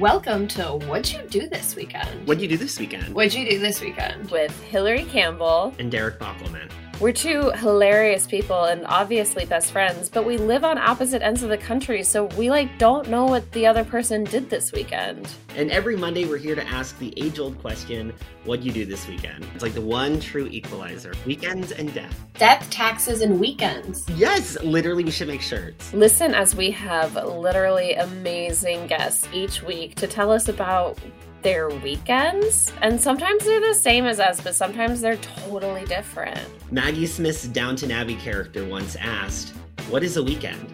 Welcome 0.00 0.48
to 0.48 0.62
What'd 0.62 1.12
You 1.12 1.20
Do 1.28 1.46
This 1.46 1.76
Weekend? 1.76 2.26
What'd 2.26 2.42
you 2.42 2.48
do 2.48 2.56
this 2.56 2.78
weekend? 2.78 3.14
What'd 3.14 3.34
you 3.34 3.46
do 3.46 3.58
this 3.58 3.82
weekend? 3.82 4.30
with 4.30 4.58
Hilary 4.62 5.04
Campbell. 5.04 5.74
And 5.78 5.90
Derek 5.90 6.18
Bockelman. 6.18 6.70
We're 7.00 7.12
two 7.12 7.50
hilarious 7.52 8.26
people 8.26 8.64
and 8.64 8.84
obviously 8.86 9.46
best 9.46 9.72
friends, 9.72 10.10
but 10.10 10.26
we 10.26 10.36
live 10.36 10.64
on 10.64 10.76
opposite 10.76 11.22
ends 11.22 11.42
of 11.42 11.48
the 11.48 11.56
country, 11.56 12.02
so 12.02 12.26
we 12.36 12.50
like 12.50 12.76
don't 12.76 13.08
know 13.08 13.24
what 13.24 13.50
the 13.52 13.66
other 13.66 13.84
person 13.84 14.24
did 14.24 14.50
this 14.50 14.70
weekend. 14.70 15.26
And 15.56 15.70
every 15.70 15.96
Monday, 15.96 16.26
we're 16.26 16.36
here 16.36 16.54
to 16.54 16.66
ask 16.66 16.98
the 16.98 17.14
age 17.16 17.38
old 17.38 17.58
question 17.58 18.12
What'd 18.44 18.66
you 18.66 18.72
do 18.72 18.84
this 18.84 19.08
weekend? 19.08 19.46
It's 19.54 19.62
like 19.62 19.72
the 19.72 19.80
one 19.80 20.20
true 20.20 20.46
equalizer 20.48 21.14
weekends 21.24 21.72
and 21.72 21.92
death. 21.94 22.14
Death, 22.34 22.68
taxes, 22.68 23.22
and 23.22 23.40
weekends. 23.40 24.06
Yes, 24.10 24.62
literally, 24.62 25.02
we 25.02 25.10
should 25.10 25.28
make 25.28 25.40
shirts. 25.40 25.94
Listen 25.94 26.34
as 26.34 26.54
we 26.54 26.70
have 26.70 27.14
literally 27.14 27.94
amazing 27.94 28.86
guests 28.88 29.26
each 29.32 29.62
week 29.62 29.94
to 29.94 30.06
tell 30.06 30.30
us 30.30 30.48
about 30.48 30.98
their 31.42 31.68
weekends. 31.68 32.72
And 32.82 33.00
sometimes 33.00 33.44
they're 33.44 33.60
the 33.60 33.74
same 33.74 34.06
as 34.06 34.20
us, 34.20 34.40
but 34.40 34.54
sometimes 34.54 35.00
they're 35.00 35.16
totally 35.16 35.84
different. 35.84 36.40
Maggie 36.70 37.06
Smith's 37.06 37.48
Downton 37.48 37.90
Abbey 37.90 38.16
character 38.16 38.66
once 38.66 38.96
asked, 38.96 39.54
What 39.88 40.02
is 40.02 40.16
a 40.16 40.22
weekend? 40.22 40.72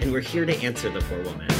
And 0.00 0.12
we're 0.12 0.20
here 0.20 0.44
to 0.44 0.54
answer 0.62 0.90
the 0.90 1.00
poor 1.00 1.22
woman. 1.22 1.50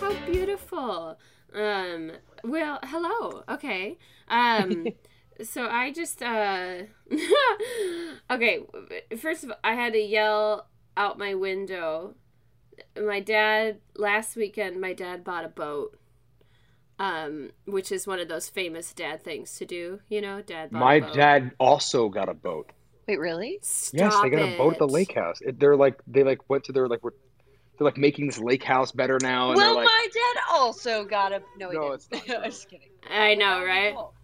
How 0.00 0.26
beautiful. 0.26 1.18
Um 1.54 2.12
well, 2.44 2.78
hello. 2.84 3.42
Okay. 3.48 3.98
Um 4.28 4.86
so 5.42 5.66
I 5.66 5.92
just 5.92 6.22
uh 6.22 6.82
Okay, 8.30 8.60
first 9.18 9.44
of 9.44 9.50
all, 9.50 9.56
I 9.64 9.74
had 9.74 9.92
to 9.94 10.00
yell 10.00 10.66
out 10.96 11.18
my 11.18 11.34
window. 11.34 12.14
My 13.00 13.20
dad 13.20 13.78
last 13.96 14.36
weekend 14.36 14.80
my 14.80 14.92
dad 14.92 15.24
bought 15.24 15.44
a 15.44 15.48
boat. 15.48 15.96
Um 16.98 17.50
which 17.66 17.90
is 17.92 18.06
one 18.06 18.18
of 18.20 18.28
those 18.28 18.48
famous 18.48 18.92
dad 18.92 19.22
things 19.24 19.56
to 19.58 19.64
do, 19.66 20.00
you 20.08 20.20
know, 20.20 20.42
dad 20.42 20.70
bought 20.70 20.78
My 20.80 20.94
a 20.96 21.00
boat. 21.00 21.14
dad 21.14 21.52
also 21.58 22.08
got 22.08 22.28
a 22.28 22.34
boat. 22.34 22.70
Wait, 23.08 23.18
really? 23.18 23.58
yes, 23.92 23.92
they 23.92 24.30
got 24.30 24.42
a 24.42 24.56
boat 24.58 24.74
at 24.74 24.78
the 24.78 24.86
lake 24.86 25.14
house. 25.14 25.40
It, 25.40 25.58
they're 25.58 25.76
like 25.76 26.00
they 26.06 26.22
like 26.22 26.48
went 26.48 26.64
to 26.64 26.72
their 26.72 26.86
like 26.88 27.02
we're, 27.02 27.10
they're 27.78 27.84
like 27.86 27.96
making 27.96 28.26
this 28.26 28.38
lake 28.38 28.62
house 28.62 28.92
better 28.92 29.18
now, 29.20 29.48
and 29.48 29.56
well, 29.56 29.74
like 29.74 29.86
my 29.86 30.08
dad 30.12 30.42
also 30.50 31.04
got 31.04 31.32
a. 31.32 31.42
No, 31.58 31.70
he 31.70 31.76
No, 31.76 31.82
didn't. 31.90 31.94
it's 32.12 32.28
not 32.28 32.36
I'm 32.44 32.50
just 32.50 32.68
kidding. 32.68 32.88
I 33.10 33.34
know, 33.34 33.64
right? 33.64 33.94
Cool. 33.94 34.14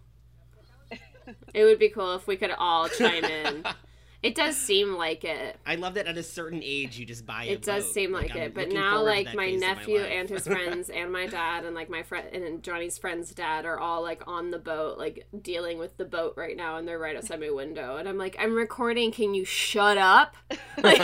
It 1.53 1.65
would 1.65 1.79
be 1.79 1.89
cool 1.89 2.15
if 2.15 2.27
we 2.27 2.37
could 2.37 2.51
all 2.51 2.87
chime 2.87 3.25
in. 3.25 3.65
It 4.27 4.35
does 4.35 4.57
seem 4.57 4.95
like 4.95 5.23
it. 5.23 5.57
I 5.65 5.75
love 5.75 5.93
that 5.93 6.05
at 6.07 6.17
a 6.17 6.23
certain 6.23 6.61
age, 6.63 6.97
you 6.99 7.05
just 7.05 7.25
buy 7.25 7.45
it. 7.45 7.51
It 7.51 7.61
does 7.61 7.85
boat. 7.85 7.93
seem 7.93 8.11
like 8.11 8.35
I'm 8.35 8.41
it, 8.41 8.53
but 8.53 8.69
now 8.69 9.01
like 9.01 9.33
my 9.33 9.51
nephew 9.51 9.99
life. 9.99 10.09
and 10.11 10.29
his 10.29 10.47
friends 10.47 10.89
and 10.89 11.11
my 11.11 11.27
dad 11.27 11.63
and 11.63 11.73
like 11.73 11.89
my 11.89 12.03
friend 12.03 12.27
and 12.33 12.61
Johnny's 12.61 12.97
friend's 12.97 13.31
dad 13.31 13.65
are 13.65 13.79
all 13.79 14.01
like 14.01 14.21
on 14.27 14.51
the 14.51 14.59
boat, 14.59 14.97
like 14.97 15.27
dealing 15.41 15.77
with 15.77 15.95
the 15.97 16.05
boat 16.05 16.33
right 16.35 16.57
now, 16.57 16.77
and 16.77 16.87
they're 16.87 16.99
right 16.99 17.15
outside 17.15 17.39
my 17.39 17.49
window, 17.49 17.97
and 17.97 18.07
I'm 18.07 18.17
like, 18.17 18.35
I'm 18.39 18.53
recording. 18.53 19.11
Can 19.11 19.33
you 19.33 19.45
shut 19.45 19.97
up? 19.97 20.35
Like, 20.79 21.01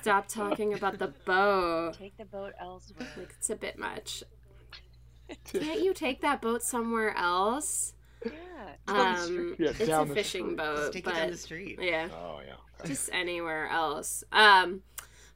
stop 0.00 0.28
talking 0.28 0.72
about 0.72 1.00
the 1.00 1.08
boat. 1.24 1.94
Take 1.98 2.16
the 2.16 2.24
boat 2.24 2.52
elsewhere. 2.60 3.08
Like 3.16 3.34
it's 3.36 3.50
a 3.50 3.56
bit 3.56 3.76
much. 3.76 4.22
Can't 5.44 5.82
you 5.82 5.92
take 5.92 6.20
that 6.20 6.40
boat 6.40 6.62
somewhere 6.62 7.12
else? 7.16 7.94
Yeah. 8.32 9.22
Um. 9.24 9.56
Yeah, 9.58 9.70
it's 9.70 9.88
a 9.88 10.06
fishing 10.06 10.44
street. 10.44 10.56
boat, 10.56 10.76
Just 10.76 10.92
take 10.92 11.06
it 11.06 11.14
down 11.14 11.30
the 11.30 11.36
street. 11.36 11.78
yeah 11.80 12.08
oh 12.14 12.40
yeah. 12.46 12.54
just 12.86 13.10
anywhere 13.12 13.68
else. 13.68 14.22
Um, 14.32 14.82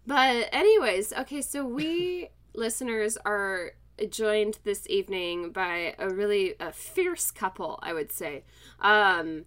but 0.07 0.49
anyways, 0.53 1.13
okay, 1.13 1.43
so 1.43 1.65
we 1.65 2.29
listeners 2.55 3.17
are 3.25 3.73
joined 4.09 4.59
this 4.65 4.87
evening 4.89 5.51
by 5.51 5.95
a 5.99 6.09
really 6.09 6.55
a 6.61 6.73
fierce 6.73 7.31
couple, 7.31 7.79
I 7.83 7.93
would 7.93 8.11
say. 8.13 8.45
Um, 8.81 9.45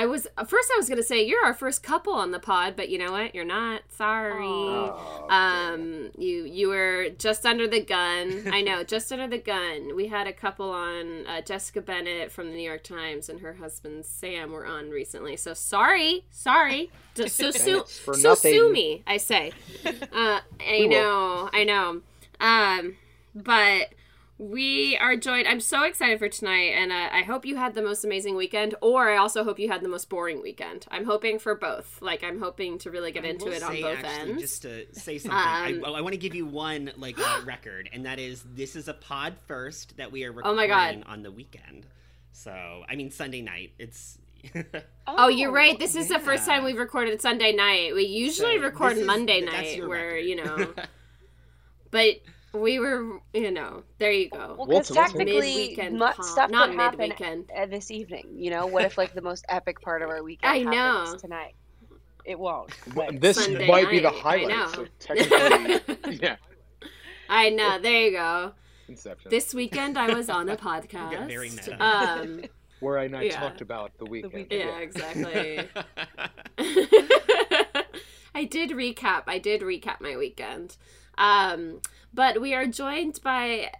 I 0.00 0.06
was 0.06 0.28
first 0.46 0.70
I 0.72 0.76
was 0.78 0.88
gonna 0.88 1.02
say 1.02 1.24
you're 1.26 1.44
our 1.44 1.52
first 1.54 1.82
couple 1.82 2.12
on 2.12 2.30
the 2.30 2.38
pod, 2.38 2.74
but 2.76 2.88
you 2.88 2.98
know 2.98 3.10
what? 3.10 3.34
You're 3.34 3.44
not. 3.44 3.82
Sorry. 3.88 4.46
Oh, 4.46 5.26
Um, 5.28 6.10
you 6.16 6.44
you 6.44 6.68
were 6.68 7.08
just 7.18 7.44
under 7.44 7.66
the 7.66 7.80
gun. 7.82 8.44
I 8.52 8.60
know, 8.60 8.84
just 8.94 9.10
under 9.12 9.26
the 9.26 9.38
gun. 9.42 9.96
We 9.96 10.06
had 10.06 10.26
a 10.28 10.32
couple 10.32 10.70
on. 10.70 11.26
Uh, 11.26 11.40
Jessica 11.40 11.80
Bennett 11.80 12.30
from 12.30 12.50
the 12.50 12.56
New 12.56 12.62
York 12.62 12.84
Times 12.84 13.28
and 13.28 13.40
her 13.40 13.54
husband 13.54 14.04
Sam 14.04 14.52
were 14.52 14.66
on 14.66 14.90
recently. 14.90 15.36
So 15.36 15.52
sorry, 15.54 16.24
sorry. 16.30 16.90
Just 17.16 17.36
so 17.36 17.50
sue, 17.50 17.76
Thanks 17.78 17.98
for 17.98 18.14
so 18.14 18.34
sue 18.36 18.72
me. 18.72 19.02
I 19.06 19.16
say. 19.16 19.52
Uh, 19.84 20.40
I 20.60 20.78
We 20.80 20.88
will. 20.88 20.90
know, 20.90 21.50
I 21.52 21.64
know. 21.64 22.00
Um, 22.40 22.96
but 23.34 23.88
we 24.38 24.96
are 24.98 25.16
joined. 25.16 25.48
I'm 25.48 25.58
so 25.60 25.82
excited 25.82 26.18
for 26.20 26.28
tonight, 26.28 26.70
and 26.76 26.92
uh, 26.92 27.08
I 27.12 27.22
hope 27.22 27.44
you 27.44 27.56
had 27.56 27.74
the 27.74 27.82
most 27.82 28.04
amazing 28.04 28.36
weekend, 28.36 28.74
or 28.80 29.10
I 29.10 29.16
also 29.16 29.42
hope 29.42 29.58
you 29.58 29.68
had 29.68 29.82
the 29.82 29.88
most 29.88 30.08
boring 30.08 30.40
weekend. 30.40 30.86
I'm 30.90 31.04
hoping 31.04 31.38
for 31.40 31.54
both. 31.56 32.00
Like 32.00 32.22
I'm 32.22 32.38
hoping 32.38 32.78
to 32.78 32.90
really 32.90 33.10
get 33.10 33.24
I 33.24 33.28
into 33.28 33.46
will 33.46 33.52
it 33.52 33.62
on 33.64 33.80
both 33.80 33.96
actually, 34.04 34.30
ends. 34.30 34.42
Just 34.42 34.62
to 34.62 34.86
say 34.94 35.18
something, 35.18 35.36
Um, 35.38 35.84
I, 35.84 35.98
I 35.98 36.00
want 36.02 36.12
to 36.12 36.18
give 36.18 36.34
you 36.36 36.46
one 36.46 36.92
like 36.96 37.18
uh, 37.18 37.40
record, 37.44 37.90
and 37.92 38.06
that 38.06 38.18
is 38.20 38.44
this 38.54 38.76
is 38.76 38.86
a 38.88 38.94
pod 38.94 39.34
first 39.46 39.96
that 39.96 40.12
we 40.12 40.24
are 40.24 40.30
Oh 40.30 40.34
recording 40.36 40.56
my 40.56 40.66
God. 40.68 41.02
on 41.06 41.22
the 41.22 41.30
weekend. 41.32 41.86
So 42.32 42.84
I 42.88 42.94
mean 42.94 43.10
Sunday 43.10 43.42
night. 43.42 43.72
It's 43.78 44.18
Oh, 45.08 45.26
you're 45.26 45.50
right. 45.50 45.76
This 45.76 45.96
is 45.96 46.08
the 46.08 46.20
first 46.20 46.46
time 46.46 46.62
we've 46.62 46.78
recorded 46.78 47.20
Sunday 47.20 47.52
night. 47.52 47.92
We 47.92 48.04
usually 48.04 48.58
So 48.58 48.62
record 48.62 48.92
this 48.92 48.98
is- 49.00 49.06
Monday 49.06 49.40
night, 49.40 49.86
where 49.88 50.12
record. 50.14 50.18
you 50.26 50.36
know. 50.36 50.74
but 51.90 52.06
we 52.52 52.78
were, 52.78 53.20
you 53.34 53.50
know, 53.50 53.82
there 53.98 54.10
you 54.12 54.30
go. 54.30 54.38
Well, 54.56 54.66
We'll- 54.66 54.80
because 54.80 54.90
technically, 54.90 55.34
Mid-weekend 55.40 55.98
mu- 55.98 56.06
pod- 56.06 56.24
stuff 56.24 56.50
not 56.50 56.70
could 56.70 56.78
happen 56.78 56.98
mid-weekend. 57.00 57.50
uh, 57.56 57.66
this 57.66 57.90
evening. 57.90 58.28
You 58.36 58.50
know, 58.50 58.66
what 58.66 58.84
if 58.84 58.96
like 58.98 59.14
the 59.14 59.22
most 59.22 59.44
epic 59.48 59.80
part 59.80 60.02
of 60.02 60.08
our 60.08 60.22
weekend 60.22 60.50
I 60.52 60.58
happens 60.74 61.12
know. 61.14 61.18
tonight? 61.18 61.54
It 62.24 62.38
won't. 62.38 62.70
Well, 62.94 63.10
this 63.12 63.42
Sunday 63.42 63.66
might 63.68 63.88
be 63.90 64.00
the 64.00 64.10
night, 64.10 64.22
I 64.24 64.44
know. 64.44 64.54
highlight. 64.66 64.74
So 64.74 64.86
technically, 64.98 66.16
yeah. 66.22 66.36
I 67.28 67.50
know. 67.50 67.78
There 67.80 68.02
you 68.04 68.10
go. 68.12 68.52
Inception. 68.88 69.30
This 69.30 69.52
weekend 69.54 69.98
I 69.98 70.14
was 70.14 70.28
on 70.30 70.48
a 70.48 70.56
get 70.56 70.60
very 71.28 71.48
podcast. 71.50 71.68
meta. 71.68 71.76
Um, 71.84 72.44
where 72.80 72.98
I 72.98 73.04
and 73.04 73.16
I 73.16 73.22
yeah. 73.22 73.40
talked 73.40 73.60
about 73.60 73.96
the 73.98 74.04
weekend. 74.04 74.34
weekend. 74.34 74.60
yeah, 74.60 74.78
exactly. 74.78 75.68
I 78.34 78.44
did 78.44 78.70
recap. 78.70 79.24
I 79.26 79.38
did 79.38 79.62
recap 79.62 80.00
my 80.00 80.16
weekend. 80.16 80.76
Um, 81.16 81.80
but 82.12 82.40
we 82.40 82.54
are 82.54 82.66
joined 82.66 83.20
by 83.22 83.70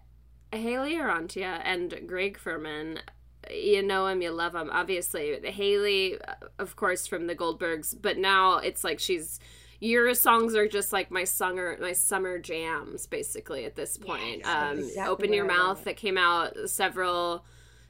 Hayley 0.53 0.94
Orrantia 0.94 1.61
and 1.65 2.03
Greg 2.06 2.39
Furman. 2.39 3.00
You 3.50 3.83
know 3.83 4.06
him, 4.06 4.21
you 4.22 4.31
love 4.31 4.55
him, 4.55 4.69
obviously. 4.71 5.39
Hayley, 5.44 6.21
uh, 6.21 6.34
of 6.59 6.77
course, 6.77 7.06
from 7.06 7.27
the 7.27 7.34
Goldbergs, 7.34 7.94
but 8.00 8.19
now 8.19 8.59
it's 8.59 8.84
like 8.84 8.99
she's. 8.99 9.41
Your 9.81 10.12
songs 10.15 10.56
are 10.56 10.67
just 10.67 10.93
like 10.93 11.12
my 11.12 11.22
summer, 11.22 11.78
my 11.81 11.93
summer 11.93 12.41
jams, 12.41 13.06
basically. 13.06 13.65
At 13.65 13.77
this 13.77 13.97
point, 13.97 14.38
Yes, 14.38 14.47
um, 14.47 14.78
exactly 14.81 15.12
"Open 15.12 15.33
Your 15.33 15.44
Mouth" 15.44 15.84
that 15.84 15.97
came 15.97 16.19
out 16.19 16.56
several 16.67 17.44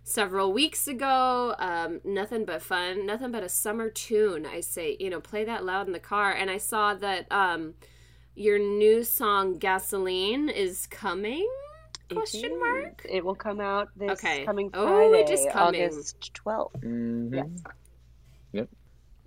several 0.09 0.53
weeks 0.53 0.89
ago. 0.89 1.55
Um, 1.59 2.01
nothing 2.05 2.45
but 2.45 2.63
fun, 2.63 3.07
nothing 3.07 3.31
but 3.31 3.43
a 3.43 3.49
summer 3.49 3.91
tune. 3.91 4.47
I 4.47 4.61
say, 4.61 4.97
you 4.99 5.11
know, 5.11 5.21
play 5.21 5.45
that 5.45 5.65
loud 5.65 5.87
in 5.87 5.93
the 5.93 5.99
car. 5.99 6.33
And 6.33 6.51
I 6.51 6.59
saw 6.59 6.95
that 6.95 7.31
um, 7.31 7.75
your 8.39 8.59
new 8.59 9.03
song 9.03 9.59
"Gasoline" 9.59 10.49
is 10.49 10.87
coming. 10.87 11.49
It 12.09 12.15
Question 12.15 12.53
is. 12.53 12.59
mark. 12.61 13.07
It 13.09 13.25
will 13.25 13.35
come 13.35 13.61
out 13.61 13.89
this 13.97 14.13
Okay. 14.13 14.45
coming 14.45 14.71
Friday, 14.71 14.85
Oh, 14.87 15.11
Friday, 15.11 15.23
it 15.25 15.31
is 15.31 15.47
coming. 15.53 15.83
August 15.85 16.33
twelfth. 16.35 16.81
Mhm. 16.81 17.35
Yes. 17.35 17.63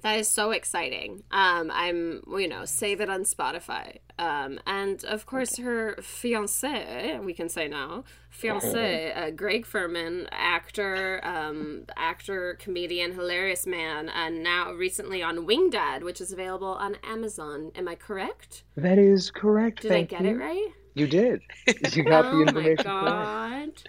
That 0.01 0.17
is 0.19 0.27
so 0.27 0.51
exciting. 0.51 1.23
Um, 1.31 1.71
I'm, 1.71 2.23
you 2.27 2.47
know, 2.47 2.65
save 2.65 3.01
it 3.01 3.09
on 3.09 3.23
Spotify. 3.23 3.97
Um, 4.17 4.59
and 4.65 5.03
of 5.05 5.25
course, 5.25 5.57
her 5.57 5.95
fiance, 6.01 7.19
we 7.23 7.33
can 7.33 7.49
say 7.49 7.67
now, 7.67 8.03
fiance, 8.29 9.11
uh, 9.13 9.29
Greg 9.31 9.65
Furman, 9.65 10.27
actor, 10.31 11.21
um, 11.23 11.85
actor, 11.95 12.57
comedian, 12.59 13.13
hilarious 13.13 13.67
man, 13.67 14.09
and 14.09 14.43
now 14.43 14.73
recently 14.73 15.21
on 15.21 15.45
Wing 15.45 15.69
Dad, 15.69 16.03
which 16.03 16.19
is 16.19 16.31
available 16.31 16.73
on 16.73 16.97
Amazon. 17.03 17.71
Am 17.75 17.87
I 17.87 17.95
correct? 17.95 18.63
That 18.75 18.97
is 18.97 19.29
correct. 19.31 19.81
Did 19.81 19.91
I 19.91 20.03
get 20.03 20.21
you. 20.21 20.29
it 20.29 20.33
right? 20.33 20.67
You 20.93 21.07
did. 21.07 21.41
You 21.93 22.03
got 22.03 22.25
oh 22.33 22.37
the 22.37 22.41
information 22.41 22.85
my 22.85 23.05
god! 23.05 23.83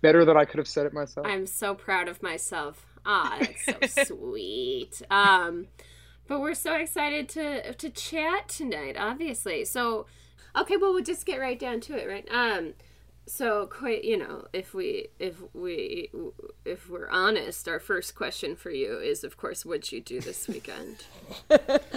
Better 0.00 0.24
than 0.24 0.36
I 0.36 0.44
could 0.44 0.58
have 0.58 0.68
said 0.68 0.86
it 0.86 0.92
myself. 0.92 1.26
I'm 1.26 1.46
so 1.46 1.74
proud 1.74 2.08
of 2.08 2.22
myself. 2.22 2.84
Ah, 3.04 3.38
that's 3.40 3.94
so 3.94 4.04
sweet. 4.04 5.02
Um, 5.10 5.68
but 6.28 6.40
we're 6.40 6.54
so 6.54 6.74
excited 6.74 7.28
to 7.30 7.74
to 7.74 7.90
chat 7.90 8.48
tonight. 8.48 8.96
Obviously, 8.98 9.64
so 9.64 10.06
okay. 10.56 10.76
Well, 10.76 10.92
we'll 10.92 11.02
just 11.02 11.26
get 11.26 11.40
right 11.40 11.58
down 11.58 11.80
to 11.80 11.96
it, 11.96 12.08
right? 12.08 12.26
Um, 12.30 12.74
so 13.26 13.66
quite, 13.66 14.04
you 14.04 14.16
know, 14.16 14.46
if 14.52 14.74
we 14.74 15.08
if 15.18 15.36
we 15.54 16.10
if 16.64 16.90
we're 16.90 17.08
honest, 17.08 17.68
our 17.68 17.78
first 17.78 18.14
question 18.14 18.56
for 18.56 18.70
you 18.70 18.98
is, 18.98 19.24
of 19.24 19.36
course, 19.36 19.64
what'd 19.64 19.92
you 19.92 20.00
do 20.00 20.20
this 20.20 20.48
weekend? 20.48 21.04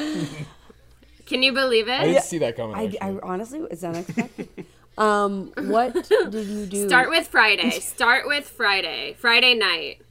Can 1.26 1.42
you 1.42 1.52
believe 1.52 1.88
it? 1.88 2.00
I 2.00 2.06
didn't 2.06 2.24
see 2.24 2.38
that 2.40 2.56
coming. 2.56 2.76
I. 2.76 2.96
I 3.02 3.18
honestly 3.24 3.62
it's 3.72 3.84
unexpected. 3.84 4.48
um, 4.98 5.52
what 5.58 5.94
did 5.94 6.34
you 6.48 6.68
do? 6.68 6.88
Start 6.88 7.10
with 7.10 7.28
Friday. 7.28 7.72
Start 7.80 8.28
with 8.28 8.48
Friday. 8.48 9.16
Friday 9.18 9.56
night. 9.56 10.02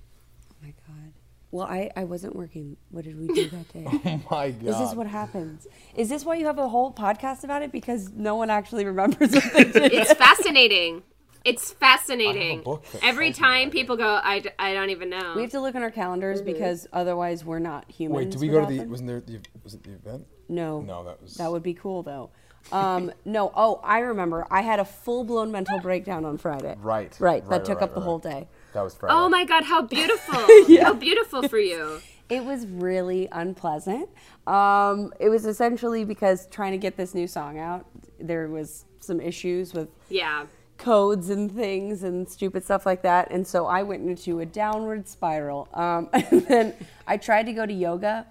My 1.54 1.60
god. 1.60 1.68
Well, 1.70 1.80
I 1.96 2.00
I 2.00 2.04
wasn't 2.04 2.36
working. 2.36 2.76
What 2.90 3.04
did 3.04 3.18
we 3.18 3.28
do 3.28 3.48
that 3.50 3.72
day? 3.72 3.86
oh 3.86 4.20
my 4.30 4.50
god. 4.50 4.68
Is 4.68 4.78
this 4.78 4.94
what 4.94 5.06
happens? 5.06 5.66
Is 5.94 6.08
this 6.08 6.24
why 6.24 6.36
you 6.36 6.46
have 6.46 6.58
a 6.58 6.68
whole 6.68 6.92
podcast 6.92 7.44
about 7.44 7.62
it? 7.62 7.72
Because 7.72 8.10
no 8.12 8.36
one 8.36 8.50
actually 8.50 8.84
remembers 8.84 9.32
what 9.32 9.52
they 9.52 9.64
did. 9.72 9.92
It's 9.92 10.12
fascinating. 10.14 11.02
It's 11.44 11.72
fascinating. 11.74 12.64
Every 13.02 13.30
time 13.30 13.68
people 13.68 13.98
go, 13.98 14.18
I, 14.24 14.42
I 14.58 14.72
don't 14.72 14.88
even 14.88 15.10
know. 15.10 15.34
We 15.36 15.42
have 15.42 15.50
to 15.50 15.60
look 15.60 15.74
on 15.74 15.82
our 15.82 15.90
calendars 15.90 16.40
because 16.40 16.86
otherwise 16.90 17.44
we're 17.44 17.58
not 17.58 17.90
humans. 17.90 18.16
Wait, 18.16 18.30
did 18.30 18.40
we 18.40 18.48
go 18.48 18.60
to 18.60 18.66
the? 18.66 18.78
them. 18.78 18.90
Wasn't 18.90 19.06
there 19.06 19.20
the? 19.20 19.40
Was 19.62 19.74
it 19.74 19.82
the 19.82 19.92
event? 19.92 20.26
No. 20.48 20.80
No, 20.80 21.04
that 21.04 21.20
was. 21.20 21.34
That 21.34 21.52
would 21.52 21.62
be 21.62 21.74
cool 21.74 22.02
though. 22.02 22.30
Um, 22.72 23.12
no. 23.26 23.52
Oh, 23.54 23.80
I 23.84 23.98
remember. 23.98 24.46
I 24.50 24.62
had 24.62 24.80
a 24.80 24.86
full 24.86 25.24
blown 25.24 25.52
mental 25.52 25.80
breakdown 25.80 26.24
on 26.24 26.38
Friday. 26.38 26.76
Right. 26.78 27.14
Right. 27.20 27.44
That 27.44 27.50
right, 27.50 27.64
took 27.64 27.80
right, 27.80 27.84
up 27.84 27.94
the 27.94 28.00
right. 28.00 28.04
whole 28.04 28.18
day. 28.18 28.48
That 28.74 28.82
was 28.82 28.94
Friday. 28.94 29.14
oh 29.16 29.28
my 29.28 29.44
God, 29.44 29.64
how 29.64 29.82
beautiful. 29.82 30.34
How 30.82 30.92
beautiful 30.92 31.48
for 31.48 31.58
you. 31.58 32.00
It 32.28 32.44
was 32.44 32.66
really 32.66 33.28
unpleasant. 33.32 34.08
Um, 34.46 35.12
it 35.20 35.28
was 35.28 35.46
essentially 35.46 36.04
because 36.04 36.46
trying 36.48 36.72
to 36.72 36.78
get 36.78 36.96
this 36.96 37.14
new 37.14 37.26
song 37.26 37.58
out, 37.58 37.86
there 38.20 38.48
was 38.48 38.84
some 39.00 39.20
issues 39.20 39.72
with 39.74 39.88
Yeah. 40.08 40.46
codes 40.78 41.30
and 41.30 41.50
things 41.52 42.02
and 42.02 42.28
stupid 42.28 42.64
stuff 42.64 42.84
like 42.84 43.02
that. 43.02 43.30
And 43.30 43.46
so 43.46 43.66
I 43.66 43.82
went 43.82 44.06
into 44.08 44.40
a 44.40 44.46
downward 44.46 45.06
spiral. 45.08 45.68
Um, 45.72 46.08
and 46.12 46.46
then 46.46 46.74
I 47.06 47.16
tried 47.16 47.46
to 47.46 47.52
go 47.52 47.64
to 47.66 47.72
yoga, 47.72 48.26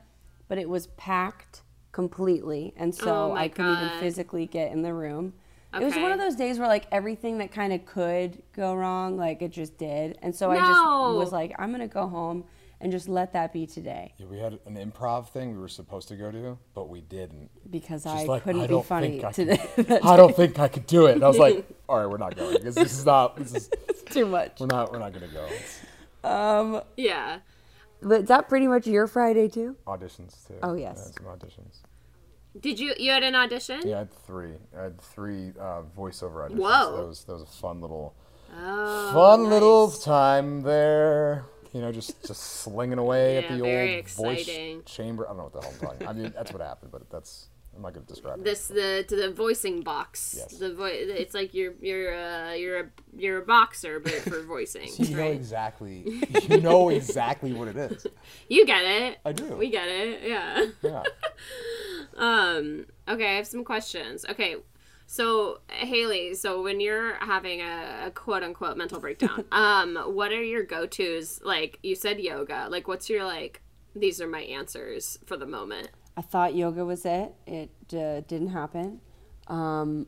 but 0.48 0.57
it 0.57 0.68
was 0.68 0.88
packed 0.98 1.62
completely. 1.94 2.74
And 2.75 2.94
so 2.94 3.31
Oh 3.31 3.36
I 3.36 3.48
couldn't 3.48 3.72
even 3.78 4.00
physically 4.00 4.46
get 4.48 4.72
in 4.72 4.81
the 4.81 4.94
room. 4.94 5.34
It 5.74 5.84
was 5.84 5.96
one 5.96 6.12
of 6.12 6.20
those 6.20 6.36
days 6.36 6.60
where 6.60 6.68
like 6.68 6.86
everything 6.92 7.40
that 7.40 7.52
kind 7.52 7.74
of 7.74 7.86
could 7.86 8.42
go 8.56 8.75
wrong, 8.75 9.18
like 9.18 9.42
it 9.42 9.52
just 9.52 9.78
did. 9.78 10.18
And 10.22 10.36
so 10.36 10.52
I 10.52 10.58
just 10.58 10.70
was 11.18 11.31
like, 11.31 11.54
I'm 11.58 11.70
going 11.70 11.81
to 11.81 11.88
go 11.94 12.08
home 12.08 12.46
and 12.81 12.92
just 12.92 13.08
let 13.08 13.31
that 13.31 13.54
be 13.54 13.66
today 13.66 14.14
Yeah, 14.18 14.25
we 14.25 14.38
had 14.40 14.60
an 14.66 14.75
improv 14.75 15.30
thing 15.30 15.54
we 15.54 15.58
were 15.58 15.70
supposed 15.70 16.10
to 16.10 16.16
go 16.18 16.31
to, 16.31 16.58
but 16.75 16.90
we 16.90 17.00
didn't. 17.00 17.50
because 17.72 18.04
She's 18.04 18.12
I 18.12 18.24
like, 18.25 18.44
couldn't 18.44 18.62
I 18.62 18.68
be 18.68 18.81
funny 18.81 19.24
I 19.24 19.31
today. 19.31 19.58
Can, 19.75 20.00
I 20.04 20.18
don't 20.18 20.36
think 20.36 20.60
I 20.60 20.68
could 20.68 20.86
do 20.86 21.06
it. 21.06 21.14
And 21.16 21.24
I 21.24 21.28
was 21.30 21.38
like, 21.38 21.66
all 21.90 21.98
right, 22.00 22.08
we're 22.08 22.18
not 22.18 22.36
going 22.36 22.58
because 22.58 22.75
this 22.75 22.92
is 22.92 23.06
not. 23.06 23.38
This 23.38 23.56
is 23.56 23.70
Too 24.08 24.25
much. 24.25 24.60
we're 24.60 24.66
not. 24.68 24.92
We're 24.92 25.00
not 25.00 25.14
gonna 25.14 25.28
go. 25.28 25.48
It's 25.50 25.80
Yeah. 26.98 27.40
But 28.02 28.22
is 28.24 28.28
that 28.28 28.50
pretty 28.50 28.68
much 28.68 28.86
your 28.86 29.08
Friday 29.08 29.48
too? 29.48 29.78
auditions 29.88 30.46
too. 30.46 30.56
Oh, 30.62 30.74
yes. 30.74 31.14
Yeah, 31.18 31.24
some 31.25 31.38
auditions. 31.38 31.78
Did 32.60 32.80
you, 32.80 32.94
you 33.00 33.12
had 33.12 33.24
an 33.24 33.36
audition? 33.36 33.82
Yeah, 33.84 33.96
I 33.96 34.00
had 34.00 34.12
three. 34.12 34.54
I 34.78 34.84
had 34.84 35.02
three 35.02 35.54
uh, 35.60 35.82
voiceover 35.98 36.50
auditions. 36.50 36.58
Whoa. 36.58 36.98
That 36.98 37.08
was 37.08 37.24
that 37.26 37.34
was 37.34 37.42
a 37.44 37.46
fun 37.48 37.82
little, 37.82 38.14
Oh, 38.56 39.12
fun 39.14 39.50
little 39.50 39.90
time 39.90 40.62
there. 40.62 41.46
You 41.74 41.82
know, 41.82 41.92
just 41.92 42.24
just 42.28 42.42
slinging 42.44 43.00
away 43.00 43.38
at 43.38 43.48
the 43.50 43.62
old 43.62 43.90
exciting. 44.00 44.82
voice 44.82 44.86
chamber. 44.94 45.26
I 45.26 45.30
don't 45.30 45.38
know 45.38 45.44
what 45.46 45.54
the 45.54 45.62
hell 45.62 45.74
I'm 45.82 45.88
talking. 45.88 46.08
I 46.08 46.14
mean, 46.14 46.34
that's 46.36 46.54
what 46.54 46.62
happened, 46.62 46.92
but 46.92 47.10
that's 47.10 47.48
I'm 47.76 47.82
not 47.82 47.94
gonna 47.96 48.06
describe 48.06 48.38
it. 48.38 48.44
This 48.44 48.68
the 48.68 49.04
to 49.08 49.16
the 49.16 49.32
voicing 49.32 49.82
box. 49.82 50.36
Yes. 50.38 50.60
The 50.60 50.76
vo- 50.76 50.86
it's 50.86 51.34
like 51.34 51.56
you're 51.56 51.74
you're 51.82 52.14
uh, 52.16 52.54
you're 52.54 52.80
a 52.82 52.86
you're 53.18 53.42
a 53.42 53.46
boxer 53.46 54.00
but 54.00 54.14
for 54.14 54.44
voicing. 54.48 54.90
You 54.98 55.16
know 55.18 55.32
exactly. 55.32 56.22
You 56.50 56.62
know 56.62 56.90
exactly 56.90 57.54
what 57.54 57.70
it 57.70 57.78
is. 57.78 58.06
You 58.50 58.66
get 58.68 58.84
it. 58.86 59.18
I 59.26 59.32
do. 59.32 59.56
We 59.56 59.72
get 59.72 59.88
it. 59.88 60.22
Yeah. 60.30 60.66
Yeah. 60.84 61.04
Um. 62.18 62.86
Okay, 63.07 63.33
I 63.33 63.36
have 63.36 63.48
some 63.48 63.63
questions. 63.63 64.25
Okay, 64.30 64.56
so 65.06 65.60
Hayley, 65.69 66.33
so 66.33 66.62
when 66.62 66.80
you're 66.80 67.15
having 67.15 67.62
a, 67.62 68.06
a 68.07 68.12
quote 68.12 68.44
unquote 68.44 68.77
mental 68.77 69.00
breakdown, 69.00 69.45
um, 69.51 69.95
what 69.95 70.31
are 70.31 70.44
your 70.44 70.63
go 70.63 70.86
tos? 70.86 71.42
Like 71.44 71.80
you 71.83 71.95
said, 71.95 72.19
yoga. 72.19 72.68
Like, 72.69 72.88
what's 72.88 73.10
your 73.10 73.25
like? 73.25 73.62
These 73.95 74.21
are 74.21 74.27
my 74.27 74.42
answers 74.42 75.19
for 75.25 75.38
the 75.38 75.45
moment. 75.45 75.89
I 76.18 76.21
thought 76.21 76.56
yoga 76.56 76.83
was 76.86 77.06
it. 77.06 77.33
It 77.45 77.69
uh, 77.94 78.21
didn't 78.21 78.50
happen. 78.50 79.01
Um, 79.48 80.07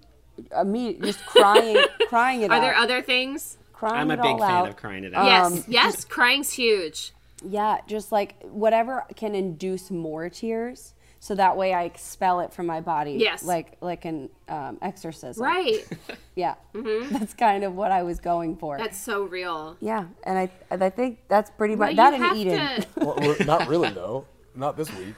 uh, 0.52 0.64
me 0.64 0.96
just 0.96 1.24
crying, 1.26 1.78
crying 2.10 2.42
it 2.42 2.46
out. 2.46 2.52
Are 2.52 2.56
out. 2.56 2.62
there 2.62 2.76
other 2.76 3.02
things? 3.02 3.58
crying 3.76 4.02
I'm 4.02 4.12
a 4.12 4.14
it 4.14 4.22
big 4.22 4.32
all 4.32 4.40
fan 4.40 4.52
out. 4.52 4.70
of 4.70 4.78
crying 4.78 5.04
it 5.04 5.14
out. 5.14 5.26
Yes. 5.26 5.46
Um, 5.46 5.64
yes. 5.68 6.06
Crying's 6.06 6.52
huge. 6.52 7.12
Yeah, 7.48 7.80
just 7.86 8.14
like 8.14 8.42
whatever 8.44 9.04
can 9.18 9.36
induce 9.36 9.92
more 9.92 10.30
tears, 10.30 10.95
so 11.26 11.34
that 11.34 11.58
way 11.58 11.74
I 11.74 11.86
expel 11.86 12.40
it 12.42 12.54
from 12.54 12.68
my 12.68 12.82
body. 12.82 13.14
Yes. 13.14 13.42
like 13.44 13.78
like 13.82 14.06
an 14.06 14.30
um, 14.48 14.78
exorcism. 14.84 15.44
Right. 15.44 15.84
Yeah, 16.36 16.56
that's 16.74 17.34
kind 17.34 17.64
of 17.64 17.76
what 17.76 17.92
I 17.94 18.04
was 18.04 18.20
going 18.20 18.58
for. 18.58 18.78
That's 18.78 19.00
so 19.00 19.24
real. 19.24 19.78
yeah, 19.80 20.04
and 20.24 20.38
I 20.38 20.52
and 20.70 20.84
I 20.84 20.90
think 20.90 21.20
that's 21.30 21.50
pretty 21.50 21.76
But 21.76 21.96
much 21.96 21.96
that 21.96 22.20
you 22.20 22.26
and 22.26 22.38
eating. 22.38 22.58
to. 22.58 22.86
Or- 23.06 23.24
or 23.42 23.46
not 23.46 23.68
really 23.70 23.90
though. 23.90 24.26
Not 24.54 24.76
this 24.76 24.94
week. 24.98 25.16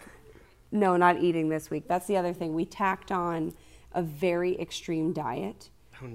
No, 0.71 0.95
not 0.95 1.21
eating 1.23 1.49
this 1.49 1.71
week. 1.71 1.87
That's 1.87 2.05
the 2.05 2.17
other 2.17 2.33
thing. 2.33 2.53
We 2.53 2.65
tacked 2.65 3.11
on 3.11 3.53
a 3.93 4.03
very 4.03 4.59
extreme 4.61 5.11
diet 5.11 5.71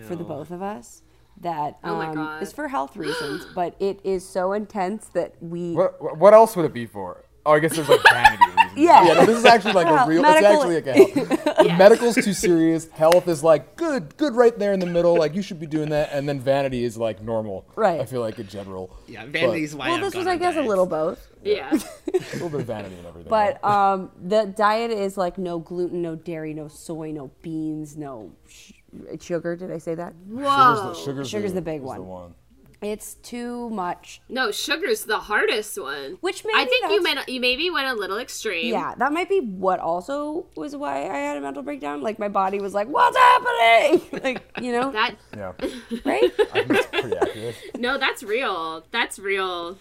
for 0.07 0.15
the 0.15 0.23
both 0.25 0.51
of 0.53 0.63
us. 0.63 1.03
That 1.41 1.79
Oh 1.83 2.01
um, 2.01 2.15
God. 2.15 2.43
is 2.45 2.53
for 2.53 2.69
health 2.69 2.97
reasons, 2.97 3.45
but 3.57 3.75
it 3.81 3.99
is 4.05 4.25
so 4.27 4.53
intense 4.53 5.07
that 5.15 5.35
we. 5.43 5.73
What 5.75 6.17
what 6.17 6.33
else 6.33 6.55
would 6.57 6.65
it 6.65 6.73
be 6.73 6.87
for? 6.87 7.25
Oh, 7.45 7.53
I 7.55 7.59
guess 7.59 7.75
there's 7.75 7.89
like 7.89 8.03
vanity 8.09 8.45
reasons. 8.47 8.59
Yeah. 8.77 9.07
yeah. 9.07 9.15
No, 9.15 9.27
this 9.27 9.39
is 9.39 9.45
actually 9.45 9.73
like 9.75 9.87
a 9.87 10.07
real. 10.09 10.23
medical- 10.23 10.63
It's 10.73 10.87
actually 10.87 11.05
like 11.05 11.47
a 11.47 11.55
health. 11.55 11.79
Medical's 11.79 12.15
too 12.17 12.33
serious. 12.33 12.89
Health 12.91 13.29
is 13.29 13.43
like 13.45 13.77
good, 13.77 14.17
good 14.17 14.35
right 14.35 14.59
there 14.59 14.73
in 14.73 14.81
the 14.81 14.87
middle. 14.87 15.17
Like 15.17 15.35
you 15.35 15.43
should 15.43 15.61
be 15.61 15.67
doing 15.67 15.91
that, 15.91 16.11
and 16.13 16.29
then 16.29 16.41
vanity 16.41 16.85
is 16.85 16.97
like 16.97 17.23
normal. 17.23 17.67
Right. 17.77 18.01
I 18.01 18.07
feel 18.07 18.21
like 18.21 18.39
in 18.39 18.49
general. 18.49 18.95
Yeah, 19.07 19.23
But- 19.25 19.33
vanity's 19.33 19.75
why 19.75 19.89
well, 19.89 19.97
I've 19.97 20.03
this 20.05 20.13
gone 20.15 20.21
was, 20.21 20.27
I 20.29 20.33
on 20.33 20.39
guess, 20.39 20.57
a 20.57 20.63
little 20.63 20.87
both. 20.87 21.29
Yeah. 21.45 21.71
a 22.15 22.19
little 22.35 22.49
bit 22.51 22.61
of 22.61 22.67
vanity 22.67 22.95
and 22.97 23.07
everything. 23.07 23.29
But 23.31 23.59
right? 23.65 23.93
um, 23.93 24.11
the 24.23 24.47
diet 24.57 24.91
is 24.91 25.17
like 25.17 25.39
no 25.39 25.59
gluten, 25.59 26.01
no 26.03 26.15
dairy, 26.15 26.55
no 26.55 26.69
soy, 26.69 27.11
no 27.11 27.31
beans, 27.43 27.97
no 27.97 28.31
sh- 28.49 28.73
sugar. 29.21 29.57
Did 29.57 29.71
I 29.73 29.79
say 29.79 29.95
that? 29.97 30.15
Whoa. 30.29 30.43
sugar's, 30.45 30.81
the, 30.99 31.05
sugar's, 31.05 31.31
Sugar's 31.31 31.53
the 31.53 31.63
big 31.63 31.81
one. 31.83 31.97
The 31.99 32.03
one. 32.05 32.35
It's 32.83 33.15
too 33.15 33.71
much. 33.71 34.21
No, 34.29 34.51
sugar's 34.51 35.05
the 35.05 35.19
hardest 35.21 35.81
one. 35.81 36.19
Which 36.21 36.45
I 36.53 36.65
think 36.65 36.91
you 36.91 37.01
that's- 37.03 37.17
went 37.17 37.29
you 37.29 37.41
maybe 37.41 37.71
went 37.71 37.87
a 37.87 37.95
little 37.95 38.19
extreme. 38.19 38.73
Yeah, 38.73 38.95
that 38.99 39.13
might 39.13 39.29
be 39.29 39.39
what 39.41 39.79
also 39.79 40.47
was 40.57 40.75
why 40.75 41.03
I 41.09 41.17
had 41.19 41.37
a 41.37 41.41
mental 41.41 41.63
breakdown. 41.63 42.03
Like 42.03 42.19
my 42.19 42.29
body 42.29 42.61
was 42.61 42.75
like, 42.75 42.89
"What's 42.89 43.17
happening?" 43.17 44.03
Like 44.25 44.43
you 44.61 44.73
know, 44.73 44.91
That 44.91 45.15
Yeah, 45.37 45.53
right? 46.05 46.33
I 46.53 46.65
think 46.65 46.71
it's 46.71 46.87
pretty 46.89 47.17
accurate. 47.17 47.57
no, 47.79 47.99
that's 47.99 48.23
real. 48.25 48.85
That's 48.91 49.19
real. 49.19 49.79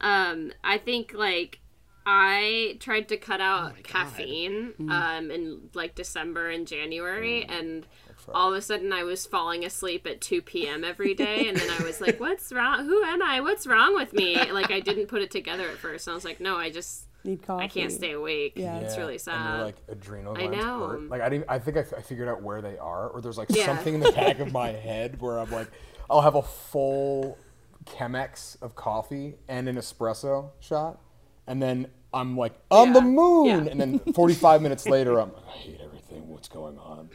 Um, 0.00 0.52
I 0.64 0.78
think 0.78 1.12
like 1.14 1.60
I 2.06 2.78
tried 2.80 3.08
to 3.10 3.16
cut 3.16 3.40
out 3.40 3.82
caffeine 3.82 4.72
um 4.90 5.30
in 5.30 5.68
like 5.74 5.94
December 5.94 6.48
and 6.48 6.66
January 6.66 7.44
and 7.44 7.86
all 8.34 8.50
of 8.52 8.56
a 8.58 8.62
sudden 8.62 8.92
I 8.92 9.02
was 9.04 9.26
falling 9.26 9.64
asleep 9.64 10.06
at 10.06 10.20
2 10.20 10.42
p.m. 10.42 10.84
every 10.84 11.14
day 11.14 11.48
and 11.48 11.56
then 11.56 11.70
I 11.70 11.82
was 11.84 12.00
like, 12.00 12.18
"What's 12.20 12.52
wrong? 12.52 12.84
Who 12.84 13.02
am 13.04 13.22
I? 13.22 13.40
What's 13.40 13.66
wrong 13.66 13.94
with 13.94 14.12
me?" 14.12 14.36
Like 14.52 14.70
I 14.70 14.80
didn't 14.80 15.06
put 15.06 15.22
it 15.22 15.30
together 15.30 15.68
at 15.68 15.76
first. 15.78 16.06
And 16.06 16.12
I 16.12 16.14
was 16.14 16.24
like, 16.24 16.40
"No, 16.40 16.56
I 16.56 16.70
just 16.70 17.06
Need 17.22 17.42
coffee. 17.42 17.64
I 17.64 17.68
can't 17.68 17.92
stay 17.92 18.12
awake. 18.12 18.54
Yeah. 18.56 18.78
It's 18.78 18.94
Yeah, 18.94 19.00
really 19.00 19.14
And 19.14 19.20
sad." 19.22 19.56
your, 19.56 19.64
like 19.66 19.76
adrenal 19.88 20.36
I 20.38 20.46
know. 20.46 20.86
hurt. 20.88 21.08
Like 21.10 21.20
I 21.20 21.28
didn't. 21.28 21.46
I 21.48 21.58
think 21.58 21.76
I, 21.76 21.80
I 21.96 22.02
figured 22.02 22.28
out 22.28 22.42
where 22.42 22.62
they 22.62 22.78
are, 22.78 23.08
or 23.08 23.20
there's 23.20 23.36
like 23.38 23.48
Yeah. 23.50 23.66
something 23.66 23.94
in 23.94 24.00
the 24.00 24.12
back 24.12 24.38
of 24.38 24.52
my 24.52 24.68
head 24.88 25.20
where 25.20 25.38
I'm 25.38 25.50
like, 25.50 25.68
I'll 26.08 26.22
have 26.22 26.34
a 26.34 26.42
full 26.42 27.36
Chemex 27.84 28.60
of 28.62 28.74
coffee 28.74 29.36
and 29.48 29.68
an 29.68 29.76
espresso 29.76 30.50
shot, 30.60 30.98
and 31.46 31.62
then 31.62 31.88
I'm 32.12 32.36
like 32.36 32.52
on 32.70 32.92
the 32.92 33.00
moon, 33.00 33.46
Yeah. 33.46 33.70
and 33.70 33.80
then 33.80 33.98
45 34.14 34.62
minutes 34.62 34.86
later 34.88 35.18
I'm 35.20 35.32
like, 35.32 35.44
I 35.48 35.50
hate 35.58 35.80
everything. 35.82 36.28
What's 36.28 36.48
going 36.48 36.78
on? 36.78 37.08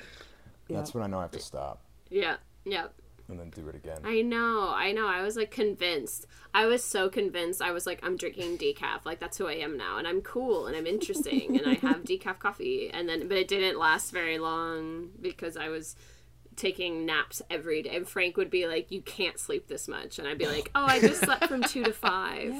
That's 0.69 0.93
when 0.93 1.03
I 1.03 1.07
know 1.07 1.19
I 1.19 1.23
have 1.23 1.31
to 1.31 1.39
stop 1.39 1.81
yeah. 2.09 2.37
Yeah. 2.63 2.87
and 3.29 3.39
then 3.39 3.49
do 3.49 3.67
it 3.67 3.75
again. 3.75 3.99
I 4.03 4.21
know, 4.21 4.71
I 4.73 4.91
know. 4.91 5.07
I 5.07 5.21
was 5.21 5.35
like 5.35 5.51
convinced. 5.51 6.25
I 6.53 6.65
was 6.65 6.83
so 6.83 7.09
convinced. 7.09 7.61
I 7.61 7.71
was 7.71 7.85
like, 7.85 7.99
I'm 8.03 8.17
drinking 8.17 8.57
decaf. 8.57 9.05
Like 9.05 9.19
that's 9.19 9.37
who 9.37 9.47
I 9.47 9.53
am 9.55 9.77
now, 9.77 9.97
and 9.97 10.07
I'm 10.07 10.21
cool 10.21 10.67
and 10.67 10.75
I'm 10.75 10.87
interesting 10.87 11.57
and 11.57 11.67
I 11.67 11.75
have 11.75 12.03
decaf 12.03 12.39
coffee. 12.39 12.89
And 12.93 13.07
then, 13.07 13.27
but 13.27 13.37
it 13.37 13.47
didn't 13.47 13.79
last 13.79 14.11
very 14.11 14.37
long 14.37 15.09
because 15.21 15.57
I 15.57 15.69
was 15.69 15.95
taking 16.55 17.05
naps 17.05 17.41
every 17.49 17.81
day. 17.81 17.95
And 17.95 18.07
Frank 18.07 18.37
would 18.37 18.49
be 18.49 18.67
like, 18.67 18.91
"You 18.91 19.01
can't 19.01 19.39
sleep 19.39 19.67
this 19.67 19.87
much," 19.87 20.19
and 20.19 20.27
I'd 20.27 20.37
be 20.37 20.47
like, 20.47 20.71
"Oh, 20.73 20.85
I 20.85 20.99
just 20.99 21.21
slept 21.21 21.45
from 21.45 21.63
two 21.63 21.83
to 21.83 21.93
five. 21.93 22.53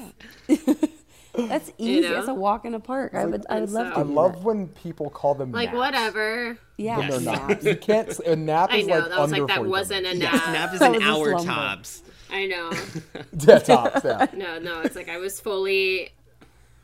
That's 1.36 1.72
easy. 1.78 2.08
know? 2.08 2.18
It's 2.18 2.28
a 2.28 2.34
walk 2.34 2.64
in 2.64 2.74
a 2.74 2.80
park. 2.80 3.14
I 3.14 3.24
would, 3.24 3.44
I 3.48 3.60
would 3.60 3.70
love 3.70 3.88
so- 3.88 3.94
to. 3.94 3.98
I 4.00 4.02
love 4.02 4.32
that. 4.34 4.42
when 4.42 4.68
people 4.68 5.10
call 5.10 5.34
them 5.34 5.52
Like 5.52 5.68
naps. 5.70 5.76
whatever." 5.78 6.58
Yeah, 6.78 6.98
When 6.98 7.08
they're 7.10 7.20
naps. 7.20 7.48
not. 7.48 7.62
You 7.64 7.76
can't. 7.76 8.08
s- 8.08 8.20
A 8.20 8.36
nap 8.36 8.70
I 8.72 8.76
is 8.78 8.86
know 8.86 8.98
like 8.98 9.08
that 9.10 9.18
was 9.18 9.32
under 9.32 9.44
like, 9.46 9.54
that 9.56 9.66
wasn't 9.66 10.06
a 10.06 10.14
minutes. 10.14 10.32
nap. 10.32 10.48
Nap 10.52 10.74
is 10.74 10.80
an 10.82 10.92
was 10.92 11.02
hour 11.02 11.38
tops. 11.44 12.02
I 12.30 12.46
know. 12.46 12.70
Yeah, 13.38 13.58
tops. 13.60 14.00
Yeah. 14.04 14.26
No, 14.34 14.58
no, 14.58 14.80
it's 14.80 14.96
like 14.96 15.08
I 15.08 15.18
was 15.18 15.40
fully 15.40 16.10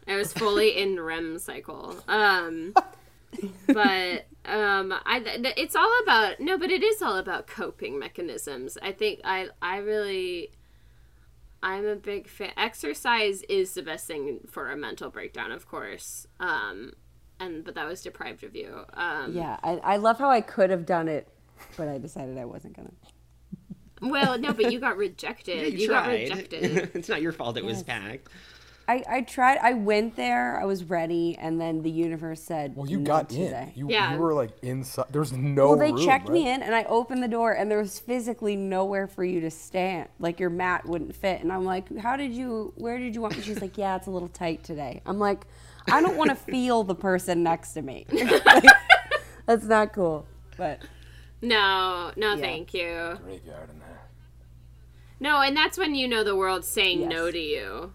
I 0.07 0.17
was 0.17 0.33
fully 0.33 0.79
in 0.79 0.99
REM 1.01 1.39
cycle. 1.39 1.97
Um 2.09 2.75
but 3.67 4.27
um, 4.45 4.93
I 5.07 5.23
it's 5.57 5.75
all 5.77 5.91
about 6.03 6.41
no, 6.41 6.59
but 6.59 6.71
it 6.71 6.83
is 6.83 7.01
all 7.03 7.17
about 7.17 7.47
coping 7.47 7.99
mechanisms. 7.99 8.77
I 8.83 8.93
think 8.93 9.21
I 9.25 9.49
I 9.61 9.79
really. 9.79 10.51
I'm 11.63 11.87
a 11.87 11.97
big 11.97 12.29
fan. 12.29 12.53
Exercise 12.57 13.43
is 13.49 13.75
the 13.75 13.83
best 13.83 14.07
thing 14.07 14.41
for 14.51 14.71
a 14.71 14.77
mental 14.77 15.11
breakdown, 15.11 15.53
of 15.53 15.69
course. 15.69 16.27
Um, 16.41 16.93
and 17.39 17.65
but 17.65 17.75
that 17.75 17.87
was 17.87 18.03
deprived 18.03 18.45
of 18.45 18.55
you. 18.55 18.85
Um, 18.95 19.35
Yeah, 19.35 19.57
I, 19.63 19.73
I 19.79 19.97
love 19.97 20.19
how 20.19 20.31
I 20.31 20.41
could 20.41 20.71
have 20.71 20.87
done 20.87 21.09
it, 21.09 21.29
but 21.77 21.89
I 21.89 21.99
decided 21.99 22.39
I 22.39 22.45
wasn't 22.45 22.77
gonna. 22.77 22.91
Well, 24.01 24.37
no, 24.39 24.53
but 24.53 24.73
you 24.73 24.81
got 24.81 24.97
rejected. 24.97 25.59
Yeah, 25.73 25.79
you, 25.79 25.89
got 25.89 26.09
rejected. 26.09 26.91
it's 26.95 27.09
not 27.09 27.23
your 27.23 27.33
fault 27.33 27.57
it 27.57 27.65
was 27.65 27.83
packed. 27.85 28.29
I, 28.89 29.05
I 29.09 29.21
tried. 29.23 29.59
I 29.59 29.75
went 29.75 30.17
there. 30.17 30.61
I 30.61 30.65
was 30.65 30.85
ready, 30.85 31.37
and 31.41 31.61
then 31.61 31.83
the 31.83 31.91
universe 31.91 32.43
said, 32.43 32.75
Well, 32.77 32.89
you 32.91 32.99
got 33.01 33.29
today." 33.29 33.73
in. 33.75 33.79
You, 33.79 33.91
Yeah. 33.91 34.15
you 34.15 34.19
were 34.21 34.35
like 34.35 34.51
inside. 34.63 35.07
There's 35.11 35.33
no. 35.33 35.69
Well, 35.69 35.79
they 35.79 35.93
room, 35.93 36.05
checked 36.05 36.25
right? 36.29 36.35
me 36.35 36.49
in, 36.51 36.63
and 36.63 36.75
I 36.75 36.83
opened 36.85 37.23
the 37.23 37.29
door, 37.29 37.53
and 37.53 37.71
there 37.71 37.79
was 37.79 37.99
physically 38.01 38.57
nowhere 38.57 39.07
for 39.07 39.25
you 39.25 39.41
to 39.43 39.51
stand. 39.51 40.09
Like 40.19 40.41
your 40.41 40.51
mat 40.51 40.85
wouldn't 40.87 41.15
fit, 41.15 41.41
and 41.43 41.53
I'm 41.53 41.65
like, 41.65 41.97
"How 41.99 42.17
did 42.17 42.33
you? 42.33 42.73
Where 42.77 42.99
did 42.99 43.15
you 43.15 43.21
want 43.21 43.37
me?" 43.37 43.43
She's 43.43 43.61
like, 43.63 43.79
"Yeah, 43.79 43.97
it's 43.97 44.09
a 44.09 44.11
little 44.11 44.29
tight 44.29 44.65
today." 44.65 45.01
I'm 45.07 45.19
like, 45.21 45.47
"I 45.91 46.01
don't 46.03 46.17
want 46.17 46.31
to 46.31 46.37
feel 46.53 46.83
the 46.83 46.95
person 46.97 47.43
next 47.45 47.73
to 47.75 47.83
me. 47.83 48.07
Like, 48.11 48.65
that's 49.47 49.65
not 49.65 49.93
cool." 49.93 50.27
But 50.57 50.81
No, 51.41 52.11
no, 52.17 52.35
Yeah. 52.35 52.41
thank 52.41 52.75
you. 52.75 53.19
Graveyard 53.23 53.71
in 53.71 53.79
there. 53.79 54.01
No, 55.21 55.41
and 55.41 55.57
that's 55.57 55.79
when 55.79 55.95
you 55.95 56.09
know 56.09 56.25
the 56.25 56.35
world's 56.37 56.67
saying 56.69 57.03
Yes. 57.03 57.11
no 57.11 57.31
to 57.31 57.39
you. 57.39 57.93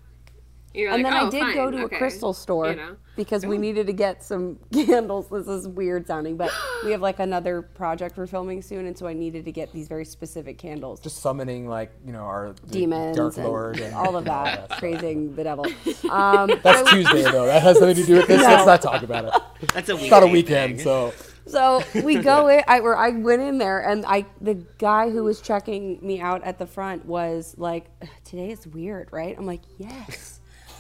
You're 0.78 0.94
and 0.94 1.04
like, 1.04 1.12
then 1.14 1.22
oh, 1.24 1.28
I 1.28 1.30
did 1.32 1.40
fine, 1.42 1.56
go 1.56 1.72
to 1.72 1.84
okay," 1.84 1.96
a 1.96 2.00
crystal 2.00 2.34
store 2.34 2.70
You 2.70 2.76
know? 2.76 2.96
because 3.16 3.46
we 3.46 3.58
needed 3.58 3.88
to 3.88 3.94
get 3.94 4.24
some 4.24 4.60
candles. 4.74 5.28
This 5.30 5.48
is 5.48 5.68
weird 5.68 6.06
sounding, 6.08 6.38
but 6.38 6.52
we 6.86 6.92
have 6.92 7.02
like 7.02 7.20
another 7.20 7.64
project 7.64 8.16
we're 8.18 8.28
filming 8.28 8.62
soon, 8.62 8.86
and 8.86 8.98
so 8.98 9.08
I 9.08 9.14
needed 9.14 9.46
to 9.46 9.52
get 9.52 9.74
these 9.74 9.88
very 9.88 10.06
specific 10.06 10.58
candles. 10.60 11.00
Just 11.00 11.18
summoning 11.22 11.68
like 11.68 11.92
you 12.06 12.14
know 12.14 12.20
our 12.22 12.54
demons 12.70 13.18
Dark 13.18 13.38
and 13.38 13.46
Lord 13.46 13.80
and 13.80 13.96
all 13.96 14.10
of 14.16 14.16
and 14.28 14.28
that, 14.28 14.66
stuff. 14.66 14.80
praising 14.80 15.36
the 15.36 15.44
devil. 15.44 15.66
Um, 16.10 16.52
That's 16.64 16.90
Tuesday 16.92 17.24
though. 17.24 17.48
That 17.48 17.62
has 17.64 17.80
nothing 17.82 17.96
to 17.96 18.06
do 18.06 18.16
with 18.18 18.28
this. 18.28 18.42
No. 18.42 18.48
Let's 18.48 18.66
not 18.66 18.82
talk 18.82 19.04
about 19.04 19.26
it. 19.26 19.34
That's 19.74 19.90
a 19.90 19.96
It's 19.98 20.12
not 20.12 20.24
a 20.24 20.28
weekend, 20.28 20.76
thing. 20.78 20.84
so 20.84 21.14
so 21.48 21.82
we 22.04 22.18
go 22.18 22.48
in. 22.50 22.62
I, 22.68 22.82
where 22.82 22.98
I 22.98 23.10
went 23.10 23.42
in 23.42 23.58
there, 23.58 23.80
and 23.80 24.06
I 24.06 24.26
the 24.42 24.56
guy 24.78 25.10
who 25.10 25.24
was 25.24 25.42
checking 25.42 26.00
me 26.06 26.20
out 26.20 26.44
at 26.44 26.60
the 26.60 26.68
front 26.68 27.06
was 27.06 27.56
like, 27.58 27.86
"Today 28.24 28.52
is 28.52 28.68
weird, 28.68 29.10
right?" 29.12 29.36
I'm 29.38 29.46
like, 29.46 29.62
"Yes." 29.78 30.37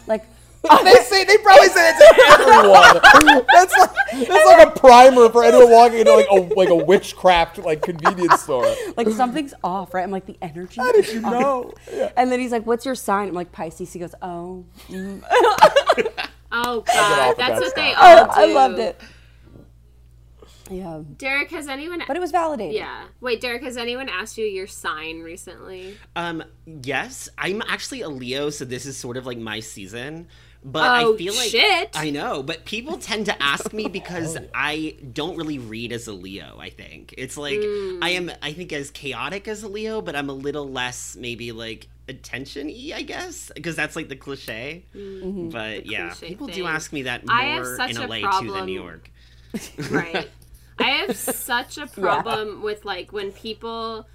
Like 0.07 0.25
they 0.83 0.93
say 1.03 1.23
they 1.23 1.37
probably 1.37 1.69
say 1.69 1.91
it 1.91 1.97
to 1.97 2.41
everyone. 2.41 3.45
That's 3.53 3.77
like 3.77 4.27
that's 4.27 4.45
like 4.45 4.67
a 4.67 4.79
primer 4.79 5.29
for 5.29 5.43
anyone 5.43 5.69
walking 5.71 5.99
into 5.99 6.13
like 6.13 6.27
a 6.31 6.35
like 6.55 6.69
a 6.69 6.75
witchcraft 6.75 7.59
like 7.59 7.81
convenience 7.81 8.41
store. 8.41 8.73
like 8.95 9.09
something's 9.09 9.53
off, 9.63 9.93
right? 9.93 10.03
I'm 10.03 10.11
like 10.11 10.25
the 10.25 10.37
energy. 10.41 10.81
How 10.81 10.91
did 10.91 11.05
is 11.05 11.13
you 11.13 11.23
off." 11.23 11.31
know? 11.31 11.73
Yeah. 11.93 12.11
And 12.17 12.31
then 12.31 12.39
he's 12.39 12.51
like, 12.51 12.65
"What's 12.65 12.85
your 12.85 12.95
sign?" 12.95 13.29
I'm 13.29 13.33
like 13.35 13.51
Pisces. 13.51 13.93
He 13.93 13.99
goes, 13.99 14.15
"Oh." 14.21 14.65
mm." 14.89 15.21
Oh 16.49 16.81
God, 16.81 17.35
that's 17.37 17.59
what 17.61 17.75
they 17.75 17.91
stuff. 17.91 18.29
all 18.29 18.35
do. 18.35 18.41
I 18.41 18.53
loved 18.53 18.79
it. 18.79 18.99
Yeah, 20.69 21.01
Derek, 21.17 21.49
has 21.51 21.67
anyone? 21.67 22.01
but 22.07 22.15
it 22.17 22.19
was 22.19 22.31
validated. 22.31 22.75
yeah. 22.75 23.05
Wait, 23.21 23.41
Derek, 23.41 23.63
has 23.63 23.77
anyone 23.77 24.09
asked 24.09 24.37
you 24.37 24.45
your 24.45 24.67
sign 24.67 25.21
recently? 25.21 25.97
Um, 26.15 26.43
yes, 26.83 27.29
I'm 27.37 27.61
actually 27.67 28.01
a 28.01 28.09
Leo, 28.09 28.49
so 28.49 28.65
this 28.65 28.85
is 28.85 28.97
sort 28.97 29.17
of 29.17 29.25
like 29.25 29.37
my 29.37 29.59
season. 29.59 30.27
But 30.63 31.03
Oh, 31.05 31.13
I 31.13 31.17
feel 31.17 31.35
like 31.35 31.49
shit. 31.49 31.91
I 31.93 32.09
know, 32.09 32.41
but 32.43 32.65
people 32.65 32.97
tend 32.97 33.27
to 33.27 33.43
ask 33.43 33.71
me 33.71 33.87
because 33.87 34.37
I 34.53 34.97
don't 35.13 35.37
really 35.37 35.59
read 35.59 35.93
as 35.93 36.07
a 36.07 36.13
Leo. 36.13 36.57
I 36.59 36.71
think 36.71 37.13
it's 37.17 37.37
like 37.37 37.59
Hmm. 37.61 37.99
I 38.03 38.09
am. 38.09 38.31
I 38.41 38.51
think 38.53 38.73
as 38.73 38.89
chaotic 38.91 39.47
as 39.47 39.63
a 39.63 39.67
Leo, 39.69 40.01
but 40.01 40.15
I'm 40.15 40.29
a 40.29 40.33
little 40.33 40.67
less 40.67 41.15
maybe 41.15 41.51
like 41.53 41.87
attention 42.09 42.67
y. 42.67 42.91
I 42.95 43.03
guess 43.03 43.51
because 43.55 43.75
that's 43.75 43.95
like 43.95 44.09
the 44.09 44.15
cliche. 44.17 44.83
But 44.93 45.85
yeah, 45.85 46.09
cliche 46.09 46.27
people 46.27 46.47
do 46.47 46.65
ask 46.65 46.91
me 46.91 47.03
that 47.03 47.25
more 47.25 47.35
I 47.35 47.43
have 47.43 47.65
such 47.67 47.91
in 47.91 47.97
a 47.97 48.07
LA 48.07 48.15
too 48.17 48.21
problem- 48.23 48.47
than 48.55 48.65
New 48.65 48.73
York. 48.81 49.09
right 49.91 50.27
i 50.85 50.89
have 50.89 51.15
such 51.15 51.77
a 51.77 51.87
problem 51.87 52.61
with 52.61 52.85
like 52.85 53.11
when 53.11 53.31
people 53.31 54.07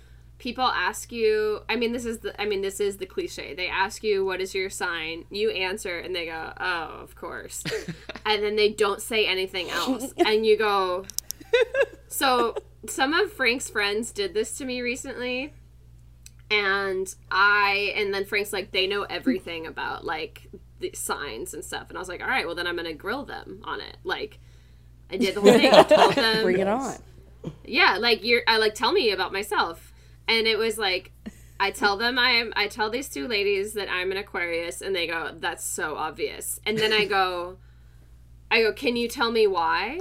people 0.43 0.65
ask 0.65 1.13
you 1.13 1.61
i 1.69 1.77
mean 1.77 1.93
this 1.93 2.05
is 2.05 2.19
the 2.19 2.41
i 2.41 2.45
mean 2.45 2.63
this 2.63 2.81
is 2.81 2.97
the 2.97 3.07
cliche. 3.07 3.55
They 3.55 3.69
ask 3.69 4.03
you 4.03 4.25
what 4.25 4.41
is 4.41 4.55
your 4.57 4.71
sign? 4.71 5.25
You 5.31 5.51
answer 5.51 6.01
and 6.01 6.15
they 6.15 6.27
go 6.27 6.53
oh 6.59 7.01
of 7.03 7.15
course. 7.15 7.63
And 8.25 8.43
then 8.43 8.55
they 8.55 8.71
don't 8.71 9.03
say 9.03 9.27
anything 9.27 9.69
else. 9.71 10.13
And 10.27 10.47
you 10.47 10.57
go 10.57 11.05
so 12.09 12.57
some 12.87 13.15
of 13.15 13.33
frank's 13.33 13.71
friends 13.71 14.11
did 14.11 14.35
this 14.35 14.57
to 14.59 14.65
me 14.65 14.81
recently 14.81 15.53
and 16.51 17.15
i 17.31 17.93
and 17.97 18.13
then 18.13 18.25
frank's 18.25 18.53
like 18.53 18.73
they 18.73 18.87
know 18.87 19.05
everything 19.05 19.67
about 19.67 20.05
like 20.05 20.49
the 20.81 20.91
signs 20.95 21.55
and 21.55 21.65
stuff. 21.65 21.89
And 21.89 21.97
i 21.97 22.01
was 22.01 22.09
like 22.09 22.21
all 22.21 22.29
right 22.29 22.47
well 22.47 22.57
then 22.57 22.67
i'm 22.67 22.75
gonna 22.75 22.95
grill 22.95 23.25
them 23.25 23.61
on 23.65 23.81
it. 23.81 23.97
Like 24.03 24.41
i 25.13 25.17
did 25.17 25.35
the 25.35 25.41
whole 25.41 25.53
thing. 25.53 25.73
I 25.73 25.83
told 25.83 26.15
them. 26.15 26.43
Bring 26.43 26.59
it 26.59 26.67
on. 26.69 26.97
yeah 27.65 27.97
like 27.99 28.25
you're 28.25 28.43
i 28.47 28.57
like 28.59 28.75
tell 28.75 28.93
me 28.93 29.11
about 29.11 29.33
myself. 29.33 29.93
And 30.29 30.47
it 30.47 30.57
was 30.59 30.79
like 30.79 31.11
i 31.61 31.71
tell 31.71 31.97
them 31.97 32.19
i 32.19 32.31
am 32.31 32.53
i 32.57 32.67
tell 32.67 32.91
these 32.91 33.09
two 33.09 33.29
ladies 33.29 33.75
that 33.75 33.89
i'm 33.91 34.11
an 34.11 34.17
aquarius 34.19 34.81
and 34.81 34.95
they 34.95 35.07
go 35.07 35.31
that's 35.39 35.65
so 35.65 35.97
obvious. 35.97 36.61
And 36.67 36.79
then 36.79 36.93
i 36.93 37.05
go 37.05 37.59
i 38.51 38.63
go 38.63 38.73
can 38.73 38.97
you 38.97 39.09
tell 39.09 39.31
me 39.31 39.47
why? 39.47 39.99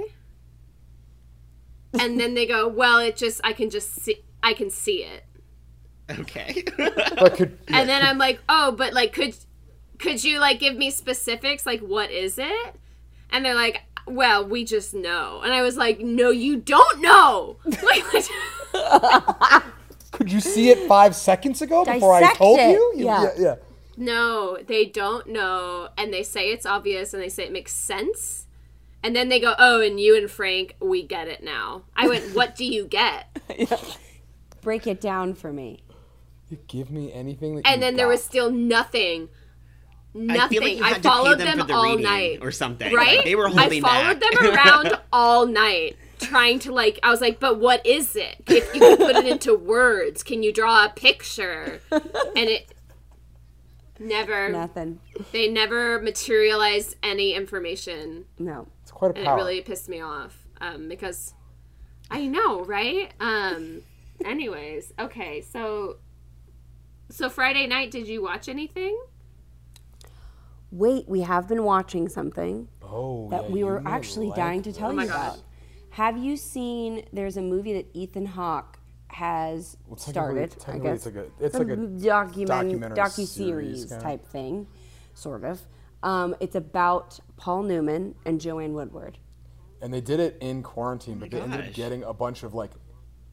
And 1.98 2.18
then 2.18 2.34
they 2.34 2.46
go 2.46 2.68
well 2.68 2.98
it 2.98 3.16
just 3.16 3.40
i 3.44 3.52
can 3.52 3.70
just 3.70 3.94
see 3.96 4.22
i 4.42 4.54
can 4.54 4.70
see 4.70 5.04
it. 5.04 5.24
Okay. 6.10 6.64
But 6.76 7.34
could 7.36 7.58
and 7.68 7.88
then 7.88 8.02
i'm 8.02 8.18
like 8.18 8.40
oh 8.48 8.72
but 8.72 8.92
like 8.92 9.12
could 9.12 9.34
could 9.98 10.24
you 10.24 10.40
like 10.40 10.58
give 10.58 10.76
me 10.76 10.90
specifics? 10.90 11.64
Like 11.64 11.80
what 11.80 12.10
is 12.10 12.38
it? 12.38 12.74
And 13.30 13.44
they're 13.44 13.54
like 13.54 13.82
well 14.06 14.44
we 14.46 14.64
just 14.64 14.92
know 14.94 15.40
and 15.44 15.52
i 15.52 15.62
was 15.62 15.76
like 15.76 16.00
no 16.00 16.30
you 16.30 16.56
don't 16.56 17.00
know 17.00 17.56
like 17.64 18.04
could 20.10 20.30
you 20.30 20.40
see 20.40 20.70
it 20.70 20.86
five 20.88 21.14
seconds 21.16 21.62
ago 21.62 21.84
before 21.84 22.14
I 22.14 22.20
Dissect 22.20 22.38
told 22.38 22.58
it. 22.58 22.70
you? 22.72 22.92
You- 22.96 23.04
Yeah. 23.06 23.22
yeah, 23.22 23.30
yeah. 23.38 23.54
No, 23.96 24.58
they 24.66 24.86
don't 24.86 25.26
know, 25.28 25.88
and 25.98 26.12
they 26.12 26.22
say 26.22 26.50
it's 26.50 26.64
obvious, 26.64 27.12
and 27.12 27.22
they 27.22 27.28
say 27.28 27.44
it 27.44 27.52
makes 27.52 27.72
sense, 27.72 28.46
and 29.02 29.14
then 29.14 29.28
they 29.28 29.38
go, 29.38 29.54
"Oh, 29.58 29.80
and 29.82 30.00
you 30.00 30.16
and 30.16 30.30
Frank, 30.30 30.76
we 30.80 31.02
get 31.02 31.28
it 31.28 31.42
now." 31.44 31.82
I 31.94 32.08
went, 32.08 32.34
"What 32.34 32.54
do 32.56 32.64
you 32.64 32.84
get?" 32.86 33.26
Break 34.62 34.86
it 34.86 35.00
down 35.00 35.34
for 35.34 35.52
me. 35.52 35.82
You 36.48 36.58
give 36.68 36.90
me 36.90 37.12
anything 37.12 37.56
that. 37.56 37.66
And 37.66 37.80
you 37.80 37.86
then 37.86 37.96
there 37.96 38.06
got. 38.06 38.12
was 38.12 38.24
still 38.24 38.50
nothing, 38.50 39.28
I 39.28 39.28
nothing. 40.14 40.60
feel 40.60 40.78
like 40.80 40.96
I, 40.96 41.00
followed 41.00 41.38
them, 41.38 41.58
them, 41.58 41.66
the 41.66 41.74
all 41.74 41.98
night, 41.98 42.38
or 42.42 42.50
something. 42.50 42.92
right? 42.92 43.16
Like, 43.18 43.24
they 43.24 43.34
were 43.34 43.48
holding. 43.48 43.58
I 43.58 43.62
holding 43.62 43.82
followed 43.82 44.20
back. 44.20 44.38
them 44.38 44.54
around 44.54 45.00
all 45.12 45.46
night, 45.46 45.96
trying 46.20 46.58
to 46.60 46.72
like. 46.72 46.98
I 47.02 47.10
was 47.10 47.20
like, 47.20 47.40
"But 47.40 47.58
what 47.58 47.84
is 47.86 48.16
it? 48.16 48.36
If 48.46 48.74
you 48.74 48.80
can 48.80 48.96
put 48.96 49.16
it 49.16 49.26
into 49.26 49.54
words, 49.58 50.22
can 50.22 50.42
you 50.42 50.52
draw 50.52 50.84
a 50.84 50.88
picture?" 50.90 51.80
And 51.90 52.48
it 52.48 52.72
never. 53.98 54.50
Nothing. 54.50 55.00
They 55.32 55.48
never 55.48 56.00
materialized 56.00 56.96
any 57.02 57.34
information. 57.34 58.24
No. 58.38 58.66
It's 58.82 58.90
quite 58.90 59.12
a 59.12 59.14
and 59.16 59.24
power. 59.26 59.38
it 59.38 59.40
really 59.40 59.60
pissed 59.60 59.88
me 59.88 60.00
off 60.00 60.46
um, 60.60 60.88
because 60.88 61.34
I 62.10 62.26
know, 62.26 62.64
right? 62.64 63.12
Um, 63.20 63.82
anyways, 64.24 64.92
okay, 64.98 65.40
so 65.40 65.96
so 67.10 67.28
Friday 67.30 67.66
night, 67.66 67.90
did 67.90 68.08
you 68.08 68.22
watch 68.22 68.48
anything? 68.48 68.98
Wait, 70.72 71.06
we 71.06 71.20
have 71.20 71.46
been 71.46 71.62
watching 71.64 72.08
something 72.08 72.66
oh, 72.82 73.28
that 73.30 73.44
yeah, 73.44 73.50
we 73.50 73.62
were 73.62 73.82
actually 73.86 74.26
like 74.28 74.36
dying 74.36 74.62
to 74.62 74.72
tell 74.72 74.88
Oh 74.88 75.00
you 75.00 75.06
God. 75.06 75.34
about. 75.34 75.38
Have 75.90 76.16
you 76.16 76.36
seen? 76.36 77.04
There's 77.12 77.36
a 77.36 77.42
movie 77.42 77.74
that 77.74 77.86
Ethan 77.94 78.24
Hawke 78.24 78.78
has 79.08 79.76
Well, 79.86 79.98
started. 79.98 80.56
I 80.66 80.78
guess 80.78 81.04
it's 81.04 81.06
like 81.06 81.16
a- 81.16 81.30
it's 81.44 81.54
like 81.54 81.68
a 81.68 81.76
document 81.76 82.48
documentary 82.48 82.96
docu 82.96 83.26
series, 83.26 83.28
series 83.28 83.84
kinda. 83.90 84.02
type 84.02 84.26
thing, 84.26 84.66
sort 85.12 85.44
of. 85.44 85.60
Um, 86.02 86.34
it's 86.40 86.54
about 86.56 87.20
Paul 87.36 87.64
Newman 87.64 88.14
and 88.24 88.40
Joanne 88.40 88.72
Woodward. 88.72 89.18
and 89.82 89.92
they 89.92 90.00
did 90.00 90.20
it 90.20 90.38
in 90.40 90.62
quarantine, 90.62 91.18
but 91.18 91.30
they 91.30 91.40
ended 91.40 91.60
up 91.60 91.72
getting 91.74 92.02
a 92.04 92.14
bunch 92.14 92.44
of 92.44 92.54
like 92.54 92.70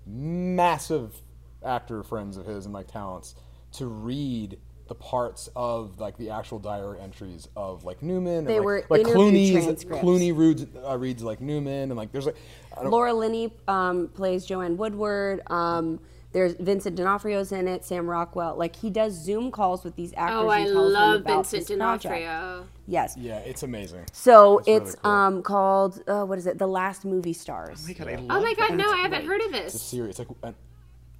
massive 0.05 1.22
actor 1.63 2.03
friends 2.03 2.38
of 2.38 2.46
his 2.46 2.65
and 2.65 2.74
like 2.74 2.88
talents 2.88 3.36
to 3.74 3.86
read 3.88 4.58
the 4.89 4.96
parts 4.96 5.50
of 5.55 6.00
like 6.00 6.17
the 6.17 6.31
actual 6.31 6.60
diary 6.60 7.00
entries 7.00 7.48
of 7.55 7.86
like 7.86 8.03
Newman. 8.03 8.43
They 8.43 8.58
and, 8.58 8.65
were 8.65 8.84
like, 8.89 9.05
like 9.05 9.15
interview 9.15 9.60
Clooney's. 9.62 9.86
Clooney 9.86 10.36
reads, 10.38 10.65
uh, 10.86 10.98
reads 10.98 11.24
like 11.24 11.39
Newman, 11.39 11.91
and 11.91 11.96
like 11.96 12.12
there's 12.12 12.25
like 12.25 12.36
Laura 12.84 13.13
Linney 13.13 13.53
um, 13.67 14.10
plays 14.10 14.46
Joanne 14.46 14.75
Woodward. 14.75 15.41
Um, 15.50 16.00
There's 16.31 16.53
Vincent 16.53 16.96
D'Onofrio's 16.96 17.51
in 17.51 17.67
it, 17.67 17.84
Sam 17.86 18.08
Rockwell. 18.08 18.55
Like 18.55 18.75
he 18.75 18.89
does 18.91 19.13
Zoom 19.13 19.50
calls 19.51 19.84
with 19.84 19.96
these 19.96 20.13
actors. 20.15 20.38
Oh, 20.38 20.50
and 20.50 20.51
I 20.51 20.63
tells 20.65 20.74
them 20.74 20.93
love 20.93 21.22
about 21.22 21.36
Vincent 21.50 21.67
this 21.67 21.77
project. 21.77 22.03
D'Onofrio. 22.03 22.67
Yes. 22.88 23.15
Yeah, 23.17 23.38
it's 23.39 23.63
amazing. 23.63 24.05
So 24.12 24.60
It's 24.65 24.69
really 24.69 24.96
cool. 25.03 25.12
um 25.12 25.41
called 25.43 26.03
uh, 26.08 26.24
what 26.25 26.38
is 26.38 26.46
it? 26.48 26.58
The 26.60 26.67
Last 26.67 27.03
Movie 27.05 27.34
Stars. 27.34 27.84
Oh 27.84 27.88
my 27.88 27.93
god, 27.93 28.08
I 28.08 28.15
love 28.15 28.25
Oh 28.29 28.41
my 28.41 28.53
god, 28.53 28.69
that. 28.72 28.75
no, 28.77 28.91
I 28.91 28.98
haven't 28.98 29.25
heard 29.25 29.41
of 29.41 29.51
this. 29.51 29.74
It's 29.74 29.84
a 29.84 29.88
series. 29.88 30.10
It's 30.12 30.19
like 30.19 30.38
an, 30.43 30.55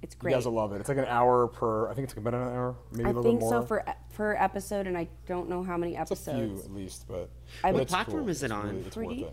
it's 0.02 0.14
great. 0.14 0.30
you 0.32 0.36
guys 0.36 0.46
will 0.46 0.52
love 0.54 0.72
it. 0.72 0.80
It's 0.80 0.88
like 0.88 0.98
an 0.98 1.04
hour 1.06 1.46
per. 1.48 1.88
I 1.90 1.94
think 1.94 2.04
it's 2.04 2.16
like 2.16 2.26
about 2.26 2.34
an 2.40 2.48
hour, 2.48 2.74
maybe 2.92 3.04
I 3.04 3.10
a 3.10 3.12
little 3.12 3.22
think 3.22 3.40
bit 3.40 3.44
more. 3.46 3.54
I 3.54 3.58
think 3.58 3.64
so 3.64 3.66
for 3.68 3.84
per 4.14 4.34
episode, 4.36 4.86
and 4.86 4.96
I 4.96 5.08
don't 5.26 5.48
know 5.48 5.62
how 5.62 5.76
many 5.76 5.96
It's 5.96 6.10
a 6.10 6.16
few 6.16 6.32
episodes. 6.32 6.64
at 6.66 6.72
least, 6.74 7.04
but. 7.08 7.30
I- 7.64 7.72
What 7.72 7.88
platform 7.88 8.20
cool. 8.22 8.28
is 8.30 8.42
it 8.42 8.46
It's 8.46 8.52
on? 8.54 8.64
really- 8.66 8.78
it's 8.86 8.96
worth 8.96 9.06
3D? 9.08 9.32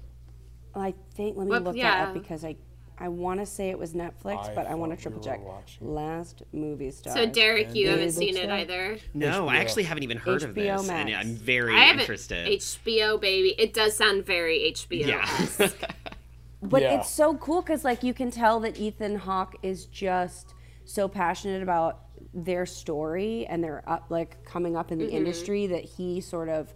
I 0.76 0.94
think. 1.16 1.38
Let 1.38 1.46
me 1.46 1.52
What- 1.52 1.64
look 1.64 1.76
that 1.78 2.08
up 2.10 2.14
because 2.14 2.44
I, 2.46 2.56
I 3.00 3.08
want 3.10 3.40
to 3.40 3.46
say 3.46 3.70
it 3.70 3.78
was 3.80 3.94
Netflix, 3.94 4.50
I 4.50 4.56
but 4.56 4.68
I 4.68 4.76
want 4.76 4.92
to 4.92 4.98
triple 5.02 5.20
we 5.22 5.26
check. 5.26 5.46
watching- 5.46 5.94
Last 5.94 6.44
movie 6.52 6.92
star. 6.92 7.14
So 7.14 7.26
Derek, 7.26 7.74
you 7.76 7.90
haven't 7.90 8.12
seen 8.12 8.36
it 8.38 8.50
like- 8.50 8.62
either. 8.70 8.98
No, 9.14 9.48
I 9.48 9.58
actually 9.58 9.84
haven't 9.84 10.04
even 10.04 10.18
heard 10.18 10.44
of 10.44 10.52
HBO 10.56 10.78
this, 10.80 10.90
and 10.90 11.10
I'm 11.10 11.36
very 11.36 11.76
I 11.76 11.92
interested. 11.92 12.48
HBO 12.48 13.18
baby. 13.20 13.56
It 13.58 13.74
does 13.74 13.96
sound 13.96 14.26
very 14.26 14.60
HBO. 14.72 15.08
yeah. 15.08 15.70
But 16.62 16.82
Yeah. 16.82 17.00
it's 17.00 17.10
so 17.10 17.36
cool 17.38 17.62
because 17.62 17.84
like 17.86 18.02
you 18.02 18.16
can 18.16 18.32
tell 18.32 18.60
that 18.62 18.80
Ethan 18.80 19.18
Hawke 19.18 19.56
is 19.62 19.86
just 19.86 20.56
so 20.88 21.08
passionate 21.08 21.62
about 21.62 22.00
their 22.34 22.66
story 22.66 23.46
and 23.48 23.64
their 23.64 23.84
up 23.88 24.06
like 24.10 24.44
coming 24.46 24.76
up 24.76 24.92
in 24.92 24.98
the 24.98 25.06
mm-hmm. 25.06 25.18
industry 25.18 25.68
that 25.68 25.84
he 25.84 26.22
sort 26.22 26.50
of 26.50 26.74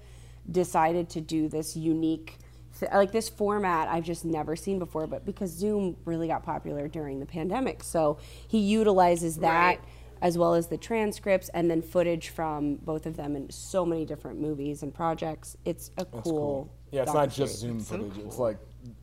decided 0.52 1.10
to 1.10 1.22
do 1.22 1.48
this 1.48 1.76
unique 1.78 2.38
th- 2.80 2.92
like 2.92 3.12
this 3.12 3.30
format 3.30 3.88
I've 3.88 4.04
just 4.04 4.26
never 4.26 4.56
seen 4.56 4.80
before 4.80 5.08
but 5.08 5.26
because 5.26 5.50
Zoom 5.50 5.96
really 6.06 6.28
got 6.28 6.44
popular 6.44 6.88
during 6.88 7.20
the 7.20 7.26
pandemic 7.26 7.84
so 7.84 8.18
he 8.48 8.60
utilizes 8.60 9.38
that 9.38 9.78
Right. 9.78 9.80
as 10.22 10.38
well 10.38 10.56
as 10.56 10.68
the 10.68 10.78
transcripts 10.78 11.50
and 11.50 11.72
then 11.72 11.82
footage 11.82 12.30
from 12.30 12.76
both 12.76 13.06
of 13.06 13.16
them 13.16 13.36
in 13.36 13.50
so 13.50 13.86
many 13.86 14.04
different 14.06 14.40
movies 14.42 14.84
and 14.84 14.94
projects 14.94 15.56
it's 15.64 15.90
a 15.98 16.06
That's 16.06 16.24
cool 16.24 16.70
Yeah, 16.92 17.04
it's 17.04 17.14
not 17.14 17.32
just 17.32 17.60
Zoom 17.60 17.80
so 17.80 17.98
footage. 17.98 18.18
It's 18.26 18.36
cool. 18.36 18.46
like 18.46 18.58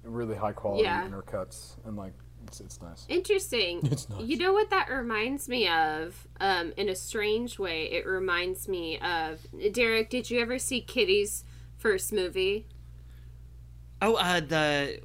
really 0.05 0.37
high 0.37 0.53
quality 0.53 0.83
Yeah. 0.83 1.09
intercuts 1.09 1.77
and 1.87 1.97
like 1.97 2.13
it's, 2.49 2.61
it's 2.61 2.83
nice. 2.83 3.07
Interesting. 3.09 3.81
It's 3.93 4.09
nice. 4.09 4.23
You 4.23 4.37
know 4.39 4.53
what 4.53 4.71
that 4.71 4.91
reminds 4.91 5.49
me 5.49 5.69
of? 5.69 6.27
Um, 6.41 6.73
in 6.77 6.89
a 6.89 6.95
strange 6.97 7.59
way, 7.59 7.85
it 7.93 8.07
reminds 8.07 8.67
me 8.69 8.99
of 8.99 9.47
Derek. 9.73 10.11
Did 10.11 10.31
you 10.31 10.41
ever 10.41 10.59
see 10.59 10.81
Kitty's 10.81 11.45
first 11.77 12.13
movie, 12.13 12.67
oh, 14.03 14.15
uh, 14.17 14.41
the 14.41 15.01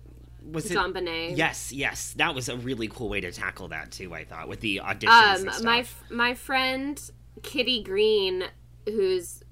was 0.52 0.70
it? 0.70 0.76
JonBenet? 0.78 1.38
Yes, 1.38 1.72
yes, 1.72 2.14
that 2.18 2.36
was 2.36 2.50
a 2.50 2.58
really 2.58 2.88
cool 2.88 3.10
way 3.10 3.22
to 3.22 3.32
tackle 3.32 3.68
that 3.70 3.92
too. 3.92 4.14
I 4.14 4.24
thought 4.26 4.48
with 4.48 4.60
the 4.62 4.82
auditions 4.84 5.04
and 5.40 5.48
Um, 5.48 5.54
stuff. 5.54 5.64
my 5.64 5.80
f- 5.80 6.04
my 6.10 6.34
friend 6.34 7.00
Kitty 7.44 7.84
Green, 7.84 8.44
who's 8.86 9.44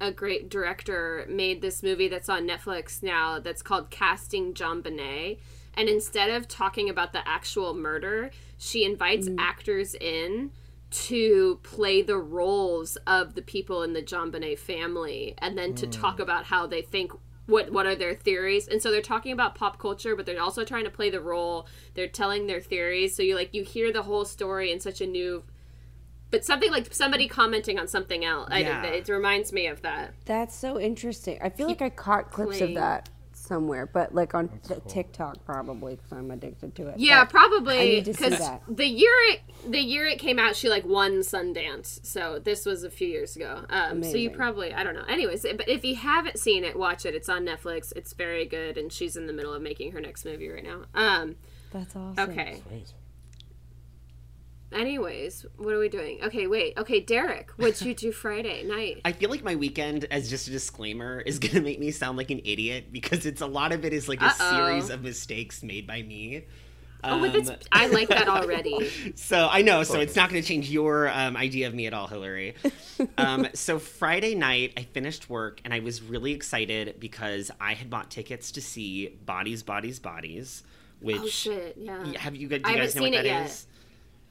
a 0.00 0.12
great 0.12 0.48
director, 0.50 1.26
made 1.28 1.62
this 1.62 1.82
movie 1.82 2.08
that's 2.08 2.28
on 2.28 2.46
Netflix 2.46 3.02
now. 3.02 3.38
That's 3.40 3.62
called 3.62 3.90
Casting 3.90 4.52
JonBenet. 4.54 5.38
And 5.76 5.88
instead 5.88 6.30
of 6.30 6.48
talking 6.48 6.88
about 6.88 7.12
the 7.12 7.26
actual 7.28 7.74
murder, 7.74 8.30
she 8.58 8.84
invites 8.84 9.28
mm. 9.28 9.36
actors 9.38 9.94
in 9.94 10.50
to 10.90 11.60
play 11.62 12.00
the 12.00 12.16
roles 12.16 12.96
of 13.06 13.34
the 13.34 13.42
people 13.42 13.82
in 13.82 13.92
the 13.92 14.02
JonBenet 14.02 14.58
family, 14.58 15.34
and 15.38 15.58
then 15.58 15.74
to 15.74 15.86
mm. 15.86 15.92
talk 15.92 16.18
about 16.20 16.44
how 16.44 16.66
they 16.66 16.82
think. 16.82 17.12
What, 17.46 17.72
what 17.72 17.86
are 17.86 17.94
their 17.94 18.12
theories 18.12 18.66
and 18.66 18.82
so 18.82 18.90
they're 18.90 19.00
talking 19.00 19.30
about 19.30 19.54
pop 19.54 19.78
culture 19.78 20.16
but 20.16 20.26
they're 20.26 20.42
also 20.42 20.64
trying 20.64 20.82
to 20.82 20.90
play 20.90 21.10
the 21.10 21.20
role 21.20 21.68
they're 21.94 22.08
telling 22.08 22.48
their 22.48 22.60
theories 22.60 23.14
so 23.14 23.22
you 23.22 23.36
like 23.36 23.54
you 23.54 23.62
hear 23.62 23.92
the 23.92 24.02
whole 24.02 24.24
story 24.24 24.72
in 24.72 24.80
such 24.80 25.00
a 25.00 25.06
new 25.06 25.44
but 26.30 26.44
something 26.44 26.70
like 26.70 26.92
somebody 26.92 27.28
commenting 27.28 27.78
on 27.78 27.86
something 27.88 28.24
else. 28.24 28.48
I, 28.50 28.60
Yeah. 28.60 28.82
it 28.84 29.08
reminds 29.08 29.52
me 29.52 29.68
of 29.68 29.82
that. 29.82 30.12
That's 30.24 30.54
so 30.54 30.78
interesting. 30.78 31.38
I 31.40 31.50
feel 31.50 31.68
like 31.68 31.82
I 31.82 31.90
caught 31.90 32.30
clips 32.30 32.58
playing. 32.58 32.76
of 32.76 32.82
that 32.82 33.08
somewhere, 33.46 33.86
but 33.86 34.14
like 34.14 34.34
on 34.34 34.48
th- 34.66 34.80
TikTok 34.88 35.44
probably 35.44 35.96
because 35.96 36.12
I'm 36.12 36.30
addicted 36.30 36.74
to 36.76 36.88
it. 36.88 36.98
Yeah, 36.98 37.24
But 37.24 37.30
probably 37.30 37.78
I 37.78 37.84
need 37.84 38.04
to 38.06 38.14
see 38.14 38.30
because 38.30 38.50
the 38.68 38.86
year 38.86 39.12
it 39.30 39.40
the 39.68 39.80
year 39.80 40.06
it 40.06 40.18
came 40.18 40.38
out, 40.38 40.56
she 40.56 40.68
like 40.68 40.84
won 40.84 41.20
Sundance. 41.20 42.04
So 42.04 42.38
this 42.38 42.66
was 42.66 42.84
a 42.84 42.90
few 42.90 43.08
years 43.08 43.36
ago. 43.36 43.64
Um, 43.70 44.02
so 44.02 44.16
you 44.16 44.30
probably 44.30 44.74
I 44.74 44.82
don't 44.84 44.94
know. 44.94 45.04
Anyways, 45.08 45.42
but 45.42 45.68
if 45.68 45.84
you 45.84 45.96
haven't 45.96 46.38
seen 46.38 46.64
it, 46.64 46.76
watch 46.76 47.06
it. 47.06 47.14
It's 47.14 47.28
on 47.28 47.44
Netflix. 47.44 47.92
It's 47.96 48.12
very 48.12 48.46
good, 48.46 48.76
and 48.76 48.92
she's 48.92 49.16
in 49.16 49.26
the 49.26 49.32
middle 49.32 49.54
of 49.54 49.62
making 49.62 49.92
her 49.92 50.00
next 50.00 50.24
movie 50.24 50.48
right 50.48 50.64
now. 50.64 50.82
Um, 50.94 51.36
That's 51.72 51.94
awesome. 51.96 52.30
okay. 52.30 52.62
Sweet. 52.68 52.92
Anyways, 54.72 55.46
what 55.56 55.72
are 55.74 55.78
we 55.78 55.88
doing? 55.88 56.18
Okay, 56.24 56.46
wait. 56.46 56.74
Okay, 56.76 57.00
Derek, 57.00 57.50
what'd 57.56 57.80
you 57.86 57.94
do 57.94 58.10
Friday 58.24 58.64
night? 58.64 59.00
I 59.04 59.12
feel 59.12 59.30
like 59.30 59.44
my 59.44 59.54
weekend, 59.54 60.06
as 60.10 60.28
just 60.28 60.48
a 60.48 60.50
disclaimer, 60.50 61.20
is 61.20 61.38
gonna 61.40 61.60
make 61.62 61.78
me 61.78 61.90
sound 61.90 62.18
like 62.18 62.30
an 62.30 62.40
idiot 62.44 62.86
because 62.92 63.26
it's 63.26 63.40
a 63.40 63.46
lot 63.46 63.72
of 63.72 63.84
it 63.84 63.92
is 63.92 64.08
like 64.08 64.20
a 64.20 64.26
Uh-oh. 64.26 64.66
series 64.66 64.90
of 64.90 65.02
mistakes 65.02 65.62
made 65.62 65.86
by 65.86 66.02
me. 66.02 66.44
oh, 67.04 67.20
but 67.20 67.32
that's 67.32 67.50
Um, 67.50 67.56
I 67.70 67.86
like 67.86 68.08
that 68.08 68.26
already. 68.28 69.12
So 69.14 69.48
I 69.50 69.62
know, 69.62 69.84
so 69.84 70.00
it's 70.00 70.16
not 70.16 70.30
going 70.30 70.42
to 70.42 70.46
change 70.48 70.68
your 70.68 71.08
um, 71.10 71.36
idea 71.36 71.68
of 71.68 71.74
me 71.74 71.86
at 71.86 71.94
all, 71.94 72.08
Hilary. 72.08 72.56
um, 73.18 73.46
so 73.54 73.78
Friday 73.78 74.34
night, 74.34 74.72
I 74.76 74.82
finished 74.82 75.30
work 75.30 75.60
and 75.64 75.72
I 75.72 75.78
was 75.80 76.02
really 76.02 76.32
excited 76.32 76.96
because 76.98 77.52
I 77.60 77.74
had 77.74 77.88
bought 77.88 78.10
tickets 78.10 78.50
to 78.52 78.60
see 78.60 79.08
Bodies, 79.24 79.62
Bodies, 79.62 80.00
Bodies. 80.00 80.64
Which 80.98 81.18
Oh 81.18 81.26
shit! 81.28 81.76
Yeah, 81.78 82.18
have 82.18 82.34
you, 82.34 82.48
do 82.48 82.54
you 82.56 82.60
guys 82.62 82.94
know 82.96 83.02
what 83.02 83.12
seen 83.12 83.14
it 83.14 83.16
that 83.18 83.26
yet. 83.26 83.64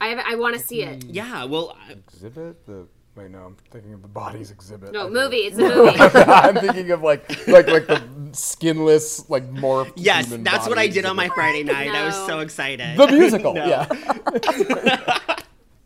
I 0.00 0.08
have, 0.08 0.18
I 0.26 0.34
want 0.36 0.54
to 0.56 0.60
see 0.60 0.82
it. 0.82 1.04
Yeah, 1.04 1.44
well, 1.44 1.76
I- 1.88 1.92
Exhibit 1.92 2.64
the 2.66 2.86
wait 3.14 3.30
no, 3.30 3.38
I'm 3.38 3.56
thinking 3.70 3.94
of 3.94 4.02
the 4.02 4.08
bodies 4.08 4.50
exhibit. 4.50 4.92
No 4.92 5.06
I 5.06 5.10
movie. 5.10 5.36
It's 5.38 5.56
a 5.56 5.60
movie. 5.74 5.98
I'm 5.98 6.54
thinking 6.56 6.90
of 6.90 7.02
like 7.02 7.28
like 7.48 7.66
like 7.68 7.86
the 7.86 8.02
skinless 8.32 9.28
like 9.30 9.50
morphed. 9.52 9.92
yes, 9.96 10.26
human 10.26 10.44
that's 10.44 10.68
what 10.68 10.76
I 10.78 10.82
body 10.86 10.92
did 10.94 11.06
on 11.06 11.16
my. 11.16 11.28
Friday 11.28 11.62
night. 11.62 11.88
I 11.90 12.04
was 12.04 12.14
so 12.26 12.40
excited. 12.40 12.96
The 12.98 13.06
musical, 13.08 13.54
No. 13.54 13.64
yeah. 13.66 13.88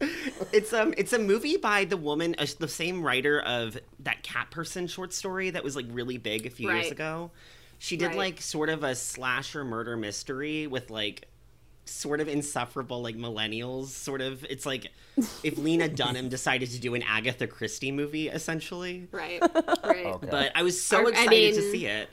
it's 0.53 0.73
um 0.73 0.95
it's 0.97 1.13
a 1.13 1.19
movie 1.19 1.57
by 1.59 1.85
the 1.85 1.97
woman 1.97 2.35
uh, 2.39 2.47
the 2.59 2.67
same 2.69 3.03
writer 3.03 3.41
of 3.41 3.77
that 4.01 4.23
cat 4.23 4.51
person 4.51 4.87
short 4.87 5.13
story 5.13 5.51
that 5.51 5.63
was 5.63 5.77
like 5.77 5.85
really 5.91 6.17
big 6.17 6.47
a 6.47 6.51
few 6.51 6.71
years 6.73 6.91
ago 6.91 7.31
she 7.79 7.97
did 7.99 8.09
Right. 8.09 8.17
like 8.17 8.41
sort 8.41 8.71
of 8.71 8.83
a 8.83 8.95
slasher 8.95 9.63
murder 9.65 9.97
mystery 9.99 10.67
with 10.67 10.91
like 10.91 11.29
sort 11.91 12.21
of 12.21 12.29
insufferable 12.29 13.03
like 13.03 13.17
millennials 13.17 13.87
sort 13.89 14.21
of 14.21 14.45
it's 14.45 14.65
like 14.65 14.91
if 15.43 15.59
lena 15.59 15.89
dunham 16.01 16.29
decided 16.29 16.71
to 16.71 16.79
do 16.79 16.95
an 16.95 17.03
agatha 17.03 17.47
christie 17.47 17.93
movie 17.93 18.29
essentially 18.29 19.09
right. 19.13 19.41
Right. 19.85 20.07
Okay. 20.07 20.29
but 20.31 20.53
I 20.55 20.63
was 20.63 20.81
so 20.83 20.99
Or- 21.03 21.07
I 21.07 21.11
excited 21.11 21.55
to 21.55 21.61
mean- 21.61 21.73
see 21.73 21.87
it. 21.87 22.09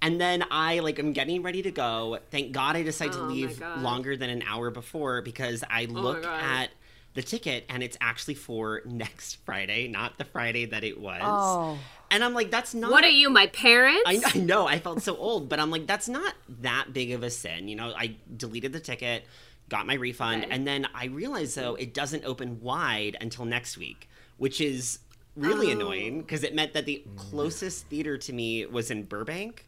And 0.00 0.20
then 0.20 0.44
I 0.50 0.78
like 0.78 1.00
I'm 1.00 1.12
getting 1.12 1.42
ready 1.42 1.60
to 1.62 1.72
go. 1.72 2.20
Thank 2.30 2.52
God 2.52 2.76
I 2.76 2.84
decided 2.84 3.16
Oh 3.16 3.26
to 3.26 3.32
leave 3.32 3.60
Oh 3.60 3.80
longer 3.80 4.16
than 4.16 4.30
an 4.30 4.42
hour 4.46 4.70
before 4.70 5.22
because 5.22 5.64
I 5.68 5.86
oh 5.90 5.92
look 5.92 6.22
God. 6.22 6.40
at 6.40 6.70
the 7.14 7.22
ticket 7.22 7.64
and 7.68 7.82
it's 7.82 7.96
actually 8.00 8.34
for 8.34 8.82
next 8.84 9.36
Friday, 9.44 9.88
not 9.88 10.18
the 10.18 10.24
Friday 10.24 10.66
that 10.66 10.84
it 10.84 11.00
was. 11.00 11.20
Oh. 11.22 11.78
And 12.10 12.24
I'm 12.24 12.32
like, 12.32 12.50
that's 12.50 12.74
not 12.74 12.90
What 12.90 13.04
are 13.04 13.10
you, 13.10 13.28
my 13.28 13.48
parents? 13.48 14.02
I, 14.06 14.20
I 14.24 14.38
know 14.38 14.66
I 14.66 14.78
felt 14.78 15.02
so 15.02 15.16
old, 15.16 15.48
but 15.48 15.60
I'm 15.60 15.70
like, 15.70 15.86
that's 15.86 16.08
not 16.08 16.34
that 16.60 16.92
big 16.92 17.12
of 17.12 17.22
a 17.22 17.30
sin. 17.30 17.68
You 17.68 17.76
know, 17.76 17.92
I 17.96 18.16
deleted 18.36 18.72
the 18.72 18.80
ticket, 18.80 19.24
got 19.68 19.86
my 19.86 19.94
refund, 19.94 20.44
Okay. 20.44 20.54
and 20.54 20.66
then 20.66 20.86
I 20.94 21.06
realized 21.06 21.56
though 21.56 21.74
it 21.74 21.92
doesn't 21.92 22.24
open 22.24 22.60
wide 22.60 23.16
until 23.20 23.44
next 23.44 23.76
week, 23.76 24.08
which 24.38 24.60
is 24.60 25.00
really 25.36 25.68
Oh. 25.68 25.72
annoying 25.72 26.20
because 26.22 26.42
it 26.42 26.54
meant 26.54 26.72
that 26.72 26.86
the 26.86 27.02
mm. 27.06 27.16
closest 27.16 27.86
theater 27.86 28.16
to 28.18 28.32
me 28.32 28.64
was 28.66 28.90
in 28.90 29.04
Burbank, 29.04 29.67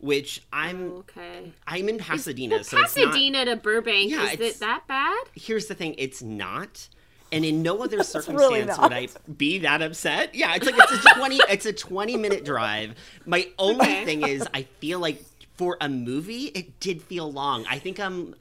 which 0.00 0.42
I'm 0.52 0.92
Okay. 0.98 1.52
I'm 1.66 1.88
in 1.88 1.98
Pasadena, 1.98 2.56
Well, 2.56 2.64
so 2.64 2.78
it's 2.80 2.96
not. 2.96 3.06
Pasadena 3.06 3.44
to 3.46 3.56
Burbank, 3.56 4.10
Yeah, 4.10 4.30
is 4.32 4.40
it 4.40 4.60
that 4.60 4.84
bad? 4.88 5.18
Here's 5.34 5.66
the 5.66 5.74
thing, 5.74 5.94
it's 5.98 6.22
not. 6.22 6.88
And 7.32 7.44
in 7.44 7.62
no 7.62 7.82
other 7.82 7.96
really 7.98 8.04
circumstance 8.04 8.78
would 8.78 8.92
I 8.92 9.08
be 9.36 9.58
that 9.58 9.82
upset. 9.82 10.34
Yeah, 10.34 10.54
it's 10.56 10.66
like 10.66 10.74
it's 10.76 11.04
a 11.04 11.14
twenty 11.16 11.36
it's 11.48 11.66
a 11.66 11.72
twenty 11.72 12.16
minute 12.16 12.44
drive. 12.44 12.94
My 13.26 13.46
only 13.58 13.86
Okay. 13.86 14.04
thing 14.04 14.26
is 14.26 14.46
I 14.52 14.62
feel 14.80 14.98
like 14.98 15.22
for 15.56 15.76
a 15.80 15.88
movie 15.88 16.46
it 16.46 16.80
did 16.80 17.02
feel 17.02 17.30
long. 17.30 17.64
I 17.70 17.78
think 17.78 18.00
I'm 18.00 18.34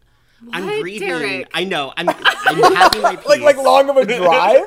I'm 0.53 0.65
What, 0.65 0.81
grieving. 0.81 1.07
Derek? 1.09 1.49
I 1.53 1.65
know. 1.65 1.93
I'm 1.97 2.09
I'm 2.45 2.73
having 2.75 3.01
my 3.03 3.15
peace. 3.17 3.27
like 3.27 3.41
like 3.41 3.57
long 3.57 3.89
of 3.89 3.97
a 3.97 4.05
drive. 4.05 4.63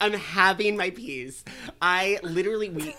I'm 0.00 0.12
having 0.14 0.76
my 0.76 0.90
peace. 0.90 1.44
I 1.82 2.18
literally 2.22 2.70
we 2.70 2.94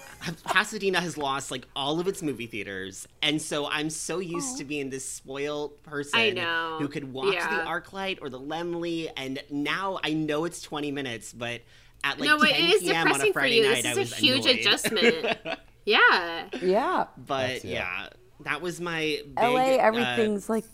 Pasadena 0.46 1.02
has 1.02 1.18
lost 1.18 1.50
like 1.52 1.68
all 1.76 2.00
of 2.00 2.08
its 2.08 2.22
movie 2.22 2.46
theaters, 2.48 3.08
and 3.22 3.42
so 3.42 3.68
I'm 3.68 3.90
so 3.90 4.20
used 4.20 4.58
to 4.60 4.64
being 4.66 4.90
this 4.90 5.04
spoiled 5.06 5.82
person 5.84 6.20
I 6.20 6.30
know. 6.32 6.78
who 6.80 6.88
could 6.88 7.12
watch 7.12 7.34
Yeah. 7.34 7.50
the 7.58 7.64
ArcLight 7.70 8.20
or 8.22 8.30
the 8.30 8.40
Laemmle, 8.40 9.10
and 9.18 9.42
now 9.50 10.00
I 10.04 10.14
know 10.14 10.46
it's 10.46 10.62
20 10.62 10.92
minutes, 10.92 11.34
but 11.34 11.62
at 12.04 12.20
like 12.20 12.30
no, 12.30 12.38
10 12.40 12.48
it 12.56 12.60
is 12.76 12.82
p.m. 12.84 12.96
on 12.98 13.04
depressing 13.06 13.30
a 13.30 13.34
for 13.34 13.40
Friday 13.40 13.56
you. 13.58 13.64
night, 13.64 13.76
This 13.84 13.86
I 13.86 13.92
is 13.92 13.98
was 13.98 14.12
a 14.14 14.16
huge 14.16 14.46
annoyed. 14.46 14.60
adjustment. 14.60 15.38
yeah. 15.86 16.48
Yeah. 16.62 17.06
but 17.18 17.64
yeah. 17.64 17.72
yeah. 18.04 18.08
that 18.42 18.62
was 18.62 18.80
my 18.82 19.20
big, 19.26 19.38
LA, 19.38 19.76
uh, 19.76 19.78
everything's 19.80 20.50
like 20.50 20.66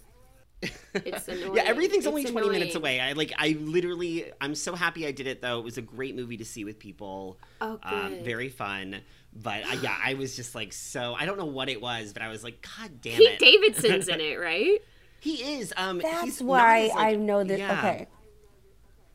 It's 0.93 1.27
annoying. 1.27 1.55
Yeah, 1.55 1.63
everything's 1.65 2.07
only 2.07 2.23
It's 2.23 2.31
20 2.31 2.49
minutes 2.49 2.73
away. 2.75 2.99
I 2.99 3.11
like 3.13 3.31
I 3.37 3.55
literally 3.59 4.31
I'm 4.41 4.55
so 4.55 4.73
happy 4.75 5.05
I 5.05 5.11
did 5.11 5.27
it 5.27 5.41
though. 5.41 5.59
It 5.59 5.63
was 5.63 5.77
a 5.77 5.81
great 5.83 6.15
movie 6.15 6.37
to 6.37 6.45
see 6.45 6.63
with 6.65 6.79
people. 6.79 7.37
Oh, 7.61 7.79
Um, 7.83 8.09
good. 8.09 8.25
very 8.25 8.49
fun. 8.49 9.01
But 9.33 9.63
uh, 9.65 9.77
yeah, 9.83 9.95
I 10.03 10.15
was 10.15 10.35
just 10.35 10.55
like 10.55 10.73
so 10.73 11.13
I 11.13 11.25
don't 11.25 11.37
know 11.37 11.45
what 11.45 11.69
it 11.69 11.79
was, 11.81 12.13
but 12.13 12.23
I 12.23 12.29
was 12.29 12.43
like 12.43 12.65
god 12.79 12.99
damn 13.01 13.17
Pete 13.17 13.29
it. 13.33 13.39
Pete 13.39 13.61
Davidson's 13.61 14.07
in 14.07 14.19
it, 14.21 14.35
right? 14.39 14.79
He 15.19 15.59
is 15.59 15.73
um 15.77 15.99
That's 15.99 16.23
he's 16.23 16.41
not 16.41 16.47
why 16.47 16.79
as, 16.85 16.89
like- 16.95 17.05
I 17.07 17.15
know 17.15 17.43
this. 17.43 17.59
yeah, 17.59 17.79
Okay. 17.79 18.07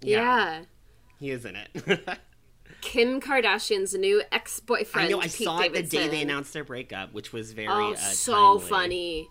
Yeah. 0.02 0.62
He 1.18 1.30
is 1.30 1.44
in 1.44 1.56
it. 1.56 2.08
Kim 2.80 3.20
Kardashian's 3.20 3.94
new 3.94 4.22
ex-boyfriend. 4.32 5.06
I 5.06 5.10
know 5.10 5.20
I 5.20 5.24
Pete 5.24 5.32
saw 5.46 5.60
it 5.60 5.72
the 5.72 5.82
day 5.84 6.08
they 6.08 6.22
announced 6.22 6.52
their 6.52 6.64
breakup, 6.64 7.12
which 7.12 7.32
was 7.32 7.52
very 7.52 7.68
Oh, 7.68 7.92
uh, 7.92 7.96
so 7.96 8.32
timely. 8.58 8.68
funny. 8.68 9.28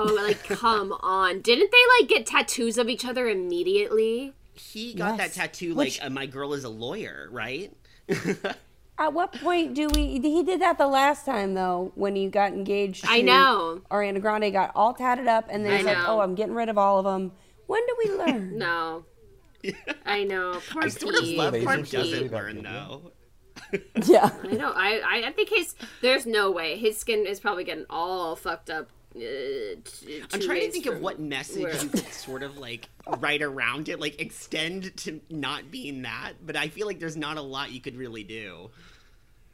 Oh, 0.00 0.14
like 0.14 0.44
come 0.44 0.92
on! 1.00 1.40
Didn't 1.40 1.70
they 1.70 2.00
like 2.00 2.08
get 2.08 2.26
tattoos 2.26 2.78
of 2.78 2.88
each 2.88 3.04
other 3.04 3.28
immediately? 3.28 4.32
He 4.54 4.94
got 4.94 5.16
Yes. 5.18 5.18
that 5.18 5.32
tattoo 5.40 5.74
Which- 5.74 5.98
like 6.00 6.06
uh, 6.06 6.10
my 6.10 6.26
girl 6.26 6.52
is 6.54 6.64
a 6.64 6.68
lawyer, 6.68 7.28
right? 7.30 7.72
At 9.00 9.12
what 9.12 9.32
point 9.32 9.74
do 9.74 9.88
we? 9.94 10.06
He 10.18 10.42
did 10.42 10.60
that 10.60 10.76
the 10.76 10.88
last 10.88 11.24
time 11.24 11.54
though, 11.54 11.92
when 11.94 12.16
he 12.16 12.26
got 12.28 12.52
engaged. 12.52 13.04
I 13.06 13.20
to 13.20 13.26
know. 13.26 13.82
Ariana 13.92 14.20
Grande 14.20 14.52
got 14.52 14.72
all 14.74 14.92
tatted 14.92 15.28
up, 15.28 15.46
and 15.48 15.64
then 15.64 15.76
he's 15.76 15.86
like, 15.86 15.98
"Oh, 16.04 16.20
I'm 16.20 16.34
getting 16.34 16.54
rid 16.54 16.68
of 16.68 16.76
all 16.78 16.98
of 16.98 17.04
them." 17.04 17.30
When 17.68 17.80
do 17.86 17.96
we 18.04 18.10
learn? 18.18 18.58
No. 18.58 19.04
I 20.06 20.24
know. 20.24 20.60
Poor 20.70 20.84
I 20.84 20.88
sort 20.88 21.14
of 21.14 21.20
Pete. 21.22 21.38
love 21.38 21.52
Lazy 21.52 21.96
doesn't 21.96 22.30
That 22.30 22.32
learn 22.32 22.56
kid, 22.56 22.64
though. 22.64 23.12
yeah. 24.06 24.30
I 24.42 24.46
know. 24.48 24.72
I, 24.74 25.00
I 25.04 25.22
I 25.28 25.32
think 25.32 25.50
his 25.50 25.74
there's 26.00 26.26
no 26.26 26.50
way 26.50 26.76
his 26.76 26.98
skin 26.98 27.24
is 27.26 27.38
probably 27.38 27.62
getting 27.64 27.86
all 27.90 28.34
fucked 28.34 28.70
up. 28.70 28.88
Uh, 29.16 29.20
t- 29.84 30.22
I'm 30.32 30.40
trying 30.40 30.60
to 30.60 30.70
think 30.70 30.86
of 30.86 31.00
what 31.00 31.18
message 31.18 31.62
where- 31.62 31.76
you 31.82 31.88
could 31.88 32.06
sort 32.12 32.42
of 32.42 32.58
like 32.58 32.88
write 33.18 33.42
around 33.42 33.88
it, 33.88 33.98
like 34.00 34.20
extend 34.20 34.96
to 34.98 35.20
not 35.30 35.70
being 35.70 36.02
that. 36.02 36.34
But 36.44 36.56
I 36.56 36.68
feel 36.68 36.86
like 36.86 37.00
there's 37.00 37.16
not 37.16 37.36
a 37.36 37.42
lot 37.42 37.70
you 37.72 37.80
could 37.80 37.96
really 37.96 38.24
do. 38.24 38.70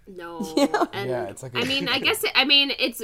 No. 0.07 0.41
Yeah. 0.57 0.85
And 0.93 1.09
Yeah, 1.11 1.25
it's 1.29 1.43
like 1.43 1.55
I 1.57 1.61
a- 1.61 1.67
mean, 1.67 1.89
I 1.89 1.99
guess 1.99 2.25
it, 2.25 2.33
I 2.35 2.45
mean 2.45 2.73
it's 2.79 3.03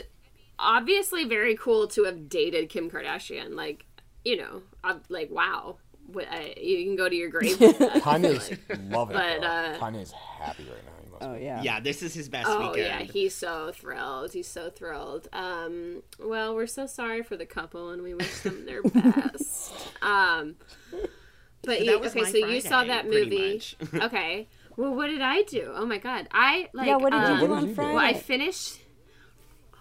obviously 0.59 1.25
very 1.25 1.57
cool 1.57 1.87
to 1.89 2.05
have 2.05 2.29
dated 2.29 2.69
Kim 2.69 2.91
Kardashian. 2.91 3.55
Like, 3.55 3.87
you 4.25 4.37
know, 4.37 4.63
I'm 4.85 5.01
like 5.09 5.31
wow, 5.31 5.77
I, 6.19 6.55
you 6.61 6.85
can 6.85 6.97
go 6.97 7.09
to 7.09 7.15
your 7.15 7.31
grave. 7.31 7.59
with 7.61 7.79
that. 7.79 8.03
Kanye's 8.03 8.51
loving 8.91 9.17
But, 9.17 9.31
it. 9.37 9.41
though. 9.41 9.47
uh, 9.47 9.79
Kanye's 9.79 10.11
happy 10.13 10.65
right 10.65 10.85
now. 10.85 11.00
He 11.21 11.27
must 11.27 11.33
Oh 11.33 11.39
yeah. 11.39 11.63
Yeah, 11.63 11.81
this 11.81 12.03
is 12.03 12.15
his 12.15 12.29
best 12.29 12.49
Oh 12.49 12.75
yeah, 12.77 13.03
he's 13.03 13.35
so 13.35 13.73
thrilled. 13.75 14.33
He's 14.33 14.49
so 14.49 14.71
thrilled. 14.71 15.29
Um, 15.33 16.03
well, 16.19 16.55
we're 16.55 16.67
so 16.67 16.87
sorry 16.87 17.23
for 17.23 17.37
the 17.37 17.47
couple, 17.47 17.91
and 17.91 18.03
we 18.03 18.15
wish 18.15 18.41
them 18.41 18.67
their 18.67 18.83
best. 18.83 19.73
Um, 20.03 20.57
but 21.63 21.79
So 21.79 21.85
you, 21.85 21.91
that 21.91 22.01
was 22.01 22.13
okay, 22.13 22.23
my 22.23 22.31
so 22.31 22.39
you 22.39 22.61
saw 22.61 22.85
that 22.85 23.09
movie. 23.09 23.55
much. 23.55 23.77
okay. 23.95 24.49
Well, 24.77 24.95
what 24.95 25.09
did 25.09 25.21
I 25.21 25.43
do? 25.43 25.73
Oh 25.75 25.85
my 25.85 25.99
god, 25.99 26.29
I 26.33 26.69
like. 26.73 26.87
Yeah, 26.87 26.97
what 26.97 27.13
did 27.13 27.23
um, 27.23 27.41
you 27.41 27.47
do 27.47 27.53
on? 27.53 27.75
Friday? 27.75 27.95
Well, 27.95 28.05
I 28.05 28.15
finished. 28.15 28.81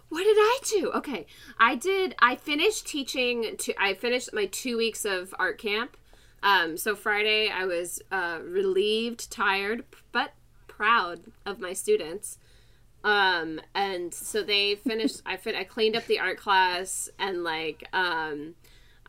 What 0.09 0.23
did 0.23 0.37
I 0.37 0.59
do? 0.69 0.91
Okay, 0.95 1.27
I 1.59 1.75
did. 1.75 2.15
I 2.19 2.35
finished 2.35 2.87
teaching. 2.87 3.55
To, 3.57 3.73
I 3.81 3.93
finished 3.93 4.33
my 4.33 4.47
two 4.47 4.77
weeks 4.77 5.05
of 5.05 5.33
art 5.39 5.59
camp. 5.59 5.95
Um, 6.41 6.77
so 6.77 6.95
Friday, 6.95 7.49
I 7.49 7.65
was 7.65 8.01
uh, 8.11 8.39
relieved, 8.43 9.29
tired, 9.31 9.83
but 10.11 10.33
proud 10.79 11.19
of 11.45 11.59
my 11.59 11.73
students. 11.73 12.37
Um, 13.03 13.59
and 13.75 14.13
so 14.13 14.43
they 14.43 14.75
finished. 14.75 15.21
I 15.25 15.35
fin- 15.35 15.55
I 15.55 15.65
cleaned 15.65 15.95
up 15.95 16.05
the 16.05 16.19
art 16.19 16.37
class, 16.37 17.09
and 17.19 17.43
like, 17.43 17.87
um, 17.93 18.55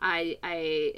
I, 0.03 0.37
I 0.43 0.93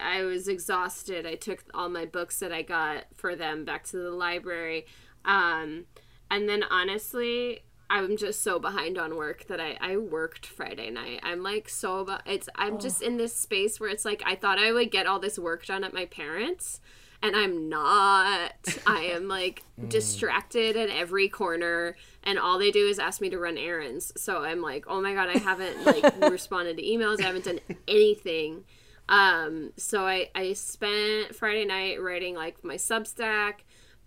I 0.00 0.18
I 0.18 0.22
was 0.22 0.46
exhausted. 0.48 1.26
I 1.26 1.34
took 1.34 1.64
all 1.74 1.88
my 1.88 2.04
books 2.04 2.38
that 2.40 2.52
I 2.52 2.62
got 2.62 3.04
for 3.16 3.34
them 3.34 3.64
back 3.64 3.84
to 3.88 3.96
the 3.96 4.10
library. 4.10 4.86
Um, 5.24 5.86
and 6.30 6.48
then 6.48 6.62
honestly, 6.62 7.64
I'm 7.90 8.16
just 8.16 8.42
so 8.42 8.58
behind 8.58 8.98
on 8.98 9.16
work 9.16 9.46
that 9.46 9.60
I, 9.60 9.76
I 9.80 9.96
worked 9.96 10.46
Friday 10.46 10.90
night. 10.90 11.20
I'm 11.22 11.42
like 11.42 11.68
so 11.68 12.18
it's 12.26 12.48
I'm 12.56 12.78
just 12.78 13.02
in 13.02 13.16
this 13.16 13.34
space 13.34 13.78
where 13.78 13.90
it's 13.90 14.04
like 14.04 14.22
I 14.26 14.34
thought 14.34 14.58
I 14.58 14.72
would 14.72 14.90
get 14.90 15.06
all 15.06 15.20
this 15.20 15.38
work 15.38 15.66
done 15.66 15.84
at 15.84 15.94
my 15.94 16.06
parents 16.06 16.80
and 17.24 17.34
I'm 17.34 17.68
not. 17.68 18.52
I 18.86 19.00
am 19.14 19.26
like 19.26 19.62
distracted 19.88 20.76
at 20.76 20.90
every 20.90 21.28
corner 21.28 21.96
and 22.22 22.38
all 22.38 22.58
they 22.58 22.70
do 22.70 22.86
is 22.86 22.98
ask 22.98 23.20
me 23.20 23.30
to 23.30 23.38
run 23.38 23.58
errands. 23.58 24.12
So 24.16 24.44
I'm 24.44 24.60
like, 24.62 24.84
"Oh 24.86 25.00
my 25.00 25.14
god, 25.14 25.28
I 25.28 25.38
haven't 25.38 25.84
like 25.84 26.04
responded 26.30 26.76
to 26.76 26.82
emails. 26.84 27.20
I 27.20 27.24
haven't 27.24 27.46
done 27.46 27.60
anything." 27.88 28.64
Um 29.08 29.72
so 29.76 30.06
I 30.06 30.30
I 30.34 30.52
spent 30.52 31.34
Friday 31.34 31.64
night 31.64 32.00
writing 32.00 32.34
like 32.34 32.62
my 32.62 32.76
Substack 32.76 33.54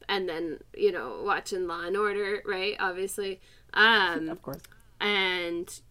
and 0.10 0.30
then, 0.30 0.60
you 0.76 0.92
know, 0.92 1.22
watching 1.26 1.68
Law 1.68 1.82
and 1.86 1.98
Order, 1.98 2.42
right? 2.46 2.76
Obviously. 2.80 3.42
Um 3.74 4.30
Of 4.30 4.42
course. 4.42 4.62
and 5.02 5.82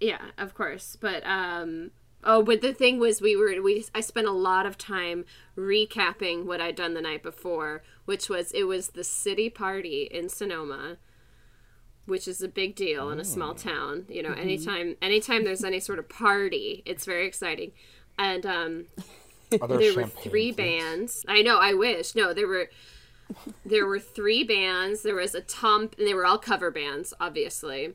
yeah 0.00 0.22
of 0.38 0.54
course 0.54 0.96
but 0.98 1.22
um 1.26 1.90
oh 2.24 2.42
but 2.42 2.60
the 2.60 2.72
thing 2.72 2.98
was 2.98 3.20
we 3.20 3.36
were 3.36 3.62
we 3.62 3.84
i 3.94 4.00
spent 4.00 4.26
a 4.26 4.32
lot 4.32 4.66
of 4.66 4.76
time 4.76 5.24
recapping 5.56 6.44
what 6.44 6.60
i'd 6.60 6.76
done 6.76 6.94
the 6.94 7.00
night 7.00 7.22
before 7.22 7.82
which 8.04 8.28
was 8.28 8.52
it 8.52 8.64
was 8.64 8.88
the 8.88 9.04
city 9.04 9.48
party 9.48 10.08
in 10.10 10.28
sonoma 10.28 10.96
which 12.06 12.26
is 12.26 12.42
a 12.42 12.48
big 12.48 12.74
deal 12.74 13.10
in 13.10 13.20
a 13.20 13.24
small 13.24 13.54
town 13.54 14.04
you 14.08 14.22
know 14.22 14.32
anytime 14.32 14.96
anytime 15.02 15.44
there's 15.44 15.64
any 15.64 15.78
sort 15.78 15.98
of 15.98 16.08
party 16.08 16.82
it's 16.86 17.04
very 17.04 17.26
exciting 17.26 17.70
and 18.18 18.46
um 18.46 18.86
there 19.50 19.94
were 19.94 20.06
three 20.06 20.52
bands. 20.52 21.24
I 21.28 21.42
know. 21.42 21.58
I 21.58 21.74
wish. 21.74 22.14
No, 22.14 22.32
there 22.34 22.46
were 22.46 22.68
there 23.64 23.86
were 23.86 23.98
three 23.98 24.44
bands. 24.44 25.02
There 25.02 25.14
was 25.14 25.34
a 25.34 25.40
Tom. 25.40 25.90
And 25.98 26.06
they 26.06 26.14
were 26.14 26.26
all 26.26 26.38
cover 26.38 26.70
bands, 26.70 27.14
obviously. 27.20 27.94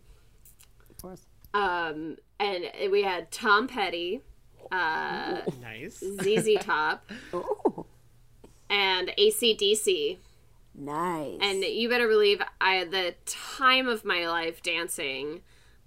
Of 0.90 1.02
course. 1.02 1.26
Um, 1.54 2.18
and 2.44 2.92
we 2.92 3.04
had 3.04 3.32
Tom 3.32 3.68
Petty, 3.68 4.22
uh, 4.72 5.42
Nice. 5.62 6.04
ZZ 6.22 6.50
Top, 6.60 7.10
Ooh, 7.34 7.86
and 8.70 9.12
ACDC. 9.18 10.18
nice. 10.76 11.38
And 11.42 11.64
you 11.64 11.88
better 11.90 12.08
believe 12.08 12.42
I 12.60 12.76
had 12.76 12.92
the 12.92 13.16
time 13.26 13.88
of 13.88 14.04
my 14.04 14.28
life 14.28 14.62
dancing. 14.64 15.42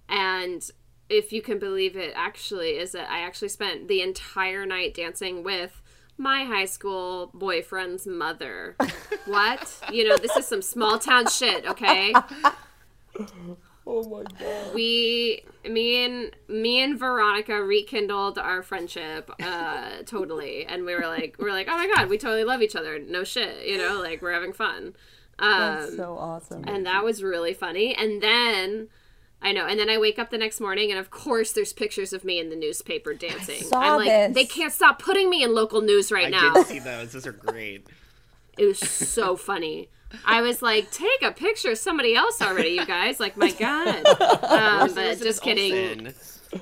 And 0.09 0.69
if 1.09 1.33
you 1.33 1.43
can 1.43 1.59
believe 1.59 1.97
it, 1.97 2.13
actually, 2.17 2.79
is 2.79 2.93
that 2.93 3.11
I 3.11 3.21
actually 3.21 3.49
spent 3.49 3.89
the 3.89 4.01
entire 4.03 4.65
night 4.67 4.95
dancing 4.95 5.43
with 5.43 5.83
my 6.19 6.45
high 6.45 6.65
school 6.65 7.31
boyfriend's 7.35 8.07
mother. 8.07 8.77
what? 9.27 9.81
You 9.93 10.09
know, 10.09 10.17
this 10.17 10.37
is 10.37 10.47
some 10.47 10.63
small 10.63 10.99
town 10.99 11.27
shit, 11.29 11.67
okay? 11.67 12.15
Oh 13.89 14.03
my 14.09 14.25
god. 14.39 14.75
we 14.75 15.45
me 15.71 16.05
and 16.05 16.31
me 16.49 16.81
and 16.83 16.99
Veronica 16.99 17.63
rekindled 17.63 18.39
our 18.39 18.63
friendship 18.63 19.31
uh 19.43 20.03
totally 20.07 20.65
and 20.67 20.85
we 20.85 20.95
were 20.95 21.07
like 21.07 21.37
we're 21.39 21.53
like 21.53 21.67
oh 21.71 21.77
my 21.77 21.87
god 21.95 22.09
we 22.09 22.19
totally 22.19 22.45
love 22.45 22.63
each 22.63 22.77
other 22.77 22.99
no 22.99 23.25
shit 23.25 23.67
you 23.67 23.77
know 23.79 24.01
like 24.01 24.23
we're 24.23 24.33
having 24.33 24.53
fun 24.53 24.95
um 25.39 25.59
That's 25.61 25.97
so 25.97 26.17
awesome. 26.19 26.65
and 26.67 26.87
that 26.87 27.05
was 27.05 27.23
really 27.23 27.53
funny 27.55 27.95
and 27.95 28.23
then 28.23 28.89
I 29.43 29.53
know 29.53 29.67
and 29.67 29.79
then 29.79 29.91
I 29.91 29.99
wake 29.99 30.19
up 30.19 30.31
the 30.31 30.39
next 30.39 30.61
morning 30.61 30.91
and 30.91 30.99
of 30.99 31.11
course 31.11 31.53
there's 31.53 31.73
pictures 31.73 32.13
of 32.13 32.25
me 32.25 32.41
in 32.41 32.49
the 32.49 32.57
newspaper 32.57 33.13
dancing 33.13 33.63
saw 33.63 33.81
I'm 33.81 33.97
like 33.99 34.07
this. 34.09 34.35
they 34.35 34.45
can't 34.47 34.73
stop 34.73 35.01
putting 35.01 35.29
me 35.29 35.43
in 35.43 35.55
local 35.55 35.83
news 35.83 36.11
right 36.11 36.27
I 36.27 36.31
now 36.31 36.55
did 36.55 36.67
see 36.67 36.79
those. 36.79 37.13
Those 37.13 37.27
are 37.27 37.33
great. 37.33 37.87
it 38.59 38.65
was 38.65 38.79
so 38.79 39.37
funny 39.37 39.89
I 40.25 40.41
was 40.41 40.63
like, 40.63 40.91
take 40.91 41.23
a 41.23 41.33
picture 41.33 41.73
of 41.73 41.79
somebody 41.79 42.15
else 42.15 42.41
already, 42.41 42.71
you 42.71 42.87
guys. 42.87 43.21
Like, 43.21 43.37
my 43.37 43.51
God. 43.53 44.05
Um, 44.47 44.95
but 44.95 45.19
just 45.19 45.43
kidding. 45.43 46.07
Olsen. 46.07 46.61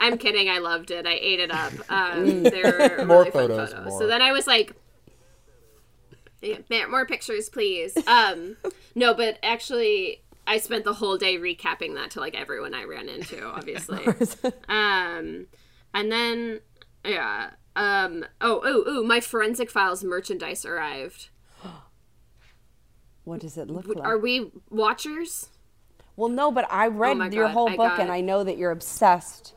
I'm 0.00 0.18
kidding. 0.18 0.48
I 0.48 0.58
loved 0.58 0.90
it. 0.90 1.06
I 1.06 1.14
ate 1.14 1.40
it 1.40 1.50
up. 1.50 1.72
Um, 1.88 2.42
they're 2.42 3.04
More 3.06 3.18
really 3.20 3.30
fun 3.30 3.48
photos, 3.48 3.70
photos. 3.72 3.86
more. 3.88 3.98
So 4.00 4.06
then 4.06 4.20
I 4.22 4.32
was 4.32 4.46
like, 4.46 4.72
yeah, 6.42 6.86
more 6.88 7.06
pictures, 7.06 7.48
please. 7.48 7.96
Um, 8.06 8.56
no, 8.94 9.14
but 9.14 9.38
actually, 9.42 10.22
I 10.46 10.58
spent 10.58 10.84
the 10.84 10.94
whole 10.94 11.16
day 11.16 11.36
recapping 11.38 11.94
that 11.94 12.10
to 12.12 12.20
like 12.20 12.34
everyone 12.34 12.74
I 12.74 12.84
ran 12.84 13.08
into, 13.08 13.44
obviously. 13.46 14.04
um, 14.68 15.46
and 15.94 16.12
then 16.12 16.60
yeah. 17.04 17.50
Um, 17.74 18.24
oh, 18.40 18.60
oh, 18.64 18.84
oh! 18.86 19.02
My 19.04 19.20
forensic 19.20 19.70
files 19.70 20.02
merchandise 20.02 20.64
arrived. 20.64 21.28
What 23.26 23.40
does 23.40 23.58
it 23.58 23.68
look 23.68 23.86
like? 23.88 24.06
Are 24.06 24.18
we 24.18 24.50
watchers? 24.70 25.50
well, 26.16 26.30
no, 26.30 26.50
but 26.50 26.66
I 26.70 26.86
read 26.86 27.18
my 27.18 27.28
your 27.28 27.46
God, 27.46 27.52
whole 27.52 27.76
book, 27.76 27.98
and 27.98 28.10
I 28.10 28.20
know 28.20 28.44
that 28.44 28.56
you're 28.56 28.70
obsessed, 28.70 29.52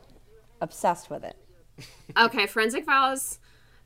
obsessed 0.60 1.08
with 1.08 1.24
it. 1.24 1.36
Okay, 2.16 2.46
Forensic 2.46 2.84
Files. 2.84 3.38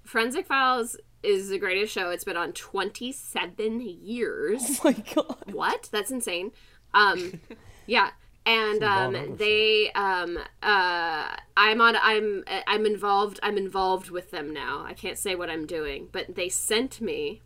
Forensic 0.03 0.47
Files 0.47 0.97
is 1.23 1.51
the 1.51 1.59
greatest 1.59 1.93
show. 1.93 2.11
It's 2.11 2.25
been 2.25 2.37
on 2.37 2.53
27 2.53 3.81
years. 3.81 4.81
Oh 4.85 4.91
my 4.91 4.93
god. 5.15 5.53
What? 5.53 5.89
That's 5.93 6.11
insane. 6.11 6.51
Um, 6.95 7.41
yeah. 7.87 8.11
and 8.47 8.83
um, 8.83 9.37
they 9.37 9.93
um, 9.95 10.39
uh, 10.63 11.37
I'm 11.57 11.81
on 11.81 11.97
I'm 11.97 12.45
I'm 12.67 12.87
involved 12.87 13.39
I'm 13.43 13.57
involved 13.57 14.11
with 14.11 14.31
them 14.31 14.53
now. 14.53 14.85
I 14.87 14.95
can't 14.95 15.19
say 15.19 15.35
what 15.35 15.51
I'm 15.51 15.67
doing, 15.67 16.09
but 16.11 16.35
they 16.35 16.49
sent 16.49 17.01
me 17.01 17.43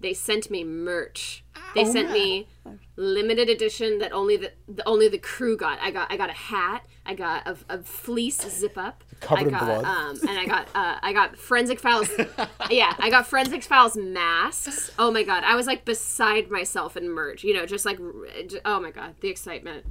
they 0.00 0.14
sent 0.14 0.50
me 0.50 0.64
merch. 0.64 1.44
They 1.74 1.82
Oh, 1.82 1.92
sent 1.92 2.10
me 2.10 2.48
limited 2.96 3.48
edition 3.48 3.98
that 3.98 4.12
only 4.12 4.36
the, 4.36 4.52
the 4.68 4.86
only 4.88 5.08
the 5.08 5.18
crew 5.18 5.56
got. 5.56 5.78
I 5.80 5.90
got 5.90 6.10
I 6.10 6.16
got 6.16 6.30
a 6.30 6.34
hat. 6.34 6.84
I 7.06 7.14
got 7.14 7.46
a, 7.46 7.56
a 7.68 7.78
fleece 7.82 8.40
zip 8.48 8.76
up. 8.76 9.04
Covered 9.20 9.40
I 9.40 9.42
in 9.44 9.50
got, 9.50 9.60
blood. 9.82 9.84
Um, 9.84 10.28
and 10.28 10.38
I 10.38 10.46
got 10.46 10.68
uh, 10.74 10.96
I 11.02 11.12
got 11.12 11.36
forensic 11.36 11.78
files. 11.80 12.08
yeah, 12.70 12.94
I 12.98 13.10
got 13.10 13.26
forensic 13.26 13.62
files 13.62 13.96
masks. 13.96 14.90
Oh 14.98 15.10
my 15.10 15.22
god, 15.22 15.44
I 15.44 15.54
was 15.54 15.66
like 15.66 15.84
beside 15.84 16.50
myself 16.50 16.96
in 16.96 17.08
merch. 17.10 17.44
You 17.44 17.54
know, 17.54 17.66
just 17.66 17.84
like 17.84 18.00
r- 18.00 18.42
j- 18.46 18.60
oh 18.64 18.80
my 18.80 18.90
god, 18.90 19.14
the 19.20 19.28
excitement. 19.28 19.84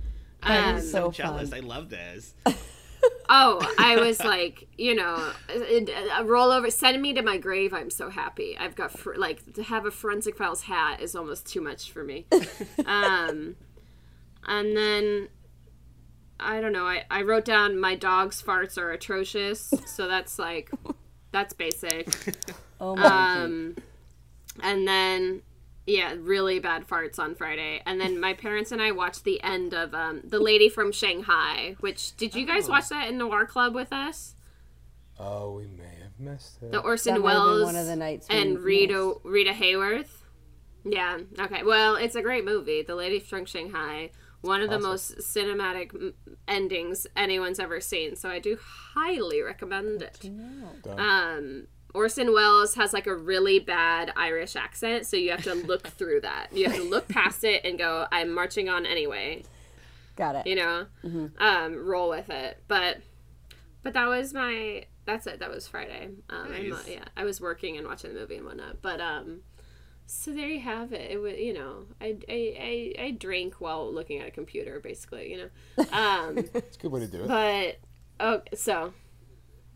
That 0.44 0.76
Um, 0.76 0.82
so 0.82 0.88
so 0.88 1.12
jealous. 1.12 1.50
fun. 1.50 1.60
I 1.60 1.62
love 1.62 1.90
this. 1.90 2.34
Oh, 3.30 3.60
I 3.78 3.98
was 3.98 4.20
like, 4.24 4.68
you 4.78 4.96
know, 4.96 5.32
a 5.50 6.24
rollover. 6.24 6.72
Send 6.72 7.00
me 7.02 7.14
to 7.14 7.22
my 7.22 7.38
grave. 7.38 7.74
I'm 7.74 7.92
so 7.92 8.10
happy. 8.10 8.58
I've 8.58 8.76
got 8.76 8.92
fr- 8.92 9.16
like 9.16 9.54
to 9.54 9.64
have 9.64 9.86
a 9.86 9.92
forensic 9.92 10.36
files 10.36 10.64
hat 10.64 11.00
is 11.02 11.16
almost 11.16 11.46
too 11.46 11.62
much 11.62 11.92
for 11.92 12.04
me. 12.04 12.26
um, 12.86 13.56
and 14.48 14.76
then 14.76 15.30
I 16.40 16.60
don't 16.62 16.74
know. 16.74 16.88
I 16.88 17.04
I 17.12 17.22
wrote 17.22 17.46
down 17.46 17.80
my 17.80 17.96
dog's 17.96 18.42
farts 18.42 18.78
are 18.78 18.92
atrocious. 18.92 19.74
So 19.86 20.08
that's 20.08 20.40
like 20.40 20.72
that's 21.32 21.54
basic. 21.54 22.08
Oh 22.82 22.96
my 22.96 23.44
Um, 23.44 23.76
and 24.64 24.88
then 24.88 25.42
yeah, 25.90 26.16
really 26.18 26.60
bad 26.60 26.88
farts 26.88 27.20
on 27.20 27.36
Friday. 27.36 27.82
And 27.86 28.00
then 28.00 28.20
my 28.20 28.34
parents 28.34 28.72
and 28.72 28.82
I 28.82 28.92
watched 28.92 29.24
the 29.24 29.42
end 29.44 29.74
of 29.74 29.94
um, 29.94 30.22
the 30.24 30.40
Lady 30.40 30.70
from 30.70 30.92
Shanghai. 30.92 31.76
Which 31.80 32.16
did 32.16 32.36
you 32.36 32.46
guys 32.46 32.70
watch 32.70 32.90
that 32.90 33.10
in 33.10 33.18
Noir 33.18 33.46
Club 33.46 33.74
with 33.74 33.92
us? 33.92 34.36
Oh, 35.20 35.52
we 35.52 35.68
may 35.68 35.96
have 36.02 36.18
missed 36.20 36.62
it. 36.62 36.72
The 36.72 36.80
Orson 36.80 37.16
That 37.16 37.20
might 37.22 37.34
have 37.34 37.42
been 37.42 37.50
Welles 37.50 37.66
one 37.66 37.76
of 37.76 37.88
the 37.88 37.96
nights 37.96 38.28
we 38.30 38.36
and 38.38 38.54
missed. 38.54 38.66
Rita 38.66 39.14
Rita 39.24 39.52
Hayworth. 39.52 40.24
Yeah. 40.86 41.20
Okay. 41.38 41.64
Well, 41.64 41.96
it's 41.96 42.16
a 42.16 42.22
great 42.22 42.46
movie, 42.46 42.84
The 42.84 42.96
Lady 42.96 43.20
from 43.20 43.46
Shanghai. 43.46 44.12
One 44.42 44.62
of 44.62 44.70
the 44.70 44.80
most 44.80 45.18
cinematic 45.18 46.14
endings 46.48 47.06
anyone's 47.18 47.60
ever 47.60 47.82
seen. 47.82 48.16
So 48.16 48.30
I 48.30 48.40
do 48.40 48.58
highly 48.64 49.42
recommend 49.42 50.02
it. 50.02 50.30
Um, 50.98 51.68
Orson 51.94 52.34
Welles 52.34 52.76
has 52.76 52.94
like 52.94 53.08
a 53.08 53.16
really 53.16 53.60
bad 53.60 54.12
Irish 54.16 54.56
accent, 54.56 55.06
so 55.06 55.18
you 55.18 55.32
have 55.32 55.44
to 55.44 55.54
look 55.56 55.88
through 55.98 56.22
that. 56.22 56.48
You 56.54 56.66
have 56.70 56.76
to 56.78 56.84
look 56.84 57.08
past 57.08 57.44
it 57.44 57.66
and 57.66 57.78
go, 57.78 58.06
"I'm 58.12 58.32
marching 58.34 58.70
on 58.70 58.86
anyway." 58.86 59.44
Got 60.16 60.36
it. 60.36 60.48
You 60.48 60.56
know, 60.56 60.86
um, 61.40 61.76
roll 61.86 62.10
with 62.10 62.30
it. 62.30 62.62
But, 62.68 62.98
but 63.84 63.94
that 63.94 64.08
was 64.08 64.34
my. 64.34 64.86
That's 65.06 65.26
it. 65.26 65.40
That 65.40 65.50
was 65.50 65.68
Friday. 65.68 66.10
Um, 66.30 66.52
Nice. 66.52 66.88
yeah, 66.88 67.06
I 67.18 67.24
was 67.24 67.42
working 67.42 67.78
and 67.78 67.88
watching 67.88 68.14
the 68.14 68.20
movie 68.20 68.36
and 68.36 68.46
whatnot. 68.46 68.82
But 68.82 69.02
um, 69.02 69.40
so 70.06 70.32
there 70.32 70.48
you 70.48 70.60
have 70.60 70.94
it. 70.94 71.10
It 71.10 71.18
was, 71.18 71.36
you 71.38 71.54
know, 71.54 71.86
I 72.00 72.18
I, 72.30 72.94
I 73.00 73.04
I 73.06 73.12
drink 73.12 73.56
while 73.62 73.92
looking 73.92 74.20
at 74.20 74.28
a 74.28 74.32
computer, 74.32 74.80
basically. 74.80 75.32
You 75.32 75.50
know, 75.78 75.86
um. 75.94 76.38
It's 76.38 76.78
a 76.78 76.80
good 76.80 76.92
way 76.92 77.00
to 77.00 77.08
do 77.08 77.24
it. 77.24 77.28
But 77.28 77.78
oh, 78.20 78.42
so 78.56 78.94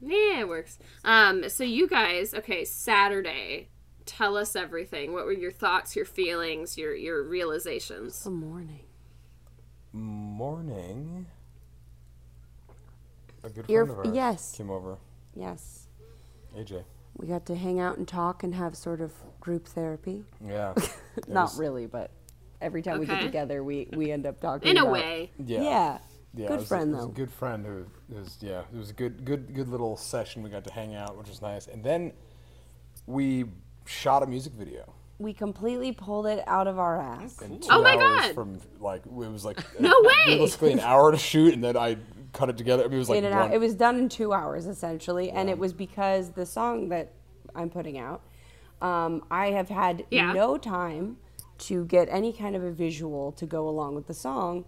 yeah, 0.06 0.40
it 0.42 0.48
works. 0.48 0.78
Um, 1.06 1.48
so 1.50 1.64
you 1.64 1.88
guys, 1.88 2.34
okay, 2.34 2.66
Saturday. 2.66 3.70
Tell 4.06 4.36
us 4.36 4.54
everything. 4.56 5.14
What 5.14 5.24
were 5.26 5.32
your 5.32 5.52
thoughts, 5.52 5.96
your 5.96 6.04
feelings, 6.04 6.78
your 6.78 6.94
your 6.94 7.24
realizations? 7.24 8.22
The 8.26 8.32
morning. 8.32 8.82
Morning. 9.94 11.26
A 13.44 13.50
good 13.50 13.70
Your- 13.70 13.86
friend 13.86 14.00
of 14.00 14.06
ours 14.08 14.16
yes. 14.16 14.56
came 14.58 14.70
over. 14.70 14.98
Yes. 15.36 15.88
AJ. 16.58 16.84
We 17.18 17.28
got 17.28 17.46
to 17.48 17.56
hang 17.56 17.80
out 17.80 17.98
and 17.98 18.08
talk 18.08 18.44
and 18.44 18.56
have 18.56 18.76
sort 18.76 19.02
of 19.02 19.14
group 19.40 19.68
therapy. 19.68 20.24
Yeah. 20.46 20.74
Not 21.28 21.44
was- 21.46 21.60
really, 21.60 21.86
but 21.86 22.12
every 22.62 22.82
time 22.82 23.00
we 23.00 23.06
get 23.06 23.22
together, 23.22 23.64
we, 23.64 23.88
we 23.94 24.12
end 24.12 24.26
up 24.26 24.40
talking. 24.40 24.68
In 24.70 24.78
a 24.78 24.86
way, 24.86 25.32
Yeah. 25.38 25.62
Yeah. 25.62 25.98
Yeah, 26.36 26.48
Good 26.48 26.54
it 26.54 26.60
was 26.60 26.68
friend, 26.68 26.90
a, 26.90 26.94
it 26.94 26.96
was 26.96 27.06
though. 27.06 27.12
a 27.12 27.16
good 27.16 27.32
friend 27.32 27.66
who 27.66 27.86
was 28.16 28.38
yeah, 28.42 28.62
it 28.74 28.78
was 28.78 28.90
a 28.90 28.94
good 28.94 29.24
good 29.24 29.54
good 29.54 29.68
little 29.70 29.96
session. 29.96 30.42
We 30.44 30.50
got 30.50 30.64
to 30.66 30.74
hang 30.74 30.96
out, 30.96 31.16
which 31.18 31.28
was 31.30 31.42
nice. 31.42 31.68
And 31.68 31.84
then 31.84 32.12
we 33.06 33.46
shot 33.86 34.24
a 34.24 34.26
music 34.26 34.54
video. 34.54 34.92
We 35.20 35.32
completely 35.34 35.92
pulled 35.92 36.26
it 36.26 36.44
out 36.48 36.68
of 36.68 36.80
our 36.80 37.00
ass. 37.00 37.40
in 37.42 37.60
two 37.60 37.68
Oh 37.72 37.82
my 37.84 37.92
hours 37.92 38.00
God. 38.28 38.34
From 38.36 38.60
like 38.80 39.06
it 39.06 39.12
was 39.12 39.46
like 39.46 39.60
No 39.80 39.94
way! 40.04 40.34
realistically 40.34 40.72
an 40.74 40.80
hour 40.80 41.12
to 41.12 41.18
shoot, 41.18 41.54
and 41.54 41.64
then 41.64 41.78
I 41.78 41.98
cut 42.34 42.50
it 42.50 42.58
together. 42.58 42.84
I 42.84 42.88
mean, 42.88 42.96
it 42.96 43.00
was 43.00 43.10
like 43.10 43.24
one. 43.24 43.52
It 43.52 43.60
was 43.60 43.76
done 43.76 43.98
in 44.00 44.10
two 44.10 44.34
hours 44.34 44.66
essentially, 44.66 45.30
and 45.30 45.50
it 45.50 45.58
was 45.60 45.72
because 45.72 46.32
the 46.32 46.46
song 46.48 46.90
that 46.90 47.12
I'm 47.56 47.70
putting 47.70 48.00
out, 48.00 48.22
um, 48.82 49.24
I 49.30 49.52
have 49.52 49.70
had 49.70 50.06
Yeah. 50.10 50.34
no 50.34 50.58
time 50.58 51.18
to 51.60 51.86
get 51.86 52.10
any 52.10 52.34
kind 52.34 52.56
of 52.56 52.64
a 52.64 52.72
visual 52.72 53.32
to 53.34 53.46
go 53.46 53.70
along 53.70 53.94
with 53.94 54.08
the 54.08 54.14
song, 54.16 54.66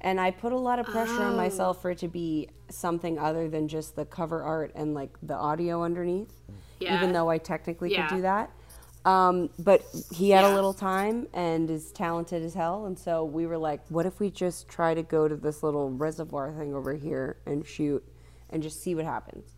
and 0.00 0.20
I 0.20 0.30
put 0.30 0.52
a 0.52 0.58
lot 0.58 0.78
of 0.78 0.86
pressure 0.86 1.22
on 1.22 1.36
myself 1.36 1.82
for 1.82 1.90
it 1.90 1.98
to 1.98 2.08
be 2.08 2.48
something 2.70 3.18
other 3.18 3.48
than 3.48 3.66
just 3.68 3.96
the 3.96 4.04
cover 4.04 4.42
art 4.42 4.72
and 4.74 4.94
like 4.94 5.16
the 5.22 5.34
audio 5.34 5.82
underneath. 5.82 6.32
Yeah. 6.80 6.96
Even 6.96 7.12
though 7.12 7.28
I 7.28 7.38
technically 7.38 7.90
Yeah. 7.92 8.06
could 8.08 8.16
do 8.16 8.22
that. 8.22 8.50
Um, 9.04 9.48
but 9.58 9.82
he 10.12 10.30
had 10.30 10.44
a 10.44 10.54
little 10.54 10.74
time 10.74 11.26
and 11.32 11.70
is 11.70 11.92
talented 11.92 12.42
as 12.42 12.54
hell, 12.54 12.86
and 12.86 12.98
so 12.98 13.24
we 13.24 13.46
were 13.46 13.56
like, 13.56 13.80
"What 13.88 14.04
if 14.06 14.20
we 14.20 14.30
just 14.30 14.68
try 14.68 14.92
to 14.92 15.02
go 15.02 15.26
to 15.28 15.34
this 15.36 15.62
little 15.62 15.88
reservoir 15.90 16.52
thing 16.52 16.74
over 16.74 16.92
here 16.94 17.38
and 17.46 17.64
shoot, 17.66 18.04
and 18.50 18.62
just 18.62 18.82
see 18.82 18.94
what 18.94 19.04
happens?" 19.06 19.56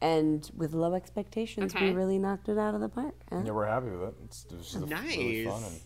And 0.00 0.48
with 0.56 0.72
low 0.72 0.94
expectations, 0.94 1.74
Okay. 1.74 1.86
we 1.90 1.92
really 1.96 2.18
knocked 2.18 2.48
it 2.48 2.58
out 2.58 2.74
of 2.74 2.80
the 2.80 2.88
park. 2.88 3.14
huh? 3.30 3.42
yeah, 3.44 3.50
we're 3.52 3.66
happy 3.66 3.90
with 3.90 4.02
it. 4.08 4.14
It's, 4.24 4.44
it 4.50 4.56
was 4.58 4.72
just 4.72 4.76
really 4.90 5.44
fun, 5.46 5.62
and 5.64 5.80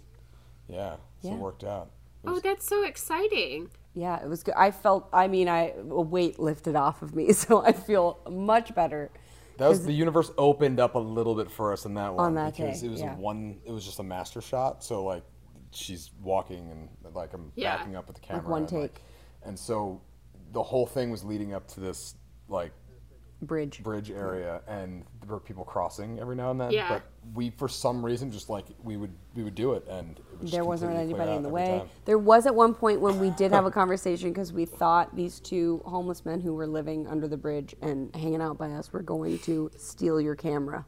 yeah, 0.69 0.97
so 1.23 1.29
Yeah. 1.29 1.35
it 1.35 1.39
worked 1.41 1.65
out. 1.65 1.91
It 2.25 2.29
oh, 2.29 2.41
that's 2.41 2.67
so 2.67 2.85
exciting. 2.85 3.71
Yeah, 3.97 4.23
it 4.23 4.29
was 4.29 4.43
good. 4.43 4.55
I 4.55 4.71
felt, 4.73 5.09
I 5.11 5.27
mean, 5.27 5.49
I 5.49 5.73
a 5.79 6.01
weight 6.03 6.39
lifted 6.39 6.77
off 6.77 7.01
of 7.01 7.17
me, 7.17 7.33
so 7.45 7.65
I 7.65 7.73
feel 7.73 8.19
much 8.31 8.75
better. 8.75 9.11
That 9.57 9.69
was 9.71 9.87
the 9.87 9.93
universe 9.93 10.31
opened 10.37 10.79
up 10.79 10.97
a 10.97 10.99
little 10.99 11.35
bit 11.35 11.51
for 11.51 11.73
us 11.73 11.87
in 11.87 11.95
that 11.95 12.15
one 12.15 12.27
on 12.27 12.35
that 12.35 12.55
because 12.55 12.83
day, 12.83 12.89
it 12.89 12.91
was 12.91 13.01
yeah. 13.01 13.15
a 13.15 13.17
one. 13.17 13.59
It 13.65 13.73
was 13.73 13.87
just 13.87 13.99
a 13.99 14.03
master 14.03 14.43
shot. 14.43 14.85
So 14.85 15.03
like, 15.03 15.25
she's 15.71 16.11
walking 16.23 16.71
and 16.71 17.15
like 17.15 17.33
I'm 17.33 17.53
Yeah. 17.57 17.79
backing 17.79 17.97
up 17.97 18.07
with 18.07 18.17
the 18.17 18.21
camera. 18.21 18.43
Like 18.43 18.51
one 18.51 18.63
and, 18.65 18.73
like- 18.73 18.95
take. 18.95 19.03
and 19.45 19.59
so 19.59 20.03
the 20.53 20.63
whole 20.63 20.85
thing 20.87 21.11
was 21.11 21.25
leading 21.25 21.55
up 21.55 21.67
to 21.69 21.81
this 21.81 22.17
like 22.51 22.73
Bridge. 23.43 23.83
bridge 23.83 24.11
area, 24.11 24.63
and 24.67 25.05
there 25.21 25.35
were 25.35 25.41
people 25.41 25.65
crossing 25.65 26.19
every 26.19 26.35
now 26.37 26.51
and 26.51 26.61
then. 26.61 26.71
Yeah. 26.71 26.89
But 26.89 27.03
we, 27.35 27.51
for 27.51 27.69
some 27.69 28.05
reason, 28.05 28.31
just 28.31 28.49
like 28.49 28.65
we 28.83 28.97
would 28.97 29.13
we 29.35 29.43
would 29.43 29.55
do 29.55 29.75
it, 29.75 29.87
and 29.89 30.19
it 30.19 30.25
would 30.33 30.41
just 30.43 30.53
there 30.53 30.65
wasn't 30.65 30.93
completely 30.93 31.15
play 31.15 31.23
anybody 31.23 31.37
in 31.37 31.43
the 31.43 31.49
way. 31.51 31.79
time. 31.81 31.89
There 32.07 32.19
was 32.19 32.47
at 32.47 32.55
one 32.55 32.73
point 32.75 33.01
when 33.01 33.19
we 33.19 33.31
did 33.31 33.53
have 33.53 33.67
a 33.67 33.71
conversation 33.71 34.31
because 34.31 34.53
we 34.55 34.65
thought 34.65 35.15
these 35.15 35.39
two 35.41 35.83
homeless 35.85 36.25
men 36.25 36.41
who 36.41 36.55
were 36.55 36.67
living 36.67 37.07
under 37.07 37.29
the 37.29 37.37
bridge 37.37 37.75
and 37.83 38.15
hanging 38.17 38.41
out 38.41 38.57
by 38.57 38.71
us 38.71 38.91
were 38.93 39.03
going 39.03 39.39
to 39.41 39.71
steal 39.77 40.19
your 40.21 40.35
camera. 40.35 40.87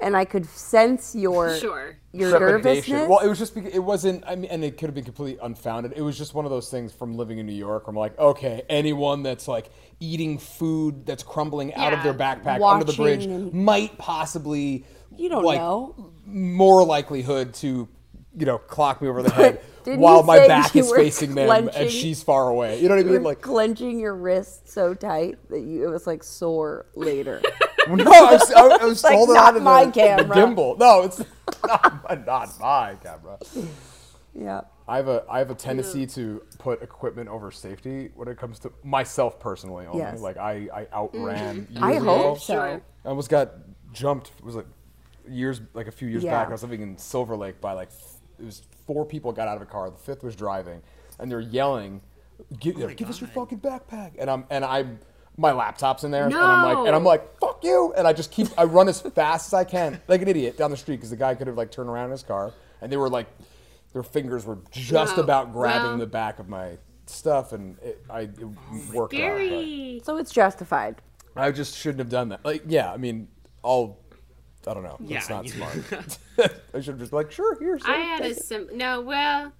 And 0.00 0.16
I 0.16 0.24
could 0.24 0.46
sense 0.46 1.14
your 1.14 1.56
Sure. 1.60 1.96
your 2.12 2.30
trepidation. 2.36 2.94
nervousness. 2.94 3.08
Well, 3.08 3.20
it 3.20 3.28
was 3.28 3.38
just 3.38 3.54
because 3.54 3.72
it 3.72 3.78
wasn't. 3.78 4.24
I 4.26 4.34
mean, 4.34 4.50
and 4.50 4.64
it 4.64 4.76
could 4.76 4.86
have 4.88 4.96
been 4.96 5.04
completely 5.04 5.38
unfounded. 5.40 5.92
It 5.94 6.02
was 6.02 6.18
just 6.18 6.34
one 6.34 6.44
of 6.44 6.50
those 6.50 6.68
things 6.68 6.92
from 6.92 7.14
living 7.16 7.38
in 7.38 7.46
New 7.46 7.52
York. 7.52 7.86
Where 7.86 7.92
I'm 7.92 7.96
like, 7.96 8.18
okay, 8.18 8.62
anyone 8.68 9.22
that's 9.22 9.46
like 9.46 9.70
eating 10.02 10.36
food 10.38 11.06
that's 11.06 11.22
crumbling 11.22 11.72
out 11.74 11.92
of 11.92 12.02
their 12.02 12.12
backpack 12.14 12.60
under 12.60 12.84
the 12.84 12.92
bridge 12.92 13.26
might 13.52 13.96
possibly. 13.98 14.84
You 15.16 15.28
don't 15.28 15.44
like, 15.44 15.58
know. 15.58 16.12
More 16.26 16.84
likelihood 16.84 17.54
to, 17.54 17.88
you 18.36 18.46
know, 18.46 18.58
clock 18.58 19.00
me 19.02 19.08
over 19.08 19.22
the 19.22 19.30
head 19.30 19.60
while 19.84 20.22
my 20.22 20.46
back 20.46 20.74
is 20.74 20.90
facing 20.92 21.34
them 21.34 21.68
and 21.74 21.90
she's 21.90 22.22
far 22.22 22.48
away. 22.48 22.80
You 22.80 22.88
know 22.88 22.96
what 22.96 23.06
I 23.06 23.08
mean? 23.08 23.22
Like, 23.22 23.40
clenching 23.40 24.00
your 24.00 24.14
wrist 24.14 24.68
so 24.68 24.94
tight 24.94 25.36
that 25.50 25.60
you, 25.60 25.86
it 25.86 25.90
was 25.90 26.06
like 26.06 26.24
sore 26.24 26.86
later. 26.94 27.42
no, 27.88 28.04
I 28.12 28.32
was, 28.32 28.52
I, 28.52 28.60
I 28.60 28.84
was 28.84 29.04
Like, 29.04 29.14
holding 29.14 29.34
not 29.34 29.48
on 29.48 29.54
to 29.54 29.60
my 29.60 29.84
the 29.84 29.92
camera. 29.92 30.36
gimbal. 30.36 30.78
No, 30.78 31.02
it's 31.02 31.22
not, 31.64 32.26
not 32.26 32.60
my 32.60 32.96
camera. 33.02 33.38
yeah. 34.34 34.62
I 34.88 34.96
have 34.96 35.08
a 35.08 35.24
I 35.30 35.38
have 35.38 35.50
a 35.50 35.54
tendency 35.54 36.06
to 36.08 36.42
put 36.58 36.82
equipment 36.82 37.28
over 37.28 37.50
safety 37.50 38.10
when 38.14 38.28
it 38.28 38.36
comes 38.36 38.58
to 38.60 38.72
myself 38.82 39.38
personally 39.38 39.86
only. 39.86 39.98
Yes. 40.00 40.20
Like 40.20 40.36
I, 40.36 40.68
I 40.74 40.86
outran 40.92 41.68
years 41.70 41.82
I 41.82 41.92
ago. 41.92 42.04
hope 42.18 42.40
so. 42.40 42.60
I 42.60 42.80
almost 43.08 43.30
got 43.30 43.52
jumped. 43.92 44.32
It 44.38 44.44
was 44.44 44.56
like 44.56 44.66
years 45.28 45.60
like 45.74 45.86
a 45.86 45.92
few 45.92 46.08
years 46.08 46.24
Yeah. 46.24 46.32
back. 46.32 46.48
I 46.48 46.52
was 46.52 46.62
living 46.62 46.82
in 46.82 46.98
Silver 46.98 47.36
Lake 47.36 47.60
by 47.60 47.72
like 47.74 47.90
it 48.40 48.44
was 48.44 48.62
four 48.86 49.04
people 49.04 49.30
got 49.32 49.46
out 49.48 49.56
of 49.56 49.62
a 49.62 49.66
car. 49.66 49.88
The 49.90 49.96
fifth 49.98 50.24
was 50.24 50.34
driving, 50.34 50.82
and 51.20 51.30
they're 51.30 51.38
yelling, 51.40 52.00
"Give, 52.58 52.76
Oh 52.82 52.88
give 52.88 53.08
us 53.08 53.20
your 53.20 53.28
fucking 53.28 53.60
backpack!" 53.60 54.12
And 54.18 54.28
I'm 54.28 54.44
and 54.50 54.64
I'm 54.64 54.98
my 55.36 55.52
laptop's 55.52 56.02
in 56.02 56.10
there, 56.10 56.24
and 56.24 56.34
I'm 56.34 56.64
like 56.64 56.86
and 56.88 56.96
I'm 56.96 57.04
like 57.04 57.38
fuck 57.38 57.62
you, 57.62 57.94
and 57.96 58.06
I 58.06 58.12
just 58.12 58.32
keep 58.32 58.48
I 58.58 58.64
run 58.64 58.88
as 58.88 59.00
fast 59.00 59.46
as 59.46 59.54
I 59.54 59.62
can 59.62 60.00
like 60.08 60.22
an 60.22 60.28
idiot 60.28 60.58
down 60.58 60.72
the 60.72 60.76
street 60.76 60.96
because 60.96 61.10
the 61.10 61.16
guy 61.16 61.36
could 61.36 61.46
have 61.46 61.56
like 61.56 61.70
turned 61.70 61.88
around 61.88 62.06
in 62.06 62.10
his 62.10 62.24
car, 62.24 62.52
and 62.80 62.90
they 62.90 62.96
were 62.96 63.08
like 63.08 63.28
their 63.92 64.02
fingers 64.02 64.44
were 64.46 64.58
just 64.70 65.16
Wow. 65.16 65.22
about 65.22 65.52
grabbing 65.52 65.82
Well- 65.90 65.98
the 65.98 66.06
back 66.06 66.38
of 66.38 66.48
my 66.48 66.78
stuff, 67.06 67.52
and 67.52 67.78
it, 67.80 68.04
I 68.08 68.20
it 68.22 68.38
worked 68.92 69.12
out. 69.14 69.18
Scary. 69.18 70.00
So 70.04 70.16
it's 70.16 70.32
justified. 70.32 71.02
I 71.36 71.50
just 71.50 71.76
shouldn't 71.76 71.98
have 72.00 72.08
done 72.08 72.28
that. 72.30 72.44
Like, 72.44 72.62
yeah, 72.66 72.92
I 72.92 72.96
mean, 72.96 73.28
I'll. 73.64 73.98
I 74.66 74.74
don't 74.74 74.84
know. 74.84 74.96
Yeah, 75.00 75.18
It's 75.18 75.28
not 75.28 75.44
you- 75.44 75.50
smart. 75.52 75.74
I 76.74 76.80
should 76.80 76.92
have 76.92 76.98
just 76.98 77.10
been 77.10 77.16
like, 77.18 77.32
sure, 77.32 77.58
here. 77.58 77.78
I 77.84 77.96
had 77.96 78.24
a 78.24 78.34
sim. 78.34 78.68
No, 78.72 79.00
well, 79.00 79.52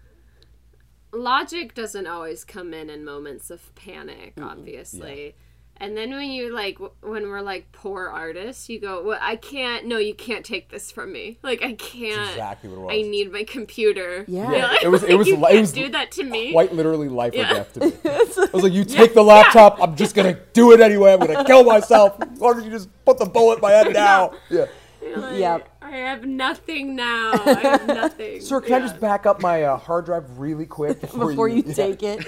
logic 1.13 1.75
doesn't 1.75 2.07
always 2.07 2.45
come 2.45 2.73
in 2.73 2.89
in 2.89 3.05
moments 3.05 3.51
of 3.51 3.75
panic, 3.75 4.35
obviously. 4.41 5.35
And 5.83 5.97
then 5.97 6.11
when 6.13 6.31
you 6.31 6.55
like, 6.55 6.79
when 7.01 7.29
we're 7.29 7.41
like 7.41 7.73
poor 7.73 8.07
artists, 8.09 8.69
you 8.69 8.79
go, 8.79 9.03
"Well, 9.03 9.19
I 9.21 9.35
can't. 9.35 9.85
No, 9.87 9.99
you 9.99 10.15
can't 10.15 10.45
take 10.47 10.69
this 10.71 10.93
from 10.93 11.13
me. 11.13 11.39
Like, 11.43 11.61
I 11.65 11.73
can't. 11.73 12.31
exactly 12.31 12.71
what 12.71 12.77
it 12.77 12.81
was. 12.83 12.93
I 13.07 13.11
need 13.11 13.33
my 13.33 13.43
computer. 13.43 14.25
Yeah. 14.29 14.53
You 14.53 14.59
know, 14.59 14.73
It 14.81 14.89
was- 14.89 15.03
it 15.03 15.15
was 15.17 15.27
you 15.27 15.37
li- 15.37 15.57
it 15.57 15.61
was 15.61 15.73
do 15.73 15.89
that 15.89 16.13
to 16.13 16.23
me. 16.23 16.53
Quite 16.53 16.73
literally 16.73 17.09
life 17.09 17.35
Yeah. 17.35 17.51
or 17.51 17.55
death 17.55 17.73
to 17.75 17.81
me. 17.81 17.93
I 18.05 18.49
was 18.53 18.63
like, 18.63 18.73
you 18.73 18.85
take 18.85 19.13
the 19.13 19.25
laptop, 19.25 19.79
I'm 19.83 19.97
just 19.97 20.15
gonna 20.15 20.39
do 20.53 20.71
it 20.71 20.81
anyway. 20.81 21.15
I'm 21.15 21.19
gonna 21.19 21.45
kill 21.45 21.65
myself. 21.65 22.17
Why 22.39 22.53
don't 22.55 22.65
you 22.65 22.71
just 22.71 22.89
put 23.05 23.19
the 23.19 23.27
bullet 23.27 23.57
in 23.57 23.61
my 23.63 23.73
head 23.73 23.93
now? 23.93 24.35
Yeah. 24.51 24.67
You're 25.03 25.19
like, 25.19 25.39
Yep. 25.41 25.69
I 25.93 25.97
have 25.97 26.25
nothing 26.25 26.97
now. 26.97 27.33
I 27.35 27.61
have 27.61 27.87
nothing. 28.03 28.41
Sir, 28.41 28.61
can 28.63 28.73
I 28.75 28.81
just 28.81 28.99
back 28.99 29.27
up 29.27 29.43
my 29.43 29.63
uh, 29.65 29.77
hard 29.77 30.07
drive 30.07 30.39
really 30.39 30.65
quick 30.67 31.01
before, 31.03 31.29
Before 31.29 31.49
you 31.49 31.63
yeah. 31.67 31.75
take 31.75 32.03
it. 32.03 32.25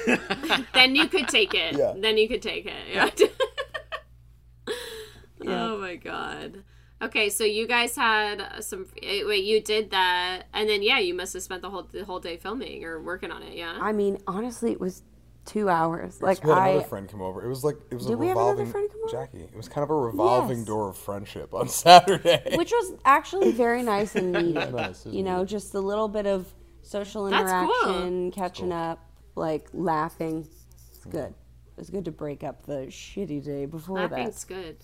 then 0.74 0.94
you 0.94 1.09
could 1.09 1.29
take 1.29 1.55
it. 1.55 1.74
Yeah. 1.77 1.94
Then 1.96 2.18
you 2.18 2.29
could 2.29 2.42
take 2.42 2.66
it. 2.66 3.31
Yeah. 5.42 5.64
Oh 5.66 5.79
my 5.79 5.96
god. 5.96 6.62
Okay, 7.03 7.29
so 7.29 7.44
you 7.44 7.66
guys 7.66 7.96
had 7.96 8.40
uh, 8.40 8.61
some. 8.62 8.87
eh, 9.03 9.22
Wait, 9.27 9.44
you 9.44 9.61
did 9.61 9.90
that, 9.90 10.44
and 10.55 10.68
then 10.68 10.83
yeah, 10.83 10.98
you 10.98 11.12
must 11.12 11.35
have 11.35 11.42
spent 11.42 11.61
the 11.61 11.68
whole 11.68 11.83
the 11.92 12.05
whole 12.05 12.20
day 12.20 12.37
filming 12.38 12.85
or 12.85 13.03
working 13.03 13.31
on 13.31 13.42
it. 13.42 13.55
Yeah. 13.55 13.77
I 13.81 13.92
mean, 13.92 14.18
honestly, 14.27 14.72
it 14.72 14.81
was 14.81 15.03
two 15.44 15.68
hours. 15.68 16.20
Like 16.22 16.42
We 16.44 16.50
had 16.50 16.59
I, 16.59 16.68
another 16.70 16.87
friend 16.87 17.09
come 17.09 17.22
over. 17.22 17.44
It 17.44 17.48
was 17.48 17.64
like 17.64 17.76
it 17.90 17.94
was 17.94 18.07
a 18.07 18.11
Did 18.11 18.18
we 18.18 18.28
have 18.28 18.37
another 18.37 18.50
revolving 18.64 18.72
friend 18.72 18.88
come 18.90 19.00
over? 19.04 19.11
Jackie. 19.12 19.40
It 19.44 19.57
was 19.57 19.68
kind 19.68 19.83
of 19.85 19.90
a 19.90 19.94
revolving 19.94 20.59
Yes. 20.59 20.66
door 20.66 20.88
of 20.90 20.96
friendship 20.96 21.52
on 21.54 21.68
Saturday. 21.85 22.54
which 22.57 22.70
was 22.72 22.92
actually 23.04 23.52
very 23.52 23.83
nice 23.83 24.14
and 24.16 24.33
needed. 24.33 24.74
Nice, 24.74 25.07
it 25.07 25.12
you 25.12 25.22
know, 25.22 25.44
just 25.44 25.74
a 25.74 25.80
little 25.80 26.09
bit 26.09 26.26
of 26.26 26.46
social 26.83 27.24
That's 27.30 27.50
cool. 27.50 27.61
interaction, 27.94 28.30
catching 28.33 28.72
up, 28.72 28.98
like 29.37 29.68
laughing. 29.72 30.46
It's 30.96 31.04
good. 31.04 31.35
It's 31.76 31.90
good 31.90 32.04
to 32.04 32.12
break 32.12 32.44
up 32.44 32.64
the 32.66 32.87
shitty 32.88 33.42
day 33.44 33.66
before 33.66 33.98
Laughing's 34.00 34.44
that. 34.44 34.54
good. 34.54 34.76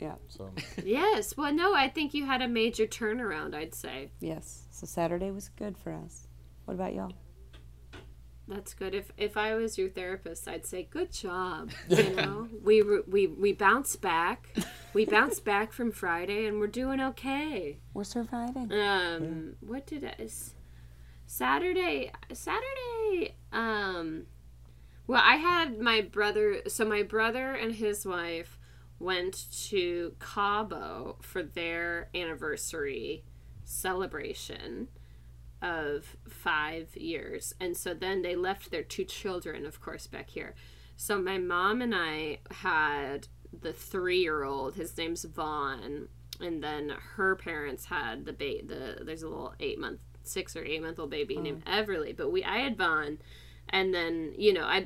Yeah. 0.00 0.14
so 0.28 0.50
Yes. 0.84 1.36
Well, 1.36 1.52
no, 1.54 1.74
I 1.74 1.88
think 1.88 2.12
you 2.12 2.26
had 2.26 2.42
a 2.42 2.48
major 2.48 2.86
turnaround. 2.86 3.54
I'd 3.54 3.74
say 3.74 4.10
Yes. 4.20 4.64
So 4.70 4.86
Saturday 4.86 5.30
was 5.30 5.48
good 5.48 5.78
for 5.78 5.92
us. 5.92 6.26
What 6.64 6.74
about 6.74 6.92
y'all? 6.94 7.12
That's 8.48 8.74
good. 8.74 8.94
If 8.94 9.12
if 9.16 9.36
I 9.36 9.54
was 9.54 9.78
your 9.78 9.88
therapist, 9.88 10.48
I'd 10.48 10.66
say 10.66 10.88
good 10.90 11.12
job. 11.12 11.70
You 11.88 12.14
know, 12.14 12.48
we 12.62 12.82
re- 12.82 13.02
we 13.06 13.26
we 13.26 13.52
bounced 13.52 14.00
back. 14.00 14.48
We 14.92 15.04
bounced 15.04 15.44
back 15.52 15.72
from 15.72 15.92
Friday, 15.92 16.46
and 16.46 16.58
we're 16.58 16.66
doing 16.66 17.00
okay. 17.00 17.78
We're 17.94 18.04
surviving. 18.04 18.72
Um, 18.72 19.54
what 19.60 19.86
did 19.86 20.04
I? 20.04 20.28
Saturday, 21.26 22.12
Saturday. 22.32 23.36
Um, 23.52 24.26
well, 25.06 25.22
I 25.24 25.36
had 25.36 25.78
my 25.78 26.00
brother. 26.00 26.62
So 26.66 26.84
my 26.84 27.02
brother 27.02 27.52
and 27.52 27.74
his 27.74 28.04
wife 28.04 28.58
went 28.98 29.46
to 29.68 30.14
Cabo 30.20 31.16
for 31.20 31.42
their 31.42 32.08
anniversary 32.14 33.24
celebration 33.64 34.88
of 35.62 36.16
five 36.28 36.96
years, 36.96 37.54
and 37.60 37.76
so 37.76 37.94
then 37.94 38.22
they 38.22 38.34
left 38.34 38.70
their 38.70 38.82
two 38.82 39.04
children, 39.04 39.64
of 39.64 39.80
course, 39.80 40.06
back 40.06 40.30
here. 40.30 40.54
So 40.96 41.18
my 41.20 41.38
mom 41.38 41.80
and 41.80 41.94
I 41.94 42.38
had 42.50 43.28
the 43.52 43.72
three-year-old. 43.72 44.74
His 44.74 44.96
name's 44.96 45.24
Vaughn, 45.24 46.08
and 46.40 46.62
then 46.62 46.94
her 47.16 47.36
parents 47.36 47.86
had 47.86 48.24
the 48.24 48.32
ba- 48.32 48.66
the 48.66 49.04
there's 49.04 49.22
a 49.22 49.28
little 49.28 49.54
eight 49.60 49.78
month, 49.78 50.00
six 50.22 50.56
or 50.56 50.64
eight 50.64 50.82
month 50.82 50.98
old 50.98 51.10
baby 51.10 51.36
mm. 51.36 51.42
named 51.42 51.64
Everly. 51.64 52.16
But 52.16 52.30
we 52.30 52.44
I 52.44 52.58
had 52.58 52.76
Vaughn, 52.76 53.18
and 53.68 53.92
then 53.94 54.34
you 54.36 54.52
know 54.52 54.64
I 54.64 54.84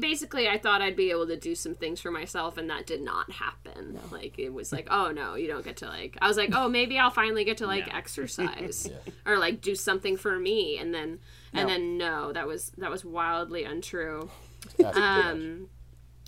basically 0.00 0.48
I 0.48 0.58
thought 0.58 0.82
I'd 0.82 0.96
be 0.96 1.10
able 1.10 1.26
to 1.26 1.36
do 1.36 1.54
some 1.54 1.74
things 1.74 2.00
for 2.00 2.10
myself, 2.10 2.56
and 2.56 2.70
that 2.70 2.86
did 2.86 3.02
not 3.02 3.30
happen. 3.32 3.98
Like 4.10 4.38
it 4.38 4.52
was 4.52 4.72
like 4.72 4.88
oh 4.90 5.10
no, 5.10 5.34
you 5.34 5.48
don't 5.48 5.64
get 5.64 5.78
to 5.78 5.86
like 5.86 6.16
I 6.20 6.28
was 6.28 6.36
like 6.36 6.50
oh 6.54 6.68
maybe 6.68 6.98
I'll 6.98 7.10
finally 7.10 7.44
get 7.44 7.58
to 7.58 7.66
like 7.68 7.92
exercise 7.94 8.90
or 9.26 9.38
like 9.38 9.60
do 9.60 9.74
something 9.74 10.16
for 10.16 10.38
me, 10.38 10.78
and 10.78 10.94
then 10.94 11.18
and 11.52 11.68
then 11.68 11.98
no, 11.98 12.32
that 12.32 12.46
was 12.46 12.72
that 12.78 12.90
was 12.90 13.04
wildly 13.04 13.64
untrue. 13.64 14.30
that's 14.78 14.96
Um, 14.96 15.68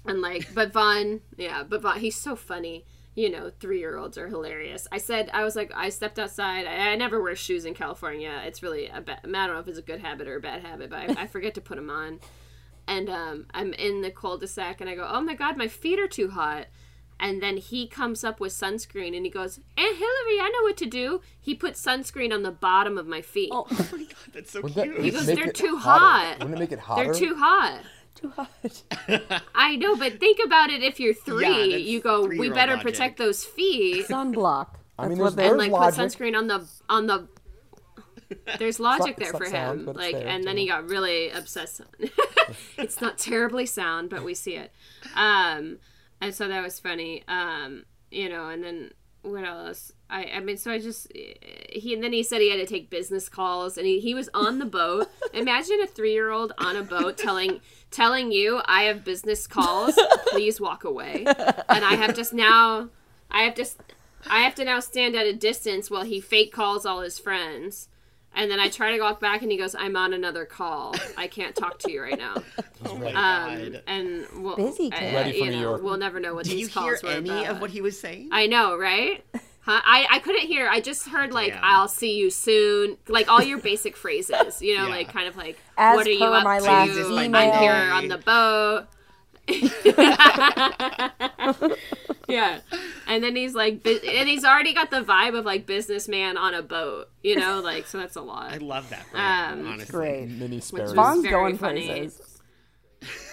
and 0.06 0.22
like, 0.22 0.52
but 0.54 0.72
Vaughn, 0.72 1.20
yeah, 1.36 1.62
but 1.62 1.82
Vaughn, 1.82 2.00
he's 2.00 2.16
so 2.16 2.34
funny. 2.34 2.84
You 3.18 3.30
know, 3.30 3.50
three 3.58 3.80
year 3.80 3.96
olds 3.96 4.16
are 4.16 4.28
hilarious. 4.28 4.86
I 4.92 4.98
said, 4.98 5.28
I 5.32 5.42
was 5.42 5.56
like, 5.56 5.72
I 5.74 5.88
stepped 5.88 6.20
outside. 6.20 6.66
I, 6.68 6.92
I 6.92 6.94
never 6.94 7.20
wear 7.20 7.34
shoes 7.34 7.64
in 7.64 7.74
California. 7.74 8.42
It's 8.44 8.62
really 8.62 8.86
a 8.86 9.00
bad, 9.00 9.18
I 9.24 9.28
don't 9.28 9.54
know 9.54 9.58
if 9.58 9.66
it's 9.66 9.76
a 9.76 9.82
good 9.82 9.98
habit 9.98 10.28
or 10.28 10.36
a 10.36 10.40
bad 10.40 10.62
habit, 10.64 10.88
but 10.90 11.00
I, 11.00 11.22
I 11.22 11.26
forget 11.26 11.52
to 11.54 11.60
put 11.60 11.78
them 11.78 11.90
on. 11.90 12.20
And 12.86 13.10
um, 13.10 13.46
I'm 13.52 13.72
in 13.72 14.02
the 14.02 14.12
cul-de-sac 14.12 14.80
and 14.80 14.88
I 14.88 14.94
go, 14.94 15.04
oh 15.10 15.20
my 15.20 15.34
God, 15.34 15.56
my 15.56 15.66
feet 15.66 15.98
are 15.98 16.06
too 16.06 16.30
hot. 16.30 16.68
And 17.18 17.42
then 17.42 17.56
he 17.56 17.88
comes 17.88 18.22
up 18.22 18.38
with 18.38 18.52
sunscreen 18.52 19.16
and 19.16 19.24
he 19.26 19.30
goes, 19.30 19.58
Aunt 19.76 19.96
Hilary, 19.96 20.40
I 20.40 20.52
know 20.54 20.62
what 20.62 20.76
to 20.76 20.86
do. 20.86 21.20
He 21.40 21.56
put 21.56 21.74
sunscreen 21.74 22.32
on 22.32 22.44
the 22.44 22.52
bottom 22.52 22.96
of 22.96 23.08
my 23.08 23.20
feet. 23.20 23.50
Oh 23.52 23.66
my 23.70 24.04
god, 24.04 24.14
that's 24.32 24.52
so 24.52 24.60
Wouldn't 24.60 24.76
that 24.76 24.84
cute. 24.84 25.00
He 25.00 25.10
goes, 25.10 25.26
"They're 25.26 25.50
too 25.50 25.76
hotter? 25.76 26.04
hot." 26.04 26.36
Wouldn't 26.38 26.54
it 26.54 26.60
make 26.60 26.72
it 26.72 26.78
hotter? 26.78 27.04
They're 27.04 27.14
too 27.14 27.34
hot. 27.34 27.82
Too 28.20 28.30
hot. 28.30 28.50
I 29.54 29.76
know, 29.76 29.94
but 29.96 30.18
think 30.18 30.38
about 30.44 30.70
it. 30.70 30.82
If 30.82 30.98
you're 30.98 31.14
three, 31.14 31.70
Yeah, 31.70 31.76
you 31.76 32.00
go. 32.00 32.22
We 32.22 32.28
three-year-old 32.28 32.54
better 32.54 32.72
logic." 32.72 32.84
protect 32.86 33.18
those 33.18 33.44
feet 33.44 34.06
Sunblock. 34.08 34.68
I 34.98 35.06
mean, 35.08 35.18
That's 35.18 35.20
what 35.20 35.36
there's- 35.36 35.50
and 35.52 35.58
like 35.58 35.70
logic. 35.70 35.94
put 35.98 36.04
sunscreen 36.18 36.36
on 36.36 36.46
the 36.48 36.66
on 36.88 37.06
the. 37.06 37.28
There's 38.58 38.78
logic 38.78 39.16
there 39.16 39.32
for 39.32 39.46
sound, 39.46 39.88
him, 39.88 39.94
like, 39.94 40.14
and 40.14 40.44
then 40.44 40.58
he 40.58 40.66
got 40.68 40.86
really 40.88 41.30
obsessed. 41.30 41.80
it's 42.76 43.00
not 43.00 43.16
terribly 43.16 43.64
sound, 43.64 44.10
but 44.10 44.22
we 44.22 44.34
see 44.34 44.54
it. 44.54 44.70
Um, 45.16 45.78
and 46.20 46.34
so 46.34 46.46
that 46.46 46.62
was 46.62 46.78
funny. 46.78 47.24
Um, 47.26 47.84
you 48.10 48.28
know, 48.28 48.48
and 48.50 48.62
then 48.62 48.90
what 49.22 49.44
else? 49.44 49.92
I 50.10 50.24
I 50.24 50.40
mean, 50.40 50.58
so 50.58 50.70
I 50.70 50.78
just 50.78 51.10
he 51.14 51.94
and 51.94 52.02
then 52.04 52.12
he 52.12 52.22
said 52.22 52.42
he 52.42 52.50
had 52.50 52.58
to 52.58 52.66
take 52.66 52.90
business 52.90 53.30
calls, 53.30 53.78
and 53.78 53.86
he, 53.86 53.98
he 54.00 54.12
was 54.14 54.28
on 54.34 54.58
the 54.58 54.66
boat. 54.66 55.08
Imagine 55.32 55.80
a 55.82 55.86
three 55.86 56.12
year 56.12 56.30
old 56.30 56.52
on 56.58 56.76
a 56.76 56.82
boat 56.82 57.16
telling 57.16 57.60
telling 57.90 58.32
you 58.32 58.60
I 58.66 58.82
have 58.84 59.04
business 59.04 59.46
calls. 59.46 59.98
Please 60.28 60.60
walk 60.60 60.84
away, 60.84 61.24
and 61.26 61.84
I 61.84 61.94
have 61.94 62.14
just 62.14 62.32
now. 62.32 62.88
I 63.30 63.42
have 63.42 63.54
to. 63.56 63.66
I 64.28 64.40
have 64.40 64.54
to 64.56 64.64
now 64.64 64.80
stand 64.80 65.14
at 65.14 65.26
a 65.26 65.32
distance 65.32 65.90
while 65.90 66.04
he 66.04 66.20
fake 66.20 66.52
calls 66.52 66.84
all 66.84 67.00
his 67.00 67.18
friends. 67.18 67.88
And 68.34 68.50
then 68.50 68.60
I 68.60 68.68
try 68.68 68.94
to 68.94 69.00
walk 69.02 69.20
back 69.20 69.42
and 69.42 69.50
he 69.50 69.56
goes, 69.56 69.74
I'm 69.74 69.96
on 69.96 70.12
another 70.12 70.44
call. 70.44 70.94
I 71.16 71.28
can't 71.28 71.56
talk 71.56 71.78
to 71.80 71.90
you 71.90 72.02
right 72.02 72.18
now. 72.18 72.34
Oh 72.84 72.96
my 72.96 73.06
Um, 73.08 73.72
god. 73.72 73.82
and 73.86 74.26
we'll, 74.36 74.54
Busy 74.56 74.92
uh. 74.92 75.00
Ready 75.00 75.32
for 75.32 75.44
you 75.46 75.50
New 75.50 75.56
know, 75.56 75.62
York. 75.62 75.82
We'll 75.82 75.96
never 75.96 76.20
know 76.20 76.34
what 76.34 76.44
Did 76.44 76.52
these 76.58 76.74
you 76.76 76.82
hear 76.82 76.98
any 77.06 77.30
about. 77.30 77.46
of 77.52 77.60
what 77.60 77.70
he 77.70 77.80
was 77.80 77.98
saying? 77.98 78.28
I 78.30 78.46
know, 78.46 78.76
right? 78.76 79.24
Huh? 79.68 79.82
I, 79.84 80.06
I 80.10 80.18
couldn't 80.20 80.46
hear. 80.46 80.66
I 80.66 80.80
just 80.80 81.08
heard 81.08 81.30
like 81.32 81.52
Damn. 81.52 81.60
"I'll 81.62 81.88
see 81.88 82.16
you 82.16 82.30
soon," 82.30 82.96
like 83.06 83.28
all 83.30 83.42
your 83.42 83.58
basic 83.58 83.98
phrases. 83.98 84.62
You 84.62 84.76
know, 84.78 84.84
Yeah. 84.86 84.94
like 84.94 85.12
kind 85.12 85.28
of 85.28 85.36
like 85.36 85.58
As 85.76 85.96
"What 85.96 86.06
are 86.06 86.10
you 86.10 86.24
up 86.24 86.42
my 86.44 86.58
to?" 86.58 86.64
last 86.64 86.90
I'm 86.98 87.24
email. 87.24 87.52
here 87.58 87.72
on 87.92 88.08
the 88.08 88.16
boat. 88.16 88.86
yeah, 92.28 92.60
and 93.06 93.22
then 93.24 93.34
he's 93.36 93.54
like, 93.54 93.82
bu- 93.82 94.00
and 94.06 94.28
he's 94.28 94.44
already 94.44 94.74
got 94.74 94.90
the 94.90 95.02
vibe 95.02 95.38
of 95.38 95.44
like 95.44 95.66
businessman 95.66 96.36
on 96.36 96.54
a 96.54 96.62
boat. 96.62 97.08
You 97.22 97.36
know, 97.36 97.60
like 97.60 97.86
so 97.86 97.98
that's 97.98 98.16
a 98.16 98.20
lot. 98.22 98.52
I 98.52 98.58
love 98.58 98.88
that 98.90 99.06
for 99.10 99.16
Um, 99.18 99.66
honestly. 99.66 99.92
Great. 99.92 100.28
Mini 100.28 100.60
Sperry's. 100.60 100.92
Vaughn's 100.92 101.22
very 101.22 101.32
going 101.32 101.58
funny. 101.58 102.10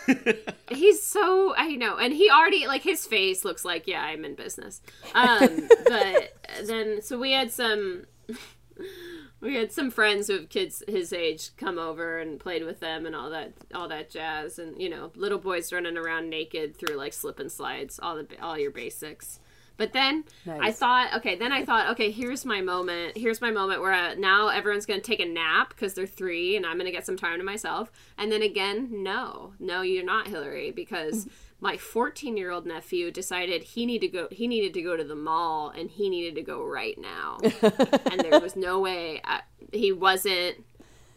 He's 0.70 1.04
so 1.04 1.54
I 1.56 1.76
know, 1.76 1.98
and 1.98 2.14
he 2.14 2.30
already 2.30 2.68
like 2.68 2.82
his 2.82 3.06
face 3.06 3.46
looks 3.46 3.66
like 3.66 3.88
yeah, 3.88 4.04
I'm 4.04 4.26
in 4.26 4.36
business. 4.36 4.82
Um, 5.14 5.70
but 5.88 6.34
then 6.64 7.02
so 7.02 7.20
we 7.20 7.32
had 7.32 7.52
some 7.52 8.06
we 9.42 9.56
had 9.56 9.72
some 9.72 9.92
friends 9.92 10.28
who 10.28 10.34
have 10.34 10.50
kids 10.50 10.84
his 10.88 11.14
age 11.14 11.52
come 11.58 11.78
over 11.78 12.20
and 12.20 12.40
played 12.40 12.66
with 12.66 12.80
them 12.80 13.06
and 13.06 13.16
all 13.16 13.30
that 13.30 13.54
all 13.74 13.88
that 13.88 14.10
jazz, 14.10 14.60
and 14.60 14.80
you 14.82 14.90
know 14.90 15.12
little 15.16 15.40
boys 15.40 15.72
running 15.72 15.98
around 15.98 16.30
naked 16.30 16.78
through 16.78 16.96
like 16.96 17.14
slip 17.14 17.40
and 17.40 17.52
slides, 17.52 18.00
all 18.02 18.16
the 18.16 18.28
all 18.42 18.58
your 18.58 18.72
basics. 18.72 19.40
But 19.78 19.94
then 19.94 20.24
I 20.48 20.72
thought, 20.72 21.14
okay, 21.18 21.36
then 21.36 21.52
I 21.52 21.66
thought, 21.66 21.90
okay, 21.92 22.12
here's 22.12 22.46
my 22.46 22.62
moment. 22.62 23.18
Here's 23.18 23.42
my 23.42 23.52
moment 23.52 23.82
where 23.82 23.92
uh, 23.92 24.16
now 24.16 24.48
everyone's 24.48 24.86
going 24.86 25.02
to 25.02 25.06
take 25.06 25.20
a 25.20 25.26
nap 25.26 25.70
because 25.70 25.94
they're 25.94 26.08
three 26.08 26.56
and 26.56 26.66
I'm 26.66 26.78
going 26.78 26.86
to 26.86 26.92
get 26.92 27.06
some 27.06 27.18
time 27.18 27.40
to 27.40 27.44
myself. 27.44 27.92
And 28.18 28.32
then 28.32 28.42
again, 28.42 29.04
no, 29.04 29.54
no, 29.60 29.82
you're 29.82 30.06
not 30.06 30.28
Hilary 30.28 30.72
because 30.72 31.28
my 31.60 31.78
14 31.78 32.38
year 32.38 32.52
old 32.52 32.66
nephew 32.66 33.12
decided 33.12 33.64
he 33.64 33.86
needed 33.86 34.12
to 34.12 34.18
go. 34.18 34.28
He 34.32 34.48
needed 34.48 34.74
to 34.76 34.82
go 34.82 34.96
to 34.96 35.04
the 35.04 35.16
mall 35.16 35.70
and 35.70 35.90
he 35.90 36.10
needed 36.10 36.36
to 36.36 36.42
go 36.42 36.64
right 36.64 36.98
now. 36.98 37.38
and 37.42 38.22
there 38.22 38.40
was 38.40 38.56
no 38.56 38.80
way 38.80 39.22
I, 39.24 39.42
he 39.72 39.92
wasn't. 39.92 40.64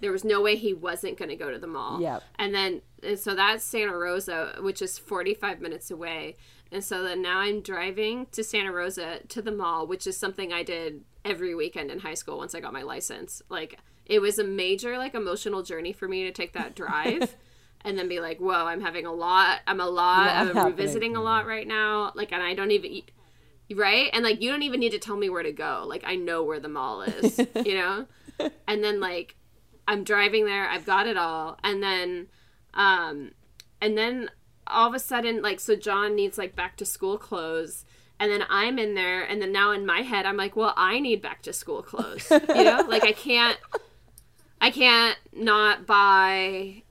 There 0.00 0.12
was 0.12 0.22
no 0.22 0.40
way 0.40 0.54
he 0.54 0.72
wasn't 0.72 1.18
going 1.18 1.28
to 1.28 1.36
go 1.36 1.50
to 1.50 1.59
the 1.59 1.66
mall. 1.66 2.00
Yep. 2.00 2.22
And 2.38 2.54
then 2.54 2.82
and 3.02 3.18
so 3.18 3.34
that's 3.34 3.64
Santa 3.64 3.96
Rosa, 3.96 4.56
which 4.61 4.82
is 4.82 4.98
45 4.98 5.61
minutes 5.61 5.90
away. 5.90 6.36
And 6.71 6.85
so 6.85 7.03
then 7.03 7.23
now 7.23 7.39
I'm 7.39 7.61
driving 7.61 8.27
to 8.33 8.45
Santa 8.45 8.73
Rosa 8.73 9.21
to 9.29 9.43
the 9.43 9.53
mall, 9.53 9.87
which 9.87 10.07
is 10.07 10.16
something 10.16 10.53
I 10.53 10.62
did 10.62 11.05
every 11.25 11.55
weekend 11.55 11.91
in 11.91 12.01
high 12.01 12.14
school 12.14 12.39
once 12.39 12.55
I 12.55 12.61
got 12.61 12.73
my 12.73 12.83
license. 12.83 13.43
Like 13.49 13.79
it 14.05 14.21
was 14.21 14.39
a 14.39 14.45
major 14.45 14.99
like 14.99 15.14
emotional 15.14 15.62
journey 15.62 15.93
for 15.93 16.09
me 16.09 16.25
to 16.25 16.33
take 16.33 16.53
that 16.53 16.75
drive 16.75 17.37
and 17.85 17.99
then 17.99 18.09
be 18.09 18.21
like, 18.21 18.39
"Whoa, 18.39 18.66
I'm 18.66 18.81
having 18.81 19.07
a 19.07 19.12
lot. 19.12 19.61
I'm 19.66 19.81
a 19.81 19.87
lot. 19.87 20.31
I'm 20.31 20.49
happening. 20.49 20.64
revisiting 20.64 21.16
a 21.16 21.23
lot 21.23 21.47
right 21.47 21.66
now." 21.66 22.12
Like 22.14 22.33
and 22.33 22.43
I 22.43 22.55
don't 22.55 22.71
even 22.71 23.03
right? 23.75 24.11
And 24.12 24.25
like 24.25 24.41
you 24.43 24.51
don't 24.51 24.62
even 24.62 24.81
need 24.81 24.93
to 24.93 24.99
tell 24.99 25.16
me 25.16 25.31
where 25.31 25.43
to 25.43 25.53
go. 25.53 25.85
Like 25.87 26.05
I 26.07 26.16
know 26.16 26.43
where 26.43 26.61
the 26.61 26.69
mall 26.69 27.03
is, 27.03 27.39
you 27.64 27.75
know? 27.75 28.07
And 28.66 28.83
then 28.83 29.01
like 29.01 29.37
I'm 29.87 30.05
driving 30.05 30.45
there, 30.45 30.69
I've 30.69 30.87
got 30.87 31.07
it 31.07 31.16
all. 31.16 31.59
And 31.62 31.83
then 31.83 32.29
um 32.75 33.33
and 33.81 33.97
then 33.97 34.31
all 34.71 34.89
of 34.89 34.95
a 34.95 34.99
sudden 34.99 35.43
like 35.43 35.61
so 35.61 35.77
John 35.77 36.14
needs 36.14 36.39
like 36.39 36.55
back 36.55 36.77
to 36.77 36.85
school 36.85 37.19
clothes 37.19 37.85
and 38.21 38.31
then 38.31 38.45
I'm 38.49 38.79
in 38.79 38.95
there 38.95 39.23
and 39.23 39.41
then 39.41 39.53
now 39.53 39.71
in 39.73 39.87
my 39.87 40.01
head 40.01 40.27
I'm 40.27 40.37
like, 40.37 40.57
"Well, 40.57 40.75
I 40.77 40.99
need 40.99 41.23
back 41.23 41.43
to 41.43 41.53
school 41.53 41.83
clothes." 41.83 42.31
You 42.31 42.64
know? 42.64 42.85
like 42.89 43.05
I 43.05 43.12
can't 43.12 43.59
I 44.61 44.71
can't 44.71 45.16
not 45.33 45.87
buy 45.87 46.83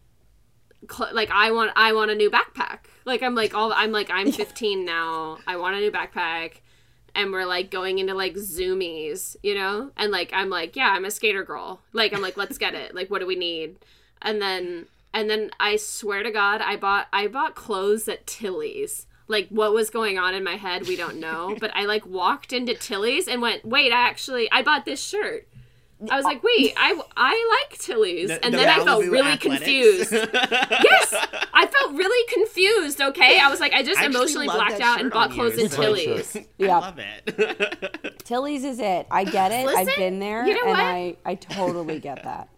cl- 0.89 1.13
like 1.13 1.29
I 1.31 1.51
want 1.51 1.71
I 1.75 1.93
want 1.93 2.11
a 2.11 2.15
new 2.15 2.29
backpack. 2.29 2.79
Like 3.05 3.21
I'm 3.23 3.35
like 3.35 3.53
all 3.53 3.73
I'm 3.73 3.91
like 3.91 4.09
I'm 4.11 4.31
15 4.31 4.85
now. 4.85 5.39
I 5.45 5.57
want 5.57 5.75
a 5.75 5.79
new 5.79 5.91
backpack 5.91 6.61
and 7.13 7.31
we're 7.31 7.45
like 7.45 7.71
going 7.71 7.99
into 7.99 8.13
like 8.13 8.35
zoomies, 8.35 9.35
you 9.43 9.55
know? 9.55 9.91
And 9.97 10.11
like 10.11 10.31
I'm 10.33 10.49
like, 10.49 10.75
yeah, 10.75 10.93
I'm 10.95 11.05
a 11.05 11.11
skater 11.11 11.43
girl. 11.43 11.81
Like 11.93 12.13
I'm 12.13 12.21
like, 12.21 12.37
let's 12.37 12.57
get 12.57 12.73
it. 12.73 12.95
Like 12.95 13.09
what 13.09 13.19
do 13.19 13.27
we 13.27 13.35
need? 13.35 13.77
And 14.21 14.41
then 14.41 14.87
and 15.13 15.29
then 15.29 15.51
I 15.59 15.75
swear 15.77 16.23
to 16.23 16.31
God, 16.31 16.61
I 16.61 16.75
bought 16.75 17.07
I 17.13 17.27
bought 17.27 17.55
clothes 17.55 18.07
at 18.07 18.25
Tilly's. 18.27 19.05
Like 19.29 19.49
what 19.49 19.73
was 19.73 19.89
going 19.89 20.17
on 20.17 20.33
in 20.35 20.43
my 20.43 20.55
head, 20.55 20.87
we 20.87 20.95
don't 20.95 21.17
know. 21.19 21.55
But 21.59 21.71
I 21.75 21.85
like 21.85 22.05
walked 22.05 22.53
into 22.53 22.73
Tilly's 22.73 23.27
and 23.27 23.41
went, 23.41 23.65
wait, 23.65 23.91
I 23.91 24.07
actually 24.07 24.49
I 24.51 24.61
bought 24.63 24.85
this 24.85 25.03
shirt. 25.03 25.47
I 26.11 26.15
was 26.15 26.25
like, 26.25 26.43
wait, 26.43 26.75
I, 26.77 26.93
I 27.17 27.65
like 27.71 27.79
Tilly's. 27.79 28.27
The- 28.29 28.45
and 28.45 28.53
the 28.53 28.59
then 28.59 28.69
I 28.69 28.85
felt 28.85 29.03
really 29.03 29.31
Athletics. 29.31 29.41
confused. 29.57 30.11
yes, 30.13 31.15
I 31.55 31.65
felt 31.65 31.95
really 31.97 32.33
confused. 32.35 33.01
Okay, 33.01 33.39
I 33.39 33.49
was 33.49 33.59
like, 33.59 33.73
I 33.73 33.81
just 33.81 33.99
I 33.99 34.05
emotionally 34.05 34.45
blacked 34.45 34.79
out 34.79 35.01
and 35.01 35.09
bought 35.11 35.31
clothes 35.31 35.53
you. 35.55 35.61
in 35.61 35.65
It's 35.65 35.73
a 35.73 35.77
great 35.77 35.85
Tilly's. 36.05 36.31
shirt. 36.33 36.43
I 36.43 36.47
Yeah. 36.63 36.77
love 36.77 36.99
it. 36.99 38.19
Tilly's 38.25 38.63
is 38.63 38.77
it. 38.79 39.07
I 39.09 39.23
get 39.23 39.51
it. 39.51 39.67
I've 39.67 39.87
been 39.97 40.19
there, 40.19 40.45
you 40.45 40.53
know 40.53 40.61
and 40.65 40.69
what? 40.69 40.79
I 40.79 41.15
I 41.25 41.33
totally 41.33 41.99
get 41.99 42.23
that. 42.23 42.49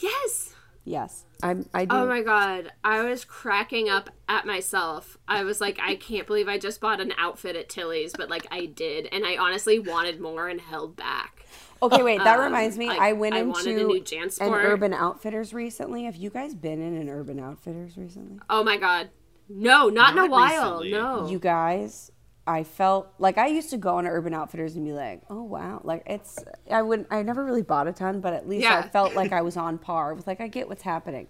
Yes. 0.00 0.52
Yes, 0.84 1.24
I'm. 1.42 1.66
I 1.74 1.84
do. 1.84 1.94
Oh 1.94 2.06
my 2.06 2.22
god, 2.22 2.72
I 2.82 3.02
was 3.02 3.24
cracking 3.24 3.88
up 3.90 4.10
at 4.28 4.46
myself. 4.46 5.18
I 5.28 5.44
was 5.44 5.60
like, 5.60 5.78
I 5.80 5.94
can't 5.94 6.26
believe 6.26 6.48
I 6.48 6.58
just 6.58 6.80
bought 6.80 7.00
an 7.00 7.12
outfit 7.18 7.54
at 7.54 7.68
Tilly's, 7.68 8.12
but 8.16 8.30
like 8.30 8.46
I 8.50 8.64
did, 8.66 9.06
and 9.12 9.24
I 9.26 9.36
honestly 9.36 9.78
wanted 9.78 10.20
more 10.20 10.48
and 10.48 10.60
held 10.60 10.96
back. 10.96 11.44
Okay, 11.82 12.02
wait. 12.02 12.18
That 12.24 12.38
Um, 12.38 12.44
reminds 12.46 12.76
me. 12.78 12.88
like, 12.88 12.98
I 12.98 13.12
went 13.12 13.34
I 13.34 13.38
into 13.40 13.52
wanted 13.52 13.78
a 13.78 13.84
new 13.84 14.04
an 14.40 14.52
Urban 14.54 14.92
Outfitters 14.94 15.52
recently. 15.54 16.04
Have 16.04 16.16
you 16.16 16.30
guys 16.30 16.54
been 16.54 16.80
in 16.80 16.96
an 16.96 17.08
Urban 17.08 17.38
Outfitters 17.40 17.96
recently? 17.96 18.38
Oh 18.48 18.64
my 18.64 18.76
god, 18.78 19.10
no, 19.48 19.88
not, 19.90 20.12
in 20.12 20.18
a 20.18 20.26
while. 20.26 20.80
recently. 20.80 20.92
No, 20.92 21.28
You 21.28 21.38
guys, 21.38 22.10
I 22.46 22.64
felt 22.64 23.12
like 23.18 23.38
I 23.38 23.46
used 23.46 23.70
to 23.70 23.76
go 23.76 23.96
on 23.96 24.06
Urban 24.06 24.34
Outfitters 24.34 24.74
and 24.76 24.84
be 24.84 24.92
like, 24.92 25.22
"Oh 25.30 25.42
wow!" 25.42 25.80
Like 25.84 26.02
it's. 26.06 26.38
I 26.70 26.82
wouldn't. 26.82 27.08
I 27.10 27.22
never 27.22 27.44
really 27.44 27.62
bought 27.62 27.86
a 27.86 27.92
ton, 27.92 28.20
but 28.20 28.32
at 28.32 28.48
least 28.48 28.66
I 28.66 28.82
felt 28.88 29.14
like 29.14 29.32
I 29.32 29.42
was 29.42 29.56
on 29.56 29.78
par 29.78 30.14
with. 30.14 30.26
Like 30.26 30.40
I 30.40 30.48
get 30.48 30.68
what's 30.68 30.82
happening. 30.82 31.28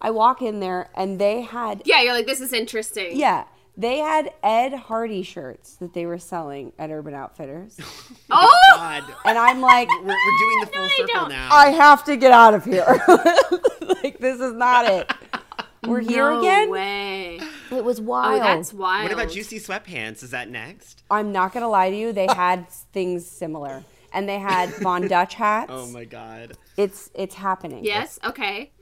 I 0.00 0.10
walk 0.10 0.42
in 0.42 0.60
there 0.60 0.90
and 0.94 1.18
they 1.18 1.42
had 1.42 1.82
yeah, 1.84 2.00
you're 2.02 2.12
like, 2.14 2.26
this 2.26 2.40
is 2.40 2.52
interesting. 2.52 3.16
yeah. 3.16 3.44
They 3.76 3.98
had 3.98 4.32
Ed 4.44 4.72
Hardy 4.72 5.24
shirts 5.24 5.74
that 5.76 5.94
they 5.94 6.06
were 6.06 6.18
selling 6.18 6.72
at 6.78 6.90
Urban 6.90 7.12
Outfitters. 7.14 7.76
Oh, 8.30 8.48
oh, 8.50 8.76
God, 8.76 9.04
And 9.24 9.36
I'm 9.36 9.60
like, 9.60 9.88
we're, 9.88 10.06
we're 10.06 10.38
doing 10.38 10.60
the 10.60 10.66
full 10.72 10.82
they 10.82 10.88
circle 10.96 11.14
don't. 11.22 11.28
now. 11.30 11.48
I 11.52 11.70
have 11.70 12.04
to 12.04 12.16
get 12.16 12.30
out 12.32 12.54
of 12.54 12.64
here. 12.64 12.84
like 14.02 14.18
this 14.18 14.40
is 14.40 14.52
not 14.54 14.86
it. 14.86 15.12
We're 15.86 16.00
here 16.00 16.30
no 16.30 16.38
again. 16.40 16.70
way. 16.70 17.40
It 17.74 17.84
was 17.84 18.00
Oh, 18.00 18.04
wild. 18.04 18.42
that's 18.42 18.72
wild. 18.72 19.04
what 19.04 19.12
about 19.12 19.30
juicy 19.32 19.58
sweatpants? 19.60 20.22
Is 20.22 20.30
that 20.30 20.48
next? 20.48 21.02
I'm 21.10 21.32
not 21.32 21.52
gonna 21.52 21.68
lie 21.68 21.90
to 21.90 21.96
you. 21.96 22.12
They 22.12 22.26
had 22.34 22.68
things 22.70 23.26
similar, 23.26 23.84
and 24.12 24.28
they 24.28 24.38
had 24.38 24.70
Von 24.76 25.08
Dutch 25.08 25.34
hats. 25.34 25.70
Oh 25.72 25.86
my 25.88 26.04
God. 26.04 26.56
It's 26.76 27.10
it's 27.14 27.34
happening. 27.34 27.84
Yes. 27.84 28.18
Okay. 28.24 28.72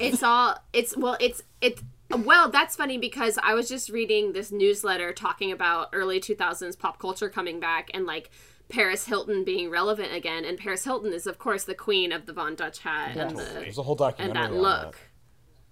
it's 0.00 0.22
all. 0.22 0.56
It's 0.72 0.96
well. 0.96 1.16
It's 1.20 1.42
it's. 1.60 1.82
Well, 2.10 2.50
that's 2.50 2.76
funny 2.76 2.98
because 2.98 3.38
I 3.42 3.54
was 3.54 3.68
just 3.68 3.88
reading 3.88 4.32
this 4.34 4.52
newsletter 4.52 5.12
talking 5.12 5.50
about 5.50 5.88
early 5.92 6.20
2000s 6.20 6.78
pop 6.78 6.98
culture 6.98 7.28
coming 7.30 7.58
back 7.60 7.90
and 7.94 8.04
like 8.06 8.30
Paris 8.68 9.06
Hilton 9.06 9.42
being 9.42 9.70
relevant 9.70 10.12
again. 10.12 10.44
And 10.44 10.58
Paris 10.58 10.84
Hilton 10.84 11.12
is, 11.14 11.26
of 11.26 11.38
course, 11.38 11.64
the 11.64 11.74
queen 11.74 12.12
of 12.12 12.26
the 12.26 12.32
Von 12.34 12.54
Dutch 12.56 12.80
hat 12.80 13.16
and 13.16 13.36
There's 13.38 13.76
the 13.76 13.80
a 13.80 13.84
whole 13.84 13.96
and 14.18 14.32
that 14.36 14.50
on 14.50 14.58
look. 14.58 14.92
that. 14.92 14.98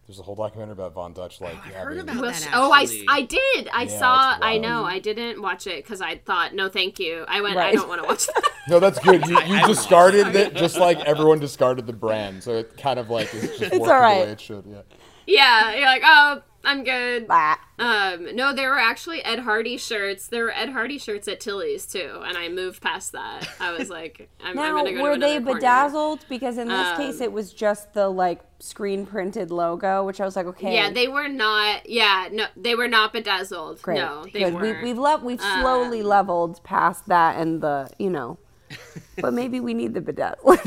There's 0.07 0.19
a 0.19 0.23
whole 0.23 0.35
documentary 0.35 0.73
about 0.73 0.95
Von 0.95 1.13
Dutch, 1.13 1.39
oh, 1.41 1.45
like 1.45 1.55
I 1.65 1.69
heard 1.71 1.97
having- 1.97 2.01
about 2.01 2.23
Well, 2.23 2.33
that, 2.33 2.43
sh- 2.43 2.49
oh, 2.53 2.73
I. 2.73 2.87
I 3.09 3.23
did. 3.23 3.69
I 3.73 3.85
Yeah, 3.85 3.99
saw. 3.99 4.37
I 4.43 4.59
know. 4.59 4.85
I 4.85 4.99
didn't 4.99 5.41
watch 5.41 5.67
it 5.67 5.85
because 5.85 6.01
I 6.03 6.17
thought, 6.19 6.55
no, 6.55 6.69
thank 6.69 6.99
you. 6.99 7.25
I 7.29 7.41
went. 7.41 7.57
I 7.57 7.73
don't 7.73 7.89
want 7.89 8.03
to 8.03 8.09
watch 8.09 8.27
that. 8.27 8.43
No, 8.69 8.79
that's 8.79 9.01
good. 9.01 9.27
You, 9.27 9.41
you 9.43 9.67
discarded 9.67 10.37
it 10.37 10.55
just 10.55 10.79
like 10.79 11.01
everyone 11.01 11.41
discarded 11.41 11.85
the 11.85 11.93
brand, 11.93 12.45
so 12.45 12.59
it 12.59 12.77
kind 12.77 12.99
of 13.01 13.11
like 13.11 13.33
is 13.35 13.59
just 13.59 13.73
working 13.73 13.81
all 13.81 13.87
right. 13.89 14.21
the 14.21 14.27
way 14.27 14.33
it 14.33 14.41
should. 14.41 14.65
Yeah. 14.67 14.83
yeah, 15.27 15.75
you're 15.75 15.87
like, 15.87 16.03
oh, 16.05 16.43
I'm 16.65 16.85
good. 16.85 17.27
Bah. 17.27 17.57
Um, 17.79 18.37
no, 18.37 18.55
there 18.55 18.71
were 18.71 18.79
actually 18.79 19.23
Ed 19.25 19.41
Hardy 19.41 19.77
shirts. 19.77 20.29
There 20.29 20.45
were 20.45 20.53
Ed 20.53 20.69
Hardy 20.69 20.97
shirts 20.99 21.27
at 21.27 21.41
Tilly's 21.41 21.87
too, 21.87 22.21
and 22.25 22.37
I 22.39 22.49
moved 22.49 22.81
past 22.81 23.13
that. 23.13 23.49
I 23.59 23.73
was 23.73 23.91
like, 23.91 24.29
I'm, 24.41 24.51
I'm 24.51 24.55
Now, 24.57 24.77
gonna 24.77 24.93
go 24.93 25.03
were 25.03 25.15
to 25.15 25.21
they 25.21 25.37
another 25.37 25.45
corner. 25.45 25.61
bedazzled? 25.61 26.25
Because 26.29 26.59
in 26.59 26.69
this 26.69 26.97
case, 26.97 27.17
Um, 27.17 27.23
it 27.23 27.33
was 27.33 27.53
just 27.53 27.95
the 27.95 28.09
like 28.09 28.41
screen 28.61 29.07
printed 29.07 29.51
logo, 29.51 30.05
which 30.05 30.21
I 30.21 30.25
was 30.25 30.37
like, 30.37 30.47
okay, 30.47 30.75
Yeah, 30.75 30.91
they 30.93 31.09
were 31.09 31.29
not. 31.29 31.89
Yeah, 31.89 32.29
no, 32.31 32.47
they 32.57 32.77
were 32.77 32.87
not 32.89 33.13
bedazzled. 33.13 33.83
great. 33.83 33.97
No, 33.99 34.25
they 34.33 34.45
Good. 34.45 34.55
weren't. 34.55 34.83
We, 34.83 34.91
we've 34.91 34.99
le- 34.99 35.19
we've 35.25 35.41
slowly 35.41 36.01
Um, 36.03 36.07
leveled 36.07 36.63
past 36.63 37.09
that 37.09 37.39
and 37.41 37.61
the 37.61 37.91
you 37.99 38.09
know, 38.11 38.39
but 39.21 39.33
maybe 39.35 39.59
we 39.59 39.75
need 39.75 39.95
the 39.95 40.01
bedazzle. 40.01 40.59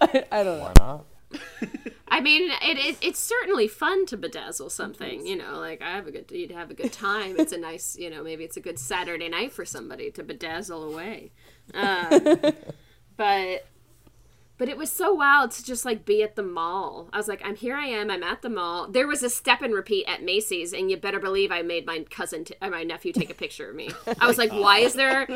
I, 0.00 0.24
I 0.32 0.42
don't 0.42 0.58
know. 0.58 0.64
Why 0.64 0.72
not? 0.78 1.04
I 2.08 2.20
mean, 2.20 2.50
it, 2.62 2.78
it 2.78 2.96
it's 3.00 3.18
certainly 3.18 3.66
fun 3.66 4.06
to 4.06 4.16
bedazzle 4.16 4.70
something. 4.70 5.26
You 5.26 5.36
know, 5.36 5.58
like 5.58 5.82
I 5.82 5.90
have 5.92 6.06
a 6.06 6.12
good 6.12 6.30
you'd 6.30 6.52
have 6.52 6.70
a 6.70 6.74
good 6.74 6.92
time. 6.92 7.36
It's 7.38 7.52
a 7.52 7.58
nice, 7.58 7.96
you 7.98 8.10
know, 8.10 8.22
maybe 8.22 8.44
it's 8.44 8.56
a 8.56 8.60
good 8.60 8.78
Saturday 8.78 9.28
night 9.28 9.52
for 9.52 9.64
somebody 9.64 10.10
to 10.12 10.22
bedazzle 10.22 10.92
away. 10.92 11.32
Um, 11.72 12.52
but 13.16 13.66
but 14.56 14.68
it 14.68 14.76
was 14.76 14.92
so 14.92 15.12
wild 15.12 15.50
to 15.52 15.64
just 15.64 15.84
like 15.84 16.04
be 16.04 16.22
at 16.22 16.36
the 16.36 16.42
mall. 16.42 17.08
I 17.12 17.16
was 17.16 17.26
like, 17.26 17.42
I'm 17.44 17.56
here. 17.56 17.74
I 17.74 17.86
am. 17.86 18.10
I'm 18.10 18.22
at 18.22 18.42
the 18.42 18.48
mall. 18.48 18.88
There 18.88 19.08
was 19.08 19.22
a 19.22 19.30
step 19.30 19.62
and 19.62 19.74
repeat 19.74 20.06
at 20.06 20.22
Macy's, 20.22 20.72
and 20.72 20.90
you 20.90 20.96
better 20.96 21.18
believe 21.18 21.50
I 21.50 21.62
made 21.62 21.86
my 21.86 22.04
cousin, 22.08 22.44
t- 22.44 22.54
uh, 22.62 22.70
my 22.70 22.84
nephew, 22.84 23.12
take 23.12 23.30
a 23.30 23.34
picture 23.34 23.68
of 23.68 23.74
me. 23.74 23.90
I 24.20 24.28
was 24.28 24.38
like, 24.38 24.52
why 24.52 24.78
is 24.78 24.94
there? 24.94 25.26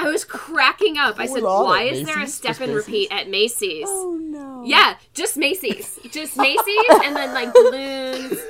I 0.00 0.10
was 0.10 0.24
cracking 0.24 0.98
up. 0.98 1.16
I 1.18 1.26
said, 1.26 1.42
Hold 1.42 1.44
on, 1.44 1.64
why 1.66 1.86
at 1.88 1.92
is 1.94 2.06
there 2.06 2.16
a 2.16 2.20
Macy's? 2.20 2.34
step 2.34 2.48
Just 2.50 2.60
and 2.60 2.74
repeat 2.74 3.12
at 3.12 3.28
Macy's? 3.28 3.86
Oh 3.88 4.18
no. 4.20 4.62
Yeah, 4.64 4.96
just 5.14 5.36
Macy's. 5.36 5.98
Just 6.10 6.36
Macy's 6.36 6.86
and 7.04 7.14
then 7.16 7.32
like 7.34 7.52
balloons. 7.52 8.38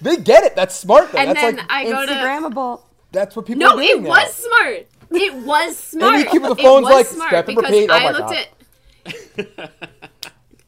They 0.00 0.16
get 0.18 0.44
it. 0.44 0.54
That's 0.54 0.74
smart 0.74 1.10
though. 1.12 1.18
And 1.18 1.30
that's 1.30 1.40
then 1.40 1.56
like 1.56 1.66
I 1.70 1.84
go 1.84 2.04
to 2.04 2.12
Instagrammable. 2.12 2.82
that's 3.10 3.34
what 3.34 3.46
people 3.46 3.60
No, 3.60 3.76
are 3.78 3.82
it 3.82 4.02
now. 4.02 4.08
was 4.10 4.34
smart. 4.34 4.86
It 5.12 5.34
was 5.46 5.78
smart. 5.92 6.18
you 6.18 6.24
keep 6.26 6.42
the 6.42 6.50
It 6.50 6.58
phones 6.58 6.84
was 6.84 6.92
like, 6.94 7.06
smart 7.06 7.28
step 7.30 7.48
and 7.48 7.56
because 7.56 7.70
repeat. 7.72 7.90
Oh 7.90 7.94
I 7.94 8.04
my 8.04 8.10
looked 8.10 8.30
God. 8.30 9.46
at 9.66 9.70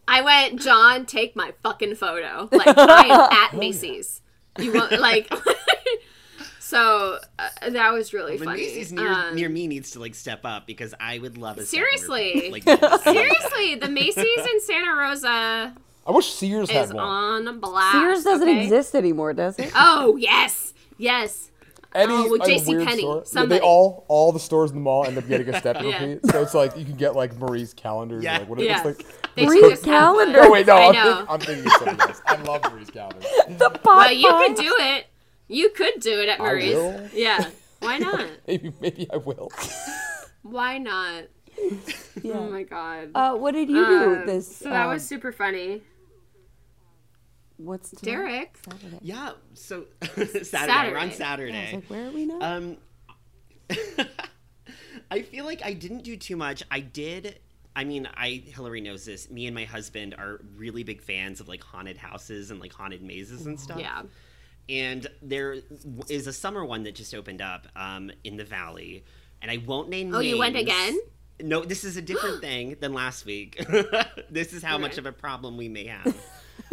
I 0.09 0.23
went, 0.23 0.61
John, 0.63 1.05
take 1.05 1.35
my 1.37 1.53
fucking 1.63 1.97
photo. 1.97 2.49
Like 2.53 2.79
I 2.79 3.07
am 3.07 3.29
at 3.33 3.55
Macy's. 3.59 4.23
You 4.59 4.73
want 4.73 4.93
like 5.01 5.31
So 6.67 7.19
uh, 7.39 7.71
that 7.71 7.93
was 7.93 8.12
really 8.12 8.37
But 8.39 8.47
funny. 8.47 8.62
Macy's 8.62 8.93
near, 8.93 9.07
Um, 9.12 9.37
near 9.37 9.49
me 9.49 9.69
needs 9.69 9.93
to 9.93 10.01
like 10.01 10.17
step 10.17 10.41
up 10.45 10.67
because 10.67 10.95
I 10.99 11.19
would 11.21 11.39
love 11.39 11.59
a 11.59 11.64
Seriously. 11.64 12.51
Like. 12.51 12.64
Seriously, 13.05 13.77
the 13.77 13.89
Macy's 13.89 14.17
in 14.27 14.61
Santa 14.62 14.93
Rosa 14.97 15.75
I 16.07 16.11
wish 16.11 16.33
Sears 16.33 16.69
had 16.71 16.93
one. 16.93 17.47
on 17.49 17.61
blast. 17.61 17.93
Sears 17.93 18.25
doesn't 18.25 18.49
okay? 18.49 18.62
exist 18.64 18.95
anymore, 18.97 19.33
does 19.33 19.59
it? 19.61 19.71
Oh 19.77 20.17
yes, 20.17 20.75
yes. 20.99 21.51
Any 21.95 22.12
Oh, 22.12 22.31
with 22.31 22.41
like, 22.41 22.51
JC 22.61 22.69
weird 22.69 22.87
Penney, 22.89 23.01
store, 23.03 23.25
yeah, 23.33 23.45
they 23.47 23.61
all 23.61 24.05
all 24.09 24.33
the 24.33 24.41
stores 24.41 24.71
in 24.71 24.77
the 24.77 24.83
mall 24.83 25.05
end 25.07 25.17
up 25.19 25.27
getting 25.29 25.49
a 25.49 25.59
step 25.59 25.77
and 25.77 25.87
Yeah. 25.91 26.05
repeat. 26.05 26.31
So 26.33 26.43
it's 26.43 26.53
like 26.53 26.77
you 26.77 26.85
can 26.85 26.97
get 26.97 27.14
like 27.17 27.37
Marie 27.39 27.67
Callender's. 27.77 28.23
Yeah. 28.25 28.39
Like, 28.39 28.49
what 28.49 28.59
is 28.61 28.67
Yeah. 28.67 28.83
this 28.83 28.99
like? 28.99 29.07
They 29.37 29.47
Marie's 29.47 29.62
just 29.71 29.85
calendar. 29.85 30.41
Oh 30.43 30.51
wait, 30.51 30.67
no, 30.67 30.75
I 30.77 30.87
I'm, 30.89 30.93
know. 30.95 31.17
think, 31.17 31.31
I'm 31.31 31.41
thinking 31.41 31.67
of 31.67 31.73
something 31.75 32.01
else. 32.01 32.21
I 32.27 32.37
love 32.43 32.62
Marie 32.73 32.85
Callender's. 32.87 33.27
The 33.59 33.71
pot 33.71 33.85
Well, 33.85 34.12
you 34.12 34.29
could 34.29 34.57
do 34.57 34.75
it. 34.81 35.07
You 35.49 35.70
could 35.70 36.01
do 36.01 36.20
it 36.20 36.28
at 36.28 36.40
I 36.40 36.44
Murray's. 36.44 36.74
will. 36.74 37.09
Yeah. 37.12 37.51
Why 37.80 37.99
not? 37.99 38.26
Maybe 38.49 38.72
maybe 38.80 39.07
I 39.12 39.16
will. 39.18 39.51
Why 40.42 40.78
not? 40.78 41.24
Yeah. 42.22 42.34
Oh 42.38 42.51
my 42.51 42.62
god. 42.62 43.11
Uh, 43.14 43.34
what 43.34 43.53
did 43.53 43.68
you 43.68 43.84
do 43.86 44.14
Um, 44.20 44.26
this? 44.26 44.57
so 44.57 44.70
that 44.70 44.86
um, 44.86 44.92
was 44.92 45.07
super 45.07 45.30
funny. 45.32 45.82
What's 47.59 47.90
today? 47.90 48.11
Derek. 48.12 48.57
Saturday. 48.64 48.99
Yeah. 49.03 49.32
So 49.55 49.86
Saturday. 50.42 50.90
We're 50.92 50.99
on 50.99 51.12
Saturday. 51.12 51.57
I 51.57 51.64
was 51.64 51.72
like, 51.74 51.84
where 51.90 52.07
are 52.07 52.11
we 52.11 52.26
now? 52.26 52.38
Um, 52.40 52.76
I 55.11 55.22
feel 55.22 55.44
like 55.44 55.62
I 55.64 55.72
didn't 55.72 56.03
do 56.03 56.16
too 56.16 56.36
much. 56.36 56.62
I 56.70 56.80
did. 56.80 57.38
I 57.74 57.84
mean, 57.84 58.09
I 58.14 58.42
Hilary 58.47 58.80
knows 58.80 59.05
this. 59.05 59.30
Me 59.30 59.47
and 59.47 59.55
my 59.55 59.64
husband 59.64 60.14
are 60.18 60.40
really 60.57 60.82
big 60.82 61.03
fans 61.03 61.40
of 61.40 61.49
like 61.49 61.62
haunted 61.62 61.97
houses 61.97 62.51
and 62.51 62.59
like 62.61 62.72
haunted 62.72 63.03
mazes 63.03 63.47
and 63.47 63.59
stuff. 63.61 63.78
Yeah. 63.78 64.03
And 64.69 65.07
there 65.23 65.57
is 66.09 66.27
a 66.27 66.33
summer 66.33 66.64
one 66.64 66.83
that 66.85 66.95
just 66.95 67.14
opened 67.14 67.41
up 67.41 67.69
um, 67.77 68.11
in 68.25 68.37
the 68.37 68.45
valley, 68.45 69.05
and 69.41 69.51
I 69.51 69.59
won't 69.59 69.89
name. 69.89 70.14
Oh, 70.14 70.21
you 70.21 70.39
went 70.39 70.57
again? 70.57 70.99
No, 71.41 71.64
this 71.64 71.85
is 71.85 71.97
a 71.97 72.03
different 72.03 72.41
thing 72.41 72.77
than 72.81 72.93
last 72.93 73.25
week. 73.27 73.64
this 74.31 74.53
is 74.53 74.62
how 74.62 74.79
much 74.79 74.99
of 74.99 75.07
a 75.07 75.12
problem 75.12 75.57
we 75.57 75.69
may 75.69 75.87
have. 75.87 76.17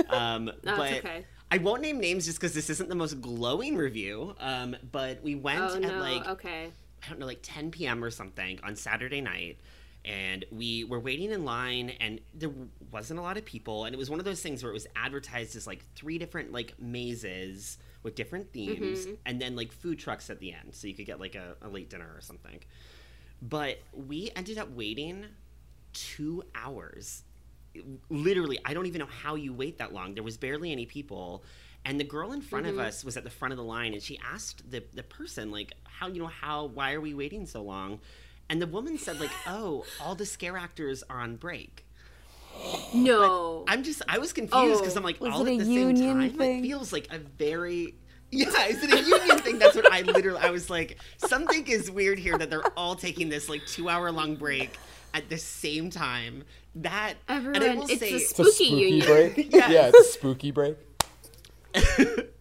Um, 0.09 0.45
No, 0.45 0.77
but 0.77 0.93
okay. 0.93 1.25
I 1.51 1.57
won't 1.59 1.81
name 1.81 1.99
names 1.99 2.25
just 2.25 2.39
because 2.39 2.53
this 2.53 2.69
isn't 2.69 2.87
the 2.89 2.95
most 2.95 3.19
glowing 3.21 3.75
review. 3.75 4.33
Um, 4.39 4.75
but 4.91 5.21
we 5.21 5.35
went 5.35 5.59
Oh 5.59 5.75
at 5.75 5.81
no. 5.81 5.99
like 5.99 6.25
okay. 6.27 6.71
I 7.05 7.09
don't 7.09 7.19
know, 7.19 7.25
like 7.27 7.41
10 7.43 7.69
p.m. 7.69 8.03
or 8.03 8.09
something 8.09 8.59
on 8.63 8.75
Saturday 8.75 9.21
night. 9.21 9.59
And 10.05 10.43
we 10.51 10.83
were 10.83 10.99
waiting 10.99 11.31
in 11.31 11.45
line, 11.45 11.91
and 12.01 12.19
there 12.33 12.51
wasn't 12.91 13.19
a 13.19 13.23
lot 13.23 13.37
of 13.37 13.45
people. 13.45 13.85
And 13.85 13.93
it 13.95 13.97
was 13.97 14.09
one 14.09 14.19
of 14.19 14.25
those 14.25 14.41
things 14.41 14.61
where 14.61 14.69
it 14.69 14.73
was 14.73 14.87
advertised 14.95 15.55
as 15.55 15.65
like 15.65 15.85
three 15.95 16.17
different 16.17 16.51
like 16.51 16.73
mazes 16.79 17.77
with 18.03 18.15
different 18.15 18.51
themes, 18.51 19.05
Mm-hmm. 19.05 19.13
and 19.25 19.41
then 19.41 19.55
like 19.55 19.71
food 19.71 19.97
trucks 19.97 20.29
at 20.29 20.39
the 20.39 20.51
end, 20.51 20.73
so 20.75 20.87
you 20.87 20.93
could 20.93 21.05
get 21.05 21.21
like 21.21 21.35
a, 21.35 21.55
a 21.61 21.69
late 21.69 21.89
dinner 21.89 22.09
or 22.13 22.19
something. 22.19 22.59
But 23.41 23.79
we 23.93 24.29
ended 24.35 24.57
up 24.57 24.71
waiting 24.71 25.25
two 25.93 26.43
hours. 26.53 27.23
Literally, 28.09 28.59
I 28.65 28.73
don't 28.73 28.85
even 28.87 28.99
know 28.99 29.07
how 29.23 29.35
you 29.35 29.53
wait 29.53 29.77
that 29.77 29.93
long. 29.93 30.13
There 30.15 30.23
was 30.23 30.37
barely 30.37 30.71
any 30.71 30.85
people. 30.85 31.43
And 31.85 31.99
the 31.99 32.03
girl 32.03 32.31
in 32.33 32.41
front 32.41 32.65
Mm-hmm. 32.65 32.79
of 32.79 32.85
us 32.85 33.03
was 33.03 33.17
at 33.17 33.23
the 33.23 33.29
front 33.29 33.51
of 33.51 33.57
the 33.57 33.63
line 33.63 33.93
and 33.93 34.01
she 34.01 34.17
asked 34.19 34.69
the, 34.69 34.83
the 34.93 35.03
person, 35.03 35.49
like, 35.51 35.73
how, 35.85 36.07
you 36.07 36.19
know, 36.19 36.27
how, 36.27 36.65
why 36.65 36.93
are 36.93 37.01
we 37.01 37.13
waiting 37.13 37.45
so 37.45 37.61
long? 37.61 37.99
And 38.49 38.61
the 38.61 38.67
woman 38.67 38.97
said, 38.97 39.19
like, 39.19 39.31
oh, 39.47 39.85
all 40.01 40.15
the 40.15 40.25
scare 40.25 40.57
actors 40.57 41.03
are 41.09 41.19
on 41.19 41.37
break. 41.37 41.85
No. 42.93 43.63
I'm 43.67 43.83
just, 43.83 44.01
I 44.07 44.19
was 44.19 44.31
confused 44.33 44.79
because 44.81 44.95
Oh, 44.95 44.99
I'm 44.99 45.03
like, 45.03 45.17
oh, 45.21 45.31
all 45.31 45.41
at 45.41 45.47
a 45.47 45.57
the 45.57 45.65
same 45.65 45.95
time? 45.95 46.31
thing? 46.31 46.59
It 46.59 46.67
feels 46.67 46.93
like 46.93 47.07
a 47.11 47.17
very, 47.17 47.95
yeah, 48.31 48.65
is 48.67 48.83
it 48.83 48.93
a 48.93 49.01
union 49.01 49.39
thing? 49.39 49.59
That's 49.59 49.75
what 49.75 49.91
I 49.91 50.01
literally, 50.01 50.39
I 50.39 50.51
was 50.51 50.69
like, 50.69 50.97
something 51.17 51.65
is 51.67 51.89
weird 51.89 52.19
here 52.19 52.37
that 52.37 52.49
they're 52.49 52.67
all 52.77 52.95
taking 52.95 53.29
this 53.29 53.49
like 53.49 53.65
two 53.65 53.89
hour 53.89 54.11
long 54.11 54.35
break 54.35 54.77
at 55.15 55.29
the 55.29 55.37
same 55.37 55.89
time. 55.89 56.43
That, 56.75 57.13
and 57.27 57.45
I 57.45 57.49
Everyone, 57.55 57.77
will 57.77 57.85
it's 57.89 57.99
say, 57.99 58.13
a 58.13 58.15
It's 58.17 58.25
a 58.25 58.27
spooky, 58.35 58.51
spooky 58.51 58.75
union. 58.75 59.05
break. 59.07 59.35
Yes. 59.53 59.71
Yeah, 59.71 59.91
it's 59.93 59.99
a 60.09 60.11
spooky 60.11 60.51
break. 60.51 60.77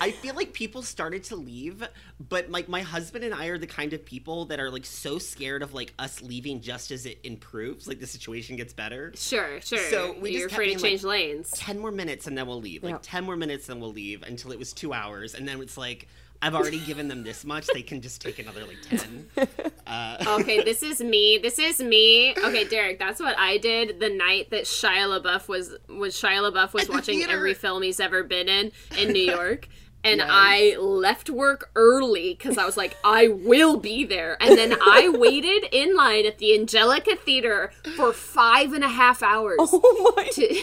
I 0.00 0.10
feel 0.12 0.34
like 0.34 0.52
people 0.52 0.82
started 0.82 1.24
to 1.24 1.36
leave, 1.36 1.86
but 2.28 2.50
like 2.50 2.68
my 2.68 2.80
husband 2.82 3.24
and 3.24 3.34
I 3.34 3.46
are 3.46 3.58
the 3.58 3.66
kind 3.66 3.92
of 3.92 4.04
people 4.04 4.46
that 4.46 4.58
are 4.58 4.70
like 4.70 4.86
so 4.86 5.18
scared 5.18 5.62
of 5.62 5.74
like 5.74 5.92
us 5.98 6.22
leaving 6.22 6.60
just 6.60 6.90
as 6.90 7.06
it 7.06 7.18
improves, 7.22 7.86
like 7.86 8.00
the 8.00 8.06
situation 8.06 8.56
gets 8.56 8.72
better. 8.72 9.12
Sure, 9.16 9.60
sure. 9.60 9.78
So 9.90 10.16
we 10.20 10.30
You're 10.32 10.48
just 10.48 10.50
kept 10.50 10.52
afraid 10.54 10.64
to 10.78 10.82
being 10.82 10.82
like- 10.82 10.90
change 10.90 11.04
lanes. 11.04 11.50
10 11.52 11.78
more 11.78 11.90
minutes 11.90 12.26
and 12.26 12.36
then 12.38 12.46
we'll 12.46 12.60
leave. 12.60 12.82
Like 12.82 12.92
Yeah. 12.94 12.98
10 13.02 13.24
more 13.24 13.36
minutes 13.36 13.68
and 13.68 13.80
we'll 13.80 13.92
leave 13.92 14.22
until 14.22 14.52
it 14.52 14.58
was 14.58 14.72
two 14.72 14.92
hours. 14.92 15.34
And 15.34 15.46
then 15.46 15.60
it's 15.60 15.76
like, 15.76 16.08
I've 16.42 16.54
already 16.54 16.80
given 16.86 17.08
them 17.08 17.22
this 17.22 17.44
much. 17.44 17.66
They 17.74 17.82
can 17.82 18.00
just 18.00 18.22
take 18.22 18.38
another 18.38 18.64
like 18.66 18.80
10. 18.82 19.28
Uh, 19.86 20.36
okay, 20.40 20.62
this 20.64 20.84
is 20.84 21.00
me. 21.00 21.36
This 21.38 21.58
is 21.58 21.80
me. 21.80 22.30
Okay, 22.38 22.62
Derek, 22.64 23.00
that's 23.00 23.18
what 23.18 23.36
I 23.36 23.58
did 23.58 23.98
the 23.98 24.08
night 24.08 24.50
that 24.50 24.62
Shia 24.64 25.20
LaBeouf 25.20 25.48
was 25.48 25.74
was 25.88 26.14
Shia 26.14 26.48
LaBeouf 26.48 26.72
was 26.72 26.86
the 26.86 26.92
watching 26.92 27.18
theater. 27.18 27.32
every 27.32 27.54
film 27.54 27.82
he's 27.82 27.98
ever 27.98 28.22
been 28.22 28.48
in 28.48 28.70
in 28.96 29.12
New 29.12 29.18
York. 29.24 29.68
And 30.02 30.18
Yes. 30.18 30.28
I 30.30 30.76
left 30.78 31.28
work 31.28 31.70
early 31.76 32.34
because 32.34 32.56
I 32.56 32.64
was 32.64 32.76
like, 32.76 32.96
I 33.04 33.28
will 33.28 33.76
be 33.76 34.04
there. 34.04 34.38
And 34.40 34.56
then 34.56 34.74
I 34.80 35.08
waited 35.14 35.68
in 35.72 35.94
line 35.94 36.24
at 36.24 36.38
the 36.38 36.54
Angelika 36.54 37.16
Theater 37.16 37.70
for 37.96 38.12
five 38.14 38.72
and 38.72 38.82
a 38.82 38.88
half 38.88 39.22
hours 39.22 39.58
oh 39.60 40.14
my! 40.16 40.24
to 40.28 40.62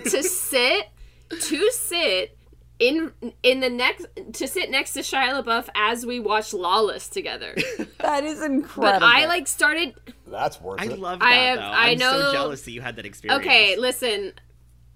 to 0.10 0.22
sit 0.22 0.88
to 1.40 1.70
sit 1.70 2.36
in 2.78 3.10
in 3.42 3.60
the 3.60 3.70
next 3.70 4.06
to 4.34 4.46
sit 4.46 4.70
next 4.70 4.92
to 4.92 5.00
Shia 5.00 5.42
LaBeouf 5.42 5.68
as 5.74 6.04
we 6.04 6.20
watched 6.20 6.52
Lawless 6.52 7.08
together. 7.08 7.54
That 8.00 8.22
is 8.24 8.42
incredible. 8.42 9.00
But. 9.00 9.02
I 9.02 9.24
like 9.26 9.46
started 9.46 9.94
That's 10.26 10.60
worth 10.60 10.82
it. 10.82 10.90
I 10.90 10.92
it. 10.92 10.98
love 10.98 11.20
that 11.20 11.24
I 11.26 11.32
have- 11.32 11.58
though. 11.58 11.62
I 11.64 11.90
I'm 11.92 11.98
know- 11.98 12.20
so 12.20 12.32
jealous 12.32 12.62
that 12.62 12.72
you 12.72 12.82
had 12.82 12.96
that 12.96 13.06
experience. 13.06 13.40
Okay, 13.42 13.76
listen. 13.76 14.32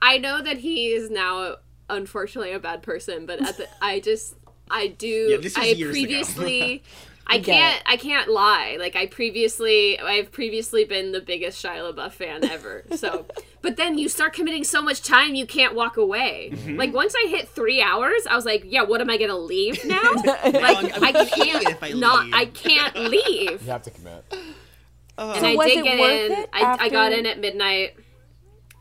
I 0.02 0.18
know 0.18 0.42
that 0.42 0.58
he 0.58 0.88
is 0.92 1.10
now 1.10 1.56
unfortunately 1.90 2.52
a 2.52 2.58
bad 2.58 2.82
person, 2.82 3.26
but 3.26 3.40
at 3.46 3.56
the 3.56 3.68
I 3.82 4.00
just 4.00 4.34
I 4.70 4.88
do 4.88 5.06
Yeah, 5.08 5.36
this 5.38 5.56
was 5.56 5.64
I 5.66 5.68
years 5.70 5.80
ago. 5.80 5.90
previously 5.92 6.82
I 7.26 7.38
can't 7.38 7.80
I 7.86 7.96
can't 7.96 8.28
lie. 8.28 8.76
Like 8.80 8.96
I 8.96 9.06
previously 9.06 9.98
I've 10.00 10.32
previously 10.32 10.84
been 10.84 11.12
the 11.12 11.20
biggest 11.20 11.64
Shia 11.64 11.92
LaBeouf 11.94 12.12
fan 12.12 12.44
ever. 12.44 12.82
So 12.96 13.26
but 13.62 13.76
then 13.76 13.98
you 13.98 14.08
start 14.08 14.32
committing 14.32 14.64
so 14.64 14.82
much 14.82 15.02
time 15.02 15.36
you 15.36 15.46
can't 15.46 15.74
walk 15.76 15.96
away. 15.96 16.50
Mm-hmm. 16.52 16.76
Like 16.76 16.92
once 16.92 17.14
I 17.16 17.28
hit 17.28 17.48
three 17.48 17.80
hours, 17.80 18.26
I 18.28 18.34
was 18.34 18.44
like, 18.44 18.64
yeah, 18.66 18.82
what 18.82 19.00
am 19.00 19.10
I 19.10 19.16
gonna 19.16 19.36
leave 19.36 19.84
now? 19.84 20.00
I'm- 20.02 20.52
like 20.54 20.96
I'm 20.96 21.04
I 21.04 21.12
can't 21.12 21.68
if 21.68 21.82
I 21.82 21.90
not 21.92 22.24
leave. 22.24 22.34
I 22.34 22.44
can't 22.46 22.96
leave. 22.96 23.62
You 23.62 23.70
have 23.70 23.82
to 23.82 23.90
commit. 23.90 24.24
and 25.18 25.36
So 25.40 25.46
I 25.46 25.54
was 25.54 25.66
did 25.68 25.78
it 25.78 25.84
get 25.84 26.00
in. 26.00 26.32
it 26.32 26.50
I, 26.52 26.76
I 26.80 26.88
got 26.88 27.12
in 27.12 27.26
at 27.26 27.38
midnight. 27.38 27.94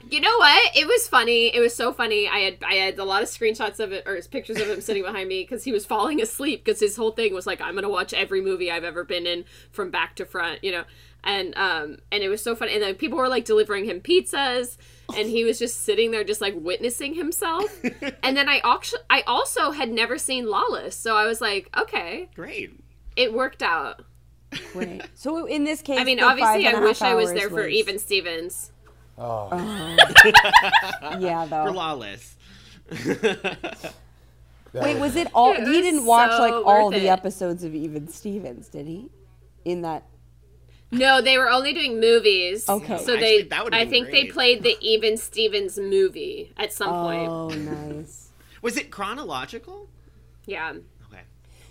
You 0.10 0.22
know 0.22 0.38
what? 0.38 0.76
It 0.76 0.88
was 0.88 1.08
funny. 1.08 1.56
It 1.56 1.60
was 1.60 1.76
so 1.76 1.94
funny. 1.94 2.28
I 2.28 2.40
had 2.40 2.58
I 2.66 2.74
had 2.76 2.98
a 2.98 3.04
lot 3.04 3.22
of 3.22 3.30
screenshots 3.30 3.80
of 3.80 3.92
it 3.92 4.08
or 4.08 4.20
pictures 4.32 4.58
of 4.60 4.68
him 4.68 4.82
sitting 4.82 5.04
behind 5.04 5.30
me 5.30 5.44
because 5.44 5.64
he 5.64 5.72
was 5.72 5.86
falling 5.86 6.20
asleep 6.22 6.64
because 6.66 6.80
his 6.80 6.96
whole 6.96 7.12
thing 7.12 7.34
was 7.34 7.46
like 7.46 7.62
I'm 7.62 7.76
gonna 7.76 7.90
watch 7.90 8.12
every 8.14 8.42
movie 8.42 8.72
I've 8.72 8.84
ever 8.84 9.04
been 9.04 9.28
in 9.28 9.46
from 9.72 9.92
back 9.92 10.16
to 10.16 10.26
front, 10.26 10.64
you 10.64 10.72
know. 10.72 10.84
And 11.24 11.56
um 11.58 11.98
and 12.12 12.24
it 12.24 12.30
was 12.30 12.42
so 12.42 12.56
funny. 12.56 12.74
And 12.74 12.82
then 12.82 12.96
people 12.96 13.20
were 13.20 13.30
like 13.30 13.46
delivering 13.46 13.86
him 13.86 14.02
pizzas, 14.02 14.78
and 15.16 15.30
he 15.30 15.44
was 15.44 15.60
just 15.60 15.82
sitting 15.82 16.10
there 16.10 16.24
just 16.24 16.42
like 16.42 16.56
witnessing 16.58 17.14
himself. 17.14 17.80
and 18.24 18.36
then 18.36 18.50
I 18.50 18.62
actually 18.64 19.02
I 19.12 19.22
also 19.28 19.72
had 19.72 19.92
never 19.92 20.18
seen 20.18 20.48
Lawless, 20.48 20.96
so 20.96 21.16
I 21.18 21.28
was 21.28 21.40
like, 21.40 21.70
okay, 21.78 22.30
Great. 22.36 22.72
it 23.16 23.32
worked 23.32 23.62
out. 23.62 24.06
Great. 24.74 25.04
So 25.14 25.46
in 25.46 25.66
this 25.66 25.84
case, 25.84 26.00
I 26.00 26.04
mean, 26.04 26.20
obviously, 26.20 26.64
five 26.64 26.66
and 26.66 26.68
I 26.68 26.72
a 26.72 26.76
half 26.78 26.84
wish 26.84 27.02
I 27.04 27.14
was 27.14 27.30
hours 27.30 27.40
there 27.40 27.50
for 27.50 27.68
Even 27.68 28.00
Stevens. 28.00 28.72
Oh, 29.20 29.50
Yeah, 31.20 31.44
For 31.46 31.50
though. 31.50 31.72
lawless. 31.72 32.36
Wait, 34.74 35.00
was 35.00 35.16
it 35.16 35.28
all? 35.34 35.54
It 35.54 35.68
he 35.68 35.82
didn't 35.82 36.06
watch 36.06 36.32
so 36.32 36.40
like 36.40 36.54
all 36.66 36.92
the 36.92 37.06
it. 37.06 37.10
episodes 37.10 37.64
of 37.64 37.74
Even 37.74 38.08
Stevens, 38.08 38.68
did 38.70 38.86
he? 38.86 39.10
In 39.66 39.82
that. 39.82 40.04
No, 40.92 41.22
they 41.22 41.38
were 41.38 41.50
only 41.50 41.74
doing 41.74 42.00
movies. 42.00 42.68
Okay. 42.70 42.98
So 42.98 43.14
Actually, 43.14 43.20
they, 43.20 43.42
that 43.44 43.64
would've 43.64 43.78
I 43.80 43.84
been 43.86 43.90
think 43.92 44.12
they 44.12 44.26
played 44.26 44.64
the 44.64 44.76
Even 44.82 45.18
Stevens 45.18 45.78
movie 45.78 46.52
at 46.58 46.72
some 46.74 46.90
point. 46.90 47.30
Oh, 47.30 47.50
nice. 47.50 48.30
Was 48.62 48.78
it 48.78 48.90
chronological? 48.92 49.88
Yeah. 50.46 50.72
Okay. 51.08 51.22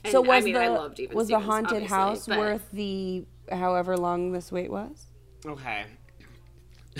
And, 0.04 0.12
so 0.12 0.20
was 0.20 0.42
I 0.42 0.44
mean, 0.44 0.54
the 0.54 0.60
I 0.60 0.68
loved 0.68 1.00
Even 1.00 1.16
was 1.16 1.26
Stevens, 1.26 1.44
the 1.44 1.50
haunted 1.50 1.82
house 1.84 2.26
but- 2.26 2.38
worth 2.38 2.68
the 2.72 3.24
however 3.50 3.96
long 3.96 4.32
this 4.32 4.50
wait 4.52 4.70
was? 4.70 5.06
Okay. 5.46 5.84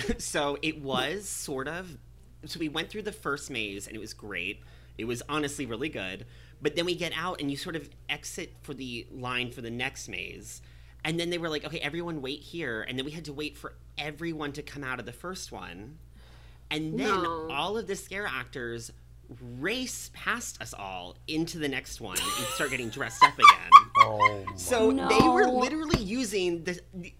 so 0.17 0.57
it 0.61 0.81
was 0.81 1.27
sort 1.27 1.67
of. 1.67 1.97
So 2.45 2.59
we 2.59 2.69
went 2.69 2.89
through 2.89 3.01
the 3.03 3.11
first 3.11 3.49
maze 3.49 3.87
and 3.87 3.95
it 3.95 3.99
was 3.99 4.13
great. 4.13 4.61
It 4.97 5.05
was 5.05 5.21
honestly 5.29 5.65
really 5.65 5.89
good. 5.89 6.25
But 6.61 6.75
then 6.75 6.85
we 6.85 6.95
get 6.95 7.13
out 7.15 7.39
and 7.41 7.49
you 7.49 7.57
sort 7.57 7.75
of 7.75 7.89
exit 8.09 8.53
for 8.61 8.73
the 8.73 9.07
line 9.11 9.51
for 9.51 9.61
the 9.61 9.69
next 9.71 10.07
maze. 10.09 10.61
And 11.05 11.17
then 11.19 11.29
they 11.29 11.37
were 11.37 11.49
like, 11.49 11.63
okay, 11.65 11.79
everyone 11.79 12.21
wait 12.21 12.41
here. 12.41 12.81
And 12.81 12.97
then 12.97 13.05
we 13.05 13.11
had 13.11 13.25
to 13.25 13.33
wait 13.33 13.57
for 13.57 13.73
everyone 13.97 14.51
to 14.53 14.61
come 14.61 14.83
out 14.83 14.99
of 14.99 15.05
the 15.05 15.13
first 15.13 15.51
one. 15.51 15.97
And 16.69 16.99
then 16.99 17.23
No. 17.23 17.47
all 17.49 17.77
of 17.77 17.87
the 17.87 17.95
scare 17.95 18.27
actors 18.27 18.91
race 19.59 20.09
past 20.13 20.61
us 20.61 20.73
all 20.73 21.15
into 21.27 21.59
the 21.59 21.67
next 21.69 22.01
one 22.01 22.17
and 22.19 22.45
start 22.55 22.71
getting 22.71 22.89
dressed 22.89 23.23
up 23.23 23.33
again. 23.33 23.69
Oh, 24.01 24.43
my- 24.45 24.55
So 24.55 24.91
they 24.91 25.27
were 25.27 25.45
literally 25.47 26.01
using 26.01 26.63
the, 26.63 26.79
the- 26.93 27.13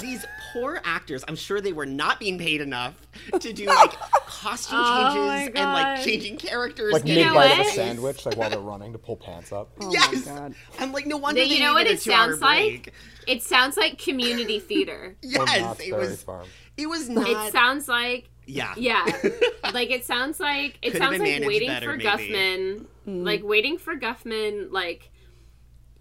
these 0.00 0.24
poor 0.52 0.80
actors. 0.84 1.24
I'm 1.28 1.36
sure 1.36 1.60
they 1.60 1.72
were 1.72 1.86
not 1.86 2.20
being 2.20 2.38
paid 2.38 2.60
enough 2.60 2.94
to 3.38 3.52
do 3.52 3.66
like 3.66 3.92
costume 4.26 4.78
Oh 4.80 5.14
changes 5.14 5.60
and 5.60 5.72
like 5.72 6.04
changing 6.04 6.36
characters. 6.36 6.92
like 6.92 7.04
getting 7.04 7.26
mid 7.26 7.34
bite 7.34 7.60
of 7.60 7.66
a 7.66 7.70
sandwich, 7.70 8.26
like 8.26 8.36
while 8.36 8.50
they're 8.50 8.58
running 8.60 8.92
to 8.92 8.98
pull 8.98 9.16
pants 9.16 9.52
up. 9.52 9.70
Oh 9.80 9.92
yes, 9.92 10.26
my 10.26 10.32
god. 10.32 10.54
I'm 10.78 10.92
like 10.92 11.06
no 11.06 11.16
wonder 11.16 11.42
You 11.42 11.48
they 11.48 11.60
know 11.60 11.74
what 11.74 11.86
it 11.86 12.00
sounds 12.00 12.40
like? 12.40 12.84
break. 12.84 12.92
It 13.26 13.42
sounds 13.42 13.76
like 13.76 13.98
community 13.98 14.58
theater. 14.58 15.16
Yes, 15.22 15.80
it 15.80 15.96
was. 15.96 16.22
Farm. 16.22 16.46
It 16.76 16.86
was 16.88 17.08
not. 17.08 17.28
it 17.28 17.52
sounds 17.52 17.88
like 17.88 18.28
yeah, 18.46 18.74
yeah, 18.76 19.04
like 19.72 19.90
it 19.90 20.04
sounds 20.04 20.40
like 20.40 20.78
it 20.82 20.92
Could've 20.92 20.98
sounds 20.98 21.20
like 21.20 21.44
waiting 21.46 21.68
better, 21.68 21.92
for 21.92 21.96
maybe. 21.96 22.08
Guffman, 22.08 22.86
mm. 23.06 23.24
like 23.24 23.42
waiting 23.44 23.78
for 23.78 23.94
Guffman, 23.96 24.72
like. 24.72 25.10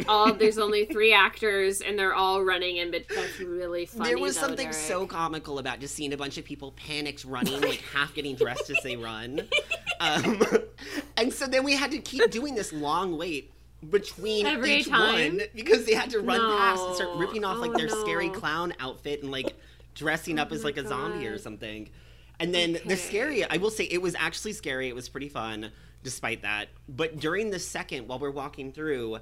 All 0.08 0.34
there's 0.38 0.58
only 0.58 0.86
three 0.86 1.14
actors 1.14 1.82
and 1.82 1.98
they're 1.98 2.14
all 2.14 2.44
running 2.44 2.78
in 2.78 2.92
but 2.92 3.04
that's 3.14 3.40
really 3.40 3.86
funny 3.86 4.10
There 4.10 4.18
was 4.18 4.36
though, 4.36 4.42
something 4.48 4.72
Derek. 4.72 4.88
so 4.88 5.06
comical 5.08 5.60
about 5.60 5.80
just 5.80 5.96
seeing 5.96 6.14
a 6.14 6.18
bunch 6.18 6.38
of 6.38 6.46
people 6.46 6.72
panicked 6.74 7.26
running, 7.26 7.60
like 7.62 7.82
half 7.94 8.14
getting 8.14 8.36
dressed 8.36 8.70
as 8.70 8.78
they 8.84 8.96
run. 8.96 9.48
Um, 10.00 10.42
and 11.18 11.34
so 11.34 11.48
then 11.48 11.64
we 11.64 11.74
had 11.76 11.92
to 11.92 12.00
keep 12.00 12.30
doing 12.32 12.56
this 12.56 12.72
long 12.74 13.18
wait 13.18 13.52
between 13.90 14.46
Every 14.46 14.76
each 14.76 14.88
time? 14.90 15.38
one 15.38 15.42
because 15.56 15.86
they 15.86 15.94
had 15.94 16.10
to 16.12 16.20
run 16.20 16.40
past 16.40 16.86
and 16.88 16.96
start 16.96 17.10
ripping 17.18 17.44
off 17.44 17.62
like 17.62 17.72
Oh, 17.74 17.78
their 17.78 17.90
scary 17.90 18.30
clown 18.30 18.74
outfit 18.80 19.24
and 19.24 19.32
like 19.32 19.56
dressing 19.96 20.40
up 20.40 20.52
as 20.52 20.64
like 20.64 20.78
a 20.78 20.88
zombie 20.88 21.26
or 21.28 21.38
something. 21.38 21.90
And 22.40 22.54
then 22.54 22.76
Okay. 22.78 22.90
the 22.90 22.96
scary, 22.98 23.44
I 23.44 23.58
will 23.58 23.70
say, 23.70 23.84
it 23.86 24.02
was 24.02 24.16
actually 24.18 24.54
scary. 24.54 24.88
It 24.88 24.96
was 24.96 25.10
pretty 25.10 25.30
fun, 25.30 25.72
despite 26.04 26.42
that. 26.42 26.70
But 26.90 27.20
during 27.20 27.52
the 27.52 27.60
second, 27.60 28.08
while 28.08 28.18
we're 28.18 28.32
walking 28.32 28.72
through, 28.72 29.20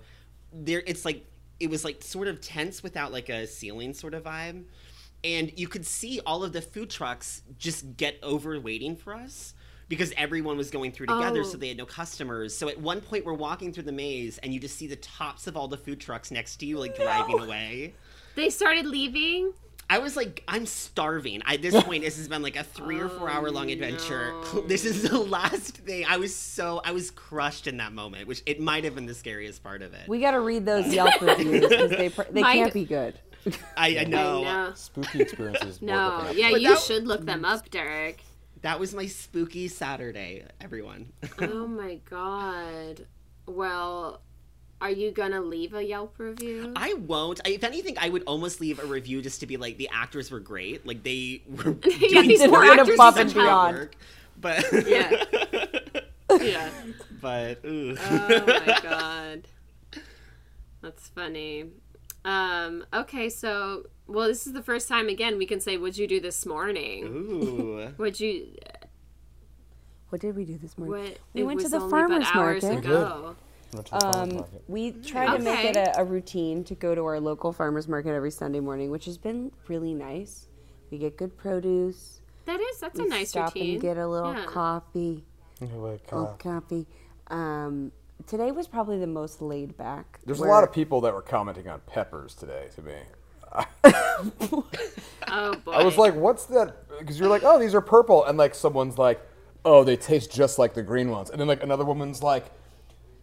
there, 0.53 0.83
it's 0.85 1.05
like 1.05 1.25
it 1.59 1.69
was 1.69 1.83
like 1.83 2.01
sort 2.03 2.27
of 2.27 2.39
tense 2.41 2.81
without 2.83 3.11
like 3.11 3.29
a 3.29 3.45
ceiling 3.45 3.93
sort 3.93 4.13
of 4.13 4.23
vibe, 4.23 4.63
and 5.23 5.51
you 5.59 5.67
could 5.67 5.85
see 5.85 6.19
all 6.25 6.43
of 6.43 6.53
the 6.53 6.61
food 6.61 6.89
trucks 6.89 7.41
just 7.57 7.97
get 7.97 8.17
over 8.23 8.59
waiting 8.59 8.95
for 8.95 9.13
us 9.13 9.53
because 9.89 10.13
everyone 10.15 10.55
was 10.55 10.69
going 10.69 10.91
through 10.91 11.07
together, 11.07 11.41
Oh. 11.41 11.43
so 11.43 11.57
they 11.57 11.67
had 11.69 11.77
no 11.77 11.85
customers. 11.85 12.55
So 12.55 12.69
at 12.69 12.79
one 12.79 13.01
point, 13.01 13.25
we're 13.25 13.33
walking 13.33 13.73
through 13.73 13.83
the 13.83 13.91
maze, 13.91 14.37
and 14.37 14.53
you 14.53 14.59
just 14.59 14.77
see 14.77 14.85
the 14.87 14.95
tops 14.97 15.47
of 15.47 15.57
all 15.57 15.67
the 15.67 15.77
food 15.77 15.99
trucks 15.99 16.29
next 16.31 16.57
to 16.57 16.65
you, 16.67 16.77
like 16.77 16.95
driving 16.95 17.39
away. 17.39 17.95
They 18.35 18.49
started 18.51 18.85
leaving. 18.85 19.51
I 19.89 19.97
was 19.99 20.15
like, 20.15 20.43
I'm 20.47 20.65
starving. 20.65 21.41
At 21.45 21.61
this 21.61 21.81
point, 21.83 22.03
this 22.03 22.17
has 22.17 22.27
been 22.27 22.41
like 22.41 22.55
a 22.55 22.63
three 22.63 22.99
or 22.99 23.09
four 23.09 23.29
hour 23.29 23.49
long 23.49 23.69
oh, 23.69 23.73
adventure. 23.73 24.31
no. 24.53 24.61
This 24.67 24.85
is 24.85 25.09
the 25.09 25.17
last 25.17 25.77
thing. 25.77 26.05
I 26.07 26.17
was 26.17 26.35
so 26.35 26.81
I 26.85 26.91
was 26.91 27.11
crushed 27.11 27.65
in 27.67 27.77
that 27.77 27.91
moment, 27.93 28.27
which 28.27 28.43
it 28.45 28.59
might 28.59 28.83
have 28.83 28.95
been 28.95 29.05
the 29.07 29.13
scariest 29.15 29.63
part 29.63 29.81
of 29.81 29.93
it. 29.93 30.07
We 30.07 30.19
got 30.19 30.31
to 30.31 30.39
read 30.41 30.65
those 30.65 30.87
Yelp 30.93 31.19
reviews 31.21 31.61
because 31.67 31.89
they 31.91 32.07
they 32.31 32.41
My- 32.41 32.53
can't 32.53 32.73
be 32.73 32.85
good. 32.85 33.19
I, 33.77 33.99
I 33.99 34.03
know. 34.03 34.43
No, 34.43 34.71
Spooky 34.75 35.21
experiences. 35.21 35.81
no. 35.81 36.29
Yeah, 36.33 36.51
But 36.51 36.61
you 36.61 36.69
that- 36.69 36.79
should 36.79 37.07
look 37.07 37.25
them 37.25 37.45
up, 37.45 37.69
Derek. 37.71 38.21
That 38.61 38.79
was 38.79 38.93
my 38.93 39.05
spooky 39.05 39.69
Saturday, 39.69 40.43
everyone. 40.59 41.13
oh 41.39 41.65
my 41.65 41.95
god. 42.09 43.07
Well, 43.47 44.21
are 44.81 44.89
you 44.89 45.11
gonna 45.11 45.41
leave 45.41 45.73
a 45.73 45.83
Yelp 45.83 46.15
review? 46.17 46.71
I 46.75 46.93
won't. 46.93 47.41
I, 47.45 47.49
if 47.49 47.63
anything, 47.63 47.97
I 47.99 48.09
would 48.09 48.23
almost 48.25 48.61
leave 48.61 48.79
a 48.79 48.85
review 48.85 49.21
just 49.21 49.39
to 49.41 49.47
be 49.47 49.57
like, 49.57 49.77
the 49.77 49.89
actors 49.91 50.31
were 50.31 50.39
great. 50.39 50.85
Like 50.85 51.03
they 51.03 51.41
were 51.47 51.75
Yeah, 51.85 52.07
doing 52.09 52.27
these 52.29 52.39
such 52.39 52.49
were 52.49 52.93
above 52.93 53.17
and 53.17 53.33
beyond. 53.33 53.77
work. 53.77 53.95
But 54.39 54.65
Yeah. 54.87 55.23
yeah. 56.41 56.69
but 57.21 57.59
ooh. 57.65 57.97
Oh 57.99 58.43
my 58.47 58.79
god. 58.83 59.47
That's 60.81 61.09
funny. 61.09 61.65
Um, 62.23 62.85
okay, 62.93 63.29
so 63.29 63.83
well 64.07 64.27
this 64.27 64.47
is 64.47 64.53
the 64.53 64.63
first 64.63 64.87
time 64.87 65.09
again 65.09 65.37
we 65.37 65.45
can 65.45 65.59
say 65.59 65.77
what'd 65.77 65.97
you 65.97 66.07
do 66.07 66.19
this 66.21 66.45
morning? 66.45 67.03
ooh. 67.05 67.87
What'd 67.97 68.19
you 68.21 68.47
What 70.09 70.21
did 70.21 70.35
we 70.37 70.45
do 70.45 70.57
this 70.57 70.77
morning? 70.77 71.03
what 71.03 71.17
We 71.33 71.43
went 71.43 71.59
to 71.61 71.69
the 71.69 71.81
farmers 71.81 72.27
market. 72.33 72.77
ago. 72.79 73.35
Went 73.73 73.85
to 73.87 73.91
the 73.93 73.99
farmer's 73.99 74.33
Um, 74.33 74.45
we 74.67 74.91
try 74.91 75.37
to 75.37 75.43
make 75.43 75.65
it 75.65 75.75
a, 75.75 75.99
a 75.99 76.03
routine 76.03 76.63
to 76.65 76.75
go 76.75 76.95
to 76.95 77.05
our 77.05 77.19
local 77.19 77.53
farmers 77.53 77.87
market 77.87 78.11
every 78.13 78.31
Sunday 78.31 78.59
morning, 78.59 78.89
which 78.91 79.05
has 79.05 79.17
been 79.17 79.51
really 79.67 79.93
nice. 79.93 80.47
We 80.91 80.97
get 80.97 81.17
good 81.17 81.37
produce. 81.37 82.21
That 82.45 82.59
is 82.59 82.79
that's 82.79 82.97
a 82.99 83.05
nice 83.05 83.29
stop 83.29 83.53
routine. 83.53 83.73
and 83.73 83.81
get 83.81 83.97
a 83.97 84.07
little 84.07 84.33
Yeah. 84.33 84.45
coffee. 84.45 85.23
Like, 85.61 86.11
Little 86.11 86.35
coffee. 86.39 86.87
Um, 87.27 87.91
today 88.25 88.51
was 88.51 88.67
probably 88.67 88.97
the 88.97 89.05
most 89.07 89.41
laid 89.41 89.77
back. 89.77 90.19
there's 90.25 90.39
a 90.39 90.45
lot 90.45 90.63
of 90.63 90.71
people 90.71 91.01
that 91.01 91.13
were 91.13 91.21
commenting 91.21 91.67
on 91.67 91.81
peppers 91.81 92.33
today 92.33 92.69
to 92.75 92.81
me. 92.81 92.95
Oh 95.31 95.53
boy. 95.63 95.71
I 95.71 95.83
was 95.83 95.97
like, 95.97 96.15
"What's 96.15 96.45
that?" 96.45 96.75
Because 96.99 97.19
you're 97.19 97.29
like, 97.29 97.43
"Oh, 97.43 97.59
these 97.59 97.75
are 97.75 97.81
purple," 97.81 98.25
and 98.25 98.37
like 98.37 98.55
someone's 98.55 98.97
like, 98.97 99.21
"Oh, 99.63 99.83
they 99.83 99.95
taste 99.95 100.31
just 100.31 100.57
like 100.57 100.73
the 100.73 100.81
green 100.81 101.09
ones," 101.11 101.29
and 101.29 101.39
then 101.39 101.47
like 101.47 101.61
another 101.63 101.85
woman's 101.85 102.23
like, 102.23 102.45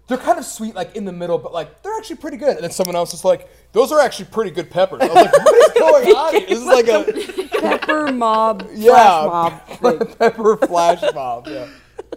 "They're 0.07 0.19
kind 0.19 0.39
of 0.39 0.45
sweet, 0.45 0.75
like 0.75 0.95
in 0.97 1.05
the 1.05 1.13
middle, 1.13 1.39
but 1.39 1.53
like 1.53 1.83
they're 1.83 1.97
actually 1.97 2.17
pretty 2.17 2.37
good." 2.37 2.55
And 2.57 2.65
then 2.65 2.71
someone 2.71 2.97
else 2.97 3.13
is 3.15 3.25
like, 3.25 3.49
"Those 3.73 3.93
are 3.93 4.01
actually 4.01 4.27
pretty 4.27 4.51
good 4.51 4.71
peppers." 4.71 5.03
I 5.03 5.07
was 5.07 5.15
like, 5.15 5.33
"What 5.33 5.57
is 5.57 5.73
going 5.79 6.09
on?" 6.17 6.33
This 6.35 6.59
is 6.59 6.65
like 6.65 6.89
a 6.89 7.49
pepper 7.61 8.13
mob, 8.13 8.69
yeah, 8.73 8.91
flash 8.93 9.81
mob. 9.83 10.19
pepper 10.19 10.57
flash 10.57 11.03
mob. 11.15 11.47
Yeah. 11.49 11.69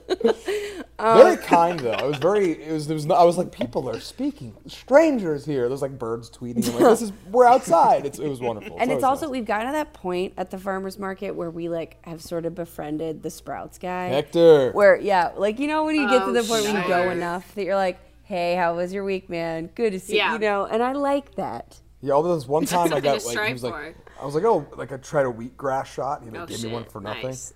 very 0.99 1.37
kind 1.37 1.79
though. 1.79 1.91
It 1.93 2.05
was 2.05 2.17
very. 2.17 2.51
It 2.63 2.71
was. 2.71 2.87
There 2.87 2.95
was. 2.95 3.05
No, 3.05 3.15
I 3.15 3.23
was 3.23 3.37
like, 3.37 3.51
people 3.51 3.89
are 3.89 3.99
speaking. 3.99 4.55
Strangers 4.67 5.45
here. 5.45 5.67
There's 5.67 5.81
like 5.81 5.97
birds 5.97 6.29
tweeting. 6.29 6.67
I'm 6.67 6.73
like, 6.73 6.83
this 6.83 7.01
is. 7.03 7.11
We're 7.31 7.45
outside. 7.45 8.05
It's, 8.05 8.19
it 8.19 8.27
was 8.27 8.39
wonderful. 8.39 8.77
And 8.79 8.91
it's 8.91 9.03
also 9.03 9.25
nice. 9.27 9.31
we've 9.31 9.45
gotten 9.45 9.67
to 9.67 9.73
that 9.73 9.93
point 9.93 10.33
at 10.37 10.51
the 10.51 10.57
farmers 10.57 10.97
market 10.99 11.31
where 11.35 11.49
we 11.49 11.69
like 11.69 11.97
have 12.05 12.21
sort 12.21 12.45
of 12.45 12.55
befriended 12.55 13.23
the 13.23 13.29
Sprouts 13.29 13.77
guy. 13.77 14.07
Hector. 14.07 14.71
Where 14.71 14.97
yeah, 14.99 15.31
like 15.35 15.59
you 15.59 15.67
know 15.67 15.85
when 15.85 15.95
you 15.95 16.07
get 16.09 16.19
to 16.19 16.25
Oh, 16.25 16.33
the 16.33 16.43
point 16.43 16.63
where 16.65 16.81
you 16.81 16.87
go 16.87 17.09
enough 17.11 17.53
that 17.55 17.63
you're 17.63 17.75
like, 17.75 17.99
hey, 18.23 18.55
how 18.55 18.75
was 18.75 18.93
your 18.93 19.03
week, 19.03 19.29
man? 19.29 19.67
Good 19.75 19.91
to 19.91 19.99
see 19.99 20.17
Yeah. 20.17 20.33
you 20.33 20.39
know, 20.39 20.65
and 20.65 20.83
I 20.83 20.93
like 20.93 21.35
that. 21.35 21.79
Yeah, 22.01 22.13
although 22.13 22.35
this 22.35 22.47
one 22.47 22.65
time 22.65 22.93
I 22.93 22.99
got 23.01 23.23
like 23.25 23.47
he 23.47 23.53
was 23.53 23.63
like 23.63 23.73
for. 23.73 23.95
I 24.21 24.25
was 24.25 24.35
like, 24.35 24.43
oh, 24.43 24.65
like 24.75 24.91
I 24.91 24.97
tried 24.97 25.25
a 25.25 25.29
wheatgrass 25.31 25.85
shot. 25.85 26.23
He 26.23 26.29
like 26.29 26.41
Oh, 26.41 26.45
gave 26.45 26.63
me 26.63 26.71
one 26.71 26.85
for 26.85 27.01
nothing. 27.01 27.25
Nice. 27.27 27.53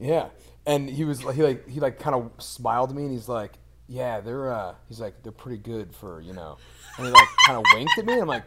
Yeah, 0.00 0.28
and 0.66 0.88
he 0.88 1.04
was 1.04 1.20
he 1.20 1.42
like 1.42 1.68
he 1.68 1.80
like 1.80 1.98
kind 1.98 2.14
of 2.14 2.30
smiled 2.38 2.90
at 2.90 2.96
me 2.96 3.02
and 3.04 3.12
he's 3.12 3.28
like, 3.28 3.52
yeah, 3.88 4.20
they're 4.20 4.52
uh, 4.52 4.74
he's 4.88 5.00
like 5.00 5.22
they're 5.22 5.32
pretty 5.32 5.58
good 5.58 5.94
for 5.94 6.20
you 6.20 6.32
know, 6.32 6.58
and 6.98 7.06
he 7.06 7.12
like 7.12 7.28
kind 7.46 7.58
of 7.58 7.64
winked 7.74 7.98
at 7.98 8.04
me. 8.06 8.12
And 8.14 8.22
I'm 8.22 8.28
like, 8.28 8.44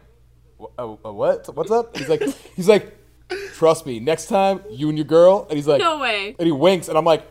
"Wh- 0.60 0.78
uh, 0.78 0.96
uh, 1.08 1.12
what? 1.12 1.54
What's 1.54 1.70
up? 1.70 1.96
He's 1.96 2.08
like 2.08 2.22
he's 2.56 2.68
like, 2.68 2.96
trust 3.54 3.86
me, 3.86 4.00
next 4.00 4.26
time 4.26 4.60
you 4.70 4.88
and 4.88 4.96
your 4.98 5.04
girl. 5.06 5.46
And 5.48 5.56
he's 5.56 5.66
like, 5.68 5.80
No 5.80 5.98
way. 5.98 6.34
and 6.38 6.46
he 6.46 6.52
winks 6.52 6.88
and 6.88 6.96
I'm 6.98 7.04
like. 7.04 7.26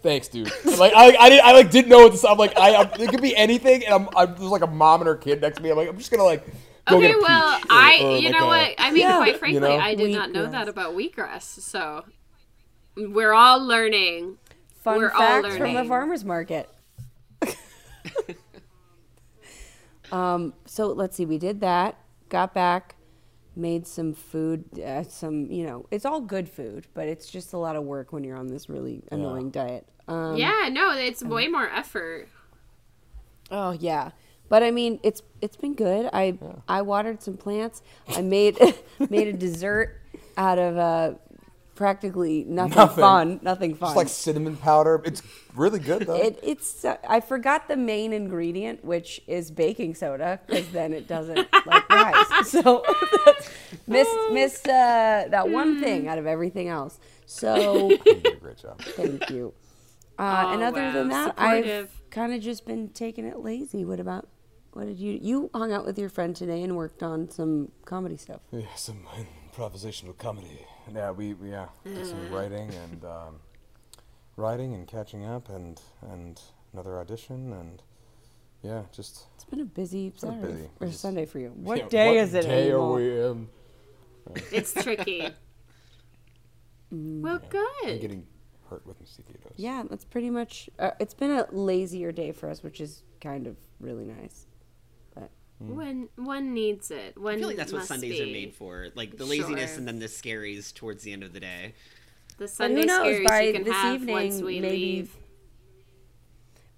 Thanks, 0.00 0.28
dude. 0.28 0.48
And, 0.64 0.78
like 0.78 0.92
I, 0.94 1.16
I, 1.16 1.28
didn't, 1.28 1.44
I 1.44 1.52
like 1.52 1.72
didn't 1.72 1.88
know 1.88 1.98
what 1.98 2.12
to 2.12 2.18
say. 2.18 2.28
I'm 2.28 2.38
like, 2.38 2.56
I, 2.56 2.76
I'm, 2.76 3.00
it 3.00 3.10
could 3.10 3.20
be 3.20 3.34
anything, 3.36 3.84
and 3.84 3.92
I'm, 3.92 4.08
I'm 4.16 4.28
there's 4.36 4.48
like 4.48 4.62
a 4.62 4.66
mom 4.68 5.00
and 5.00 5.08
her 5.08 5.16
kid 5.16 5.40
next 5.40 5.56
to 5.56 5.62
me. 5.62 5.70
I'm 5.70 5.76
like, 5.76 5.88
I'm 5.88 5.98
just 5.98 6.12
gonna 6.12 6.22
like 6.22 6.46
go 6.86 6.98
Okay, 6.98 7.08
get 7.08 7.16
a 7.16 7.20
well, 7.20 7.56
peach 7.58 7.64
or- 7.64 7.72
I 7.72 7.98
or, 8.00 8.16
you 8.18 8.28
like 8.30 8.38
know 8.38 8.44
a- 8.44 8.46
what? 8.46 8.74
I 8.78 8.90
mean, 8.92 9.02
Yeah, 9.02 9.16
quite 9.16 9.38
frankly, 9.40 9.58
know? 9.60 9.76
I 9.76 9.96
did 9.96 10.12
not 10.14 10.30
know 10.30 10.46
that 10.46 10.68
about 10.68 10.94
wheatgrass. 10.94 11.42
So 11.42 12.04
we're 12.98 13.32
all 13.32 13.64
learning. 13.64 14.38
Fun 14.82 14.98
We're 14.98 15.10
all 15.10 15.18
facts 15.18 15.56
from 15.56 15.74
the 15.74 15.84
farmers 15.84 16.24
market. 16.24 16.68
um, 20.12 20.54
so 20.66 20.88
let's 20.88 21.16
see, 21.16 21.26
we 21.26 21.38
did 21.38 21.60
that, 21.60 21.98
got 22.28 22.54
back, 22.54 22.96
made 23.56 23.86
some 23.86 24.14
food, 24.14 24.64
uh, 24.80 25.02
some 25.04 25.50
you 25.50 25.64
know, 25.64 25.86
it's 25.90 26.04
all 26.04 26.20
good 26.20 26.48
food, 26.48 26.86
but 26.94 27.08
it's 27.08 27.30
just 27.30 27.52
a 27.52 27.58
lot 27.58 27.76
of 27.76 27.84
work 27.84 28.12
when 28.12 28.24
you're 28.24 28.36
on 28.36 28.46
this 28.48 28.68
really 28.68 29.02
annoying 29.10 29.50
diet. 29.50 29.86
Um, 30.06 30.36
yeah, 30.36 30.68
no, 30.70 30.92
it's 30.92 31.22
way 31.22 31.48
more 31.48 31.68
effort. 31.68 32.28
Oh 33.50 33.72
yeah, 33.72 34.10
but 34.48 34.62
I 34.62 34.70
mean, 34.70 35.00
it's 35.02 35.22
it's 35.40 35.56
been 35.56 35.74
good. 35.74 36.08
I 36.12 36.38
I 36.68 36.82
watered 36.82 37.22
some 37.22 37.36
plants. 37.36 37.82
I 38.08 38.22
made 38.22 38.58
made 39.10 39.28
a 39.28 39.32
dessert 39.32 40.00
out 40.36 40.58
of 40.58 40.76
uh, 40.78 41.14
practically 41.78 42.44
nothing, 42.48 42.76
Nothing. 42.76 43.00
fun. 43.02 43.40
Nothing 43.42 43.74
fun. 43.74 43.86
Just 43.88 43.96
like 43.96 44.08
cinnamon 44.08 44.56
powder. 44.56 45.00
It's 45.04 45.22
really 45.54 45.78
good 45.78 46.02
though. 46.06 46.16
it, 46.16 46.38
it's 46.42 46.84
uh, 46.84 46.96
I 47.08 47.20
forgot 47.20 47.68
the 47.68 47.76
main 47.76 48.12
ingredient, 48.12 48.84
which 48.84 49.22
is 49.26 49.50
baking 49.50 49.94
soda, 49.94 50.40
because 50.46 50.68
then 50.72 50.92
it 50.92 51.06
doesn't 51.08 51.48
like 51.66 51.88
rise. 51.88 52.26
So 52.44 52.84
missed 53.86 54.10
missed 54.32 54.66
uh, 54.68 55.24
that 55.30 55.48
one 55.48 55.80
thing 55.80 56.08
out 56.08 56.18
of 56.18 56.26
everything 56.26 56.68
else. 56.68 56.98
So 57.26 57.88
you 57.90 57.98
did 57.98 58.26
a 58.26 58.36
great 58.36 58.58
job. 58.58 58.80
thank 58.82 59.30
you. 59.30 59.54
Uh, 60.18 60.50
and 60.52 60.62
Oh, 60.62 60.66
other 60.66 60.90
than 60.92 61.08
wow. 61.10 61.26
that, 61.26 61.34
I've 61.38 61.92
kind 62.10 62.32
of 62.34 62.40
just 62.40 62.66
been 62.66 62.88
taking 62.88 63.24
it 63.24 63.38
lazy. 63.38 63.84
What 63.84 64.00
about? 64.00 64.28
What 64.72 64.86
did 64.86 64.98
you? 64.98 65.18
You 65.20 65.50
hung 65.54 65.72
out 65.72 65.84
with 65.86 65.98
your 65.98 66.08
friend 66.08 66.34
today 66.36 66.62
and 66.62 66.76
worked 66.76 67.02
on 67.02 67.30
some 67.30 67.72
comedy 67.84 68.16
stuff. 68.16 68.40
Yeah, 68.52 68.62
some 68.76 69.06
improvisational 69.52 70.16
comedy. 70.16 70.66
Yeah, 70.94 71.10
we, 71.10 71.34
we 71.34 71.50
yeah, 71.50 71.66
did 71.84 72.06
some 72.06 72.30
writing 72.30 72.72
and 72.74 73.04
um, 73.04 73.34
writing 74.36 74.74
and 74.74 74.86
catching 74.86 75.24
up 75.24 75.48
and 75.48 75.80
and 76.10 76.40
another 76.72 76.98
audition 76.98 77.52
and 77.52 77.82
yeah, 78.62 78.82
just 78.92 79.26
It's 79.36 79.44
been 79.44 79.60
a 79.60 79.64
busy 79.64 80.10
been 80.10 80.18
Saturday 80.18 80.52
busy. 80.52 80.70
or 80.80 80.86
Just- 80.88 81.00
Sunday 81.00 81.26
for 81.26 81.38
you. 81.38 81.48
What 81.54 81.78
yeah, 81.78 81.88
day 81.88 82.06
what 82.08 82.16
is 82.16 82.34
it 82.34 82.42
day 82.42 82.62
anymore? 82.70 82.98
Are 82.98 83.00
we, 83.00 83.22
um, 83.22 83.48
It's 84.52 84.72
tricky. 84.74 85.20
well, 86.90 87.40
I'm 87.42 87.48
good. 87.48 88.00
getting 88.00 88.26
hurt 88.68 88.86
with 88.86 89.00
mosquitoes. 89.00 89.52
Yeah, 89.56 89.84
that's 89.88 90.04
pretty 90.04 90.30
much. 90.30 90.68
Uh, 90.78 90.90
it's 91.00 91.14
been 91.14 91.30
a 91.30 91.46
lazier 91.52 92.12
day 92.12 92.32
for 92.32 92.50
us, 92.50 92.62
which 92.62 92.80
is 92.80 93.02
kind 93.20 93.46
of 93.46 93.56
really 93.80 94.04
nice. 94.04 94.46
But 95.60 95.74
When 95.74 96.08
one 96.16 96.54
needs 96.54 96.90
it, 96.92 97.16
one 97.18 97.34
I 97.34 97.38
feel 97.38 97.48
like 97.48 97.56
that's 97.56 97.72
what 97.72 97.84
Sundays 97.84 98.18
be. 98.18 98.22
are 98.22 98.26
made 98.32 98.54
for. 98.54 98.88
Like 98.94 99.16
the 99.16 99.24
laziness 99.24 99.70
Sure. 99.70 99.78
and 99.78 99.88
then 99.88 99.98
the 99.98 100.06
scaries 100.06 100.72
towards 100.72 101.02
the 101.02 101.12
end 101.12 101.22
of 101.24 101.32
the 101.32 101.40
day. 101.40 101.74
The 102.38 102.44
But 102.44 102.50
Sunday 102.50 102.80
who 102.82 102.86
knows? 102.86 103.06
scaries 103.06 103.24
By 103.26 103.40
you 103.42 103.52
can 103.54 103.64
this 103.64 103.72
have 103.74 103.94
evening, 103.96 104.14
once 104.14 104.40
we 104.40 104.60
maybe 104.60 104.76
leave. 104.76 105.16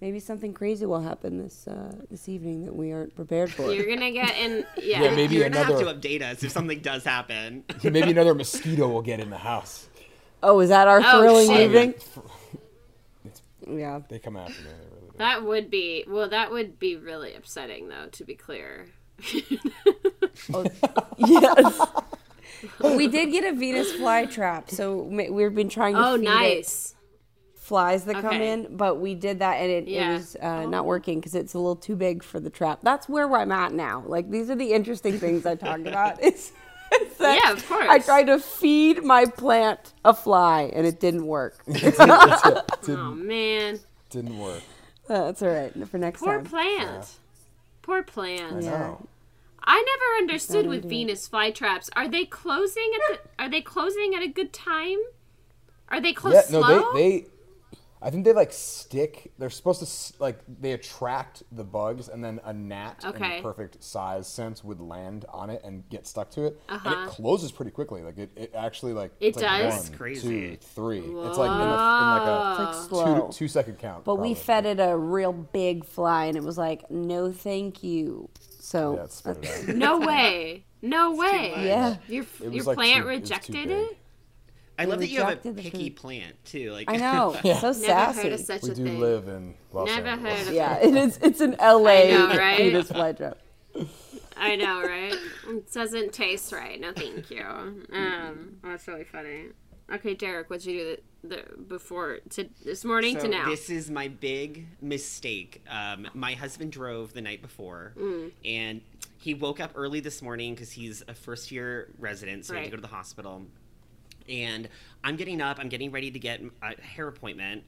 maybe 0.01 0.19
something 0.19 0.55
crazy 0.55 0.87
will 0.87 1.03
happen 1.03 1.37
this 1.37 1.69
uh, 1.69 1.93
this 2.11 2.27
evening 2.29 2.65
that 2.65 2.75
we 2.75 2.91
aren't 2.93 3.15
prepared 3.15 3.51
for. 3.53 3.71
You're 3.71 3.87
gonna 3.87 4.11
get 4.13 4.35
in. 4.39 4.65
Yeah. 4.83 5.03
Yeah, 5.03 5.15
maybe 5.15 5.35
You're 5.35 5.51
gonna 5.51 5.61
another 5.63 5.85
have 5.87 6.01
to 6.03 6.09
update 6.09 6.23
us 6.23 6.43
if 6.43 6.51
something 6.51 6.81
does 6.81 7.05
happen. 7.05 7.65
maybe 7.85 8.11
another 8.13 8.35
mosquito 8.35 8.89
will 8.89 9.03
get 9.03 9.21
in 9.21 9.29
the 9.29 9.37
house. 9.39 9.89
oh, 10.43 10.59
is 10.61 10.71
that 10.71 10.89
our 10.89 11.03
Oh, 11.05 11.21
thrilling 11.21 11.49
shit. 11.49 11.61
evening? 11.61 11.95
Yeah. 13.71 14.01
They 14.09 14.19
come 14.19 14.37
after 14.39 14.55
me. 14.63 14.71
They 15.21 15.25
really 15.25 15.35
do. 15.35 15.41
That 15.41 15.45
would 15.47 15.71
be 15.71 16.05
well. 16.09 16.29
That 16.29 16.51
would 16.51 16.79
be 16.79 16.97
really 16.97 17.35
upsetting, 17.35 17.89
though. 17.89 18.09
To 18.13 18.25
be 18.25 18.35
clear. 18.35 18.87
Yes. 21.19 21.81
We 22.83 23.09
did 23.09 23.31
get 23.31 23.45
a 23.45 23.57
Venus 23.57 23.93
flytrap, 23.93 24.71
so 24.71 25.03
we've 25.03 25.55
been 25.55 25.69
trying 25.69 25.95
to 25.95 26.07
oh, 26.07 26.17
feed 26.17 26.25
it 26.25 26.29
nice. 26.29 26.95
flies 27.55 28.05
that 28.05 28.21
come 28.21 28.35
in, 28.35 28.77
but 28.77 29.01
we 29.01 29.15
did 29.15 29.39
that 29.39 29.55
and 29.55 29.71
it, 29.71 29.89
Yeah. 29.89 30.11
it 30.11 30.15
was 30.15 30.37
uh, 30.37 30.67
not 30.67 30.85
working 30.85 31.21
because 31.21 31.35
it's 31.35 31.55
a 31.55 31.59
little 31.59 31.77
too 31.77 31.97
big 31.97 32.23
for 32.23 32.39
the 32.41 32.51
trap. 32.51 32.81
That's 32.83 33.09
where 33.09 33.33
I'm 33.35 33.53
at 33.53 33.73
now. 33.73 34.03
Like 34.07 34.31
these 34.31 34.51
are 34.51 34.57
the 34.57 34.73
interesting 34.73 35.19
things 35.19 35.47
I 35.47 35.55
talked 35.55 35.87
about. 35.87 36.19
It's, 36.23 36.53
it's 36.93 37.17
that 37.19 37.41
Yeah, 37.43 37.53
of 37.53 37.67
course. 37.69 37.87
I 37.89 37.99
tried 38.01 38.25
to 38.25 38.39
feed 38.41 39.05
my 39.05 39.25
plant 39.25 39.93
a 40.05 40.13
fly 40.13 40.71
and 40.75 40.87
it 40.87 40.99
didn't 41.01 41.27
work. 41.27 41.63
Oh 42.89 43.15
man, 43.15 43.79
Didn't 44.11 44.39
work. 44.39 44.63
That's 45.11 45.43
all 45.43 45.49
right 45.49 45.89
for 45.89 45.99
next 45.99 46.21
week. 46.21 46.29
poor 46.29 46.37
time. 46.39 46.47
plant. 46.47 47.07
Poor 47.83 48.03
plant. 48.03 48.63
No. 48.63 49.07
I 49.65 49.77
never 49.77 50.23
understood 50.23 50.67
with 50.67 50.85
Venus 50.89 51.29
flytraps. 51.29 51.91
Are 51.97 52.09
they 52.09 52.25
closing 52.25 52.91
at 52.95 53.19
the? 53.19 53.43
Are 53.45 53.51
they 53.51 53.61
closing 53.61 54.15
at 54.15 54.23
a 54.23 54.29
good 54.29 54.53
time? 54.53 54.99
Are 55.89 56.01
they 56.01 56.13
closed 56.13 56.37
Yeah, 56.37 56.43
slow? 56.43 56.61
no, 56.61 56.95
they, 56.95 57.21
they, 57.21 57.27
I 58.03 58.09
think 58.11 58.25
they 58.25 58.33
like 58.33 58.51
stick. 58.53 59.33
They're 59.39 59.51
supposed 59.51 59.85
to 59.85 60.23
like 60.23 60.39
they 60.49 60.73
attract 60.73 61.43
the 61.53 61.65
bugs, 61.65 62.09
and 62.09 62.25
then 62.25 62.41
a 62.45 62.53
gnat 62.53 63.03
in 63.05 63.11
Okay. 63.11 63.37
the 63.37 63.43
perfect 63.43 63.83
size 63.85 64.27
sense 64.27 64.65
would 64.65 64.81
land 64.81 65.27
on 65.29 65.51
it 65.51 65.61
and 65.65 65.87
get 65.91 66.07
stuck 66.07 66.31
to 66.31 66.47
it, 66.47 66.61
and 66.69 66.79
Uh-huh. 66.87 67.05
it 67.05 67.09
closes 67.11 67.53
pretty 67.53 67.71
quickly. 67.73 68.03
Like 68.03 68.17
it, 68.17 68.31
it 68.37 68.53
actually 68.55 68.95
like 68.95 69.13
It 69.21 69.29
it's 69.37 69.43
like 69.43 69.71
one, 69.71 69.93
crazy. 69.99 70.29
two, 70.53 70.57
three. 70.57 71.01
It's 71.01 71.39
like 71.39 71.51
in, 71.51 71.61
a, 71.61 71.65
in 71.65 71.69
like 71.69 72.29
a 72.29 72.69
It's 72.71 72.91
like 72.93 73.27
two 73.31 73.33
two 73.33 73.49
second 73.49 73.79
count. 73.79 74.05
But 74.05 74.15
we 74.17 74.33
fed 74.35 74.65
it 74.65 74.81
a 74.81 74.97
real 74.97 75.33
big 75.33 75.85
fly 75.85 76.25
and 76.27 76.37
it 76.37 76.43
was 76.43 76.57
like, 76.57 76.91
no, 76.91 77.31
thank 77.33 77.83
you. 77.83 78.31
So 78.61 78.95
Yeah, 78.97 79.31
it 79.33 79.39
it 79.45 79.69
out. 79.71 79.77
no 79.77 79.99
way. 80.07 80.65
No 80.83 81.15
way. 81.15 81.53
yeah, 81.67 81.97
Your 82.09 82.25
your 82.41 82.65
like 82.65 82.77
plant 82.77 83.03
too- 83.05 83.11
it 83.11 83.21
was 83.21 83.29
too 83.29 83.35
rejected 83.53 83.71
it. 83.71 83.99
I 84.81 84.85
love 84.87 85.01
that 85.01 85.09
you 85.09 85.21
have 85.23 85.45
a 85.47 85.53
picky 85.53 85.89
food. 85.91 85.97
plant 85.97 86.45
too. 86.45 86.73
Like 86.73 86.91
I 86.91 86.97
know. 86.97 87.33
So 87.43 87.51
Never 87.51 87.75
sassy. 87.75 88.23
heard 88.23 88.33
of 88.33 88.41
such 88.41 88.63
We 88.63 88.71
a 88.71 88.75
do 88.75 88.85
thing. 88.85 89.01
live 89.01 89.29
in 89.29 89.55
Los 89.73 89.87
Never 89.89 90.09
Angeles. 90.09 90.39
heard 90.39 90.49
of 90.49 90.55
Yeah, 90.55 90.77
it 90.79 90.95
is. 90.97 91.19
It's 91.23 91.41
an 91.41 91.57
LA 91.61 91.91
I 91.91 92.11
know, 92.11 92.29
right? 92.37 92.57
Venus 92.59 92.91
flytrap. 92.91 93.35
I 94.37 94.57
know, 94.57 94.83
right? 94.83 95.15
It 95.49 95.73
doesn't 95.73 96.13
taste 96.13 96.53
right. 96.53 96.81
No, 96.81 96.93
thank 96.93 97.31
you. 97.31 97.45
Um, 97.45 98.57
that's 98.63 98.89
really 98.89 99.05
funny. 99.05 99.47
Okay, 99.93 100.15
Derek, 100.15 100.49
what'd 100.49 100.65
you 100.65 100.79
do 100.79 100.97
the, 101.29 101.37
the 101.37 101.57
before 101.65 102.21
to 102.31 102.49
this 102.65 102.85
morning 102.85 103.17
So 103.17 103.23
to 103.25 103.29
now? 103.29 103.49
this 103.51 103.69
is 103.69 103.91
my 103.91 104.07
big 104.09 104.67
mistake. 104.81 105.63
Um, 105.69 106.07
my 106.15 106.33
husband 106.35 106.71
drove 106.73 107.13
the 107.13 107.21
night 107.21 107.43
before, 107.43 107.93
Mm. 107.99 108.31
and 108.45 108.81
he 109.19 109.35
woke 109.35 109.59
up 109.61 109.73
early 109.75 109.99
this 110.01 110.23
morning 110.23 110.55
because 110.55 110.71
he's 110.71 111.03
a 111.09 111.13
first 111.15 111.51
year 111.51 111.89
resident, 111.99 112.47
so 112.47 112.55
he 112.55 112.61
had 112.61 112.65
to 112.67 112.71
go 112.71 112.77
to 112.77 112.83
the 112.83 112.89
hospital. 112.89 113.43
And 114.31 114.69
I'm 115.05 115.17
getting 115.17 115.41
up, 115.41 115.59
I'm 115.61 115.69
getting 115.69 115.91
ready 115.91 116.11
to 116.13 116.19
get 116.19 116.41
a 116.63 116.81
hair 116.81 117.09
appointment, 117.09 117.65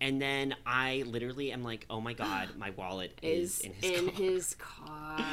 and 0.00 0.20
then 0.20 0.54
I 0.64 1.04
literally 1.06 1.52
am 1.52 1.62
like, 1.62 1.84
"Oh 1.90 2.00
my 2.00 2.14
god, 2.14 2.48
my 2.56 2.70
wallet 2.70 3.18
is, 3.22 3.60
is 3.60 3.64
in 3.64 3.72
his 3.74 3.90
in 3.92 4.08
car." 4.10 4.14
his 4.16 4.54
car. 4.58 5.24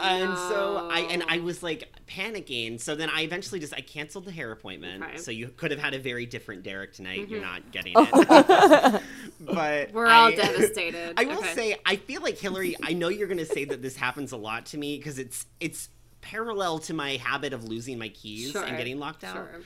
And 0.00 0.38
so 0.38 0.88
I 0.90 1.00
and 1.10 1.22
I 1.28 1.40
was 1.40 1.62
like 1.62 1.92
panicking. 2.08 2.80
So 2.80 2.94
then 2.94 3.10
I 3.10 3.22
eventually 3.24 3.60
just 3.60 3.74
I 3.74 3.82
canceled 3.82 4.24
the 4.24 4.30
hair 4.32 4.50
appointment. 4.50 5.02
Okay. 5.02 5.12
Mm-hmm. 5.12 5.20
So 5.20 5.30
you 5.30 5.48
could 5.48 5.70
have 5.70 5.78
had 5.80 5.92
a 5.92 5.98
very 5.98 6.24
different 6.24 6.62
Derek 6.62 6.94
tonight. 6.94 7.28
You're 7.28 7.42
not 7.42 7.70
getting 7.72 7.92
it. 7.96 9.02
but 9.40 9.92
We're 9.92 10.06
all 10.06 10.28
I- 10.28 10.34
devastated. 10.34 11.12
I 11.18 11.24
will 11.26 11.38
Okay. 11.38 11.54
say 11.54 11.76
I 11.84 11.96
feel 11.96 12.22
like 12.22 12.38
Hilary. 12.38 12.74
I 12.82 12.94
know 12.94 13.08
you're 13.08 13.26
going 13.28 13.36
to 13.36 13.44
say 13.44 13.66
that 13.66 13.82
this 13.82 13.94
happens 13.94 14.32
a 14.32 14.38
lot 14.38 14.64
to 14.66 14.78
me 14.78 14.96
because 14.96 15.18
it's 15.18 15.44
it's 15.60 15.90
parallel 16.22 16.78
to 16.78 16.94
my 16.94 17.16
habit 17.16 17.52
of 17.52 17.64
losing 17.64 17.98
my 17.98 18.08
keys 18.08 18.52
Sure, 18.52 18.64
and 18.64 18.78
getting 18.78 18.98
locked 18.98 19.24
out. 19.24 19.34
Sure. 19.34 19.60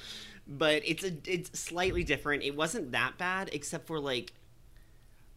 But 0.49 0.83
it's 0.85 1.05
a 1.05 1.13
it's 1.27 1.59
slightly 1.59 2.03
different. 2.03 2.43
It 2.43 2.57
wasn't 2.57 2.93
that 2.93 3.17
bad 3.19 3.51
except 3.53 3.87
for 3.87 4.01
like 4.01 4.33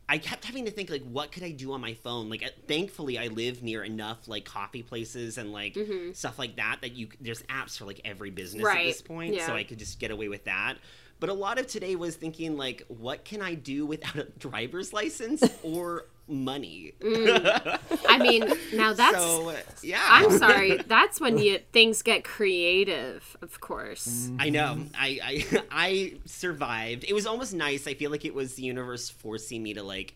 I 0.07 0.17
kept 0.17 0.43
having 0.45 0.65
to 0.65 0.71
think 0.71 0.89
like 0.89 1.03
what 1.03 1.31
could 1.31 1.43
I 1.43 1.51
do 1.51 1.73
on 1.73 1.81
my 1.81 1.93
phone? 1.93 2.29
Like 2.29 2.43
uh, 2.43 2.49
thankfully 2.67 3.19
I 3.19 3.27
live 3.27 3.61
near 3.61 3.83
enough 3.83 4.27
like 4.27 4.43
coffee 4.45 4.81
places 4.81 5.37
and 5.37 5.51
like 5.53 5.77
stuff 6.13 6.39
like 6.39 6.55
that 6.55 6.77
that 6.81 6.93
you 6.93 7.09
there's 7.21 7.43
apps 7.43 7.77
for 7.77 7.85
like 7.85 8.01
every 8.05 8.31
business 8.31 8.65
at 8.65 8.75
Mm-hmm. 8.75 8.87
This 8.87 9.01
point 9.01 9.41
so. 9.41 9.53
I 9.53 9.63
could 9.63 9.77
just 9.77 9.99
get 9.99 10.09
away 10.11 10.27
with 10.27 10.45
that. 10.45 10.75
But 11.19 11.29
a 11.29 11.33
lot 11.33 11.59
of 11.59 11.67
today 11.67 11.95
was 11.95 12.15
thinking 12.15 12.55
like 12.57 12.83
what 12.87 13.25
can 13.25 13.41
I 13.41 13.53
do 13.53 13.85
without 13.85 14.15
a 14.15 14.23
driver's 14.39 14.93
license 14.93 15.43
or 15.63 16.05
money? 16.29 16.93
Mm. 16.99 17.79
I 18.07 18.17
mean, 18.17 18.51
now 18.73 18.93
that's. 18.93 19.17
so 19.17 19.53
yeah. 19.81 20.05
I'm 20.07 20.37
sorry. 20.37 20.77
That's 20.87 21.19
when 21.19 21.37
you 21.37 21.59
things 21.71 22.01
get 22.01 22.23
creative, 22.23 23.37
of 23.41 23.59
course. 23.59 24.31
I 24.39 24.49
know. 24.49 24.85
I, 24.97 25.19
I 25.23 25.63
I 25.71 26.13
survived. 26.25 27.05
It 27.07 27.13
was 27.13 27.25
almost 27.25 27.53
nice. 27.53 27.87
I 27.87 27.93
feel 27.93 28.11
like 28.11 28.25
it 28.25 28.33
was 28.33 28.55
the 28.55 28.63
universe 28.63 29.09
forcing 29.09 29.63
me 29.63 29.73
to 29.73 29.83
like 29.83 30.15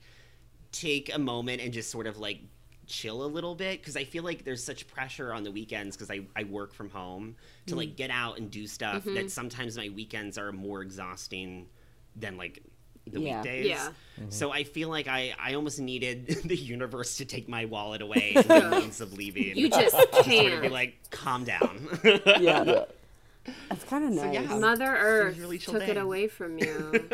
take 0.71 1.13
a 1.13 1.19
moment 1.19 1.61
and 1.61 1.71
just 1.71 1.91
sort 1.91 2.07
of 2.07 2.17
like 2.17 2.39
chill 2.85 3.23
a 3.23 3.27
little 3.27 3.55
bit 3.55 3.79
because 3.79 3.95
I 3.95 4.03
feel 4.03 4.23
like 4.23 4.43
there's 4.43 4.63
such 4.63 4.87
pressure 4.87 5.33
on 5.33 5.43
the 5.43 5.51
weekends 5.51 5.95
because 5.95 6.11
I, 6.11 6.21
I 6.35 6.43
work 6.43 6.73
from 6.73 6.89
home 6.89 7.35
to 7.67 7.75
like 7.75 7.89
mm. 7.89 7.95
get 7.95 8.09
out 8.09 8.37
and 8.37 8.51
do 8.51 8.67
stuff 8.67 9.03
that 9.05 9.11
mm-hmm. 9.11 9.27
sometimes 9.27 9.77
my 9.77 9.89
weekends 9.89 10.37
are 10.37 10.51
more 10.51 10.81
exhausting 10.81 11.67
than 12.15 12.37
like 12.37 12.61
the 13.11 13.19
Yeah. 13.19 13.35
weekdays. 13.41 13.65
Yeah. 13.67 13.89
So 14.29 14.51
I 14.51 14.63
feel 14.63 14.89
like 14.89 15.07
I, 15.07 15.33
I 15.39 15.55
almost 15.55 15.79
needed 15.79 16.27
the 16.45 16.55
universe 16.55 17.17
to 17.17 17.25
take 17.25 17.49
my 17.49 17.65
wallet 17.65 18.01
away 18.07 18.33
in 18.35 18.47
the 18.47 18.69
means 18.81 19.01
of 19.01 19.13
leaving. 19.13 19.57
You 19.57 19.69
just 19.69 19.91
sort 20.13 20.13
of 20.13 20.25
be 20.61 20.69
like, 20.69 20.95
calm 21.11 21.43
down. 21.43 21.87
Yeah, 22.39 22.85
that's 23.69 23.83
kind 23.85 24.05
of 24.05 24.11
nice. 24.11 24.33
yeah. 24.33 24.57
Mother 24.57 24.85
Earth 24.95 25.37
really 25.37 25.57
chill 25.57 25.73
took 25.73 25.87
it 25.87 25.97
away 25.97 26.27
from 26.27 26.57
you. 26.59 27.09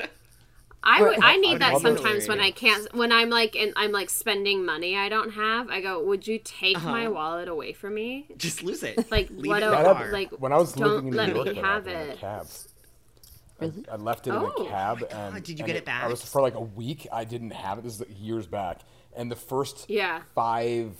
I, 0.82 1.02
would, 1.02 1.20
I 1.22 1.36
need 1.38 1.60
that 1.60 1.80
sometimes 1.82 2.28
when 2.30 2.40
I 2.40 2.52
can't 2.52 2.94
when 2.96 3.12
I'm 3.12 3.30
like 3.30 3.54
and 3.58 3.74
I'm 3.76 3.92
like 3.92 4.10
spending 4.10 4.64
money 4.66 4.96
I 4.96 5.10
don't 5.10 5.32
have. 5.32 5.70
I 5.70 5.82
go, 5.82 6.02
would 6.06 6.26
you 6.26 6.40
take 6.42 6.82
my 6.82 7.02
Uh-huh. 7.06 7.12
wallet 7.16 7.48
away 7.50 7.74
from 7.74 7.96
me? 7.96 8.28
Just 8.38 8.64
lose 8.64 8.82
it. 8.84 9.12
Like 9.12 9.30
Leave 9.30 9.48
what? 9.48 9.62
it 9.62 9.66
in 9.66 9.72
do- 9.72 9.76
the 9.76 9.76
That 9.78 9.84
car. 9.86 9.94
happened- 9.96 10.14
like 10.14 10.32
when 10.40 10.54
I 10.54 10.58
was 10.58 10.72
don't 10.74 10.88
living 11.06 11.08
in 11.08 11.12
New 11.34 11.42
let 11.44 11.54
me 11.56 11.62
have 11.62 11.88
it. 11.88 12.12
in 12.12 12.18
a 13.62 13.66
it. 13.66 13.74
cab. 13.76 13.86
I, 13.89 13.93
I 13.93 13.97
left 13.97 14.28
it 14.28 14.32
in 14.32 14.36
Oh. 14.38 14.47
a 14.47 14.68
cab, 14.68 15.03
and 15.12 15.36
did 15.36 15.49
you 15.49 15.64
and 15.64 15.68
get 15.68 15.76
it 15.76 15.86
back? 15.86 16.03
I 16.03 16.07
was 16.07 16.22
for 16.24 16.41
like 16.41 16.55
a 16.55 16.62
week. 16.62 17.07
I 17.12 17.24
didn't 17.24 17.51
have 17.51 17.78
it. 17.78 17.84
This 17.84 17.93
is 17.95 17.99
like 17.99 18.10
years 18.20 18.47
back, 18.47 18.82
and 19.16 19.32
the 19.32 19.36
first 19.36 19.89
Yeah. 19.89 20.22
five 20.36 20.93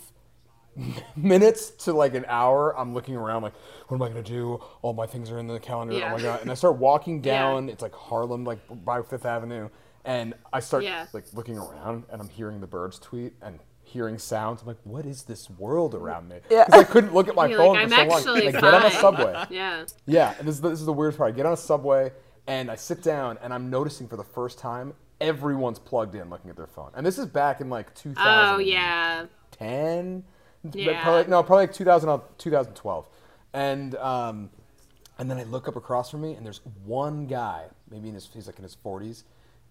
minutes 1.16 1.70
to 1.70 1.92
like 1.92 2.14
an 2.14 2.24
hour, 2.28 2.78
I'm 2.78 2.94
looking 2.94 3.16
around 3.16 3.42
like, 3.42 3.54
what 3.88 3.96
am 3.96 4.02
I 4.02 4.08
gonna 4.08 4.22
do? 4.22 4.60
All 4.82 4.92
my 4.92 5.06
things 5.06 5.30
are 5.30 5.38
in 5.38 5.46
the 5.46 5.58
calendar. 5.60 5.94
Yeah. 5.94 6.12
Oh 6.12 6.16
my 6.16 6.22
god! 6.22 6.40
And 6.42 6.50
I 6.50 6.54
start 6.54 6.76
walking 6.76 7.16
Yeah. 7.24 7.42
down. 7.42 7.68
It's 7.68 7.82
like 7.82 7.94
Harlem, 7.94 8.44
like 8.44 8.60
by 8.84 9.02
Fifth 9.02 9.26
Avenue, 9.26 9.68
and 10.04 10.34
I 10.52 10.60
start 10.60 10.84
Yeah. 10.84 11.06
like 11.12 11.24
looking 11.32 11.58
around, 11.58 12.04
and 12.10 12.20
I'm 12.20 12.28
hearing 12.28 12.60
the 12.60 12.66
birds 12.66 12.98
tweet 12.98 13.34
and. 13.42 13.58
Hearing 13.82 14.18
sounds, 14.18 14.60
I'm 14.60 14.68
like, 14.68 14.76
"What 14.84 15.04
is 15.04 15.24
this 15.24 15.50
world 15.50 15.96
around 15.96 16.28
me?" 16.28 16.36
Yeah. 16.48 16.64
Because 16.64 16.80
I 16.80 16.84
couldn't 16.84 17.12
look 17.12 17.26
at 17.26 17.34
my 17.34 17.46
You're 17.48 17.58
phone 17.58 17.74
like, 17.74 17.88
for 17.88 17.94
"I'm 17.96 18.08
so 18.08 18.08
long. 18.08 18.18
actually 18.18 18.48
I 18.48 18.50
get 18.52 18.62
on 18.74 18.84
a 18.86 18.90
subway, 18.92 19.44
Yeah. 19.50 19.84
yeah, 20.06 20.34
and 20.38 20.46
this 20.46 20.54
is, 20.54 20.60
the, 20.60 20.68
this 20.68 20.78
is 20.78 20.86
the 20.86 20.92
weirdest 20.92 21.18
part. 21.18 21.32
I 21.32 21.36
get 21.36 21.44
on 21.44 21.54
a 21.54 21.56
subway 21.56 22.12
and 22.46 22.70
I 22.70 22.74
sit 22.76 23.02
down 23.02 23.38
and 23.42 23.52
I'm 23.52 23.70
noticing 23.70 24.08
for 24.08 24.16
the 24.16 24.24
first 24.24 24.58
time 24.58 24.94
everyone's 25.20 25.78
plugged 25.78 26.14
in 26.14 26.30
looking 26.30 26.50
at 26.50 26.56
their 26.56 26.66
phone. 26.66 26.90
And 26.94 27.04
this 27.04 27.18
is 27.18 27.26
back 27.26 27.60
in 27.60 27.68
like 27.68 27.94
2010. 27.94 28.54
Oh 28.54 28.58
yeah. 28.58 29.26
Yeah. 30.72 31.02
Probably, 31.02 31.30
no, 31.30 31.42
probably 31.42 31.64
like 31.66 31.74
2000, 31.74 32.20
2012. 32.38 33.08
And 33.52 33.94
um, 33.96 34.50
and 35.18 35.30
then 35.30 35.38
I 35.38 35.44
look 35.44 35.68
up 35.68 35.76
across 35.76 36.10
from 36.10 36.22
me 36.22 36.34
and 36.34 36.44
there's 36.46 36.60
one 36.84 37.26
guy, 37.26 37.66
maybe 37.90 38.08
in 38.08 38.14
his 38.14 38.28
he's 38.32 38.46
like 38.46 38.56
in 38.58 38.62
his 38.62 38.76
40s, 38.76 39.24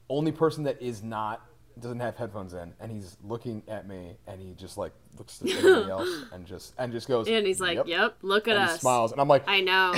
only 0.09 0.31
person 0.31 0.63
that 0.63 0.81
is 0.81 1.01
not 1.03 1.45
doesn't 1.79 1.99
have 2.01 2.17
headphones 2.17 2.53
in, 2.53 2.73
and 2.81 2.91
he's 2.91 3.15
looking 3.23 3.63
at 3.67 3.87
me 3.87 4.17
and 4.27 4.41
he 4.41 4.53
just 4.53 4.77
like 4.77 4.91
looks 5.17 5.41
at 5.41 5.49
everybody 5.49 5.89
else 5.91 6.09
and 6.33 6.45
just 6.45 6.73
and 6.77 6.91
just 6.91 7.07
goes. 7.07 7.27
And 7.27 7.47
he's 7.47 7.61
like, 7.61 7.79
"Yep, 7.85 8.17
look 8.21 8.47
at 8.47 8.55
And 8.57 8.65
us." 8.65 8.73
he 8.73 8.79
smiles, 8.79 9.11
and 9.11 9.21
I'm 9.21 9.27
like, 9.27 9.43
I 9.47 9.61
know. 9.61 9.93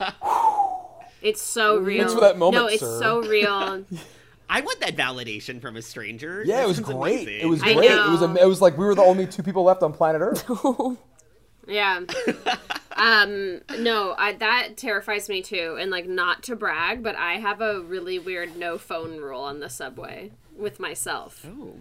it's 1.22 1.42
so 1.42 1.76
real. 1.78 1.98
Thanks 1.98 2.14
for 2.14 2.20
that 2.20 2.38
moment, 2.38 2.62
no, 2.62 2.68
it's 2.68 2.80
sir. 2.80 2.98
so 3.00 3.22
real. 3.22 3.84
I 4.52 4.62
want 4.62 4.80
that 4.80 4.96
validation 4.96 5.60
from 5.60 5.76
a 5.76 5.82
stranger. 5.82 6.42
Yeah, 6.44 6.56
That 6.56 6.64
it 6.64 6.66
was 6.68 6.76
sounds 6.78 6.88
great. 6.88 7.22
amazing. 7.22 7.40
It 7.40 7.46
was 7.48 7.62
great. 7.62 7.76
It 7.76 8.10
was 8.10 8.22
am- 8.22 8.36
it 8.36 8.46
was 8.48 8.60
like 8.60 8.76
we 8.76 8.84
were 8.84 8.94
the 8.96 9.02
only 9.02 9.26
two 9.26 9.42
people 9.44 9.62
left 9.62 9.82
on 9.82 9.92
planet 9.92 10.20
Earth. 10.22 10.44
Yeah. 11.68 12.00
um 12.96 13.60
no, 13.78 14.14
I 14.18 14.32
that 14.40 14.76
terrifies 14.76 15.28
me 15.28 15.40
too. 15.42 15.76
And 15.78 15.90
like 15.90 16.08
not 16.08 16.42
to 16.44 16.56
brag, 16.56 17.02
but 17.02 17.14
I 17.14 17.34
have 17.34 17.60
a 17.60 17.80
really 17.80 18.18
weird 18.18 18.56
no 18.56 18.76
phone 18.76 19.18
rule 19.18 19.42
on 19.42 19.60
the 19.60 19.68
subway 19.68 20.32
with 20.56 20.80
myself. 20.80 21.46
Oh. 21.46 21.76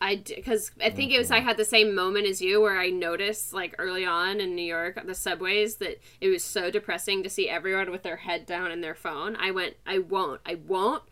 I 0.00 0.16
because 0.16 0.70
I 0.80 0.90
think 0.90 1.12
it 1.12 1.18
was 1.18 1.30
I 1.30 1.40
had 1.40 1.56
the 1.56 1.64
same 1.64 1.94
moment 1.94 2.26
as 2.26 2.40
you 2.40 2.60
where 2.60 2.78
I 2.78 2.90
noticed 2.90 3.52
like 3.52 3.74
early 3.78 4.04
on 4.04 4.40
in 4.40 4.54
New 4.54 4.62
York 4.62 5.00
the 5.04 5.14
subways 5.14 5.76
that 5.76 6.00
it 6.20 6.28
was 6.28 6.44
so 6.44 6.70
depressing 6.70 7.22
to 7.24 7.28
see 7.28 7.48
everyone 7.48 7.90
with 7.90 8.04
their 8.04 8.16
head 8.16 8.46
down 8.46 8.70
in 8.70 8.80
their 8.80 8.94
phone. 8.94 9.34
I 9.36 9.50
went, 9.50 9.74
I 9.86 9.98
won't, 9.98 10.40
I 10.46 10.54
won't. 10.54 11.02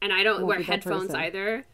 and 0.00 0.12
I 0.12 0.22
don't 0.22 0.36
Won't 0.36 0.46
wear 0.46 0.62
headphones 0.62 1.14
either. 1.14 1.64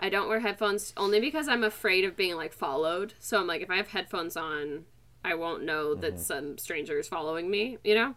I 0.00 0.08
don't 0.08 0.28
wear 0.28 0.40
headphones 0.40 0.92
only 0.96 1.20
because 1.20 1.46
I'm 1.46 1.62
afraid 1.62 2.04
of 2.04 2.16
being 2.16 2.34
like 2.34 2.52
followed. 2.52 3.14
So 3.20 3.38
I'm 3.38 3.46
like, 3.46 3.62
if 3.62 3.70
I 3.70 3.76
have 3.76 3.88
headphones 3.88 4.36
on, 4.36 4.84
I 5.24 5.34
won't 5.36 5.62
know 5.62 5.94
that 5.94 6.18
some 6.18 6.58
stranger 6.58 6.98
is 6.98 7.06
following 7.06 7.48
me. 7.48 7.78
You 7.84 7.94
know. 7.94 8.14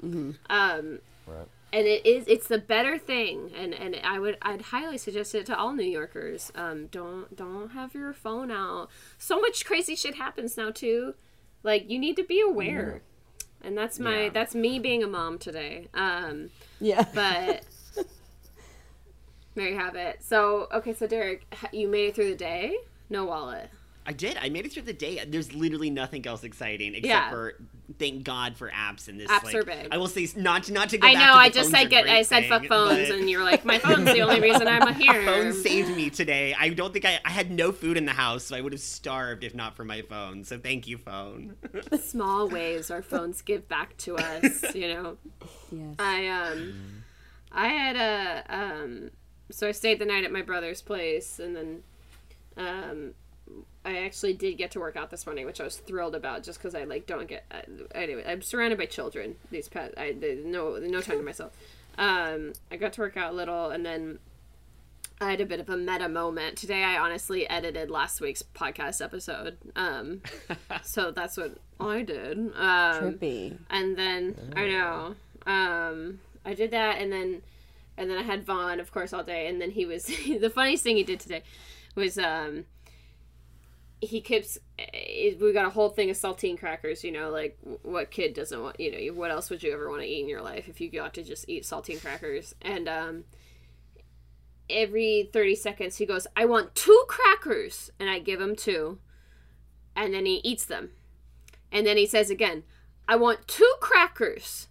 Um, 0.50 1.00
Right. 1.28 1.48
And 1.76 1.86
it 1.88 2.06
is 2.06 2.24
it's 2.28 2.48
the 2.48 2.58
better 2.58 2.98
thing 2.98 3.52
and 3.54 3.74
and 3.74 3.98
i 4.04 4.18
would 4.18 4.38
i'd 4.44 4.62
highly 4.62 4.98
suggest 4.98 5.36
it 5.36 5.46
to 5.46 5.58
all 5.58 5.74
new 5.74 5.84
yorkers. 5.84 6.52
Um 6.56 6.88
don't 6.88 7.36
don't 7.36 7.72
have 7.72 7.94
your 7.94 8.14
phone 8.14 8.50
out. 8.50 8.90
So 9.18 9.40
much 9.42 9.66
crazy 9.66 9.96
shit 9.96 10.16
happens 10.16 10.56
now 10.56 10.72
too. 10.72 11.16
Like 11.64 11.90
you 11.90 12.00
need 12.00 12.16
to 12.16 12.24
be 12.24 12.40
aware. 12.40 13.02
And 13.62 13.78
that's 13.78 14.00
my 14.00 14.24
Yeah. 14.24 14.30
that's 14.30 14.56
me 14.56 14.80
being 14.80 15.04
a 15.04 15.08
mom 15.08 15.38
today. 15.38 15.90
Um 15.94 16.50
Yeah. 16.80 17.04
but 17.14 17.64
there 19.56 19.68
you 19.70 19.78
have 19.78 19.96
it. 19.96 20.24
So 20.24 20.68
okay 20.74 20.94
so 20.94 21.08
derek 21.08 21.46
you 21.74 21.88
made 21.90 22.08
it 22.10 22.16
through 22.16 22.30
the 22.30 22.36
day? 22.38 22.78
No 23.10 23.26
wallet 23.26 23.70
I 24.08 24.14
did. 24.14 24.38
I 24.40 24.50
made 24.50 24.66
it 24.66 24.74
through 24.74 24.84
the 24.84 24.94
day. 24.94 25.24
There's 25.28 25.54
literally 25.54 25.90
nothing 25.90 26.26
else 26.28 26.44
exciting 26.44 26.90
except 26.94 27.06
Yeah. 27.08 27.30
for 27.30 27.56
thank 28.00 28.24
God 28.24 28.56
for 28.58 28.70
apps 28.70 29.08
and 29.08 29.20
this. 29.20 29.28
Apps 29.30 29.44
like, 29.46 29.56
are 29.56 29.64
big. 29.64 29.88
I 29.92 29.98
will 29.98 30.08
say 30.08 30.28
not 30.36 30.70
not 30.70 30.90
to 30.90 30.98
go. 30.98 31.08
i 31.08 31.14
back 31.14 31.20
know 31.22 31.34
to 31.34 31.38
the 31.38 31.40
i 31.40 31.50
just 31.50 31.72
said 31.72 31.90
get 31.90 32.06
i 32.06 32.14
great 32.14 32.26
said 32.28 32.46
fuck 32.46 32.66
phones 32.66 33.10
but- 33.10 33.18
and 33.20 33.30
you're 33.30 33.44
like 33.44 33.64
my 33.66 33.78
phone's 33.80 34.06
the 34.12 34.22
only 34.22 34.40
reason 34.42 34.68
i'm 34.68 34.94
here 35.00 35.22
My 35.22 35.26
phone 35.26 35.54
saved 35.54 35.96
me 35.96 36.10
today. 36.10 36.56
I 36.58 36.70
don't 36.70 36.94
think 36.94 37.06
I, 37.06 37.20
I 37.26 37.30
had 37.30 37.52
no 37.52 37.72
food 37.72 37.98
in 37.98 38.06
the 38.06 38.12
house, 38.14 38.44
so 38.46 38.56
I 38.56 38.62
would 38.62 38.74
have 38.74 38.82
starved 38.82 39.44
if 39.44 39.54
not 39.56 39.76
for 39.76 39.84
my 39.86 40.02
phone. 40.04 40.44
So 40.44 40.58
thank 40.58 40.88
you, 40.88 40.98
phone. 40.98 41.56
small 42.02 42.48
ways 42.48 42.92
our 42.92 43.02
phones 43.02 43.42
give 43.42 43.68
back 43.68 43.98
to 43.98 44.18
us 44.18 44.76
you 44.76 44.88
know 44.94 45.18
yes. 45.72 45.96
I 46.00 46.28
um 46.28 47.04
I 47.52 47.68
had 47.70 47.96
a 47.96 48.44
um 48.56 49.10
so 49.52 49.68
I 49.68 49.72
stayed 49.72 50.00
the 50.00 50.06
night 50.06 50.24
at 50.24 50.32
my 50.32 50.42
brother's 50.42 50.82
place 50.82 51.40
and 51.40 51.56
then 51.56 51.84
um 52.58 53.14
I 53.86 53.98
actually 54.00 54.34
did 54.34 54.58
get 54.58 54.72
to 54.72 54.80
work 54.80 54.96
out 54.96 55.12
this 55.12 55.26
morning, 55.26 55.46
which 55.46 55.62
I 55.62 55.64
was 55.64 55.78
thrilled 55.78 56.16
about, 56.16 56.44
just 56.44 56.58
because 56.60 56.74
I 56.74 56.86
like 56.86 57.06
don't 57.06 57.28
get. 57.28 57.46
Uh, 57.52 57.62
anyway, 57.94 58.24
I'm 58.28 58.42
surrounded 58.42 58.80
by 58.80 58.88
children. 58.88 59.36
These 59.52 59.70
past, 59.70 59.94
I 59.98 60.16
no 60.44 60.78
no 60.78 61.02
time 61.02 61.18
to 61.18 61.24
myself. 61.24 61.54
Um, 61.98 62.54
I 62.72 62.78
got 62.78 62.94
to 62.94 63.02
work 63.02 63.16
out 63.16 63.32
a 63.32 63.36
little, 63.36 63.70
and 63.70 63.86
then 63.86 64.20
I 65.22 65.30
had 65.30 65.40
a 65.40 65.46
bit 65.46 65.60
of 65.60 65.70
a 65.70 65.78
meta 65.78 66.10
moment 66.10 66.58
today. 66.58 66.84
I 66.84 66.98
honestly 66.98 67.48
edited 67.50 67.90
last 67.92 68.20
week's 68.20 68.44
podcast 68.44 69.04
episode, 69.04 69.58
um, 69.76 70.22
so 70.84 71.12
that's 71.12 71.38
what 71.38 71.58
I 71.80 72.02
did. 72.02 72.38
Um, 72.38 72.54
Trippy. 72.56 73.58
and 73.70 73.96
then 73.96 74.36
I 74.56 74.68
know 74.68 75.16
um, 75.46 76.20
I 76.44 76.54
did 76.54 76.72
that, 76.72 77.00
and 77.00 77.12
then 77.12 77.44
and 77.98 78.10
then 78.10 78.18
I 78.18 78.24
had 78.24 78.46
Vaughn, 78.46 78.80
of 78.80 78.92
course, 78.92 79.14
all 79.14 79.24
day. 79.24 79.48
And 79.48 79.62
then 79.62 79.72
he 79.72 79.86
was 79.86 80.06
the 80.28 80.50
funniest 80.50 80.84
thing 80.84 80.98
he 80.98 81.04
did 81.04 81.20
today 81.20 81.44
was 81.96 82.18
um, 82.18 82.66
he 84.06 84.22
keeps 84.22 84.58
eh, 84.80 85.34
we 85.40 85.54
got 85.54 85.66
a 85.66 85.70
whole 85.70 85.90
thing 85.90 86.10
of 86.10 86.18
saltine 86.18 86.58
crackers. 86.58 87.04
You 87.04 87.12
know, 87.12 87.30
like 87.30 87.58
what 87.82 88.12
kid 88.12 88.34
doesn't 88.34 88.62
want? 88.62 88.80
You 88.80 88.92
know, 88.92 89.14
what 89.14 89.32
else 89.32 89.50
would 89.50 89.64
you 89.64 89.74
ever 89.74 89.90
want 89.90 90.02
to 90.02 90.08
eat 90.08 90.22
in 90.22 90.30
your 90.30 90.42
life 90.42 90.68
if 90.68 90.80
you 90.80 90.90
got 90.90 91.14
to 91.16 91.24
just 91.24 91.48
eat 91.50 91.64
saltine 91.64 92.02
crackers? 92.02 92.56
And 92.62 92.88
um, 92.88 93.24
every 94.70 95.30
thirty 95.32 95.56
seconds 95.56 95.98
he 95.98 96.06
goes, 96.06 96.28
"I 96.36 96.46
want 96.46 96.76
two 96.76 97.04
crackers," 97.08 97.92
and 98.00 98.10
I 98.10 98.20
give 98.20 98.40
him 98.40 98.56
two, 98.56 99.00
and 99.96 100.14
then 100.14 100.26
he 100.26 100.36
eats 100.44 100.66
them, 100.66 100.92
and 101.72 101.86
then 101.86 101.98
he 101.98 102.06
says 102.06 102.30
again, 102.30 102.64
"I 103.08 103.16
want 103.16 103.48
two 103.48 103.74
crackers." 103.80 104.68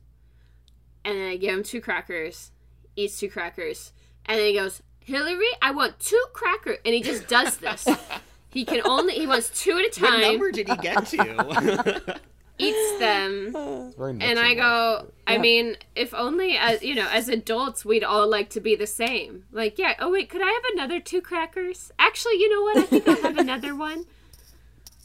and 1.04 1.18
then 1.18 1.28
I 1.28 1.36
give 1.36 1.54
him 1.54 1.62
two 1.62 1.80
crackers, 1.80 2.50
eats 2.96 3.18
two 3.18 3.28
crackers, 3.28 3.92
and 4.26 4.38
then 4.38 4.46
he 4.46 4.54
goes, 4.54 4.82
Hilary, 5.00 5.48
I 5.60 5.70
want 5.70 6.00
two 6.00 6.22
crackers, 6.32 6.78
and 6.84 6.94
he 6.94 7.02
just 7.02 7.28
does 7.28 7.58
this. 7.58 7.86
he 8.54 8.64
can 8.64 8.80
only 8.84 9.14
he 9.14 9.26
wants 9.26 9.50
two 9.50 9.72
at 9.72 9.78
a 9.78 10.00
What 10.00 10.10
time, 10.10 10.20
number 10.20 10.52
did 10.52 10.68
he 10.68 10.76
get 10.76 11.06
to? 11.06 12.20
eats 12.58 12.98
them, 13.00 13.52
and 13.98 14.38
I 14.38 14.50
and 14.50 14.56
go, 14.56 15.12
I 15.26 15.38
mean, 15.38 15.76
if 15.96 16.14
only 16.14 16.56
as 16.56 16.80
you 16.80 16.94
know, 16.94 17.08
as 17.10 17.28
adults, 17.28 17.84
we'd 17.84 18.04
all 18.04 18.28
like 18.28 18.50
to 18.50 18.60
be 18.60 18.76
the 18.76 18.86
same. 18.86 19.44
Like, 19.50 19.76
yeah, 19.76 19.94
oh 19.98 20.12
wait, 20.12 20.30
could 20.30 20.40
I 20.40 20.50
have 20.50 20.62
another 20.72 21.00
two 21.00 21.20
crackers? 21.20 21.90
Actually, 21.98 22.34
you 22.34 22.48
know 22.48 22.62
what? 22.62 22.76
I 22.76 22.82
think 22.82 23.08
I'll 23.08 23.22
have 23.22 23.38
another 23.38 23.74
one. 23.88 24.04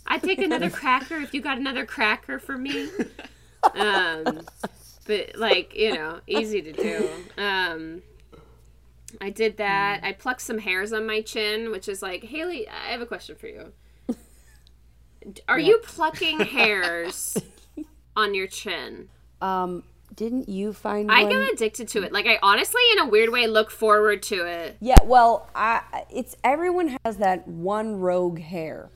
I'd 0.06 0.22
take 0.22 0.40
another 0.40 0.70
cracker 0.70 1.18
if 1.18 1.34
you 1.34 1.42
got 1.42 1.58
another 1.58 1.88
cracker 1.88 2.38
for 2.38 2.58
me. 2.58 2.88
Um, 3.76 4.42
but 5.06 5.36
like 5.36 5.76
you 5.76 5.94
know, 5.96 6.20
easy 6.28 6.62
to 6.62 6.72
do. 6.72 7.10
Um, 7.36 8.04
I 9.22 9.30
did 9.30 9.58
that. 9.58 10.02
I 10.04 10.14
plucked 10.14 10.42
some 10.42 10.60
hairs 10.60 10.94
on 10.94 11.06
my 11.06 11.22
chin, 11.22 11.72
which 11.72 11.88
is 11.88 12.02
like 12.02 12.24
Hayley. 12.26 12.68
I 12.68 12.92
have 12.92 13.02
a 13.02 13.06
question 13.06 13.36
for 13.36 13.48
you. 13.48 13.74
Are 15.48 15.60
you 15.60 15.80
plucking 15.80 16.40
hairs 16.56 17.38
on 18.16 18.34
your 18.34 18.48
chin? 18.48 19.10
Um, 19.42 19.84
didn't 20.16 20.50
you 20.50 20.74
find 20.74 21.12
I 21.12 21.24
one? 21.24 21.32
get 21.32 21.54
addicted 21.54 21.88
to 21.90 22.04
it. 22.04 22.12
Like 22.12 22.26
I 22.26 22.40
honestly, 22.42 22.82
in 22.94 23.00
a 23.00 23.06
weird 23.08 23.30
way, 23.30 23.48
look 23.48 23.72
forward 23.72 24.24
to 24.24 24.46
it. 24.46 24.78
Yeah, 24.80 24.98
well, 25.04 25.50
I 25.54 26.06
it's 26.10 26.36
everyone 26.44 26.98
has 27.06 27.18
that 27.18 27.48
one 27.48 28.00
rogue 28.00 28.40
hair, 28.40 28.90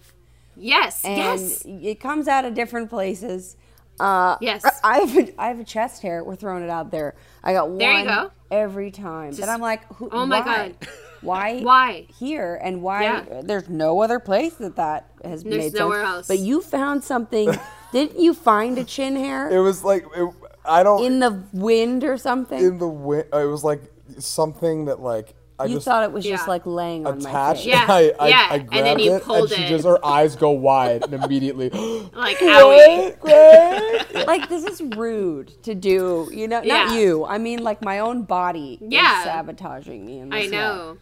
Yes, 0.56 1.04
and 1.04 1.18
yes, 1.18 1.64
it 1.66 2.00
comes 2.00 2.28
out 2.28 2.46
of 2.46 2.54
different 2.54 2.90
places. 2.90 3.56
Uh, 4.04 4.38
Yes. 4.42 4.66
I 4.84 5.00
have 5.00 5.18
a, 5.18 5.42
I 5.42 5.48
have 5.48 5.60
a 5.60 5.64
chest 5.64 6.02
hair. 6.02 6.24
We're 6.24 6.36
throwing 6.36 6.64
it 6.64 6.70
out 6.70 6.92
there. 6.92 7.16
I 7.44 7.54
got 7.54 7.78
There 7.78 7.92
one 7.92 8.00
you 8.02 8.06
go. 8.06 8.32
every 8.52 8.92
time, 8.92 9.34
and 9.42 9.46
I'm 9.46 9.62
like, 9.62 9.86
who, 9.94 10.10
Oh 10.12 10.26
my 10.26 10.40
why? 10.42 10.46
God. 10.46 10.76
Why? 11.22 11.60
Why? 11.64 12.06
here 12.20 12.60
and 12.62 12.82
why? 12.82 13.04
Yeah. 13.04 13.42
There's 13.44 13.70
no 13.70 14.02
other 14.02 14.20
place 14.20 14.56
that 14.56 14.76
that 14.76 15.10
has 15.24 15.44
There's 15.44 15.56
made 15.72 15.74
nowhere 15.74 16.04
sense. 16.04 16.16
else. 16.16 16.28
But 16.28 16.40
you 16.40 16.62
found 16.62 17.02
something. 17.02 17.50
didn't 17.94 18.20
you 18.20 18.34
find 18.34 18.78
a 18.78 18.84
chin 18.84 19.16
hair 19.16 19.50
It 19.50 19.60
was 19.60 19.86
like 19.86 20.06
it, 20.18 20.30
I 20.66 20.84
don't 20.84 21.02
in 21.02 21.20
the 21.20 21.42
wind 21.54 22.04
or 22.04 22.18
something? 22.18 22.60
in 22.62 22.78
the 22.78 22.90
wind. 22.90 23.28
It 23.32 23.46
was 23.46 23.64
like 23.64 23.84
something 24.20 24.86
that 24.86 25.00
like 25.00 25.34
I 25.64 25.66
you 25.68 25.76
just 25.76 25.86
thought 25.86 26.04
it 26.04 26.12
was 26.12 26.24
just 26.26 26.48
like 26.48 26.66
laying 26.66 27.06
on 27.08 27.22
my 27.24 27.30
attached. 27.30 27.60
face. 27.62 27.68
Yeah, 27.68 27.86
I, 27.88 28.14
I, 28.20 28.28
yeah, 28.28 28.48
I 28.52 28.56
and 28.56 28.70
then 28.86 29.00
you 29.00 29.16
it, 29.16 29.24
pulled 29.24 29.52
and 29.52 29.60
she 29.60 29.64
it. 29.66 29.70
just 29.70 29.86
her 29.86 30.04
eyes 30.06 30.36
go 30.36 30.52
wide 30.52 31.04
and 31.04 31.14
immediately. 31.24 31.70
like 32.14 32.38
owie. 32.38 33.20
Greg, 33.20 34.10
Greg. 34.12 34.28
like 34.28 34.50
this 34.50 34.64
is 34.66 34.82
rude 34.96 35.62
to 35.64 35.74
do. 35.76 36.30
You 36.32 36.48
know, 36.48 36.62
Yeah. 36.64 36.86
not 36.86 36.96
you. 37.00 37.26
I 37.26 37.38
mean, 37.38 37.64
like 37.64 37.82
my 37.84 38.00
own 38.00 38.24
body 38.24 38.78
Yeah. 38.82 39.20
is 39.20 39.24
sabotaging 39.26 40.06
me. 40.06 40.20
In 40.20 40.30
this 40.30 40.38
I 40.38 40.42
way. 40.46 40.48
know. 40.50 40.98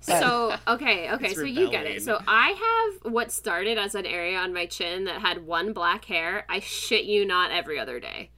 So 0.00 0.54
okay, 0.68 1.10
okay, 1.12 1.26
It's 1.30 1.34
so 1.36 1.42
you 1.42 1.68
get 1.68 1.84
it. 1.86 2.02
So 2.02 2.20
I 2.28 2.90
have 3.02 3.12
what 3.12 3.32
started 3.32 3.76
as 3.76 3.96
an 3.96 4.06
area 4.06 4.38
on 4.38 4.52
my 4.54 4.66
chin 4.66 5.04
that 5.06 5.20
had 5.20 5.44
one 5.46 5.72
black 5.72 6.04
hair. 6.04 6.44
I 6.48 6.60
shit 6.60 7.06
you 7.06 7.24
not 7.24 7.50
every 7.50 7.78
other 7.80 7.98
day. 7.98 8.30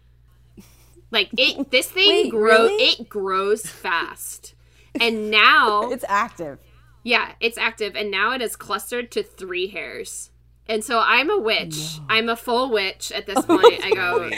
Like 1.11 1.29
it, 1.37 1.71
this 1.71 1.91
thing 1.91 2.09
Wait, 2.25 2.31
grows. 2.31 2.71
really? 2.71 2.83
It 2.85 3.09
grows 3.09 3.67
fast, 3.67 4.55
and 5.01 5.31
now 5.31 5.91
It's 5.91 6.05
active. 6.09 6.59
Yeah, 7.03 7.33
it's 7.41 7.57
active, 7.57 7.97
and 7.97 8.11
now 8.11 8.33
it 8.33 8.43
is 8.43 8.57
clustered 8.57 9.11
to 9.13 9.23
three 9.23 9.69
hairs. 9.69 10.31
And 10.69 10.85
so 10.85 11.01
I'm 11.03 11.31
a 11.31 11.39
witch. 11.39 11.99
I'm 12.09 12.29
a 12.29 12.37
full 12.37 12.71
witch 12.71 13.11
at 13.13 13.27
this 13.27 13.39
oh, 13.49 13.59
point. 13.59 13.83
I 13.83 13.91
go 13.91 14.31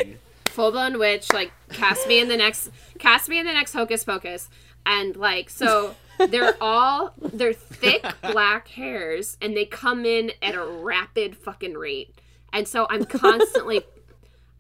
full 0.47 0.71
blown 0.71 0.99
witch. 0.99 1.33
Like 1.33 1.53
cast 1.71 2.07
me 2.07 2.21
in 2.21 2.29
the 2.29 2.37
next, 2.37 2.71
cast 2.99 3.29
me 3.29 3.39
in 3.41 3.47
the 3.47 3.53
next 3.53 3.73
hocus 3.73 4.05
pocus, 4.05 4.49
and 4.87 5.17
like 5.17 5.51
so 5.51 5.97
they're 6.29 6.55
all 6.61 7.15
they're 7.21 7.53
thick 7.53 8.05
black 8.23 8.69
hairs, 8.69 9.37
and 9.41 9.57
they 9.57 9.65
come 9.65 10.05
in 10.05 10.33
at 10.43 10.55
a 10.55 10.65
rapid 10.65 11.37
fucking 11.37 11.75
rate. 11.75 12.15
And 12.53 12.69
so 12.69 12.87
I'm 12.91 13.05
constantly. 13.05 13.83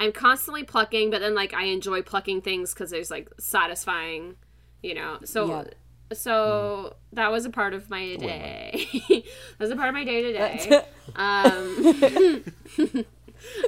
I'm 0.00 0.12
constantly 0.12 0.64
plucking, 0.64 1.10
but 1.10 1.20
then 1.20 1.34
like 1.34 1.52
I 1.52 1.64
enjoy 1.64 2.00
plucking 2.00 2.40
things 2.40 2.72
because 2.72 2.90
there's 2.90 3.10
like 3.10 3.28
satisfying, 3.38 4.36
you 4.82 4.94
know. 4.94 5.18
So 5.24 5.46
Yeah. 5.46 5.64
So 6.12 6.96
that 7.12 7.30
was 7.30 7.44
a 7.44 7.50
part 7.50 7.74
of 7.74 7.88
my 7.90 8.16
day. 8.16 8.86
that 9.08 9.24
was 9.60 9.70
a 9.70 9.76
part 9.76 9.88
of 9.88 9.94
my 9.94 10.04
day 10.04 10.22
today. 10.22 10.82
um, 11.16 12.44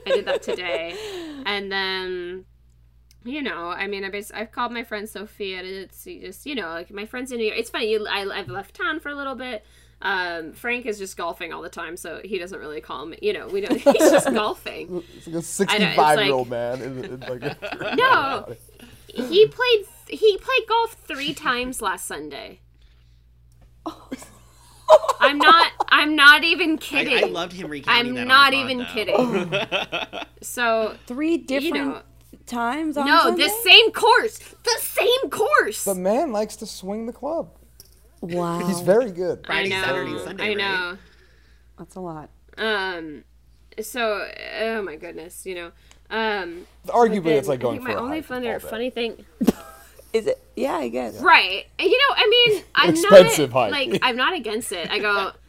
I 0.07 0.11
did 0.11 0.24
that 0.26 0.43
today, 0.43 0.97
and 1.47 1.70
then 1.72 2.45
you 3.24 3.43
know, 3.43 3.68
I 3.68 3.86
mean, 3.86 4.05
I 4.05 4.11
bas- 4.11 4.32
I've 4.32 4.51
called 4.53 4.72
my 4.72 4.82
friend 4.82 5.09
Sophia. 5.09 5.59
and 5.61 5.66
It's 5.68 6.05
just 6.05 6.47
you 6.47 6.55
know, 6.55 6.68
like 6.68 6.90
my 6.90 7.07
friends 7.07 7.32
in 7.32 7.38
New 7.38 7.45
York. 7.47 7.59
It's 7.59 7.70
funny. 7.70 7.90
You, 7.90 8.07
I, 8.07 8.28
I've 8.28 8.49
left 8.49 8.74
town 8.74 9.01
for 9.01 9.09
a 9.09 9.14
little 9.14 9.34
bit. 9.34 9.64
Um, 10.05 10.53
Frank 10.53 10.84
is 10.86 10.99
just 10.99 11.16
golfing 11.16 11.53
all 11.53 11.62
the 11.62 11.68
time, 11.68 11.97
so 11.97 12.20
he 12.24 12.36
doesn't 12.38 12.59
really 12.59 12.80
call 12.80 13.07
me. 13.07 13.18
You 13.22 13.32
know, 13.32 13.47
we 13.47 13.61
don't. 13.61 13.80
He's 13.80 14.11
just 14.11 14.32
golfing. 14.32 15.03
It's 15.16 15.26
like 15.26 15.34
a 15.36 15.38
it's 15.38 15.47
65 15.47 16.18
year 16.18 16.34
old 16.34 16.49
like- 16.51 16.80
man. 16.80 17.05
It's, 17.05 17.28
like, 17.28 17.97
No, 17.97 18.53
he 19.09 19.47
played. 19.47 19.84
He 20.13 20.37
played 20.39 20.69
golf 20.69 20.93
three 21.07 21.35
times 21.35 21.81
last 21.83 22.07
Sunday. 22.07 22.61
I'm 25.21 25.39
not. 25.39 25.73
I'm 25.89 26.15
not 26.17 26.45
even 26.45 26.77
kidding. 26.79 27.17
I 27.25 27.27
loved 27.29 27.53
him 27.53 27.71
recounting 27.71 28.09
I'm 28.09 28.15
that 28.15 28.21
on 28.23 28.29
not 28.29 28.51
the 28.51 28.57
pod, 28.57 28.71
even 28.71 28.79
though. 28.79 29.49
kidding. 29.51 30.21
So 30.43 30.97
Three 31.07 31.39
different 31.39 31.75
know- 31.75 32.03
times 32.47 32.97
on 32.97 33.07
no, 33.07 33.21
Sunday? 33.23 33.45
the 33.45 33.49
same 33.49 33.93
course. 33.93 34.39
The 34.39 34.79
same 34.81 35.31
course. 35.31 35.85
the 35.85 35.95
man 35.95 36.33
likes 36.33 36.57
to 36.57 36.67
swing 36.67 37.07
the 37.07 37.13
club. 37.13 37.51
Wow. 38.21 38.67
He's 38.67 38.81
very 38.81 39.13
good. 39.13 39.47
Friday, 39.47 39.73
I 39.75 39.81
know. 39.81 39.85
Saturday, 39.87 40.19
Sunday. 40.25 40.45
I 40.45 40.49
right? 40.49 40.57
know. 40.57 40.99
That's 41.79 41.95
a 41.95 42.01
lot. 42.01 42.31
Um, 42.59 43.25
so 43.81 44.29
oh 44.61 44.83
my 44.83 44.97
goodness, 44.97 45.47
you 45.47 45.55
know. 45.55 45.71
Um, 46.11 46.67
Arguably, 46.89 47.25
then 47.25 47.39
it's 47.39 47.49
like 47.49 47.61
I 47.61 47.63
going 47.63 47.77
think 47.79 47.89
for 47.89 47.95
my 47.95 48.01
a 48.01 48.03
only 48.03 48.19
hike 48.19 48.27
fun 48.27 48.47
all 48.47 48.59
funny 48.59 48.91
thing, 48.91 49.25
Is 50.13 50.27
it? 50.27 50.43
Yeah, 50.57 50.75
I 50.77 50.89
guess. 50.89 51.21
right? 51.21 51.65
You 51.79 51.91
know, 51.91 52.15
I 52.17 52.29
mean, 52.29 52.65
I'm 52.75 52.91
Expensive 52.91 53.53
not 53.53 53.53
hike. 53.53 53.71
like 53.71 53.99
I'm 54.03 54.17
not 54.17 54.35
against 54.35 54.73
it. 54.73 54.89
I 54.91 54.99
go. 54.99 55.33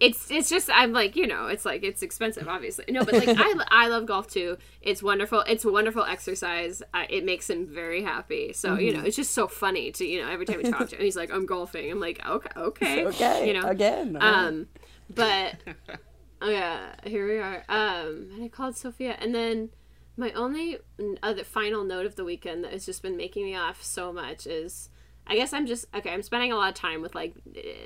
It's 0.00 0.30
it's 0.30 0.48
just 0.48 0.70
I'm 0.72 0.92
like 0.94 1.14
you 1.14 1.26
know 1.26 1.48
it's 1.48 1.66
like 1.66 1.82
it's 1.82 2.00
expensive 2.02 2.48
obviously 2.48 2.86
no 2.88 3.04
but 3.04 3.16
like 3.16 3.34
I, 3.36 3.54
I 3.68 3.88
love 3.88 4.06
golf 4.06 4.28
too 4.28 4.56
it's 4.80 5.02
wonderful 5.02 5.42
it's 5.46 5.64
a 5.66 5.70
wonderful 5.70 6.04
exercise 6.04 6.82
uh, 6.94 7.04
it 7.10 7.22
makes 7.24 7.50
him 7.50 7.66
very 7.66 8.02
happy 8.02 8.54
so 8.54 8.78
you 8.78 8.92
Mm-hmm. 8.92 9.00
know 9.00 9.02
it's 9.02 9.16
just 9.16 9.32
so 9.32 9.46
funny 9.46 9.92
to 9.92 10.06
you 10.06 10.22
know 10.22 10.30
every 10.30 10.46
time 10.46 10.56
we 10.56 10.64
talk 10.64 10.88
to 10.88 10.96
him 10.96 11.02
he's 11.02 11.16
like 11.16 11.30
I'm 11.30 11.44
golfing 11.44 11.90
I'm 11.90 12.00
like 12.00 12.18
okay 12.26 12.48
okay 12.56 13.04
Okay. 13.06 13.48
you 13.48 13.52
know 13.52 13.68
Again. 13.68 14.16
Um, 14.20 14.68
but 15.14 15.56
oh 16.42 16.48
yeah, 16.48 16.94
here 17.04 17.26
we 17.28 17.38
are. 17.38 17.64
Um, 17.68 18.30
and 18.34 18.42
I 18.44 18.48
called 18.48 18.76
Sophia, 18.76 19.16
and 19.20 19.34
then 19.34 19.70
my 20.16 20.30
only 20.32 20.78
other 21.22 21.44
final 21.44 21.84
note 21.84 22.06
of 22.06 22.16
the 22.16 22.24
weekend 22.24 22.64
that 22.64 22.72
has 22.72 22.86
just 22.86 23.02
been 23.02 23.16
making 23.16 23.44
me 23.44 23.56
laugh 23.56 23.82
so 23.82 24.12
much 24.12 24.46
is. 24.46 24.90
I 25.26 25.36
guess 25.36 25.52
I'm 25.52 25.66
just 25.66 25.86
okay. 25.94 26.10
I'm 26.10 26.22
spending 26.22 26.50
a 26.50 26.56
lot 26.56 26.70
of 26.70 26.74
time 26.74 27.02
with 27.02 27.14
like 27.14 27.34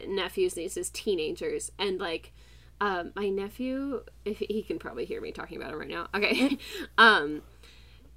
nephews, 0.06 0.56
nieces, 0.56 0.88
teenagers, 0.88 1.70
and 1.78 1.98
like 1.98 2.32
um, 2.80 3.12
my 3.14 3.28
nephew. 3.28 4.02
If 4.24 4.38
he 4.38 4.62
can 4.62 4.78
probably 4.78 5.04
hear 5.04 5.20
me 5.20 5.32
talking 5.32 5.58
about 5.58 5.72
him 5.72 5.78
right 5.78 5.88
now. 5.88 6.08
Okay, 6.14 6.58
um, 6.98 7.42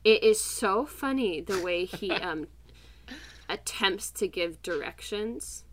it 0.03 0.24
is 0.24 0.39
so 0.39 0.86
funny 0.86 1.41
the 1.41 1.60
way 1.62 1.86
he 1.86 2.12
um 2.12 2.47
attempts 3.49 4.12
to 4.12 4.28
give 4.28 4.62
directions. 4.62 5.66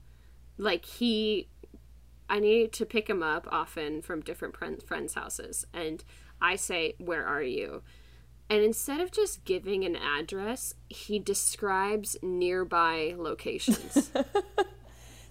Like 0.59 0.85
he 0.85 1.49
I 2.29 2.41
need 2.41 2.73
to 2.73 2.87
pick 2.87 3.09
him 3.09 3.23
up 3.23 3.47
often 3.51 4.03
from 4.03 4.23
different 4.23 4.57
friends' 4.57 5.15
houses, 5.15 5.67
and 5.73 6.03
I 6.41 6.57
say, 6.57 6.95
"Where 6.99 7.25
are 7.25 7.43
you?" 7.43 7.83
And 8.51 8.63
instead 8.63 9.01
of 9.01 9.11
just 9.11 9.45
giving 9.45 9.85
an 9.85 9.97
address, 9.97 10.75
he 10.89 11.19
describes 11.19 12.17
nearby 12.23 13.15
locations. 13.17 14.11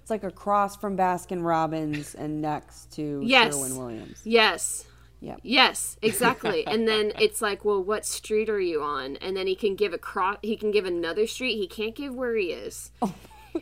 It's 0.01 0.09
like 0.09 0.25
across 0.25 0.75
from 0.75 0.97
Baskin 0.97 1.45
Robbins 1.45 2.13
and 2.13 2.41
next 2.41 2.91
to 2.95 3.21
Yes. 3.23 3.53
Sherwin 3.55 3.77
Williams. 3.77 4.19
yes. 4.25 4.83
Yep. 5.21 5.39
Yes, 5.43 5.95
exactly. 6.01 6.67
and 6.73 6.85
then 6.85 7.13
it's 7.17 7.41
like, 7.41 7.63
"Well, 7.63 7.81
what 7.81 8.05
street 8.05 8.49
are 8.49 8.59
you 8.59 8.83
on?" 8.83 9.15
And 9.21 9.37
then 9.37 9.47
he 9.47 9.55
can 9.55 9.75
give 9.77 9.93
a 9.93 9.97
cro- 9.97 10.35
he 10.41 10.57
can 10.57 10.71
give 10.71 10.83
another 10.83 11.25
street. 11.25 11.55
He 11.55 11.67
can't 11.67 11.95
give 11.95 12.13
where 12.13 12.35
he 12.35 12.47
is. 12.47 12.91
Oh 13.01 13.13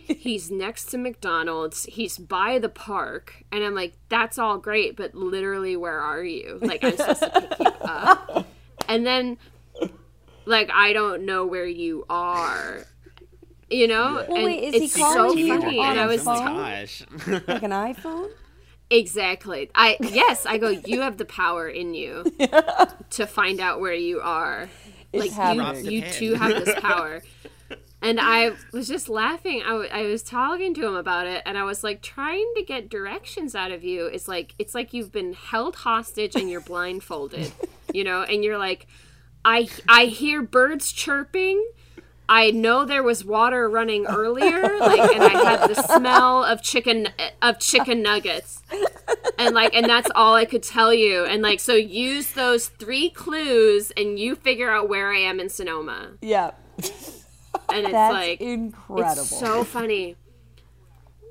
He's 0.08 0.50
next 0.50 0.86
to 0.86 0.98
McDonald's. 0.98 1.84
He's 1.84 2.18
by 2.18 2.58
the 2.58 2.70
park. 2.70 3.44
And 3.52 3.64
I'm 3.64 3.76
like, 3.76 3.94
"That's 4.10 4.40
all 4.40 4.58
great, 4.58 4.96
but 4.98 5.14
literally 5.14 5.78
where 5.78 6.00
are 6.00 6.24
you?" 6.24 6.58
Like 6.60 6.84
I'm 6.84 6.98
supposed 6.98 7.22
to 7.22 7.30
pick 7.30 7.60
you 7.60 7.66
up. 7.82 8.48
And 8.92 9.06
then 9.06 9.38
like 10.46 10.70
I 10.74 10.94
don't 10.94 11.26
know 11.26 11.46
where 11.46 11.66
you 11.66 12.06
are. 12.10 12.86
You 13.70 13.88
know? 13.88 14.26
Well, 14.28 14.36
and 14.36 14.46
wait, 14.46 14.64
is 14.66 14.76
he 14.76 14.84
it's 14.86 14.98
calling 14.98 15.32
so 15.32 15.36
you 15.38 15.58
funny. 15.60 15.80
on 15.80 15.92
and 15.92 16.00
I 16.00 16.04
a 16.04 16.08
was? 16.08 16.24
Gosh. 16.24 17.04
Like 17.48 17.64
an 17.64 17.72
iPhone? 17.72 18.30
exactly. 18.90 19.70
I 19.74 19.96
yes, 20.02 20.46
I 20.46 20.58
go, 20.58 20.70
you 20.70 21.02
have 21.02 21.18
the 21.18 21.26
power 21.26 21.70
in 21.70 21.94
you 21.94 22.26
to 23.12 23.26
find 23.26 23.60
out 23.62 23.80
where 23.80 23.94
you 23.94 24.20
are. 24.20 24.68
like 25.14 25.32
happening. 25.32 25.86
you, 25.86 25.92
you 25.92 26.02
Drop 26.02 26.12
the 26.12 26.18
two 26.20 26.34
have 26.36 26.66
this 26.66 26.80
power. 26.80 27.22
And 28.04 28.20
I 28.20 28.54
was 28.74 28.88
just 28.88 29.10
laughing. 29.10 29.62
I, 29.62 29.68
w- 29.70 29.90
I 29.94 30.02
was 30.08 30.24
talking 30.24 30.74
to 30.74 30.88
him 30.88 30.96
about 30.96 31.28
it, 31.28 31.44
and 31.46 31.56
I 31.56 31.64
was 31.66 31.84
like, 31.84 32.02
trying 32.02 32.52
to 32.56 32.64
get 32.64 32.90
directions 32.90 33.54
out 33.54 33.70
of 33.72 33.84
you. 33.84 34.08
It's 34.08 34.28
like 34.28 34.56
it's 34.58 34.74
like 34.74 34.92
you've 34.92 35.12
been 35.12 35.34
held 35.34 35.76
hostage 35.76 36.36
and 36.36 36.50
you're 36.50 36.62
blindfolded, 36.62 37.52
you 37.94 38.04
know. 38.04 38.24
And 38.24 38.44
you're 38.44 38.58
like, 38.58 38.88
I 39.46 39.68
I 39.88 40.06
hear 40.06 40.42
birds 40.42 40.92
chirping. 40.92 41.64
I 42.30 42.52
know 42.52 42.86
there 42.86 43.04
was 43.04 43.26
water 43.26 43.68
running 43.70 44.06
earlier, 44.06 44.62
like, 44.80 45.14
and 45.14 45.22
I 45.22 45.44
had 45.44 45.70
the 45.70 45.82
smell 45.82 46.46
of 46.46 46.62
chicken 46.62 47.10
of 47.42 47.60
chicken 47.60 48.02
nuggets, 48.02 48.62
and 49.38 49.54
like, 49.54 49.76
and 49.76 49.86
that's 49.86 50.10
all 50.16 50.36
I 50.36 50.46
could 50.46 50.64
tell 50.64 50.94
you. 50.94 51.26
And 51.26 51.42
like, 51.42 51.60
so 51.60 51.74
use 51.74 52.32
those 52.32 52.68
three 52.68 53.10
clues, 53.10 53.92
and 53.98 54.18
you 54.18 54.36
figure 54.36 54.72
out 54.72 54.88
where 54.88 55.12
I 55.12 55.18
am 55.18 55.42
in 55.42 55.50
Sonoma. 55.50 56.12
Yeah. 56.22 56.52
And 57.74 57.84
it's 57.84 57.92
That's 57.92 58.14
like 58.14 58.42
incredible. 58.42 59.22
it's 59.22 59.40
so 59.40 59.64
funny. 59.64 60.16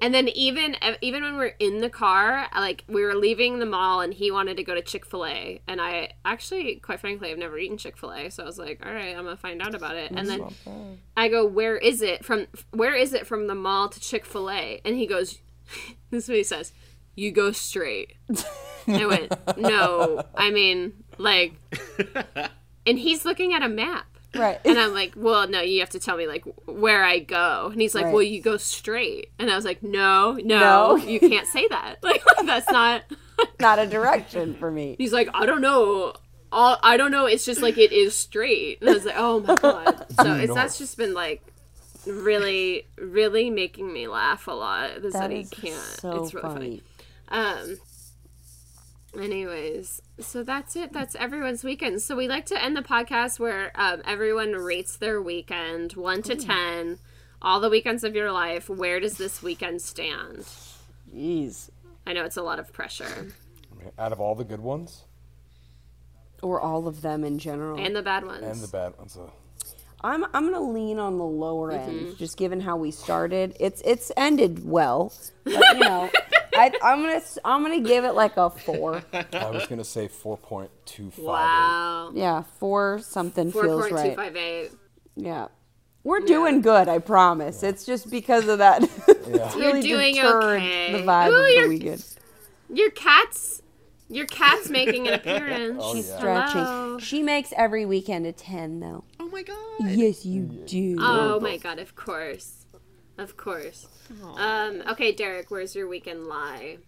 And 0.01 0.15
then 0.15 0.29
even 0.29 0.77
even 1.03 1.23
when 1.23 1.37
we're 1.37 1.55
in 1.59 1.79
the 1.79 1.91
car, 1.91 2.49
like 2.55 2.85
we 2.89 3.03
were 3.03 3.15
leaving 3.15 3.59
the 3.59 3.67
mall, 3.67 4.01
and 4.01 4.15
he 4.15 4.31
wanted 4.31 4.57
to 4.57 4.65
go 4.65 4.75
to 4.75 4.81
Chick 4.83 5.05
Fil 5.05 5.27
A, 5.27 5.61
and 5.69 5.81
I 5.81 6.13
actually, 6.25 6.77
quite 6.77 7.01
frankly, 7.01 7.31
I've 7.31 7.39
never 7.39 7.59
eaten 7.59 7.77
Chick 7.77 7.99
Fil 7.99 8.13
A, 8.13 8.31
so 8.31 8.43
I 8.43 8.47
was 8.47 8.59
like, 8.59 8.85
all 8.85 8.93
right, 8.93 9.15
I'm 9.15 9.25
gonna 9.25 9.37
find 9.37 9.61
out 9.61 9.75
about 9.75 9.97
it. 9.97 10.11
And 10.11 10.27
then 10.27 10.99
I 11.17 11.29
go, 11.29 11.45
where 11.47 11.77
is 11.77 12.01
it 12.01 12.25
from? 12.25 12.47
Where 12.71 12.95
is 12.95 13.13
it 13.13 13.27
from 13.27 13.47
the 13.47 13.55
mall 13.55 13.89
to 13.91 14.01
Chick 14.01 14.25
Fil 14.25 14.51
A? 14.51 14.81
And 14.85 14.97
he 14.97 15.07
goes, 15.07 15.41
this 16.11 16.25
is 16.25 16.29
what 16.29 16.39
he 16.39 16.45
says: 16.45 16.73
you 17.15 17.31
go 17.31 17.53
straight. 17.53 18.15
I 18.89 19.07
went, 19.07 19.33
no, 19.59 20.25
I 20.35 20.51
mean 20.51 21.05
like, 21.19 21.55
and 22.87 22.99
he's 22.99 23.25
looking 23.25 23.53
at 23.53 23.63
a 23.63 23.69
map. 23.69 24.07
Right. 24.35 24.59
And 24.65 24.79
I'm 24.79 24.93
like, 24.95 25.13
well, 25.17 25.49
no, 25.49 25.61
you 25.61 25.81
have 25.81 25.91
to 25.91 25.99
tell 25.99 26.17
me 26.17 26.27
like 26.27 26.45
where 26.67 27.03
I 27.05 27.19
go. 27.19 27.69
And 27.73 27.81
he's 27.81 27.95
like, 27.95 28.07
Right. 28.07 28.15
well, 28.15 28.23
you 28.23 28.41
go 28.43 28.57
straight. 28.57 29.31
And 29.39 29.51
I 29.51 29.57
was 29.57 29.65
like, 29.65 29.83
no, 29.83 30.33
no, 30.43 30.59
No. 30.59 30.97
you 30.97 31.19
can't 31.21 31.47
say 31.47 31.67
that. 31.69 31.97
Like, 32.03 32.23
that's 32.45 32.71
not. 32.71 33.03
not 33.61 33.79
a 33.79 33.87
direction 33.87 34.55
for 34.55 34.71
me. 34.71 34.97
He's 34.99 35.13
like, 35.13 35.29
I 35.35 35.47
don't 35.47 35.61
know. 35.61 36.15
All 36.53 36.79
I 36.83 36.97
don't 36.97 37.11
know. 37.13 37.27
It's 37.27 37.45
just 37.45 37.63
like 37.63 37.79
it 37.79 37.93
is 37.93 38.15
straight. 38.15 38.81
And 38.81 38.91
I 38.91 38.95
was 38.95 39.05
like, 39.05 39.15
oh 39.17 39.41
my 39.41 39.55
god. 39.55 40.07
So 40.21 40.35
it's 40.35 40.53
that's 40.55 40.79
just 40.79 40.97
been 40.97 41.15
like 41.15 41.43
really, 42.07 42.87
really 42.99 43.51
making 43.51 43.93
me 43.93 44.09
laugh 44.09 44.47
a 44.49 44.53
lot. 44.53 44.91
Is 44.91 45.13
that, 45.13 45.29
That 45.29 45.31
he 45.31 45.45
can't. 45.45 45.75
so 45.81 46.23
it's 46.25 46.35
really 46.35 46.43
funny. 46.49 46.83
funny. 47.29 47.53
Um. 47.63 47.77
Anyways, 49.19 50.01
so 50.21 50.43
that's 50.45 50.77
it. 50.77 50.93
That's 50.93 51.15
everyone's 51.17 51.65
weekend. 51.65 52.01
So 52.03 52.15
we 52.17 52.29
like 52.29 52.47
to 52.47 52.63
end 52.63 52.77
the 52.77 52.83
podcast 52.83 53.41
where 53.41 53.73
um, 53.75 54.03
everyone 54.07 54.53
rates 54.53 54.97
their 54.97 55.21
weekend 55.21 55.95
one 55.95 56.23
to 56.23 56.37
ten. 56.37 56.99
All 57.43 57.59
the 57.59 57.71
weekends 57.71 58.05
of 58.05 58.15
your 58.15 58.31
life. 58.31 58.69
Where 58.69 59.01
does 59.01 59.17
this 59.17 59.43
weekend 59.43 59.83
stand? 59.83 60.45
Jeez. 61.13 61.71
I 62.07 62.13
know 62.13 62.25
it's 62.25 62.37
a 62.37 62.43
lot 62.43 62.59
of 62.59 62.73
pressure 62.73 63.29
Out 63.99 64.13
of 64.13 64.21
all 64.21 64.35
the 64.35 64.45
good 64.45 64.61
ones 64.61 65.05
Or 66.43 66.61
all 66.61 66.87
of 66.89 67.03
them 67.03 67.25
in 67.25 67.39
general. 67.39 67.79
and 67.79 67.95
the 67.97 68.03
bad 68.03 68.25
ones. 68.25 68.43
and 68.45 68.61
the 68.61 68.69
bad 68.69 68.97
ones, 68.99 69.17
uh, 69.21 69.29
I'm 70.03 70.25
I'm 70.33 70.51
gonna 70.51 70.61
lean 70.71 70.99
on 70.99 71.19
the 71.19 71.25
lower 71.25 71.73
Mm-hmm. 71.73 71.91
end, 71.91 72.17
just 72.19 72.37
given 72.39 72.61
how 72.61 72.77
we 72.77 72.91
started. 72.91 73.57
It's 73.61 73.83
it's 73.85 74.11
ended 74.17 74.65
well, 74.65 75.13
but 75.45 75.53
you 75.75 75.81
know, 75.81 76.11
I, 76.61 76.73
I'm 76.83 77.01
gonna 77.01 77.13
s- 77.15 77.39
I'm 77.45 77.63
gonna 77.63 77.81
give 77.81 78.05
it 78.05 78.13
like 78.13 78.37
a 78.37 78.51
four. 78.51 79.03
I 79.13 79.51
was 79.51 79.67
gonna 79.67 79.85
say 79.85 80.09
four 80.09 80.37
point 80.37 80.71
two 80.85 81.11
five. 81.11 81.25
wow. 81.25 82.11
Yeah, 82.15 82.43
four 82.59 82.99
something 83.03 83.51
Four 83.53 83.65
feels 83.65 83.81
point 83.83 83.91
two 83.91 83.97
right. 83.97 84.17
five 84.17 84.37
eight. 84.37 84.71
Yeah, 85.17 85.49
we're 86.05 86.21
doing 86.21 86.61
good. 86.61 86.89
I 86.89 86.99
promise. 86.99 87.63
It's 87.63 87.85
just 87.85 88.11
because 88.11 88.49
of 88.49 88.59
that. 88.59 88.83
it's 89.09 89.57
You're 89.57 89.73
really 89.75 89.83
doing 89.83 90.19
okay. 90.19 90.93
the 90.93 90.99
vibe 90.99 91.31
Ooh, 91.31 91.37
of 91.41 91.45
the 91.47 91.53
you're- 91.55 91.69
weekend. 91.69 92.05
Your 92.73 92.91
cat's 92.91 93.63
your 94.09 94.27
cat's 94.27 94.69
making 94.69 95.07
an 95.09 95.15
appearance. 95.15 95.79
Oh, 95.83 95.95
She's 95.95 96.09
yeah. 96.09 96.19
stretching. 96.19 96.61
Hello. 96.61 96.99
She 96.99 97.23
makes 97.23 97.53
every 97.57 97.87
weekend 97.87 98.27
a 98.27 98.33
ten, 98.33 98.81
though. 98.81 99.05
Oh 99.19 99.29
my 99.29 99.43
god. 99.43 99.57
Yes, 99.81 100.25
you 100.27 100.43
do. 100.67 100.97
Oh 101.01 101.39
my 101.41 101.57
god, 101.59 101.79
of 101.79 101.95
course. 101.97 102.60
Of 103.21 103.37
course. 103.37 103.87
Um, 104.37 104.83
okay, 104.89 105.13
Derek, 105.13 105.51
where's 105.51 105.75
your 105.77 105.87
weekend 105.89 106.27
lie? 106.27 106.79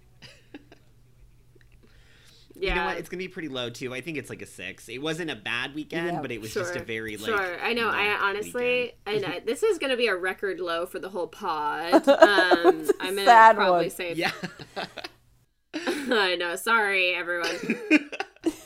Yeah. 2.55 2.69
You 2.71 2.75
know 2.77 2.85
what? 2.87 2.97
It's 2.99 3.09
gonna 3.09 3.19
be 3.19 3.29
pretty 3.29 3.49
low 3.49 3.71
too. 3.71 3.93
I 3.95 4.01
think 4.03 4.19
it's 4.19 4.31
like 4.31 4.43
a 4.43 4.47
six. 4.47 4.89
It 4.89 4.99
wasn't 5.03 5.31
a 5.31 5.37
bad 5.37 5.75
weekend, 5.75 6.13
Yeah, 6.13 6.21
but 6.21 6.31
it 6.31 6.41
was 6.41 6.51
sure. 6.53 6.63
just 6.63 6.77
a 6.77 6.83
very 6.85 7.17
like. 7.17 7.27
Sure, 7.27 7.61
I 7.61 7.73
know. 7.73 7.89
I 7.89 8.17
honestly, 8.23 8.93
weekend. 9.07 9.25
I 9.25 9.29
know 9.29 9.41
this 9.45 9.63
is 9.63 9.79
gonna 9.79 9.97
be 9.97 10.07
a 10.07 10.15
record 10.15 10.61
low 10.61 10.87
for 10.87 10.99
the 10.99 11.09
whole 11.09 11.27
pod. 11.29 12.07
Um, 12.09 12.89
I'm 13.01 13.15
gonna 13.17 13.25
Sad 13.25 13.57
probably 13.57 13.87
one. 13.87 13.91
say, 13.91 14.13
Yeah. 14.15 14.31
I 15.75 16.37
know. 16.37 16.55
Sorry, 16.57 17.15
everyone. 17.15 17.57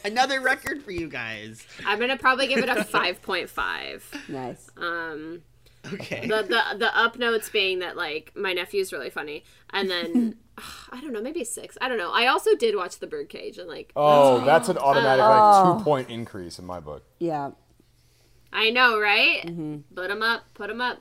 Another 0.05 0.41
record 0.41 0.83
for 0.83 0.91
you 0.91 1.09
guys. 1.09 1.65
I'm 1.87 1.99
gonna 1.99 2.17
probably 2.19 2.49
give 2.49 2.59
it 2.59 2.69
a 2.69 2.85
five 2.85 3.23
point 3.23 3.49
five. 3.49 4.05
Nice. 4.29 4.69
Um, 4.77 5.43
Okay. 5.95 6.27
the 6.27 6.43
the 6.43 6.79
the 6.79 6.99
up 6.99 7.19
notes 7.19 7.49
being 7.49 7.79
that 7.81 7.97
like 7.97 8.33
my 8.37 8.53
nephew's 8.53 8.93
really 8.93 9.11
funny, 9.11 9.45
and 9.71 9.91
then 9.91 10.37
I 10.93 11.01
don't 11.01 11.13
know, 11.13 11.21
maybe 11.23 11.45
six. 11.45 11.77
I 11.81 11.89
don't 11.89 11.99
know. 11.99 12.11
I 12.13 12.27
also 12.27 12.55
did 12.57 12.75
watch 12.77 12.99
the 12.99 13.07
Birdcage, 13.07 13.59
and 13.59 13.69
like 13.69 13.93
Oh, 13.97 14.45
that's 14.45 14.69
an 14.69 14.79
automatic 14.79 15.25
Oh. 15.25 15.29
like 15.29 15.79
two 15.79 15.85
point 15.85 16.11
increase 16.11 16.59
in 16.59 16.65
my 16.67 16.81
book. 16.81 17.05
Yeah. 17.19 17.51
I 18.53 18.71
know, 18.71 18.99
right? 18.99 19.43
Mm-hmm. 19.45 19.95
Put 19.95 20.09
them 20.09 20.23
up, 20.23 20.43
put 20.55 20.69
them 20.69 20.81
up. 20.81 20.99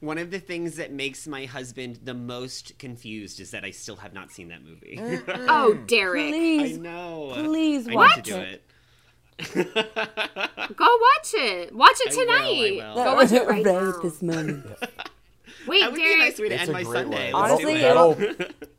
One 0.00 0.18
of 0.18 0.30
the 0.30 0.38
things 0.38 0.76
that 0.76 0.92
makes 0.92 1.26
my 1.26 1.46
husband 1.46 2.00
the 2.04 2.14
most 2.14 2.78
confused 2.78 3.40
is 3.40 3.50
that 3.52 3.64
I 3.64 3.70
still 3.70 3.96
have 3.96 4.12
not 4.14 4.30
seen 4.30 4.48
that 4.48 4.62
movie. 4.62 4.98
Oh, 5.48 5.74
Derek. 5.86 6.26
I 6.26 6.30
Please, 6.30 6.78
know. 6.78 7.32
please 7.34 7.88
I 7.88 7.94
watch 7.94 8.16
need 8.16 8.24
to 8.26 8.30
do 8.30 8.36
it. 8.36 8.48
it. 8.48 8.64
Go 9.54 10.86
watch 10.86 11.32
it. 11.34 11.74
Watch 11.74 11.96
it 12.00 12.12
I 12.12 12.16
will, 12.16 12.30
I 12.30 12.38
tonight. 12.38 12.94
will. 12.96 13.04
Go 13.04 13.14
watch 13.14 13.32
it 13.32 13.46
right 13.46 13.48
right 13.48 13.64
now. 13.64 13.92
this 14.02 14.22
moment. 14.22 14.66
Wait, 15.66 15.80
That 15.80 15.90
would 15.92 15.96
be 15.96 16.02
a 16.02 16.04
Derek. 16.04 16.18
nice 16.18 16.38
way 16.38 16.48
to 16.48 16.54
It's 16.54 16.60
end 16.62 16.70
a 16.70 16.72
my 16.72 16.82
great 16.84 17.02
Sunday. 17.02 17.16
way. 17.16 17.32
Let's 17.32 17.50
Honestly, 17.52 17.74
do 17.74 17.78
it. 17.78 18.38
That'll- 18.38 18.46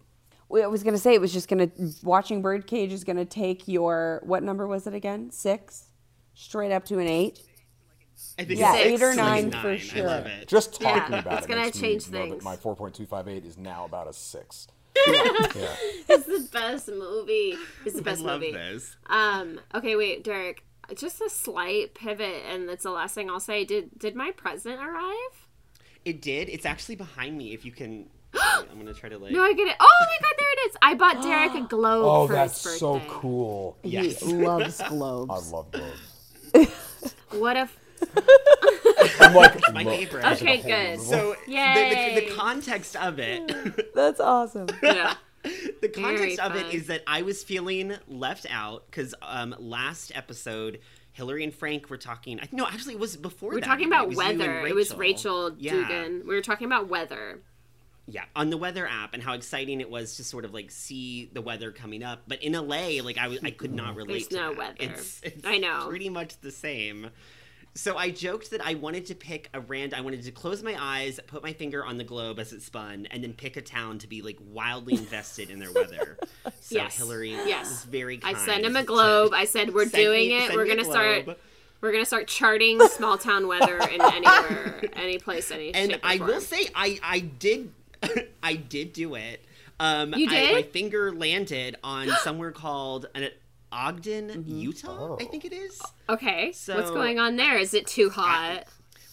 Well, 0.49 0.63
I 0.63 0.67
was 0.67 0.81
gonna 0.81 0.97
say 0.97 1.13
it 1.13 1.19
was 1.19 1.33
just 1.33 1.49
gonna 1.49 1.69
watching 2.03 2.41
Birdcage 2.41 2.93
is 2.93 3.03
gonna 3.03 3.25
take 3.25 3.67
your 3.67 4.21
what 4.23 4.43
number 4.43 4.65
was 4.65 4.87
it 4.87 4.93
again? 4.93 5.29
Six, 5.29 5.89
straight 6.35 6.71
up 6.71 6.85
to 6.85 6.99
an 6.99 7.07
eight. 7.07 7.39
I 8.39 8.45
think 8.45 8.57
Yeah, 8.57 8.75
it's 8.77 8.85
eight 8.85 9.01
or 9.03 9.11
six, 9.11 9.17
nine 9.17 9.51
for 9.51 9.57
nine. 9.57 9.65
I 9.73 9.77
sure. 9.77 10.07
love 10.07 10.25
it. 10.25 10.47
Just 10.47 10.81
Yeah, 10.81 10.99
talking 10.99 11.17
about 11.17 11.33
it. 11.33 11.37
it's 11.39 11.45
it 11.45 11.49
gonna 11.49 11.61
makes 11.63 11.79
change 11.79 12.07
me 12.09 12.17
know 12.19 12.25
that 12.27 12.31
things. 12.31 12.43
my 12.45 12.55
4.258 12.55 13.45
is 13.45 13.57
now 13.57 13.83
about 13.83 14.07
a 14.07 14.13
six. 14.13 14.67
It's 16.09 16.25
the 16.25 16.47
best 16.51 16.87
movie. 16.89 17.55
It's 17.85 17.95
the 17.95 18.01
I 18.01 18.03
best 18.03 18.21
love 18.21 18.41
movie. 18.41 18.53
this. 18.53 18.95
Um. 19.07 19.59
Okay, 19.75 19.95
wait, 19.95 20.23
Derek. 20.23 20.63
Just 20.95 21.19
a 21.21 21.29
slight 21.29 21.93
pivot, 21.95 22.43
and 22.49 22.67
that's 22.69 22.83
the 22.83 22.91
last 22.91 23.13
thing 23.15 23.29
I'll 23.29 23.39
say. 23.39 23.65
Did 23.65 23.97
did 23.99 24.15
my 24.15 24.31
present 24.31 24.79
arrive? 24.81 25.47
It 26.05 26.21
did. 26.21 26.47
It's 26.49 26.65
actually 26.65 26.95
behind 26.95 27.37
me. 27.37 27.53
If 27.53 27.65
you 27.65 27.71
can, 27.73 28.05
I'm 28.41 28.77
gonna 28.77 28.93
try 28.93 29.09
to 29.09 29.17
like. 29.17 29.33
No, 29.33 29.43
I 29.43 29.51
get 29.53 29.67
it. 29.67 29.75
Oh 29.79 29.97
my 29.99 30.17
god, 30.21 30.35
there 30.37 30.51
it 30.53 30.69
is. 30.69 30.77
I 30.81 30.93
bought 30.95 31.21
Derek 31.21 31.55
a 31.55 31.67
globe 31.69 32.05
Oh, 32.05 32.27
for 32.27 32.33
that's 32.33 32.63
his 32.63 32.79
so 32.79 33.01
cool. 33.09 33.77
Yes. 33.83 34.21
He 34.21 34.33
loves 34.33 34.81
globes. 34.87 35.29
I 35.31 35.55
love 35.55 35.71
globes. 35.71 36.73
What 37.31 37.57
if? 37.57 37.77
I'm 39.27 39.33
like, 39.33 39.73
My 39.73 39.83
look, 39.83 39.95
favorite. 39.99 40.25
Okay, 40.25 40.57
good. 40.61 40.97
room. 40.97 41.05
So 41.05 41.35
the, 41.47 41.53
the, 41.53 42.25
the 42.27 42.35
context 42.35 42.95
of 42.95 43.19
it, 43.19 43.93
That's 43.95 44.19
awesome. 44.19 44.67
Yeah. 44.83 45.15
the 45.81 45.87
context 45.89 46.39
of 46.39 46.53
fun. 46.53 46.65
it 46.65 46.73
is 46.73 46.87
that 46.87 47.03
I 47.07 47.21
was 47.21 47.43
feeling 47.43 47.93
left 48.07 48.45
out 48.49 48.85
because 48.89 49.13
um, 49.21 49.55
last 49.59 50.11
episode. 50.15 50.79
Hilary 51.13 51.43
and 51.43 51.51
Frank 51.53 51.89
were 51.89 51.97
talking. 51.97 52.39
I- 52.39 52.47
No, 52.51 52.67
actually, 52.67 52.93
it 52.93 52.99
was 52.99 53.17
before. 53.17 53.49
We 53.49 53.55
were 53.55 53.61
that. 53.61 53.65
talking 53.65 53.87
about 53.87 54.09
was 54.09 54.17
weather. 54.17 54.67
It 54.67 54.75
was 54.75 54.93
Rachel 54.93 55.51
Yeah. 55.57 55.71
Dugan. 55.73 56.23
We 56.27 56.35
were 56.35 56.41
talking 56.43 56.67
about 56.67 56.89
weather. 56.89 57.39
Yeah, 58.05 58.23
on 58.35 58.51
the 58.51 58.57
weather 58.57 58.85
app 58.87 59.13
and 59.15 59.23
how 59.23 59.33
exciting 59.33 59.81
it 59.81 59.89
was 59.89 60.15
to 60.17 60.23
sort 60.23 60.45
of 60.45 60.53
like 60.53 60.69
see 60.71 61.29
the 61.33 61.41
weather 61.41 61.71
coming 61.71 62.03
up. 62.03 62.21
But 62.27 62.43
in 62.43 62.53
LA, 62.53 63.01
like 63.03 63.17
I 63.17 63.27
was, 63.29 63.39
I 63.43 63.49
could 63.49 63.73
not 63.73 63.95
relate. 63.95 64.13
There's 64.13 64.27
to 64.27 64.35
no 64.35 64.49
that. 64.49 64.57
weather. 64.57 64.75
It's, 64.93 65.19
it's 65.23 65.43
I 65.45 65.57
know. 65.57 65.87
pretty 65.89 66.09
much 66.09 66.39
the 66.39 66.51
same. 66.51 67.09
So 67.77 67.95
I 67.95 68.09
joked 68.09 68.51
that 68.51 68.65
I 68.65 68.73
wanted 68.73 69.05
to 69.05 69.15
pick 69.15 69.49
a 69.53 69.59
rand. 69.61 69.93
I 69.93 70.01
wanted 70.01 70.23
to 70.23 70.31
close 70.31 70.63
my 70.63 70.75
eyes, 70.79 71.19
put 71.27 71.43
my 71.43 71.53
finger 71.53 71.85
on 71.85 71.97
the 71.97 72.03
globe 72.03 72.39
as 72.39 72.51
it 72.51 72.61
spun, 72.63 73.07
and 73.11 73.23
then 73.23 73.33
pick 73.33 73.55
a 73.55 73.61
town 73.61 73.99
to 73.99 74.07
be 74.07 74.21
like 74.23 74.37
wildly 74.51 74.93
invested 74.97 75.49
in 75.51 75.59
their 75.59 75.71
weather. 75.71 76.17
So 76.59 76.75
Yes. 76.75 76.97
Hilary 76.97 77.29
Yes. 77.31 77.69
was 77.69 77.83
very. 77.85 78.19
I 78.23 78.33
sent 78.33 78.65
him 78.65 78.75
a 78.75 78.83
globe. 78.83 79.31
I 79.33 79.45
said 79.45 79.73
we're 79.73 79.83
send 79.87 79.93
me- 79.93 80.03
doing 80.03 80.31
it. 80.31 80.55
We're 80.55 80.65
gonna 80.65 80.83
start. 80.83 81.27
We're 81.79 81.91
gonna 81.91 82.05
start 82.05 82.27
charting 82.27 82.79
small 82.87 83.19
town 83.19 83.47
weather 83.47 83.77
in 83.77 84.01
anywhere, 84.01 84.81
any 84.93 85.19
place, 85.19 85.51
any 85.51 85.71
and 85.75 85.99
I 86.01 86.17
will 86.17 86.41
say 86.41 86.67
I 86.73 86.99
I 87.03 87.19
did 87.19 87.71
I 88.43 88.55
did 88.55 88.93
do 88.93 89.13
it. 89.13 89.45
Um, 89.79 90.15
You 90.15 90.25
I- 90.27 90.29
did? 90.31 90.53
my 90.55 90.63
finger 90.63 91.11
landed 91.11 91.75
on 91.83 92.09
somewhere 92.23 92.51
called 92.51 93.05
an 93.13 93.29
Ogden, 93.71 94.29
Mm-hmm. 94.29 94.57
Utah. 94.59 95.15
I 95.19 95.23
Oh. 95.23 95.29
think 95.29 95.45
it 95.45 95.53
is. 95.53 95.81
Okay, 96.09 96.51
So, 96.53 96.75
what's 96.75 96.91
going 96.91 97.19
on 97.19 97.35
there? 97.35 97.57
Is 97.57 97.73
it 97.73 97.85
too 97.87 98.09
hot? 98.09 98.63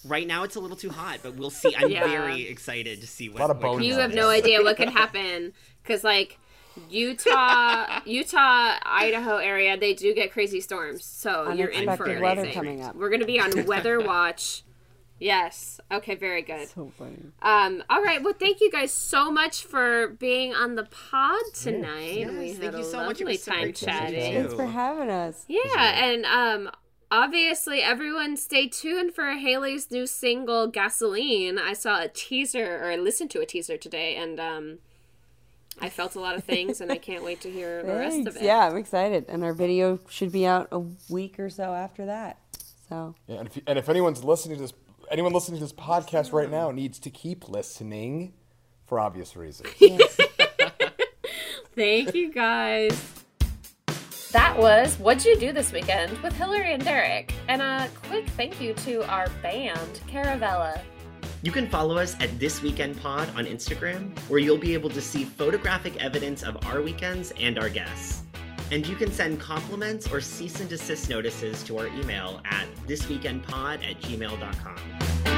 Right 0.05 0.27
now 0.27 0.43
it's 0.45 0.55
a 0.57 0.61
little 0.61 0.77
too 0.77 0.91
hot, 0.91 1.21
but 1.23 1.35
we'll 1.37 1.51
see. 1.51 1.75
I'm 1.77 1.91
Yeah. 1.91 2.07
very 2.07 2.43
excited 2.49 3.01
to 3.01 3.07
see 3.07 3.29
what. 3.29 3.41
Lot 3.41 3.51
of 3.51 3.63
what 3.63 3.83
You 3.83 3.95
have 3.97 4.15
no 4.15 4.29
idea 4.29 4.63
what 4.63 4.77
could 4.77 4.89
happen 5.03 5.53
because 5.83 6.05
like 6.05 6.39
Utah, 6.91 8.01
Utah, 8.05 8.75
Idaho 8.85 9.37
area, 9.37 9.77
they 9.79 9.95
do 9.95 10.15
get 10.15 10.33
crazy 10.33 10.61
storms. 10.61 11.05
So 11.05 11.51
you're 11.53 11.69
in 11.69 11.85
for 11.97 12.05
Unexpected 12.07 12.17
it. 12.19 12.23
weather 12.23 12.43
I 12.49 12.53
coming 12.53 12.83
up. 12.83 12.97
We're 12.97 13.11
gonna 13.11 13.25
be 13.27 13.41
on 13.41 13.65
weather 13.67 14.01
watch. 14.01 14.63
Yes. 15.21 15.81
Okay. 15.93 16.15
Very 16.17 16.43
good. 16.43 16.69
So 16.69 16.91
funny. 16.99 17.19
Um. 17.43 17.83
All 17.89 18.03
right. 18.03 18.23
Well, 18.23 18.35
thank 18.35 18.61
you 18.61 18.71
guys 18.71 18.93
so 18.93 19.31
much 19.31 19.62
for 19.62 20.09
being 20.09 20.55
on 20.55 20.75
the 20.75 20.85
pod 20.85 21.41
tonight. 21.55 22.19
Yes, 22.19 22.31
we 22.33 22.53
thank 22.53 22.62
had 22.62 22.75
a 22.75 22.79
you 22.79 22.85
so 22.85 22.97
much. 22.99 23.21
It 23.21 23.25
lovely 23.25 23.33
was 23.35 23.45
time 23.45 23.61
great 23.61 23.75
to 23.77 23.85
chatting. 23.87 24.35
Thanks 24.35 24.55
for 24.55 24.67
having 24.67 25.11
us. 25.11 25.45
Yeah, 25.49 26.05
and 26.05 26.25
um 26.27 26.71
obviously 27.11 27.81
everyone 27.81 28.37
stay 28.37 28.67
tuned 28.67 29.15
for 29.15 29.25
Hayley's 29.37 29.91
new 29.91 30.07
single 30.07 30.67
Gasoline. 30.67 31.59
I 31.59 31.73
saw 31.75 32.03
a 32.03 32.09
teaser 32.09 32.81
or 32.83 32.91
I 32.91 32.97
listened 32.97 33.31
to 33.33 33.41
a 33.41 33.47
teaser 33.47 33.77
today 33.77 34.17
and 34.17 34.41
um 34.41 34.79
I 35.81 35.89
felt 35.89 36.15
a 36.15 36.21
lot 36.21 36.37
of 36.37 36.45
things 36.45 36.81
and 36.81 36.91
I 36.91 36.99
can't 36.99 37.25
wait 37.25 37.41
to 37.43 37.51
hear 37.51 37.83
the 37.83 37.95
rest 37.95 38.27
of 38.27 38.37
it. 38.37 38.43
Yeah, 38.43 38.69
I'm 38.69 38.77
excited. 38.77 39.27
And 39.29 39.43
our 39.45 39.53
video 39.53 39.99
should 40.09 40.33
be 40.33 40.47
out 40.47 40.69
a 40.73 40.81
week 41.09 41.39
or 41.39 41.51
so 41.51 41.73
after 41.75 42.07
that. 42.07 42.39
So 42.89 43.15
Yeah, 43.27 43.37
and 43.39 43.49
if, 43.49 43.59
and 43.67 43.79
if 43.79 43.89
anyone's 43.89 44.23
listening 44.23 44.57
to 44.57 44.62
this, 44.62 44.73
anyone 45.11 45.33
listening 45.33 45.59
to 45.59 45.65
this 45.65 45.73
podcast 45.73 46.33
right 46.33 46.51
now 46.51 46.71
needs 46.71 46.99
to 47.01 47.11
keep 47.11 47.49
listening 47.49 48.35
for 48.87 49.01
obvious 49.01 49.37
reasons. 49.37 49.69
Thank 51.75 52.15
you 52.15 52.33
guys. 52.33 53.25
That 54.33 54.59
was 54.59 54.97
What'd 54.97 55.25
You 55.25 55.37
Do 55.39 55.53
This 55.53 55.73
Weekend 55.73 56.19
with 56.19 56.33
Hilary 56.33 56.73
and 56.73 56.85
Derek. 56.85 57.33
And 57.49 57.63
a 57.63 57.89
quick 58.09 58.29
thank 58.31 58.61
you 58.61 58.75
to 58.75 59.09
our 59.09 59.29
band, 59.43 60.01
Caravella. 60.09 60.81
You 61.43 61.53
can 61.53 61.69
follow 61.69 61.99
us 61.99 62.17
at 62.21 62.37
This 62.41 62.61
Weekend 62.61 63.01
Pod 63.01 63.29
on 63.37 63.45
Instagram, 63.45 64.19
where 64.29 64.41
you'll 64.41 64.59
be 64.59 64.75
able 64.75 64.91
to 64.91 65.01
see 65.01 65.25
photographic 65.25 66.03
evidence 66.03 66.43
of 66.43 66.57
our 66.67 66.83
weekends 66.83 67.33
and 67.39 67.61
our 67.61 67.69
guests. 67.69 68.24
And 68.71 68.87
you 68.87 68.97
can 68.97 69.12
send 69.12 69.41
compliments 69.41 70.11
or 70.11 70.21
cease 70.21 70.61
and 70.61 70.69
desist 70.69 71.09
notices 71.11 71.62
to 71.65 71.79
our 71.79 71.87
email 71.89 72.41
at 72.45 72.67
thisweekendpod 72.87 73.89
at 73.89 74.01
gmail.com. 74.01 75.34